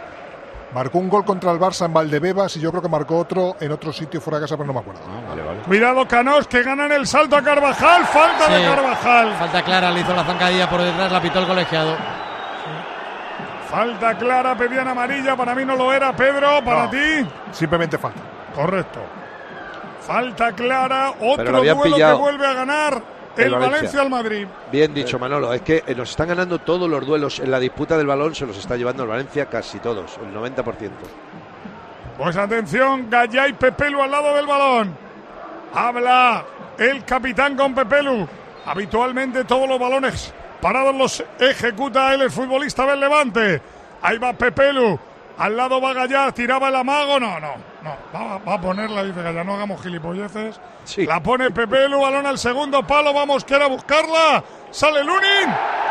Marcó 0.75 0.99
un 0.99 1.09
gol 1.09 1.25
contra 1.25 1.51
el 1.51 1.59
Barça 1.59 1.87
en 1.87 1.95
Valdebebas 1.95 2.55
y 2.59 2.61
yo 2.61 2.71
creo 2.71 2.83
que 2.83 2.89
marcó 2.91 3.17
otro 3.17 3.57
en 3.59 3.73
otro 3.73 3.91
sitio 3.93 4.21
fuera 4.21 4.39
de 4.39 4.45
casa, 4.45 4.57
pero 4.57 4.67
no 4.67 4.75
me 4.75 4.81
acuerdo. 4.81 5.01
Ah, 5.07 5.29
vale, 5.31 5.43
vale. 5.43 5.59
Cuidado 5.61 6.07
Canos, 6.07 6.47
que 6.47 6.63
ganan 6.63 6.93
el 6.93 7.07
salto 7.07 7.37
a 7.37 7.43
Carvajal, 7.43 8.05
falta 8.05 8.49
de. 8.55 8.65
Carvajal. 8.65 9.35
Falta 9.39 9.63
clara, 9.63 9.91
le 9.91 10.01
hizo 10.01 10.15
la 10.15 10.25
zancadilla 10.25 10.69
por 10.69 10.83
detrás, 10.83 11.11
la 11.11 11.23
pitó 11.23 11.39
el 11.39 11.47
colegiado. 11.47 11.97
Falta 13.71 14.17
clara, 14.17 14.57
pedían 14.57 14.89
amarilla, 14.89 15.37
para 15.37 15.55
mí 15.55 15.65
no 15.65 15.77
lo 15.77 15.93
era, 15.93 16.15
Pedro, 16.17 16.63
para 16.65 16.85
No. 16.85 16.91
ti. 16.91 17.27
Simplemente 17.53 17.99
falta. 17.99 18.21
Correcto. 18.55 19.01
Falta 20.01 20.53
clara, 20.53 21.13
Pero 21.19 21.33
otro 21.33 21.53
duelo 21.63 21.83
pillado. 21.83 22.17
que 22.17 22.23
vuelve 22.23 22.47
a 22.47 22.53
ganar 22.55 23.03
el, 23.37 23.45
El 23.45 23.51
Valencia. 23.53 23.77
Valencia 23.77 24.01
al 24.01 24.11
Madrid. 24.11 24.47
Bien 24.73 24.93
dicho, 24.95 25.19
Manolo. 25.19 25.53
Es 25.53 25.63
que 25.63 25.83
eh, 25.87 25.95
nos 25.95 26.11
están 26.11 26.29
ganando 26.29 26.59
todos 26.59 26.89
los 26.89 27.07
duelos. 27.07 27.39
En 27.41 27.51
la 27.51 27.61
disputa 27.61 27.97
del 27.97 28.07
balón 28.07 28.35
se 28.35 28.47
los 28.47 28.57
está 28.57 28.77
llevando 28.77 29.03
el 29.03 29.09
Valencia 29.09 29.47
casi 29.47 29.79
todos, 29.79 30.19
el 30.23 30.35
90%. 30.35 30.91
Pues 32.17 32.37
atención, 32.37 33.09
Gallá 33.09 33.49
y 33.49 33.53
Pepelu 33.53 34.03
al 34.03 34.11
lado 34.11 34.35
del 34.35 34.47
balón. 34.47 34.97
Habla 35.73 36.45
el 36.79 37.05
capitán 37.05 37.57
con 37.57 37.75
Pepelu. 37.75 38.27
Habitualmente 38.67 39.45
todos 39.45 39.69
los 39.69 39.79
balones 39.79 40.35
Parados 40.61 40.95
los 40.95 41.25
ejecuta 41.39 42.15
él, 42.15 42.23
el 42.23 42.31
futbolista 42.31 42.85
del 42.87 43.01
Levante. 43.01 43.63
Ahí 44.03 44.19
va 44.19 44.33
Pepelu. 44.33 44.99
Al 45.39 45.57
lado 45.57 45.81
va 45.81 45.93
Gallar, 45.93 46.33
tiraba 46.33 46.69
el 46.69 46.75
amago. 46.77 47.21
No, 47.21 47.39
no, 47.39 47.53
no. 47.83 47.91
Va, 48.15 48.39
va 48.39 48.55
a 48.55 48.61
ponerla, 48.61 49.05
dice 49.05 49.23
Gallar. 49.23 49.47
No 49.47 49.55
hagamos 49.55 49.81
gilipolleces. 49.83 50.61
La 50.99 51.21
pone 51.23 51.51
Pepelu, 51.51 52.01
balón 52.01 52.27
al 52.27 52.39
segundo 52.39 52.85
palo. 52.87 53.13
Vamos, 53.13 53.45
quiere 53.45 53.69
buscarla. 53.69 54.43
Sale 54.71 55.05
Lunin. 55.05 55.49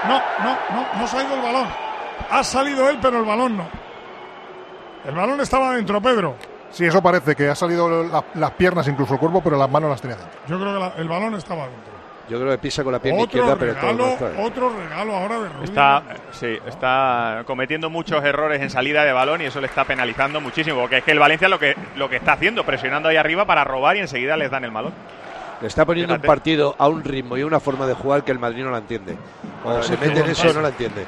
No, 0.07 0.21
no, 0.43 0.57
no, 0.71 0.99
no 0.99 1.07
se 1.07 1.17
ha 1.17 1.23
ido 1.23 1.35
el 1.35 1.41
balón. 1.41 1.67
Ha 2.29 2.43
salido 2.43 2.89
él, 2.89 2.99
pero 3.01 3.19
el 3.19 3.25
balón 3.25 3.57
no. 3.57 3.67
El 5.05 5.15
balón 5.15 5.39
estaba 5.39 5.75
dentro, 5.75 6.01
Pedro. 6.01 6.35
Sí, 6.69 6.85
eso 6.85 7.01
parece 7.01 7.33
que 7.35 7.47
ha 7.49 7.55
salido 7.55 8.03
la- 8.03 8.23
las 8.33 8.51
piernas, 8.51 8.87
incluso 8.89 9.13
el 9.13 9.19
cuerpo, 9.19 9.41
pero 9.41 9.55
las 9.57 9.69
manos 9.69 9.89
las 9.89 10.01
tenía 10.01 10.17
dentro. 10.17 10.37
Yo 10.47 10.59
creo 10.59 10.73
que 10.73 10.79
la- 10.79 10.93
el 11.01 11.07
balón 11.07 11.33
estaba 11.35 11.63
dentro. 11.67 11.93
Yo 12.29 12.39
creo 12.39 12.51
que 12.51 12.57
pisa 12.57 12.83
con 12.83 12.91
la 12.91 12.99
pierna 12.99 13.21
Otro 13.23 13.39
izquierda, 13.39 13.55
pero 13.57 13.73
todo 13.75 13.81
regalo, 13.91 14.05
no 14.05 14.13
está. 14.13 14.41
otro 14.41 14.69
regalo 14.69 15.15
ahora 15.15 15.39
de 15.39 15.49
Rubio. 15.49 15.63
Está, 15.63 16.03
sí, 16.31 16.57
está 16.67 17.43
cometiendo 17.47 17.89
muchos 17.89 18.23
errores 18.23 18.61
en 18.61 18.69
salida 18.69 19.05
de 19.05 19.13
balón 19.13 19.41
y 19.41 19.45
eso 19.45 19.61
le 19.61 19.67
está 19.67 19.85
penalizando 19.85 20.41
muchísimo. 20.41 20.81
Porque 20.81 20.97
es 20.97 21.03
que 21.03 21.11
el 21.11 21.19
Valencia 21.19 21.47
lo 21.47 21.57
que, 21.59 21.75
lo 21.95 22.09
que 22.09 22.17
está 22.17 22.33
haciendo, 22.33 22.65
presionando 22.65 23.07
ahí 23.09 23.15
arriba 23.15 23.45
para 23.45 23.63
robar 23.63 23.95
y 23.95 23.99
enseguida 23.99 24.35
les 24.35 24.51
dan 24.51 24.65
el 24.65 24.71
balón. 24.71 24.93
Le 25.61 25.67
está 25.67 25.85
poniendo 25.85 26.13
Fíjate. 26.13 26.27
un 26.27 26.33
partido 26.35 26.75
a 26.77 26.87
un 26.87 27.03
ritmo 27.03 27.37
y 27.37 27.43
una 27.43 27.59
forma 27.59 27.87
de 27.87 27.93
jugar 27.93 28.23
que 28.23 28.31
el 28.31 28.39
Madrid 28.39 28.63
no 28.63 28.71
la 28.71 28.79
entiende. 28.79 29.15
Cuando 29.63 29.81
Bueno, 29.81 29.83
se 29.83 29.97
mete 29.97 30.19
en 30.19 30.29
eso 30.29 30.53
no 30.53 30.61
la 30.61 30.67
entiende. 30.69 31.05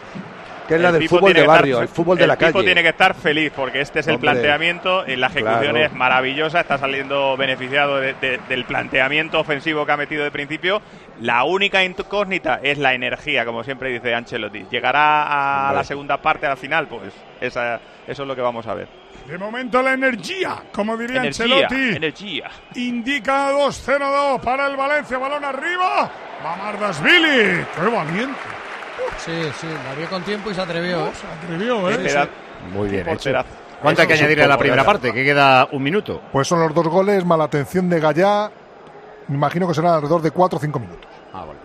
Que 0.69 0.75
es 0.75 0.81
la 0.81 0.89
El 0.89 0.99
del 0.99 1.09
fútbol 1.09 1.33
tiene 1.33 1.39
de 1.41 1.45
que 1.45 1.51
estar- 1.51 1.57
barrio, 1.61 1.81
el 1.81 1.87
fútbol 1.89 2.17
de 2.17 2.27
la 2.27 2.37
calle. 2.37 2.63
tiene 2.63 2.81
que 2.83 2.89
estar 2.89 3.13
feliz 3.15 3.51
porque 3.55 3.81
este 3.81 3.99
es 3.99 4.07
el 4.07 4.15
Hombre. 4.15 4.31
planteamiento 4.31 5.03
y 5.07 5.15
la 5.17 5.27
ejecución 5.27 5.59
Claro. 5.61 5.77
es 5.77 5.93
maravillosa, 5.93 6.59
está 6.61 6.77
saliendo 6.77 7.35
beneficiado 7.35 7.97
de- 7.99 8.13
de- 8.13 8.39
del 8.47 8.63
planteamiento 8.65 9.39
ofensivo 9.39 9.85
que 9.85 9.91
ha 9.91 9.97
metido 9.97 10.23
de 10.23 10.31
principio. 10.31 10.81
La 11.21 11.43
única 11.43 11.83
incógnita 11.83 12.59
es 12.63 12.77
la 12.77 12.93
energía, 12.93 13.43
como 13.45 13.63
siempre 13.63 13.89
dice 13.89 14.13
Ancelotti. 14.15 14.65
¿Llegará 14.71 15.23
a 15.23 15.61
Hombre. 15.63 15.77
la 15.77 15.83
segunda 15.83 16.17
parte, 16.21 16.45
a 16.45 16.49
la 16.49 16.55
final? 16.55 16.87
Pues 16.87 17.11
esa, 17.41 17.75
eso 18.07 18.21
es 18.21 18.27
lo 18.27 18.35
que 18.35 18.41
vamos 18.41 18.67
a 18.67 18.73
ver. 18.75 18.87
De 19.27 19.37
momento 19.37 19.81
la 19.81 19.93
energía, 19.93 20.55
como 20.71 20.95
diría 20.97 21.21
Energía, 21.21 21.45
Ancelotti. 21.45 21.95
energía. 21.97 22.49
Indica 22.75 23.51
2-0-2 23.51 24.39
para 24.41 24.67
el 24.67 24.75
Valencia, 24.77 25.17
balón 25.17 25.43
arriba. 25.43 26.09
Mamardasvili, 26.43 27.65
qué 27.75 27.87
valiente. 27.91 28.39
Sí, 29.17 29.31
sí, 29.59 29.67
la 29.67 29.95
vio 29.95 30.09
con 30.09 30.23
tiempo 30.23 30.49
y 30.51 30.55
se 30.55 30.61
atrevió. 30.61 31.07
¿eh? 31.07 31.11
Se 31.13 31.27
atrevió, 31.27 31.89
Sí, 31.91 32.09
sí. 32.09 32.17
Muy 32.73 32.89
bien 32.89 33.07
hecho. 33.09 33.31
¿Cuánto 33.81 34.01
hay 34.01 34.07
que 34.07 34.13
añadirle 34.13 34.43
a 34.43 34.47
la 34.47 34.57
primera 34.57 34.83
parte? 34.83 35.13
Que 35.13 35.23
queda 35.23 35.67
un 35.71 35.81
minuto. 35.81 36.21
Pues 36.31 36.47
son 36.47 36.59
los 36.59 36.73
dos 36.73 36.87
goles, 36.87 37.23
mala 37.25 37.45
atención 37.45 37.89
de 37.89 37.99
Gallá. 37.99 38.51
Me 39.27 39.35
imagino 39.35 39.67
que 39.67 39.73
serán 39.73 39.93
alrededor 39.93 40.21
de 40.21 40.31
4 40.31 40.57
o 40.57 40.61
5 40.61 40.79
minutos. 40.79 41.07
Ah, 41.33 41.45
vale. 41.45 41.59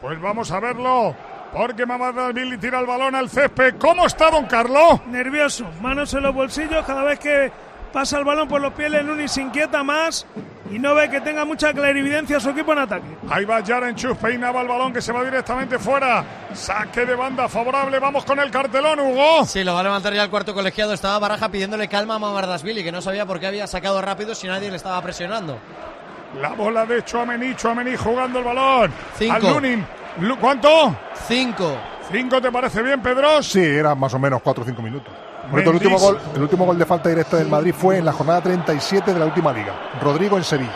Pues 0.00 0.20
vamos 0.20 0.50
a 0.50 0.60
verlo. 0.60 1.14
Porque 1.52 1.84
Mamardasvili 1.84 2.56
tira 2.56 2.80
el 2.80 2.86
balón 2.86 3.14
al 3.14 3.28
césped. 3.28 3.74
¿Cómo 3.78 4.06
está 4.06 4.30
Don 4.30 4.46
Carlos? 4.46 5.04
Nervioso, 5.06 5.66
manos 5.82 6.14
en 6.14 6.22
los 6.22 6.34
bolsillos. 6.34 6.84
Cada 6.86 7.02
vez 7.04 7.18
que 7.18 7.52
pasa 7.92 8.18
el 8.18 8.24
balón 8.24 8.48
por 8.48 8.60
los 8.60 8.72
pies, 8.72 8.90
Lenuni 8.90 9.28
se 9.28 9.42
inquieta 9.42 9.82
más 9.82 10.26
y 10.70 10.78
no 10.78 10.94
ve 10.94 11.10
que 11.10 11.20
tenga 11.20 11.44
mucha 11.44 11.72
clarividencia 11.72 12.40
su 12.40 12.50
equipo 12.50 12.72
en 12.72 12.78
ataque. 12.78 13.06
Ahí 13.28 13.44
va 13.44 13.60
Yarenchus, 13.60 14.16
peinaba 14.16 14.62
el 14.62 14.68
balón 14.68 14.92
que 14.92 15.02
se 15.02 15.12
va 15.12 15.22
directamente 15.22 15.78
fuera. 15.78 16.24
Saque 16.54 17.04
de 17.04 17.14
banda 17.14 17.48
favorable. 17.48 17.98
Vamos 17.98 18.24
con 18.24 18.38
el 18.40 18.50
cartelón, 18.50 18.98
Hugo. 19.00 19.44
Sí, 19.44 19.62
lo 19.64 19.74
va 19.74 19.80
a 19.80 19.84
levantar 19.84 20.14
ya 20.14 20.22
el 20.24 20.30
cuarto 20.30 20.54
colegiado. 20.54 20.92
Estaba 20.94 21.18
Baraja 21.18 21.48
pidiéndole 21.50 21.88
calma 21.88 22.14
a 22.14 22.18
Mamardasvili, 22.18 22.82
que 22.82 22.90
no 22.92 23.02
sabía 23.02 23.26
por 23.26 23.38
qué 23.38 23.46
había 23.48 23.66
sacado 23.66 24.00
rápido 24.00 24.34
si 24.34 24.46
nadie 24.46 24.70
le 24.70 24.76
estaba 24.76 25.00
presionando. 25.02 25.58
La 26.40 26.50
bola 26.50 26.86
de 26.86 27.04
Chuamení, 27.04 27.54
Chuamení 27.54 27.94
jugando 27.96 28.38
el 28.38 28.44
balón. 28.46 28.92
Cinco. 29.18 29.34
Al 29.34 29.42
Lunin. 29.54 29.86
Lu- 30.20 30.38
¿Cuánto? 30.38 30.96
Cinco. 31.28 31.76
¿Cinco 32.10 32.40
te 32.40 32.50
parece 32.50 32.82
bien, 32.82 33.00
Pedro? 33.02 33.42
Sí, 33.42 33.60
eran 33.62 33.98
más 33.98 34.12
o 34.14 34.18
menos 34.18 34.40
4 34.42 34.62
o 34.62 34.66
5 34.66 34.80
minutos. 34.82 35.12
Por 35.50 35.60
el 35.60 35.68
último, 35.68 35.98
gol, 35.98 36.18
el 36.34 36.42
último 36.42 36.64
gol 36.64 36.78
de 36.78 36.86
falta 36.86 37.08
directa 37.08 37.36
del 37.36 37.48
Madrid 37.48 37.74
fue 37.76 37.98
en 37.98 38.04
la 38.04 38.12
jornada 38.12 38.40
37 38.42 39.12
de 39.12 39.18
la 39.18 39.26
última 39.26 39.52
liga. 39.52 39.74
Rodrigo 40.00 40.36
en 40.36 40.44
Sevilla. 40.44 40.72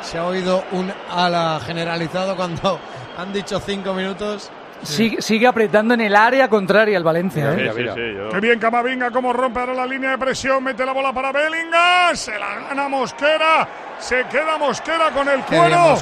Se 0.00 0.18
ha 0.18 0.26
oído 0.26 0.64
un 0.72 0.92
ala 1.10 1.60
generalizado 1.64 2.34
cuando 2.36 2.80
han 3.16 3.32
dicho 3.32 3.60
cinco 3.60 3.94
minutos. 3.94 4.50
Sigue, 4.82 5.22
sigue 5.22 5.46
apretando 5.46 5.94
en 5.94 6.00
el 6.00 6.16
área 6.16 6.48
contraria 6.48 6.96
al 6.96 7.04
Valencia. 7.04 7.54
¿eh? 7.54 8.28
Qué 8.32 8.40
bien 8.40 8.58
Camavinga, 8.58 9.12
cómo 9.12 9.32
rompe 9.32 9.60
ahora 9.60 9.74
la 9.74 9.86
línea 9.86 10.10
de 10.10 10.18
presión, 10.18 10.64
mete 10.64 10.84
la 10.84 10.92
bola 10.92 11.12
para 11.12 11.30
Bellingham, 11.30 12.16
se 12.16 12.36
la 12.36 12.56
gana 12.68 12.88
Mosquera, 12.88 13.68
se 14.00 14.24
queda 14.24 14.58
Mosquera 14.58 15.10
con 15.10 15.28
el 15.28 15.40
cuero. 15.42 15.96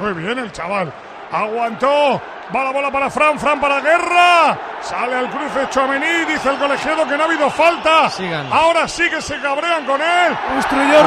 Muy 0.00 0.12
bien 0.22 0.38
el 0.38 0.52
chaval, 0.52 0.92
aguantó, 1.32 2.20
va 2.54 2.64
la 2.64 2.70
bola 2.70 2.90
para 2.90 3.10
Fran, 3.10 3.38
Fran 3.38 3.60
para 3.60 3.80
Guerra, 3.80 4.58
sale 4.80 5.16
al 5.16 5.30
cruce 5.30 5.68
Chouameni, 5.70 6.24
dice 6.26 6.48
el 6.50 6.58
colegiado 6.58 7.06
que 7.06 7.16
no 7.16 7.22
ha 7.24 7.26
habido 7.26 7.50
falta. 7.50 8.08
Ahora 8.50 8.86
sí 8.88 9.08
que 9.10 9.20
se 9.20 9.40
cabrean 9.40 9.84
con 9.84 10.00
él. 10.00 10.36
Construyó 10.54 11.02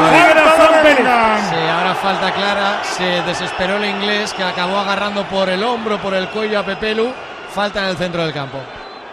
Bellingham. 0.84 1.50
Sí, 1.50 1.56
ahora 1.56 1.96
falta 1.96 2.32
clara. 2.32 2.84
Se 2.84 3.22
desesperó 3.24 3.78
el 3.78 3.86
inglés 3.86 4.34
que 4.34 4.44
acabó 4.44 4.78
agarrando 4.80 5.24
por 5.26 5.50
el 5.50 5.64
hombro, 5.64 5.98
por 6.00 6.14
el 6.14 6.28
cuello 6.30 6.60
a 6.60 6.64
Pepelu. 6.64 7.14
Falta 7.54 7.84
en 7.84 7.90
el 7.90 7.98
centro 7.98 8.24
del 8.24 8.34
campo. 8.34 8.60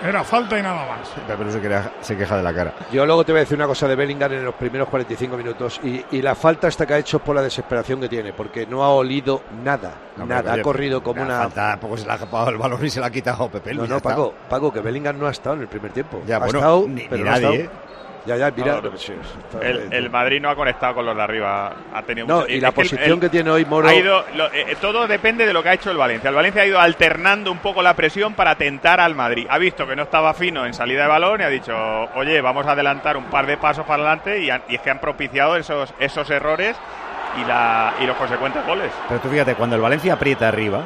Era 0.05 0.23
falta 0.24 0.59
y 0.59 0.62
nada 0.62 0.86
más. 0.86 1.09
Pero 1.27 1.51
se 1.51 1.60
queja, 1.60 1.90
se 2.02 2.16
queja 2.16 2.36
de 2.36 2.43
la 2.43 2.52
cara. 2.52 2.74
Yo 2.93 3.06
luego 3.06 3.24
te 3.24 3.32
voy 3.32 3.39
a 3.39 3.44
decir 3.44 3.56
una 3.56 3.66
cosa 3.66 3.89
de 3.89 3.97
Bellingham 3.97 4.32
en 4.32 4.44
los 4.44 4.55
primeros 4.55 4.89
45 4.89 5.36
minutos 5.36 5.81
y, 5.82 6.05
y 6.10 6.23
la 6.23 6.35
falta 6.35 6.68
esta 6.68 6.86
que 6.86 6.94
ha 6.94 6.98
hecho 6.98 7.16
es 7.16 7.23
por 7.23 7.35
la 7.35 7.43
desesperación 7.43 8.01
que 8.01 8.09
tiene, 8.09 8.32
porque 8.32 8.66
no 8.66 8.85
ha 8.85 8.90
olido 8.90 9.43
nada, 9.64 9.93
No, 10.16 10.24
pero, 10.24 10.27
nada, 10.27 10.52
oye, 10.52 10.60
ha 10.60 10.62
corrido 10.64 11.02
como 11.02 11.20
la 11.20 11.27
una... 11.27 11.39
falta, 11.39 11.70
tampoco 11.73 11.97
se 11.97 12.05
le 12.06 12.12
ha 12.12 12.14
escapado 12.16 12.51
el 12.51 12.59
balón 12.59 12.85
y 12.85 12.90
se 12.90 13.01
le 13.01 13.06
ha 13.06 13.10
quitado 13.10 13.48
Pepe 13.48 13.74
No, 13.74 13.86
no. 13.86 14.01
Paco, 14.01 14.35
Paco, 14.51 14.73
que 14.73 14.81
Bellingham 14.81 15.18
no 15.18 15.27
ha 15.27 15.31
estado 15.31 15.56
en 15.56 15.62
el 15.62 15.68
primer 15.68 15.93
tiempo. 15.93 16.20
Ya, 16.27 16.36
ha 16.36 16.39
bueno, 16.40 16.59
estado, 16.59 16.85
ni- 16.89 17.02
pero 17.09 17.16
ni 17.16 17.23
no 17.23 17.28
ha 17.31 17.40
nadie, 17.40 17.60
estado. 17.62 17.86
Ya, 18.27 18.36
ya, 18.36 18.51
mira. 18.51 18.81
No, 18.82 18.90
no, 18.90 18.97
sí, 18.97 19.12
está- 19.12 19.65
El, 19.66 19.93
el 19.93 20.11
Madrid 20.11 20.40
no 20.40 20.51
ha 20.51 20.57
conectado 20.57 20.97
con 20.97 21.07
los 21.07 21.15
de 21.16 21.23
arriba. 21.23 21.73
Ha 21.94 22.03
tenido 22.03 22.27
No, 22.27 22.36
mucho- 22.40 22.48
y 22.51 22.57
es 22.57 22.62
la 22.62 22.70
que 22.70 22.74
posición 22.74 23.12
el- 23.12 23.20
que 23.20 23.28
tiene 23.28 23.51
hoy 23.51 23.65
Moro- 23.65 23.89
ha 23.89 23.94
ido- 23.94 24.24
lo- 24.35 24.53
eh, 24.53 24.77
todo 24.81 25.07
depende 25.07 25.47
de 25.47 25.53
lo 25.53 25.62
que 25.62 25.69
ha 25.69 25.74
hecho 25.74 25.90
el 25.90 25.97
Valencia. 25.97 26.28
El 26.31 26.36
Valencia 26.36 26.62
ha 26.62 26.66
ido 26.66 26.81
alternando 26.81 27.53
un 27.53 27.59
poco 27.59 27.82
la 27.82 27.94
presión 27.94 28.35
para 28.35 28.57
tentar 28.57 29.01
al 29.01 29.15
Madrid. 29.15 29.47
Ha 29.48 29.59
visto 29.59 29.86
que 29.86 29.94
no 29.94 30.03
estaba 30.03 30.35
fino 30.35 30.66
en 30.66 30.74
salida 30.74 31.03
de 31.03 31.09
balón 31.09 31.40
y 31.40 31.44
ha 31.44 31.48
dicho, 31.48 31.74
oye, 32.16 32.40
vamos 32.40 32.66
a 32.66 32.73
adelantar 32.73 33.16
un 33.16 33.24
par 33.27 33.47
de 33.47 33.57
pasos 33.57 33.86
para 33.86 34.03
adelante 34.03 34.40
y, 34.40 34.51
han- 34.51 34.62
y 34.69 34.74
es 34.74 34.81
que 34.81 34.90
han 34.90 34.98
propiciado 35.01 35.57
esos, 35.57 35.94
esos 36.01 36.28
errores 36.31 36.77
y, 37.40 37.44
la, 37.47 37.94
y 38.03 38.07
los 38.07 38.16
consecuentes 38.16 38.66
goles. 38.66 38.90
Pero 39.09 39.20
tú 39.20 39.28
fíjate, 39.28 39.55
cuando 39.55 39.77
el 39.77 39.82
Valencia 39.82 40.15
aprieta 40.15 40.48
arriba, 40.48 40.82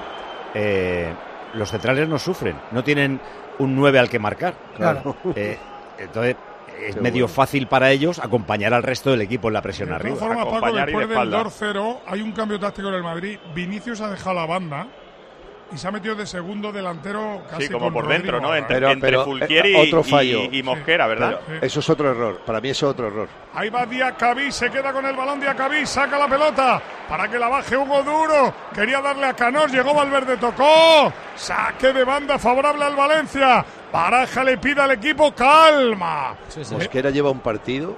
eh, 0.54 1.12
los 1.54 1.70
centrales 1.70 2.08
no 2.08 2.18
sufren. 2.18 2.56
No 2.72 2.82
tienen 2.84 3.20
un 3.58 3.74
9 3.76 3.98
al 3.98 4.08
que 4.08 4.18
marcar. 4.18 4.54
Claro. 4.76 5.16
Eh, 5.36 5.58
entonces, 5.98 6.36
es 6.88 6.94
Qué 6.96 7.00
medio 7.00 7.24
bueno. 7.26 7.34
fácil 7.34 7.66
para 7.66 7.90
ellos 7.90 8.18
acompañar 8.18 8.74
al 8.74 8.82
resto 8.82 9.10
del 9.10 9.20
equipo 9.22 9.48
en 9.48 9.54
la 9.54 9.62
presión 9.62 9.88
De 9.90 9.94
arriba. 9.94 10.16
formas, 10.16 10.38
Paco, 10.44 10.56
Acompañar 10.56 10.88
y 10.88 10.92
de 10.92 10.98
después 10.98 11.08
del 11.08 11.34
espalda. 11.34 11.82
2-0 11.82 11.98
hay 12.06 12.22
un 12.22 12.32
cambio 12.32 12.58
táctico 12.60 12.88
en 12.88 12.94
el 12.94 13.02
Madrid. 13.02 13.38
Vinicius 13.54 14.00
ha 14.00 14.10
dejado 14.10 14.34
la 14.36 14.46
banda 14.46 14.86
y 15.72 15.78
se 15.78 15.86
ha 15.86 15.90
metido 15.90 16.14
de 16.14 16.26
segundo 16.26 16.72
delantero 16.72 17.42
casi 17.48 17.66
Sí, 17.66 17.72
como 17.72 17.86
con 17.86 17.94
por 17.94 18.04
Rodrigo 18.04 18.22
dentro, 18.22 18.40
¿no? 18.40 18.54
Entre, 18.56 18.76
Pero- 18.76 18.90
entre 18.90 19.08
pero, 19.10 19.24
Fulquieri 19.24 19.74
eh, 19.74 19.86
otro 19.86 20.00
y- 20.00 20.10
fallo. 20.10 20.40
y, 20.50 20.62
Mosquera, 20.62 21.06
¿verdad? 21.06 21.40
Pero 21.46 21.64
Eso 21.66 21.80
es 21.80 21.90
otro 21.90 22.10
error, 22.10 22.40
para 22.44 22.60
mí 22.60 22.70
eso 22.70 22.86
es 22.86 22.92
otro 22.92 23.06
error. 23.06 23.28
Ahí 23.54 23.70
va 23.70 23.86
Diacabí, 23.86 24.50
se 24.50 24.70
queda 24.70 24.92
con 24.92 25.04
el 25.06 25.14
balón 25.16 25.40
Diacabí, 25.40 25.86
saca 25.86 26.18
la 26.18 26.28
pelota 26.28 26.82
para 27.08 27.28
que 27.28 27.38
la 27.38 27.48
baje 27.48 27.76
Hugo 27.76 28.02
Duro. 28.02 28.52
Quería 28.74 29.00
darle 29.00 29.26
a 29.26 29.34
Canós, 29.34 29.70
llegó 29.72 29.94
Valverde, 29.94 30.36
tocó. 30.36 31.12
Saque 31.36 31.92
de 31.92 32.04
banda 32.04 32.38
favorable 32.38 32.84
al 32.84 32.96
Valencia. 32.96 33.64
Baraja 33.92 34.44
le 34.44 34.58
pide 34.58 34.80
al 34.82 34.92
equipo 34.92 35.32
calma. 35.34 36.36
Mosquera 36.72 37.10
lleva 37.10 37.30
un 37.30 37.40
partido 37.40 37.96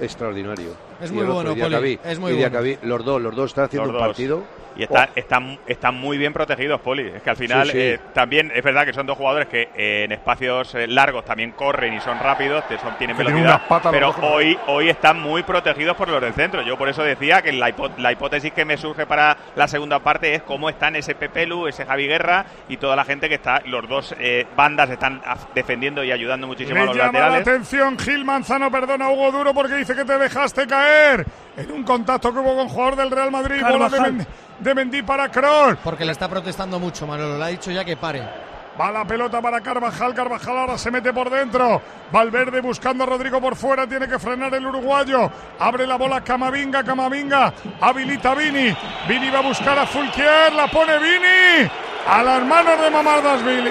extraordinario. 0.00 0.74
Es 1.00 1.10
Y 1.10 1.14
muy 1.14 1.24
bueno, 1.24 1.54
Poli, 1.56 1.98
es 2.04 2.18
muy 2.18 2.32
y 2.32 2.34
bueno. 2.34 2.48
Diacabí, 2.50 2.78
los 2.82 3.04
dos, 3.04 3.20
los 3.20 3.34
dos 3.34 3.50
están 3.50 3.64
haciendo 3.66 3.86
Los 3.86 3.94
un 3.94 3.98
dos. 4.00 4.08
partido. 4.08 4.42
Y 4.76 4.82
está- 4.82 5.08
están, 5.14 5.58
están 5.66 5.94
muy 5.94 6.18
bien 6.18 6.32
protegidos, 6.32 6.80
Poli. 6.80 7.08
Es 7.14 7.22
que 7.22 7.30
al 7.30 7.36
final 7.36 7.66
Sí, 7.66 7.72
sí. 7.72 7.78
eh, 7.80 8.00
también 8.12 8.50
es 8.54 8.62
verdad 8.64 8.84
que 8.84 8.92
son 8.92 9.06
dos 9.06 9.16
jugadores 9.16 9.48
que 9.48 9.68
eh, 9.76 10.04
en 10.04 10.12
espacios 10.12 10.74
eh, 10.74 10.86
largos 10.88 11.24
también 11.24 11.52
corren 11.52 11.94
y 11.94 12.00
son 12.00 12.18
rápidos, 12.18 12.64
que 12.64 12.78
son, 12.78 12.96
tienen 12.98 13.16
Que 13.16 13.22
velocidad. 13.24 13.62
pero 13.90 14.14
hoy, 14.22 14.58
hoy 14.66 14.88
están 14.88 15.20
muy 15.20 15.42
protegidos 15.44 15.96
por 15.96 16.08
los 16.08 16.20
del 16.20 16.32
centro. 16.34 16.62
Yo 16.62 16.76
por 16.76 16.88
eso 16.88 17.02
decía 17.04 17.40
que 17.42 17.52
la, 17.52 17.70
hipo- 17.70 17.90
la 17.98 18.10
hipótesis 18.12 18.52
que 18.52 18.64
me 18.64 18.76
surge 18.76 19.06
para 19.06 19.36
la 19.54 19.68
segunda 19.68 20.00
parte 20.00 20.34
es 20.34 20.42
cómo 20.42 20.68
están 20.68 20.96
ese 20.96 21.14
Pepelu, 21.14 21.68
ese 21.68 21.86
Javi 21.86 22.06
Guerra 22.08 22.44
y 22.68 22.76
toda 22.76 22.96
la 22.96 23.04
gente 23.04 23.28
que 23.28 23.36
está, 23.36 23.62
los 23.66 23.88
dos 23.88 24.14
eh, 24.18 24.46
bandas 24.56 24.90
están 24.90 25.22
defendiendo 25.54 26.02
y 26.02 26.10
ayudando 26.10 26.46
muchísimo 26.46 26.82
a 26.82 26.84
los 26.86 26.96
llama 26.96 27.18
la 27.20 27.36
atención 27.36 27.98
Gil 27.98 28.24
Manzano, 28.24 28.70
perdona 28.70 29.06
a 29.06 29.10
Hugo 29.10 29.30
Duro 29.30 29.54
porque 29.54 29.76
dice 29.76 29.94
que 29.94 30.04
te 30.04 30.18
dejaste 30.18 30.66
caer 30.66 31.24
en 31.56 31.70
un 31.70 31.84
contacto 31.84 32.32
que 32.32 32.40
hubo 32.40 32.56
con 32.56 32.68
jugador 32.68 32.96
del 32.96 33.10
Real 33.12 33.30
Madrid. 33.30 33.62
Bola 33.62 33.88
de, 33.88 34.26
de 34.64 34.74
Mendy 34.74 35.02
para 35.02 35.28
Kroos. 35.28 35.76
Porque 35.84 36.04
le 36.04 36.12
está 36.12 36.28
protestando 36.28 36.80
mucho, 36.80 37.06
Manolo. 37.06 37.38
Le 37.38 37.44
ha 37.44 37.48
dicho 37.48 37.70
ya 37.70 37.84
que 37.84 37.96
pare. 37.96 38.22
Va 38.80 38.90
la 38.90 39.04
pelota 39.04 39.40
para 39.40 39.60
Carvajal, 39.60 40.12
Carvajal 40.14 40.58
ahora 40.58 40.76
se 40.76 40.90
mete 40.90 41.12
por 41.12 41.30
dentro. 41.30 41.80
Valverde 42.10 42.60
buscando 42.60 43.04
a 43.04 43.06
Rodrigo 43.06 43.40
por 43.40 43.54
fuera, 43.54 43.86
tiene 43.86 44.08
que 44.08 44.18
frenar 44.18 44.52
el 44.52 44.66
uruguayo. 44.66 45.30
Abre 45.60 45.86
la 45.86 45.96
bola 45.96 46.22
Camavinga, 46.22 46.82
Camavinga. 46.82 47.52
Habilita 47.80 48.32
a 48.32 48.34
Vini. 48.34 48.76
Vini 49.06 49.30
va 49.30 49.38
a 49.38 49.42
buscar 49.42 49.78
a 49.78 49.86
Fulquier, 49.86 50.52
la 50.54 50.66
pone 50.66 50.98
Vini. 50.98 51.70
a 52.08 52.22
las 52.24 52.42
manos 52.42 52.80
de 52.80 52.90
Mamardasvili. 52.90 53.70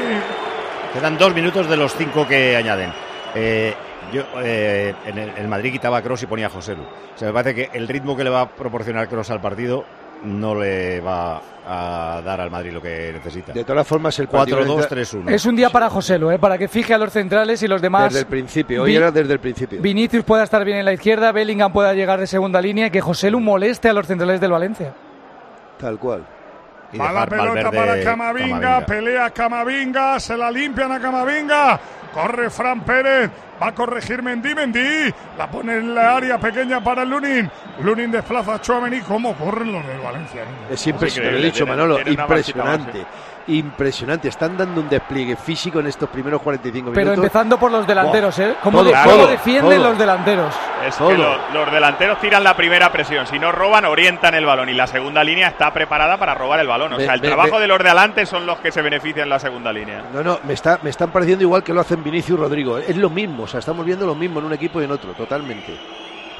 Quedan 0.94 1.18
dos 1.18 1.34
minutos 1.36 1.68
de 1.68 1.76
los 1.76 1.94
cinco 1.96 2.26
que 2.26 2.56
añaden. 2.56 2.94
Eh, 3.36 3.76
yo 4.14 4.24
eh, 4.38 4.94
en 5.06 5.18
el, 5.18 5.30
el 5.38 5.48
Madrid 5.50 5.72
quitaba 5.74 5.98
a 5.98 6.02
Cross 6.02 6.24
y 6.24 6.28
ponía 6.28 6.48
a 6.48 6.50
José 6.50 6.76
Lu. 6.76 6.84
O 6.84 7.18
sea, 7.18 7.28
me 7.28 7.34
parece 7.34 7.56
que 7.56 7.78
el 7.78 7.90
ritmo 7.90 8.16
que 8.16 8.24
le 8.24 8.30
va 8.30 8.42
a 8.42 8.50
proporcionar 8.50 9.10
Cross 9.10 9.32
al 9.32 9.42
partido 9.42 9.84
no 10.24 10.56
le 10.56 11.00
va 11.02 11.42
a 11.66 12.22
dar 12.24 12.42
al 12.42 12.52
Madrid 12.52 12.72
lo 12.74 12.82
que 12.82 13.12
necesita. 13.14 13.54
De 13.54 13.64
todas 13.64 13.88
formas, 13.88 14.18
el 14.20 14.28
partido 14.28 14.60
4-2-3-1. 14.66 15.30
Es 15.32 15.46
un 15.46 15.56
día 15.56 15.70
para 15.70 15.90
Joselu, 15.90 16.32
¿eh? 16.32 16.40
para 16.40 16.58
que 16.58 16.68
fije 16.68 16.94
a 16.94 16.98
los 16.98 17.12
centrales 17.14 17.62
y 17.64 17.68
los 17.68 17.82
demás. 17.82 18.06
Desde 18.06 18.20
el 18.22 18.26
principio, 18.28 18.84
hoy 18.84 18.92
Vi- 18.92 18.98
era 18.98 19.12
desde 19.12 19.34
el 19.34 19.40
principio. 19.40 19.82
Vinicius 19.82 20.24
pueda 20.26 20.44
estar 20.44 20.64
bien 20.66 20.78
en 20.80 20.86
la 20.86 20.94
izquierda, 20.94 21.32
Bellingham 21.32 21.72
pueda 21.72 21.94
llegar 21.94 22.20
de 22.20 22.28
segunda 22.28 22.62
línea 22.62 22.88
y 22.88 22.92
que 22.92 23.02
Joselu 23.02 23.40
moleste 23.40 23.90
a 23.90 23.94
los 23.94 24.06
centrales 24.08 24.42
del 24.42 24.52
Valencia. 24.52 24.94
Tal 25.80 25.98
cual. 25.98 26.26
Va 27.00 27.12
la 27.12 27.26
pelota 27.26 27.72
para 27.72 28.02
Camavinga, 28.04 28.86
pelea 28.86 29.30
Camavinga, 29.32 30.20
se 30.20 30.38
la 30.38 30.52
limpian 30.52 30.92
a 30.92 31.00
Camavinga, 31.00 31.80
corre 32.14 32.50
Fran 32.52 32.82
Pérez, 32.82 33.32
va 33.64 33.70
a 33.70 33.74
corregir 33.74 34.22
Mendy, 34.22 34.54
Mendy, 34.54 35.14
la 35.38 35.50
pone 35.50 35.78
en 35.78 35.96
la 35.96 36.18
área 36.18 36.38
pequeña 36.38 36.84
para 36.84 37.06
Lunin, 37.06 37.50
Lunin 37.82 38.12
desplaza 38.12 38.56
a 38.56 38.62
Chouameni, 38.62 39.00
¿cómo 39.02 39.34
corren 39.36 39.72
los 39.72 39.88
del 39.88 40.00
Valencia? 40.00 40.44
Es 40.70 40.86
impresionante, 40.86 41.40
lo 41.40 41.44
he 41.44 41.46
dicho 41.46 41.66
Manolo, 41.66 42.00
impresionante. 42.06 43.06
Impresionante, 43.46 44.30
están 44.30 44.56
dando 44.58 44.80
un 44.80 44.88
despliegue 44.88 45.36
físico 45.36 45.82
en 45.82 45.88
estos 45.88 46.08
primeros 46.10 46.42
45 46.42 46.92
minutos. 46.92 46.96
Pero 46.96 47.14
empezando 47.14 47.60
por 47.60 47.72
los 47.72 47.86
delanteros. 47.86 48.40
¿eh? 48.40 48.56
¿Cómo, 48.64 48.80
Todo, 48.80 48.90
de- 48.92 48.98
cómo 49.04 49.28
defienden 49.28 49.80
todo. 49.80 49.90
los 49.90 49.98
delanteros? 49.98 50.56
Es 50.88 50.96
que 50.96 51.18
lo- 51.18 51.38
los 51.54 51.72
delanteros 51.72 52.20
tiran 52.20 52.42
la 52.44 52.56
primera 52.56 52.90
presión. 52.92 53.28
Si 53.28 53.38
no 53.40 53.52
roban, 53.52 53.84
orientan 53.84 54.34
el 54.36 54.46
balón. 54.46 54.70
Y 54.70 54.74
la 54.74 54.88
segunda 54.88 55.24
línea 55.26 55.50
está 55.50 55.74
preparada 55.74 56.16
para 56.18 56.34
robar 56.36 56.62
el 56.62 56.68
balón. 56.68 56.94
O 56.94 57.00
sea, 57.00 57.14
el 57.16 57.22
trabajo 57.22 57.60
de 57.60 57.68
los 57.68 57.80
de 57.80 57.90
adelante 57.90 58.26
son 58.26 58.46
los 58.46 58.60
que 58.60 58.72
se 58.72 58.82
benefician 58.82 59.24
en 59.24 59.30
la 59.30 59.40
segunda 59.40 59.74
línea. 59.74 60.04
No, 60.14 60.24
no, 60.24 60.40
me, 60.46 60.54
está, 60.54 60.80
me 60.82 60.90
están 60.90 61.12
pareciendo 61.12 61.44
igual 61.44 61.64
que 61.64 61.74
lo 61.74 61.82
hacen 61.82 62.02
Vinicius 62.02 62.40
y 62.40 62.42
Rodrigo. 62.42 62.78
Es 62.78 62.96
lo 62.96 63.10
mismo, 63.10 63.44
o 63.44 63.48
sea, 63.48 63.60
estamos 63.60 63.86
viendo 63.86 64.06
lo 64.06 64.16
mismo 64.16 64.40
en 64.40 64.46
un 64.46 64.54
equipo 64.54 64.80
y 64.82 64.86
en 64.86 64.92
otro, 64.92 65.12
totalmente. 65.14 65.78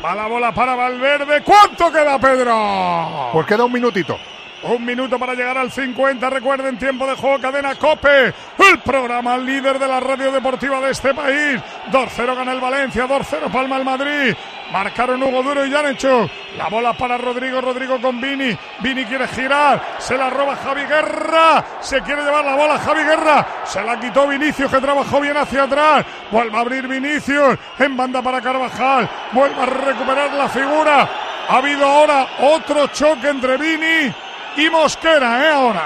Va 0.04 0.16
la 0.16 0.28
bola 0.28 0.54
para 0.54 0.74
Valverde, 0.76 1.42
¿cuánto 1.44 1.92
queda 1.92 2.18
Pedro? 2.18 3.30
Pues 3.34 3.46
queda 3.46 3.66
un 3.66 3.72
minutito. 3.74 4.18
Un 4.64 4.86
minuto 4.86 5.20
para 5.20 5.34
llegar 5.34 5.58
al 5.58 5.72
50. 5.72 6.30
Recuerden, 6.30 6.78
tiempo 6.78 7.06
de 7.06 7.16
juego, 7.16 7.38
cadena 7.40 7.76
Cope. 7.76 8.34
El 8.58 8.80
programa 8.84 9.38
líder 9.38 9.78
de 9.78 9.88
la 9.88 10.00
radio 10.00 10.32
deportiva 10.32 10.80
de 10.80 10.92
este 10.92 11.14
país. 11.14 11.62
2-0 11.92 12.36
gana 12.36 12.54
el 12.54 12.62
Valencia, 12.62 13.06
2-0 13.06 13.52
palma 13.52 13.76
el 13.76 13.84
Madrid. 13.84 14.34
Marcaron 14.72 15.22
Hugo 15.22 15.44
Duro 15.44 15.66
y 15.66 15.70
Yanecho. 15.70 16.30
La 16.58 16.70
bola 16.70 16.94
para 16.94 17.18
Rodrigo, 17.18 17.60
Rodrigo 17.60 18.00
con 18.00 18.22
Vini. 18.22 18.58
Vini 18.80 19.04
quiere 19.04 19.28
girar, 19.28 19.98
se 20.00 20.18
la 20.18 20.30
roba 20.30 20.56
Javi 20.56 20.86
Guerra. 20.86 21.66
Se 21.82 22.02
quiere 22.02 22.24
llevar 22.24 22.46
la 22.46 22.56
bola 22.56 22.80
Javi 22.80 23.04
Guerra. 23.04 23.46
Se 23.66 23.84
la 23.84 24.00
quitó 24.00 24.28
Vinicius 24.30 24.72
que 24.72 24.80
trabajó 24.80 25.20
bien 25.20 25.36
hacia 25.36 25.64
atrás. 25.64 26.06
Vuelve 26.32 26.58
a 26.58 26.62
abrir 26.62 26.88
Vinicius 26.88 27.58
en 27.80 27.98
banda 27.98 28.22
para 28.22 28.40
Carvajal. 28.40 29.10
Vuelve 29.34 29.62
a 29.62 29.66
recuperar 29.66 30.34
la 30.34 30.48
figura. 30.48 31.10
Ha 31.50 31.58
habido 31.58 31.86
ahora 31.86 32.28
otro 32.40 32.88
choque 32.88 33.28
entre 33.28 33.58
Vini 33.58 34.14
y 34.58 34.70
Mosquera, 34.70 35.46
¿eh? 35.46 35.50
Ahora. 35.52 35.84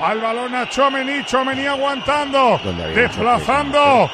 Al 0.00 0.20
balón 0.20 0.54
a 0.54 0.68
Chomení, 0.68 1.24
Chomení 1.24 1.66
aguantando, 1.66 2.60
¿Dónde 2.62 2.84
había 2.84 2.96
un 2.96 3.02
desplazando. 3.08 4.10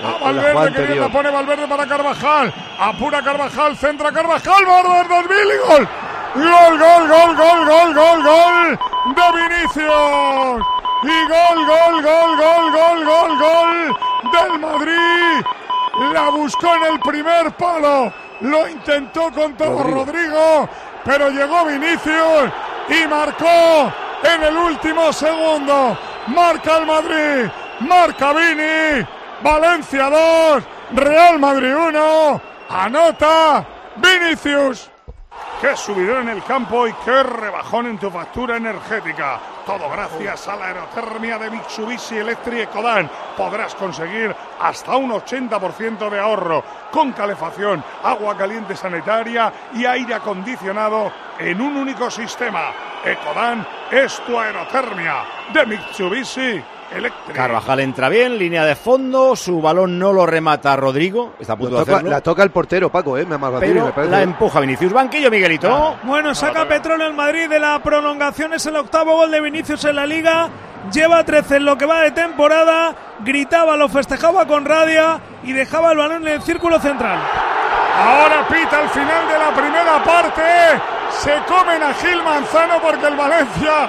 La- 0.00 0.08
A 0.10 0.18
Valverde 0.18 0.72
que 0.72 0.82
bien 0.86 1.00
la 1.00 1.08
pone 1.08 1.30
Valverde 1.30 1.66
para 1.68 1.86
Carvajal. 1.86 2.52
Apura 2.78 3.22
Carvajal, 3.22 3.76
centra 3.76 4.12
Carvajal, 4.12 4.64
Bárbaro 4.64 5.08
2000 5.08 5.38
y 5.38 5.68
gol. 5.68 5.88
Gol, 6.34 6.78
gol, 6.78 7.08
gol, 7.08 7.36
gol, 7.36 7.64
gol, 7.64 7.94
gol, 7.94 8.22
gol 8.24 8.78
de 9.14 9.22
Vinicius. 9.40 10.66
Y 11.02 11.28
gol, 11.28 11.66
gol, 11.66 12.02
gol, 12.02 12.36
gol, 12.36 12.72
gol, 12.72 13.04
gol, 13.04 13.38
gol 13.38 13.96
del 14.32 14.58
Madrid. 14.60 15.46
La 16.12 16.28
buscó 16.30 16.74
en 16.76 16.92
el 16.94 17.00
primer 17.00 17.52
palo. 17.52 18.12
Lo 18.40 18.68
intentó 18.68 19.30
con 19.32 19.56
todo 19.56 19.82
Rodrigo. 19.82 20.04
Rodrigo, 20.04 20.68
pero 21.04 21.30
llegó 21.30 21.66
Vinicius 21.66 22.50
y 22.88 23.06
marcó 23.06 23.92
en 24.22 24.42
el 24.42 24.56
último 24.56 25.12
segundo. 25.12 25.96
Marca 26.28 26.78
el 26.78 26.86
Madrid, 26.86 27.50
marca 27.80 28.32
Vini. 28.32 29.06
Valencia 29.42 30.08
2, 30.08 30.64
Real 30.92 31.38
Madrid 31.38 31.74
1. 31.76 32.40
Anota 32.70 33.66
Vinicius. 33.96 34.90
Qué 35.60 35.76
subidón 35.76 36.28
en 36.28 36.36
el 36.36 36.44
campo 36.44 36.86
y 36.86 36.92
qué 37.04 37.22
rebajón 37.22 37.86
en 37.86 37.98
tu 37.98 38.10
factura 38.10 38.56
energética. 38.56 39.40
Todo 39.66 39.88
gracias 39.88 40.46
a 40.46 40.56
la 40.56 40.66
aerotermia 40.66 41.38
de 41.38 41.50
Mitsubishi 41.50 42.18
Electric 42.18 42.68
Ecodan. 42.68 43.10
Podrás 43.34 43.74
conseguir 43.74 44.34
hasta 44.60 44.94
un 44.96 45.10
80% 45.10 46.10
de 46.10 46.20
ahorro 46.20 46.62
con 46.90 47.12
calefacción, 47.12 47.82
agua 48.02 48.36
caliente 48.36 48.76
sanitaria 48.76 49.50
y 49.72 49.86
aire 49.86 50.14
acondicionado 50.14 51.10
en 51.38 51.62
un 51.62 51.78
único 51.78 52.10
sistema. 52.10 52.72
Ecodan 53.02 53.66
es 53.90 54.20
tu 54.26 54.38
aerotermia 54.38 55.24
de 55.54 55.64
Mitsubishi 55.64 56.62
Electric. 56.92 57.34
Carvajal 57.36 57.80
entra 57.80 58.08
bien, 58.08 58.38
línea 58.38 58.64
de 58.64 58.76
fondo, 58.76 59.34
su 59.36 59.60
balón 59.60 59.98
no 59.98 60.12
lo 60.12 60.26
remata 60.26 60.76
Rodrigo, 60.76 61.34
está 61.40 61.54
a 61.54 61.56
punto 61.56 61.76
de 61.76 61.80
toca- 61.80 61.92
hacerlo, 61.92 62.10
la 62.10 62.20
toca 62.20 62.42
el 62.42 62.50
portero, 62.50 62.90
Paco, 62.90 63.18
¿eh? 63.18 63.24
Me 63.26 63.34
ha 63.34 63.58
pero 63.60 63.92
me 63.96 64.04
la 64.06 64.22
empuja 64.22 64.60
Vinicius. 64.60 64.92
Banquillo, 64.92 65.30
Miguelito. 65.30 65.96
Bueno, 66.04 66.34
saca 66.34 66.66
Petróleo 66.68 67.06
el 67.08 67.14
Madrid 67.14 67.48
de 67.48 67.58
la 67.58 67.78
prolongación. 67.82 68.52
Es 68.54 68.64
el 68.66 68.76
octavo 68.76 69.16
gol 69.16 69.30
de 69.30 69.40
Vinicius 69.40 69.84
en 69.84 69.96
la 69.96 70.06
liga. 70.06 70.48
Lleva 70.92 71.24
13 71.24 71.56
en 71.56 71.64
lo 71.64 71.76
que 71.78 71.86
va 71.86 72.00
de 72.02 72.10
temporada. 72.12 72.94
Gritaba, 73.20 73.76
lo 73.76 73.88
festejaba 73.88 74.46
con 74.46 74.64
rabia 74.64 75.18
y 75.42 75.52
dejaba 75.52 75.92
el 75.92 75.98
balón 75.98 76.22
en 76.26 76.28
el 76.34 76.42
círculo 76.42 76.78
central. 76.78 77.18
Ahora 77.96 78.46
pita 78.48 78.80
al 78.80 78.88
final 78.90 79.28
de 79.28 79.38
la 79.38 79.54
primera 79.54 80.04
parte. 80.04 80.42
Se 81.10 81.32
comen 81.48 81.82
a 81.82 81.94
Gil 81.94 82.22
Manzano 82.22 82.74
porque 82.82 83.06
el 83.06 83.16
Valencia 83.16 83.88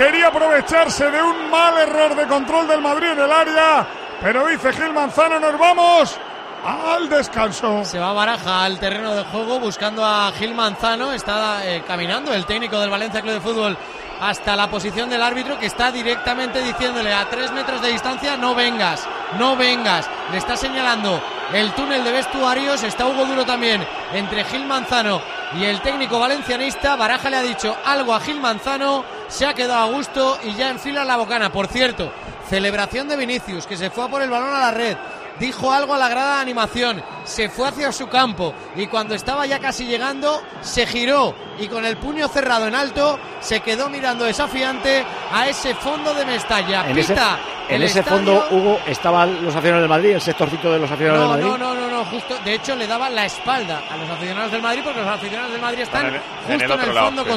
quería 0.00 0.28
aprovecharse 0.28 1.10
de 1.10 1.22
un 1.22 1.50
mal 1.50 1.76
error 1.76 2.16
de 2.16 2.26
control 2.26 2.66
del 2.66 2.80
Madrid 2.80 3.08
en 3.08 3.18
el 3.18 3.30
área. 3.30 3.86
Pero 4.22 4.46
dice 4.46 4.72
Gil 4.72 4.94
Manzano, 4.94 5.38
nos 5.38 5.58
vamos 5.58 6.18
al 6.64 7.06
descanso. 7.10 7.84
Se 7.84 7.98
va 7.98 8.14
Baraja 8.14 8.64
al 8.64 8.78
terreno 8.78 9.14
de 9.14 9.24
juego 9.24 9.60
buscando 9.60 10.02
a 10.02 10.32
Gil 10.32 10.54
Manzano. 10.54 11.12
Está 11.12 11.66
eh, 11.66 11.82
caminando 11.86 12.32
el 12.32 12.46
técnico 12.46 12.80
del 12.80 12.88
Valencia 12.88 13.20
Club 13.20 13.34
de 13.34 13.40
Fútbol 13.42 13.76
hasta 14.22 14.56
la 14.56 14.70
posición 14.70 15.10
del 15.10 15.20
árbitro 15.20 15.58
que 15.58 15.66
está 15.66 15.92
directamente 15.92 16.62
diciéndole 16.62 17.12
a 17.12 17.28
tres 17.28 17.52
metros 17.52 17.82
de 17.82 17.88
distancia 17.88 18.38
no 18.38 18.54
vengas, 18.54 19.06
no 19.38 19.54
vengas. 19.54 20.08
Le 20.32 20.38
está 20.38 20.56
señalando 20.56 21.22
el 21.52 21.72
túnel 21.72 22.04
de 22.04 22.12
vestuarios. 22.12 22.82
Está 22.84 23.06
Hugo 23.06 23.26
Duro 23.26 23.44
también 23.44 23.86
entre 24.14 24.44
Gil 24.44 24.64
Manzano 24.64 25.20
y 25.58 25.64
el 25.64 25.82
técnico 25.82 26.18
valencianista. 26.18 26.96
Baraja 26.96 27.28
le 27.28 27.36
ha 27.36 27.42
dicho 27.42 27.76
algo 27.84 28.14
a 28.14 28.20
Gil 28.20 28.40
Manzano. 28.40 29.19
Se 29.30 29.46
ha 29.46 29.54
quedado 29.54 29.80
a 29.80 29.94
gusto 29.94 30.38
y 30.44 30.54
ya 30.54 30.68
enfila 30.70 31.04
la 31.04 31.16
bocana. 31.16 31.50
Por 31.50 31.66
cierto, 31.68 32.12
celebración 32.48 33.08
de 33.08 33.16
Vinicius 33.16 33.66
que 33.66 33.76
se 33.76 33.88
fue 33.90 34.04
a 34.04 34.08
por 34.08 34.20
el 34.22 34.28
balón 34.30 34.52
a 34.54 34.58
la 34.58 34.70
red 34.72 34.96
dijo 35.38 35.72
algo 35.72 35.94
a 35.94 35.98
la 35.98 36.10
grada 36.10 36.34
de 36.36 36.42
animación, 36.42 37.02
se 37.24 37.48
fue 37.48 37.66
hacia 37.66 37.90
su 37.92 38.08
campo 38.08 38.52
y 38.76 38.86
cuando 38.88 39.14
estaba 39.14 39.46
ya 39.46 39.58
casi 39.58 39.86
llegando 39.86 40.42
se 40.60 40.86
giró 40.86 41.34
y 41.58 41.66
con 41.66 41.86
el 41.86 41.96
puño 41.96 42.28
cerrado 42.28 42.66
en 42.68 42.74
alto 42.74 43.18
se 43.40 43.60
quedó 43.60 43.88
mirando 43.88 44.26
desafiante 44.26 45.02
a 45.32 45.48
ese 45.48 45.74
fondo 45.76 46.12
de 46.12 46.26
Mestalla. 46.26 46.90
En 46.90 46.98
ese, 46.98 47.14
Pita 47.14 47.38
en 47.70 47.76
el 47.76 47.82
ese 47.84 48.00
estadio- 48.00 48.16
fondo, 48.42 48.46
Hugo, 48.50 48.80
estaban 48.86 49.42
los 49.42 49.54
aficionados 49.54 49.82
del 49.84 49.88
Madrid, 49.88 50.10
el 50.10 50.20
sectorcito 50.20 50.72
de 50.74 50.78
los 50.78 50.90
aficionados 50.90 51.26
No, 51.28 51.36
del 51.36 51.46
Madrid. 51.46 51.58
no, 51.64 51.74
no, 51.74 51.80
no, 51.88 51.96
no, 51.98 52.04
justo, 52.10 52.36
de 52.44 52.54
hecho 52.56 52.76
le 52.76 52.86
daba 52.86 53.08
la 53.08 53.24
espalda 53.24 53.80
a 53.90 53.96
los 53.96 54.10
aficionados 54.10 54.52
del 54.52 54.60
Madrid 54.60 54.82
porque 54.84 55.00
los 55.00 55.08
aficionados 55.08 55.52
del 55.52 55.60
Madrid 55.62 55.80
están 55.80 56.00
En 56.06 56.06
el- 56.08 56.14
en 56.16 56.20
justo 56.48 56.52
el 56.74 56.80
en 56.80 56.80
el 56.88 56.94
lado, 56.94 57.06
fondo 57.06 57.22
sí. 57.24 57.28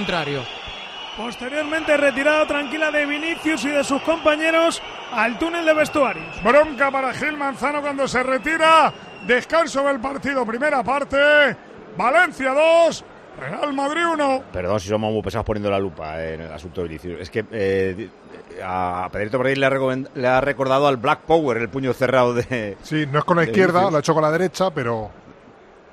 Posteriormente 1.17 1.95
retirada 1.95 2.47
tranquila 2.47 2.89
de 2.89 3.05
Vinicius 3.05 3.63
y 3.65 3.69
de 3.69 3.83
sus 3.83 4.01
compañeros 4.01 4.81
al 5.11 5.37
túnel 5.37 5.63
de 5.65 5.73
vestuarios. 5.73 6.41
Bronca 6.43 6.89
para 6.89 7.13
Gil 7.13 7.37
Manzano 7.37 7.81
cuando 7.81 8.07
se 8.07 8.23
retira. 8.23 8.91
Descanso 9.27 9.83
del 9.83 9.99
partido, 9.99 10.43
primera 10.45 10.83
parte. 10.83 11.17
Valencia 11.95 12.51
2, 12.51 13.05
Real 13.39 13.73
Madrid 13.73 14.01
1. 14.11 14.43
Perdón 14.51 14.79
si 14.79 14.89
somos 14.89 15.11
muy 15.13 15.21
pesados 15.21 15.45
poniendo 15.45 15.69
la 15.69 15.77
lupa 15.79 16.21
en 16.25 16.41
el 16.41 16.51
asunto 16.51 16.81
de 16.81 16.87
Vinicius. 16.87 17.19
Es 17.21 17.29
que 17.29 17.45
eh, 17.51 18.09
a 18.63 19.07
Pedrito 19.11 19.39
ahí 19.45 19.55
le 19.55 19.65
ha, 19.67 19.69
recomend- 19.69 20.09
le 20.15 20.27
ha 20.27 20.41
recordado 20.41 20.87
al 20.87 20.97
Black 20.97 21.19
Power 21.21 21.57
el 21.57 21.69
puño 21.69 21.93
cerrado 21.93 22.33
de. 22.33 22.75
Sí, 22.81 23.05
no 23.11 23.19
es 23.19 23.25
con 23.25 23.37
la 23.37 23.43
izquierda, 23.43 23.73
Vinicius. 23.81 23.91
lo 23.91 23.97
ha 23.97 23.99
hecho 23.99 24.13
con 24.15 24.23
la 24.23 24.31
derecha, 24.31 24.71
pero, 24.71 25.11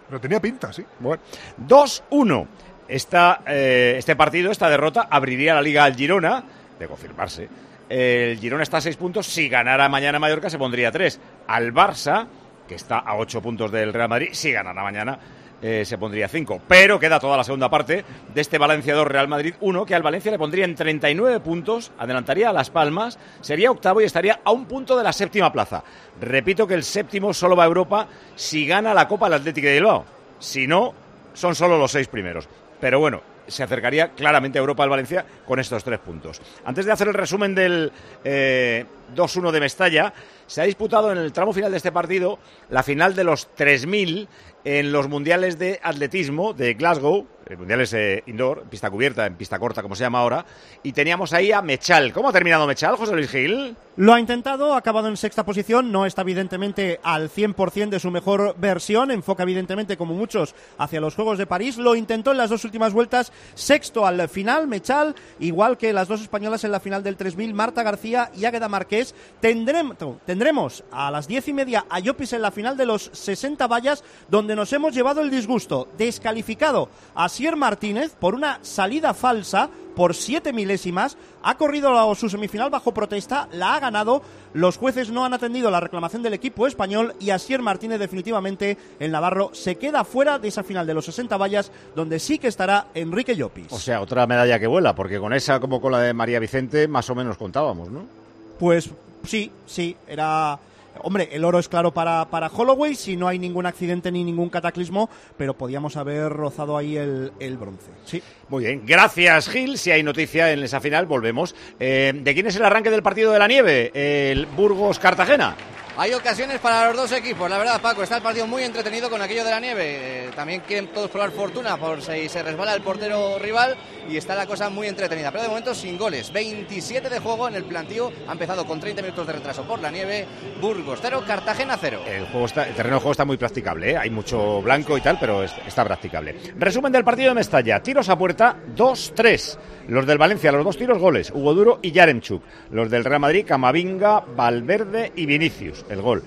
pero 0.09 0.19
tenía 0.19 0.41
pinta, 0.41 0.73
sí. 0.73 0.83
Bueno, 0.99 1.23
2-1. 1.69 2.47
Esta, 2.91 3.43
eh, 3.47 3.95
este 3.99 4.17
partido, 4.17 4.51
esta 4.51 4.69
derrota, 4.69 5.07
abriría 5.09 5.55
la 5.55 5.63
liga 5.63 5.85
al 5.85 5.95
Girona, 5.95 6.43
de 6.77 6.89
confirmarse. 6.89 7.49
El 7.89 8.37
Girona 8.41 8.65
está 8.65 8.79
a 8.79 8.81
6 8.81 8.97
puntos. 8.97 9.27
Si 9.27 9.49
ganara 9.49 9.89
mañana 9.89 10.19
Mallorca, 10.19 10.51
se 10.51 10.59
pondría 10.59 10.91
3. 10.91 11.21
Al 11.47 11.73
Barça, 11.73 12.27
que 12.67 12.75
está 12.75 12.99
a 12.99 13.17
8 13.17 13.41
puntos 13.41 13.71
del 13.71 13.93
Real 13.93 14.09
Madrid, 14.09 14.31
si 14.33 14.51
ganara 14.51 14.83
mañana, 14.83 15.17
eh, 15.63 15.85
se 15.85 15.99
pondría 15.99 16.27
5. 16.27 16.63
Pero 16.67 16.99
queda 16.99 17.21
toda 17.21 17.37
la 17.37 17.45
segunda 17.45 17.71
parte 17.71 18.05
de 18.35 18.41
este 18.41 18.59
Valencia 18.59 18.93
2 18.93 19.07
Real 19.07 19.29
Madrid 19.29 19.55
1, 19.61 19.87
que 19.87 19.95
al 19.95 20.03
Valencia 20.03 20.33
le 20.33 20.39
pondría 20.39 20.65
en 20.65 20.75
39 20.75 21.39
puntos, 21.39 21.93
adelantaría 21.97 22.51
a 22.51 22.53
Las 22.53 22.71
Palmas, 22.71 23.21
sería 23.41 23.71
octavo 23.71 24.01
y 24.01 24.05
estaría 24.05 24.41
a 24.43 24.51
un 24.51 24.67
punto 24.67 24.99
de 24.99 25.05
la 25.05 25.13
séptima 25.13 25.53
plaza. 25.53 25.85
Repito 26.21 26.67
que 26.67 26.75
el 26.75 26.83
séptimo 26.83 27.33
solo 27.33 27.55
va 27.55 27.63
a 27.63 27.67
Europa 27.67 28.09
si 28.35 28.67
gana 28.67 28.95
la 28.95 29.07
Copa 29.07 29.27
del 29.27 29.39
Atlético 29.39 29.69
de 29.69 29.75
Bilbao. 29.75 30.05
Si 30.41 30.67
no, 30.67 30.93
son 31.35 31.55
solo 31.55 31.79
los 31.79 31.93
seis 31.93 32.09
primeros. 32.09 32.49
Pero 32.81 32.99
bueno, 32.99 33.23
se 33.47 33.63
acercaría 33.63 34.11
claramente 34.11 34.59
a 34.59 34.61
Europa 34.61 34.83
al 34.83 34.91
Valencia 34.91 35.25
con 35.47 35.59
estos 35.59 35.85
tres 35.85 35.99
puntos. 35.99 36.41
Antes 36.65 36.87
de 36.87 36.93
hacer 36.93 37.09
el 37.09 37.15
resumen 37.15 37.55
del 37.55 37.93
eh, 38.25 38.85
2-1 39.15 39.51
de 39.51 39.61
Mestalla, 39.61 40.13
se 40.47 40.61
ha 40.61 40.65
disputado 40.65 41.13
en 41.13 41.19
el 41.19 41.33
tramo 41.33 41.53
final 41.53 41.71
de 41.71 41.77
este 41.77 41.93
partido 41.93 42.39
la 42.69 42.83
final 42.83 43.15
de 43.15 43.25
los 43.25 43.49
3.000 43.57 44.29
en 44.65 44.93
los 44.93 45.09
mundiales 45.09 45.59
de 45.59 45.81
atletismo 45.83 46.53
de 46.53 46.75
Glasgow, 46.75 47.27
eh, 47.47 47.57
mundiales 47.57 47.93
eh, 47.95 48.23
indoor, 48.27 48.65
pista 48.65 48.91
cubierta, 48.91 49.27
en 49.27 49.35
pista 49.35 49.59
corta, 49.59 49.83
como 49.83 49.97
se 49.97 50.05
llama 50.05 50.21
ahora, 50.21 50.45
y 50.83 50.93
teníamos 50.93 51.33
ahí 51.33 51.51
a 51.51 51.63
Mechal. 51.63 52.13
¿Cómo 52.13 52.29
ha 52.29 52.33
terminado 52.33 52.67
Mechal, 52.67 52.97
José 52.97 53.15
Luis 53.15 53.31
Gil? 53.31 53.75
Lo 53.97 54.13
ha 54.13 54.21
intentado, 54.21 54.75
ha 54.75 54.79
acabado 54.79 55.09
en 55.09 55.17
sexta 55.17 55.45
posición, 55.45 55.91
no 55.91 56.07
está 56.07 56.23
evidentemente 56.23 57.01
al 57.03 57.31
100% 57.31 57.89
de 57.89 58.01
su 58.01 58.11
mejor 58.11 58.55
versión, 58.59 59.11
enfoca 59.11 59.43
evidentemente 59.43 59.97
como 59.97 60.15
muchos 60.15 60.55
hacia 60.79 61.01
los 61.01 61.15
Juegos 61.15 61.39
de 61.39 61.47
París, 61.47 61.77
lo 61.77 61.95
intentó 61.95 62.31
en 62.33 62.39
las 62.39 62.51
dos 62.51 62.65
últimas 62.65 62.93
vueltas, 62.93 63.33
sexto 63.55 64.07
al 64.07 64.29
final, 64.29 64.69
Mechal, 64.69 65.15
igual 65.39 65.79
que 65.79 65.93
las 65.93 66.09
dos 66.09 66.21
españolas 66.21 66.65
en 66.65 66.73
la 66.73 66.81
final 66.81 67.03
del 67.03 67.17
3000, 67.17 67.55
Marta 67.55 67.83
García 67.83 68.31
y 68.37 68.45
Águeda 68.45 68.69
Marqués. 68.69 69.00
Tendremos, 69.41 70.85
a 70.91 71.11
las 71.11 71.29
diez 71.29 71.49
y 71.49 71.53
media 71.53 71.87
a 71.89 72.01
Llopis 72.01 72.33
en 72.33 72.43
la 72.43 72.51
final 72.51 72.77
de 72.77 72.87
los 72.87 73.11
60 73.13 73.67
vallas, 73.67 74.05
donde 74.29 74.57
nos 74.57 74.73
hemos 74.73 74.95
llevado 74.95 75.21
el 75.21 75.31
disgusto, 75.31 75.89
descalificado 75.97 76.89
a 77.15 77.29
Sier 77.29 77.57
Martínez 77.57 78.15
por 78.19 78.35
una 78.35 78.59
salida 78.63 79.15
falsa 79.15 79.71
por 79.95 80.15
siete 80.15 80.53
milésimas, 80.53 81.17
ha 81.43 81.57
corrido 81.57 82.15
su 82.15 82.29
semifinal 82.29 82.71
bajo 82.71 82.95
protesta, 82.95 83.49
la 83.53 83.75
ha 83.75 83.81
ganado, 83.81 84.23
los 84.55 84.77
jueces 84.77 85.11
no 85.11 85.25
han 85.25 85.35
atendido 85.35 85.71
la 85.71 85.81
reclamación 85.81 86.23
del 86.23 86.35
equipo 86.35 86.67
español 86.67 87.15
y 87.21 87.31
Asier 87.31 87.61
Martínez 87.61 87.99
definitivamente, 87.99 88.79
el 88.99 89.11
Navarro, 89.13 89.51
se 89.53 89.77
queda 89.77 90.05
fuera 90.05 90.39
de 90.39 90.49
esa 90.49 90.63
final 90.63 90.87
de 90.87 90.95
los 90.95 91.05
60 91.05 91.37
vallas 91.37 91.71
donde 91.95 92.19
sí 92.19 92.39
que 92.39 92.49
estará 92.49 92.87
Enrique 92.95 93.37
Llopis. 93.37 93.73
O 93.73 93.79
sea, 93.79 94.01
otra 94.01 94.27
medalla 94.27 94.59
que 94.59 94.67
vuela, 94.67 94.95
porque 94.95 95.19
con 95.19 95.33
esa 95.33 95.61
como 95.61 95.81
con 95.81 95.93
la 95.93 96.01
de 96.01 96.15
María 96.15 96.39
Vicente 96.39 96.89
más 96.89 97.11
o 97.11 97.15
menos 97.15 97.37
contábamos, 97.37 97.91
¿no? 97.91 98.20
Pues 98.61 98.91
sí, 99.25 99.51
sí, 99.67 99.97
era 100.07 100.61
Hombre, 101.03 101.29
el 101.33 101.45
oro 101.45 101.59
es 101.59 101.69
claro 101.69 101.93
para, 101.93 102.27
para 102.27 102.49
Holloway 102.49 102.95
si 102.95 103.17
no 103.17 103.29
hay 103.29 103.39
ningún 103.39 103.67
accidente 103.67 104.13
ni 104.13 104.25
ningún 104.25 104.51
cataclismo, 104.51 105.09
pero 105.37 105.55
podíamos 105.55 105.97
haber 105.97 106.31
rozado 106.31 106.77
ahí 106.77 106.97
el, 106.97 107.33
el 107.41 107.57
bronce. 107.57 107.91
Sí. 108.05 108.23
Muy 108.49 108.65
bien, 108.65 108.83
gracias 108.85 109.49
Gil. 109.49 109.79
Si 109.79 109.91
hay 109.91 110.03
noticia 110.03 110.53
en 110.53 110.63
esa 110.63 110.81
final, 110.81 111.07
volvemos. 111.07 111.55
Eh, 111.79 112.13
¿De 112.15 112.35
quién 112.35 112.47
es 112.47 112.57
el 112.57 112.65
arranque 112.65 112.91
del 112.91 113.03
partido 113.03 113.33
de 113.33 113.39
la 113.39 113.49
nieve? 113.49 113.91
El 113.95 114.47
Burgos-Cartagena. 114.47 115.57
Hay 115.97 116.15
ocasiones 116.15 116.59
para 116.61 116.87
los 116.87 116.97
dos 116.97 117.13
equipos, 117.13 117.51
la 117.51 117.59
verdad, 117.59 117.81
Paco. 117.81 118.03
Está 118.03 118.17
el 118.17 118.23
partido 118.23 118.47
muy 118.47 118.63
entretenido 118.63 119.11
con 119.11 119.21
aquello 119.21 119.45
de 119.45 119.51
la 119.51 119.61
nieve. 119.61 120.27
Eh, 120.27 120.31
también 120.35 120.63
quieren 120.67 120.89
todos 120.89 121.11
probar 121.11 121.31
fortuna 121.33 121.77
por 121.77 122.01
si 122.01 122.29
se 122.29 122.43
resbala 122.43 122.75
el 122.75 122.83
portero 122.83 123.39
rival 123.39 123.77
y 124.09 124.17
está 124.17 124.35
la 124.35 124.47
cosa 124.47 124.71
muy 124.71 124.87
entretenida. 124.87 125.31
Pero 125.31 125.43
de 125.43 125.49
momento 125.49 125.75
sin 125.75 125.99
goles. 125.99 126.33
27 126.33 127.09
de 127.09 127.19
juego 127.19 127.49
en 127.49 127.57
el 127.57 127.65
plantío. 127.65 128.13
Ha 128.29 128.33
empezado 128.33 128.65
con 128.65 128.81
30 128.81 129.03
minutos 129.03 129.27
de 129.27 129.33
retraso 129.33 129.65
por 129.65 129.81
la 129.81 129.91
nieve. 129.91 130.27
Burgos 130.61 131.01
0, 131.03 131.25
Cartagena 131.27 131.77
0. 131.79 132.03
El, 132.07 132.27
terreno 132.75 132.97
de 132.97 133.01
juego 133.01 133.11
está 133.11 133.25
muy 133.25 133.37
practicable. 133.37 133.91
¿eh? 133.91 133.97
Hay 133.97 134.11
mucho 134.11 134.63
blanco 134.63 134.97
y 134.97 135.01
tal, 135.01 135.19
pero 135.19 135.43
está 135.43 135.85
practicable. 135.85 136.37
Resumen 136.57 136.93
del 136.93 137.05
partido 137.05 137.31
de 137.31 137.35
Mestalla. 137.35 137.83
Tiros 137.83 138.09
a 138.09 138.17
puerta 138.17 138.57
2-3. 138.75 139.59
Los 139.89 140.07
del 140.07 140.19
Valencia, 140.19 140.53
los 140.53 140.65
dos 140.65 140.79
tiros 140.79 140.99
goles. 140.99 141.31
Hugo 141.35 141.53
Duro 141.53 141.81
y 141.83 141.91
Yaremchuk. 141.91 142.43
Los 142.71 142.91
del 142.91 143.05
Real 143.05 143.21
Madrid, 143.21 143.45
Camavinga, 143.47 144.21
Valverde 144.21 145.13
y 145.17 145.27
Vinicius 145.27 145.85
el 145.91 146.01
gol. 146.01 146.23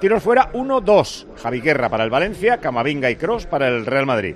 Tiros 0.00 0.22
fuera 0.22 0.50
1-2. 0.52 1.26
Javi 1.36 1.60
Guerra 1.60 1.90
para 1.90 2.04
el 2.04 2.10
Valencia, 2.10 2.58
Camavinga 2.58 3.10
y 3.10 3.16
Cross 3.16 3.44
para 3.46 3.68
el 3.68 3.84
Real 3.84 4.06
Madrid. 4.06 4.34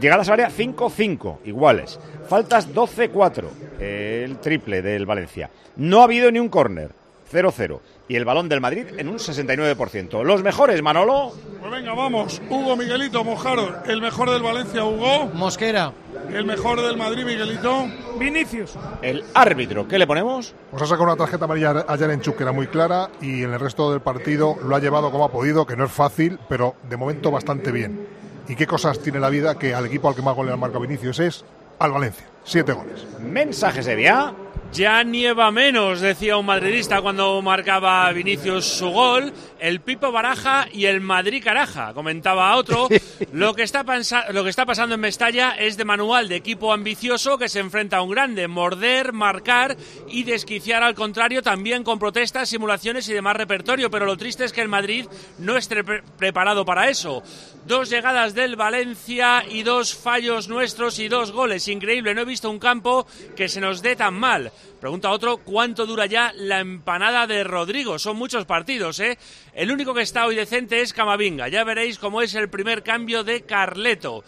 Llegadas 0.00 0.28
al 0.28 0.34
área 0.34 0.50
5-5, 0.50 1.38
iguales. 1.44 2.00
Faltas 2.28 2.74
12-4, 2.74 3.44
el 3.78 4.38
triple 4.38 4.82
del 4.82 5.06
Valencia. 5.06 5.50
No 5.76 6.00
ha 6.00 6.04
habido 6.04 6.32
ni 6.32 6.38
un 6.38 6.48
córner, 6.48 6.90
0-0. 7.30 7.80
Y 8.08 8.16
el 8.16 8.24
balón 8.24 8.48
del 8.48 8.60
Madrid 8.60 8.86
en 8.96 9.08
un 9.08 9.18
69%. 9.18 10.24
Los 10.24 10.42
mejores, 10.42 10.82
Manolo. 10.82 11.32
Pues 11.60 11.70
venga, 11.70 11.94
vamos. 11.94 12.42
Hugo 12.48 12.76
Miguelito 12.76 13.22
Mojaro, 13.22 13.84
el 13.86 14.00
mejor 14.00 14.30
del 14.30 14.42
Valencia, 14.42 14.84
Hugo. 14.84 15.26
Mosquera. 15.34 15.92
El 16.32 16.44
mejor 16.44 16.80
del 16.80 16.96
Madrid, 16.96 17.24
Miguelito. 17.24 17.86
Vinicius. 18.18 18.76
El 19.02 19.24
árbitro, 19.34 19.86
¿qué 19.86 19.98
le 19.98 20.06
ponemos? 20.06 20.54
Pues 20.70 20.82
ha 20.82 20.86
sacado 20.86 21.04
una 21.04 21.16
tarjeta 21.16 21.44
amarilla 21.44 21.84
a 21.86 21.96
Yarenchuk 21.96 22.36
que 22.36 22.42
era 22.42 22.52
muy 22.52 22.66
clara 22.66 23.10
y 23.20 23.42
en 23.42 23.52
el 23.52 23.60
resto 23.60 23.90
del 23.90 24.00
partido 24.00 24.56
lo 24.62 24.74
ha 24.74 24.80
llevado 24.80 25.10
como 25.10 25.24
ha 25.24 25.32
podido, 25.32 25.66
que 25.66 25.76
no 25.76 25.84
es 25.84 25.92
fácil, 25.92 26.38
pero 26.48 26.74
de 26.88 26.96
momento 26.96 27.30
bastante 27.30 27.72
bien. 27.72 28.06
¿Y 28.48 28.56
qué 28.56 28.66
cosas 28.66 28.98
tiene 29.00 29.20
la 29.20 29.30
vida 29.30 29.56
que 29.56 29.74
al 29.74 29.86
equipo 29.86 30.08
al 30.08 30.16
que 30.16 30.22
más 30.22 30.34
goles 30.34 30.58
marca 30.58 30.78
Vinicius 30.78 31.20
es 31.20 31.44
al 31.78 31.92
Valencia? 31.92 32.26
Siete 32.44 32.72
goles. 32.72 33.06
Mensaje 33.20 33.82
sería. 33.82 34.34
Ya 34.72 35.02
nieva 35.02 35.50
menos, 35.50 36.00
decía 36.00 36.36
un 36.36 36.46
madridista 36.46 37.02
cuando 37.02 37.42
marcaba 37.42 38.10
Vinicius 38.12 38.64
su 38.64 38.88
gol. 38.90 39.32
El 39.60 39.80
Pipo 39.80 40.10
Baraja 40.10 40.66
y 40.72 40.86
el 40.86 41.00
Madrid 41.00 41.42
Caraja, 41.44 41.92
comentaba 41.92 42.56
otro. 42.56 42.88
lo, 43.32 43.54
que 43.54 43.62
está 43.62 43.84
lo 44.32 44.44
que 44.44 44.50
está 44.50 44.64
pasando 44.64 44.94
en 44.94 45.00
Mestalla 45.00 45.50
es 45.52 45.76
de 45.76 45.84
manual 45.84 46.28
de 46.28 46.36
equipo 46.36 46.72
ambicioso 46.72 47.36
que 47.36 47.48
se 47.48 47.60
enfrenta 47.60 47.98
a 47.98 48.02
un 48.02 48.10
grande. 48.10 48.48
Morder, 48.48 49.12
marcar 49.12 49.76
y 50.08 50.22
desquiciar 50.22 50.82
al 50.82 50.94
contrario, 50.94 51.42
también 51.42 51.84
con 51.84 51.98
protestas, 51.98 52.48
simulaciones 52.48 53.08
y 53.08 53.12
demás 53.12 53.36
repertorio. 53.36 53.90
Pero 53.90 54.06
lo 54.06 54.16
triste 54.16 54.44
es 54.44 54.52
que 54.52 54.62
el 54.62 54.68
Madrid 54.68 55.06
no 55.38 55.56
esté 55.56 55.84
preparado 55.84 56.64
para 56.64 56.88
eso. 56.88 57.22
Dos 57.66 57.90
llegadas 57.90 58.34
del 58.34 58.56
Valencia 58.56 59.44
y 59.48 59.62
dos 59.62 59.94
fallos 59.94 60.48
nuestros 60.48 60.98
y 60.98 61.08
dos 61.08 61.32
goles. 61.32 61.68
Increíble, 61.68 62.14
no 62.14 62.22
he 62.22 62.24
visto 62.24 62.48
un 62.48 62.58
campo 62.58 63.06
que 63.36 63.48
se 63.48 63.60
nos 63.60 63.82
dé 63.82 63.96
tan 63.96 64.14
mal. 64.14 64.50
Pregunta 64.80 65.10
otro, 65.10 65.36
¿cuánto 65.36 65.84
dura 65.84 66.06
ya 66.06 66.32
la 66.34 66.58
empanada 66.58 67.26
de 67.26 67.44
Rodrigo? 67.44 67.98
Son 67.98 68.16
muchos 68.16 68.46
partidos, 68.46 68.98
¿eh? 69.00 69.18
El 69.52 69.70
único 69.70 69.92
que 69.92 70.00
está 70.00 70.24
hoy 70.24 70.34
decente 70.34 70.80
es 70.80 70.94
Camavinga. 70.94 71.48
Ya 71.48 71.64
veréis 71.64 71.98
cómo 71.98 72.22
es 72.22 72.34
el 72.34 72.48
primer 72.48 72.82
cambio 72.82 73.22
de 73.22 73.42
Carleto. 73.42 74.24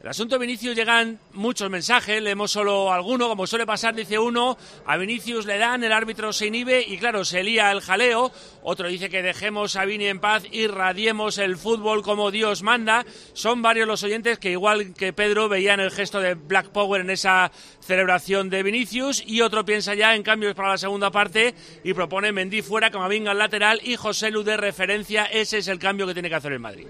El 0.00 0.06
asunto 0.06 0.36
de 0.36 0.46
Vinicius 0.46 0.76
llegan 0.76 1.18
muchos 1.32 1.68
mensajes, 1.68 2.22
leemos 2.22 2.52
solo 2.52 2.92
alguno, 2.92 3.26
como 3.26 3.48
suele 3.48 3.66
pasar, 3.66 3.96
dice 3.96 4.16
uno, 4.16 4.56
a 4.86 4.96
Vinicius 4.96 5.44
le 5.44 5.58
dan, 5.58 5.82
el 5.82 5.90
árbitro 5.90 6.32
se 6.32 6.46
inhibe 6.46 6.84
y 6.86 6.98
claro, 6.98 7.24
se 7.24 7.42
lía 7.42 7.72
el 7.72 7.80
jaleo. 7.80 8.30
Otro 8.62 8.86
dice 8.86 9.10
que 9.10 9.22
dejemos 9.22 9.74
a 9.74 9.84
Vini 9.84 10.06
en 10.06 10.20
paz 10.20 10.44
y 10.52 10.68
radiemos 10.68 11.38
el 11.38 11.56
fútbol 11.56 12.04
como 12.04 12.30
Dios 12.30 12.62
manda. 12.62 13.04
Son 13.32 13.60
varios 13.60 13.88
los 13.88 14.04
oyentes 14.04 14.38
que 14.38 14.52
igual 14.52 14.94
que 14.94 15.12
Pedro 15.12 15.48
veían 15.48 15.80
el 15.80 15.90
gesto 15.90 16.20
de 16.20 16.34
Black 16.34 16.68
Power 16.68 17.00
en 17.00 17.10
esa 17.10 17.50
celebración 17.80 18.50
de 18.50 18.62
Vinicius 18.62 19.24
y 19.26 19.40
otro 19.40 19.64
piensa 19.64 19.96
ya 19.96 20.14
en 20.14 20.22
cambios 20.22 20.54
para 20.54 20.68
la 20.68 20.78
segunda 20.78 21.10
parte 21.10 21.56
y 21.82 21.92
propone 21.92 22.30
Mendy 22.30 22.62
fuera, 22.62 22.92
Camavinga 22.92 23.32
al 23.32 23.38
lateral 23.38 23.80
y 23.82 23.96
José 23.96 24.30
Lu 24.30 24.44
de 24.44 24.58
referencia. 24.58 25.24
Ese 25.24 25.58
es 25.58 25.66
el 25.66 25.80
cambio 25.80 26.06
que 26.06 26.12
tiene 26.12 26.28
que 26.28 26.36
hacer 26.36 26.52
el 26.52 26.60
Madrid. 26.60 26.86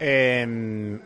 Eh 0.00 0.98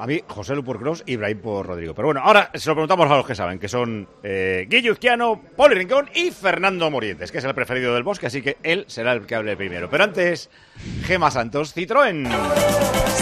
a 0.00 0.06
mí 0.06 0.20
José 0.26 0.54
Lu 0.54 0.64
por 0.64 0.78
Cross 0.78 1.02
y 1.06 1.12
Ibrahim 1.12 1.38
por 1.40 1.66
Rodrigo. 1.66 1.94
Pero 1.94 2.08
bueno, 2.08 2.20
ahora 2.22 2.50
se 2.54 2.68
lo 2.68 2.74
preguntamos 2.74 3.10
a 3.10 3.16
los 3.16 3.26
que 3.26 3.34
saben, 3.34 3.58
que 3.58 3.68
son 3.68 4.08
eh, 4.22 4.66
Guillo 4.68 4.92
Izquiano, 4.92 5.40
Poli 5.56 5.74
Rincón 5.74 6.08
y 6.14 6.30
Fernando 6.30 6.90
Morientes, 6.90 7.32
que 7.32 7.38
es 7.38 7.44
el 7.44 7.54
preferido 7.54 7.94
del 7.94 8.02
bosque, 8.02 8.26
así 8.26 8.42
que 8.42 8.56
él 8.62 8.84
será 8.88 9.12
el 9.12 9.26
que 9.26 9.34
hable 9.34 9.56
primero. 9.56 9.88
Pero 9.90 10.04
antes, 10.04 10.50
Gema 11.04 11.30
Santos, 11.30 11.74
Citroën. 11.76 12.28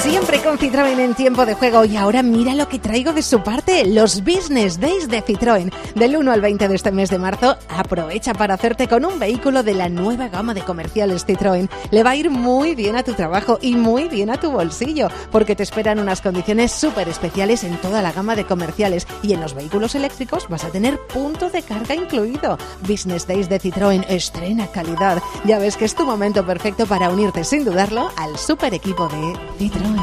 Siempre 0.00 0.38
con 0.38 0.58
Citroën 0.58 1.00
en 1.00 1.14
tiempo 1.14 1.46
de 1.46 1.54
juego 1.54 1.84
y 1.84 1.96
ahora 1.96 2.22
mira 2.22 2.54
lo 2.54 2.68
que 2.68 2.78
traigo 2.78 3.12
de 3.12 3.22
su 3.22 3.42
parte, 3.42 3.84
los 3.86 4.22
Business 4.22 4.78
Days 4.78 5.08
de 5.08 5.22
Citroën. 5.22 5.72
Del 5.94 6.16
1 6.16 6.30
al 6.30 6.40
20 6.40 6.68
de 6.68 6.74
este 6.74 6.92
mes 6.92 7.10
de 7.10 7.18
marzo, 7.18 7.56
aprovecha 7.68 8.34
para 8.34 8.54
hacerte 8.54 8.86
con 8.88 9.04
un 9.04 9.18
vehículo 9.18 9.62
de 9.62 9.74
la 9.74 9.88
nueva 9.88 10.28
gama 10.28 10.54
de 10.54 10.62
comerciales 10.62 11.26
Citroën. 11.26 11.68
Le 11.90 12.02
va 12.02 12.10
a 12.10 12.16
ir 12.16 12.30
muy 12.30 12.74
bien 12.74 12.96
a 12.96 13.02
tu 13.02 13.14
trabajo 13.14 13.58
y 13.60 13.74
muy 13.74 14.08
bien 14.08 14.30
a 14.30 14.38
tu 14.38 14.50
bolsillo, 14.50 15.08
porque 15.32 15.56
te 15.56 15.62
esperan 15.62 15.98
unas 15.98 16.20
condiciones 16.20 16.65
súper 16.72 17.08
especiales 17.08 17.64
en 17.64 17.76
toda 17.78 18.02
la 18.02 18.12
gama 18.12 18.36
de 18.36 18.44
comerciales 18.44 19.06
y 19.22 19.32
en 19.32 19.40
los 19.40 19.54
vehículos 19.54 19.94
eléctricos 19.94 20.48
vas 20.48 20.64
a 20.64 20.70
tener 20.70 20.98
punto 21.06 21.50
de 21.50 21.62
carga 21.62 21.94
incluido. 21.94 22.58
Business 22.86 23.26
Days 23.26 23.48
de 23.48 23.60
Citroën 23.60 24.04
estrena 24.08 24.66
calidad. 24.68 25.22
Ya 25.44 25.58
ves 25.58 25.76
que 25.76 25.84
es 25.84 25.94
tu 25.94 26.04
momento 26.04 26.44
perfecto 26.44 26.86
para 26.86 27.10
unirte 27.10 27.44
sin 27.44 27.64
dudarlo 27.64 28.10
al 28.16 28.38
super 28.38 28.74
equipo 28.74 29.08
de 29.08 29.32
Citroën. 29.58 29.96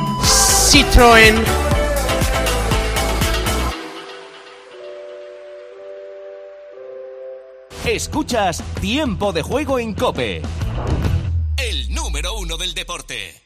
Citroën. 0.72 1.44
Escuchas 7.85 8.64
Tiempo 8.80 9.34
de 9.34 9.41
Juego 9.41 9.77
en 9.77 9.94
Cope. 9.94 10.41
El 11.57 11.94
número 11.94 12.34
uno 12.38 12.57
del 12.57 12.73
deporte. 12.73 13.43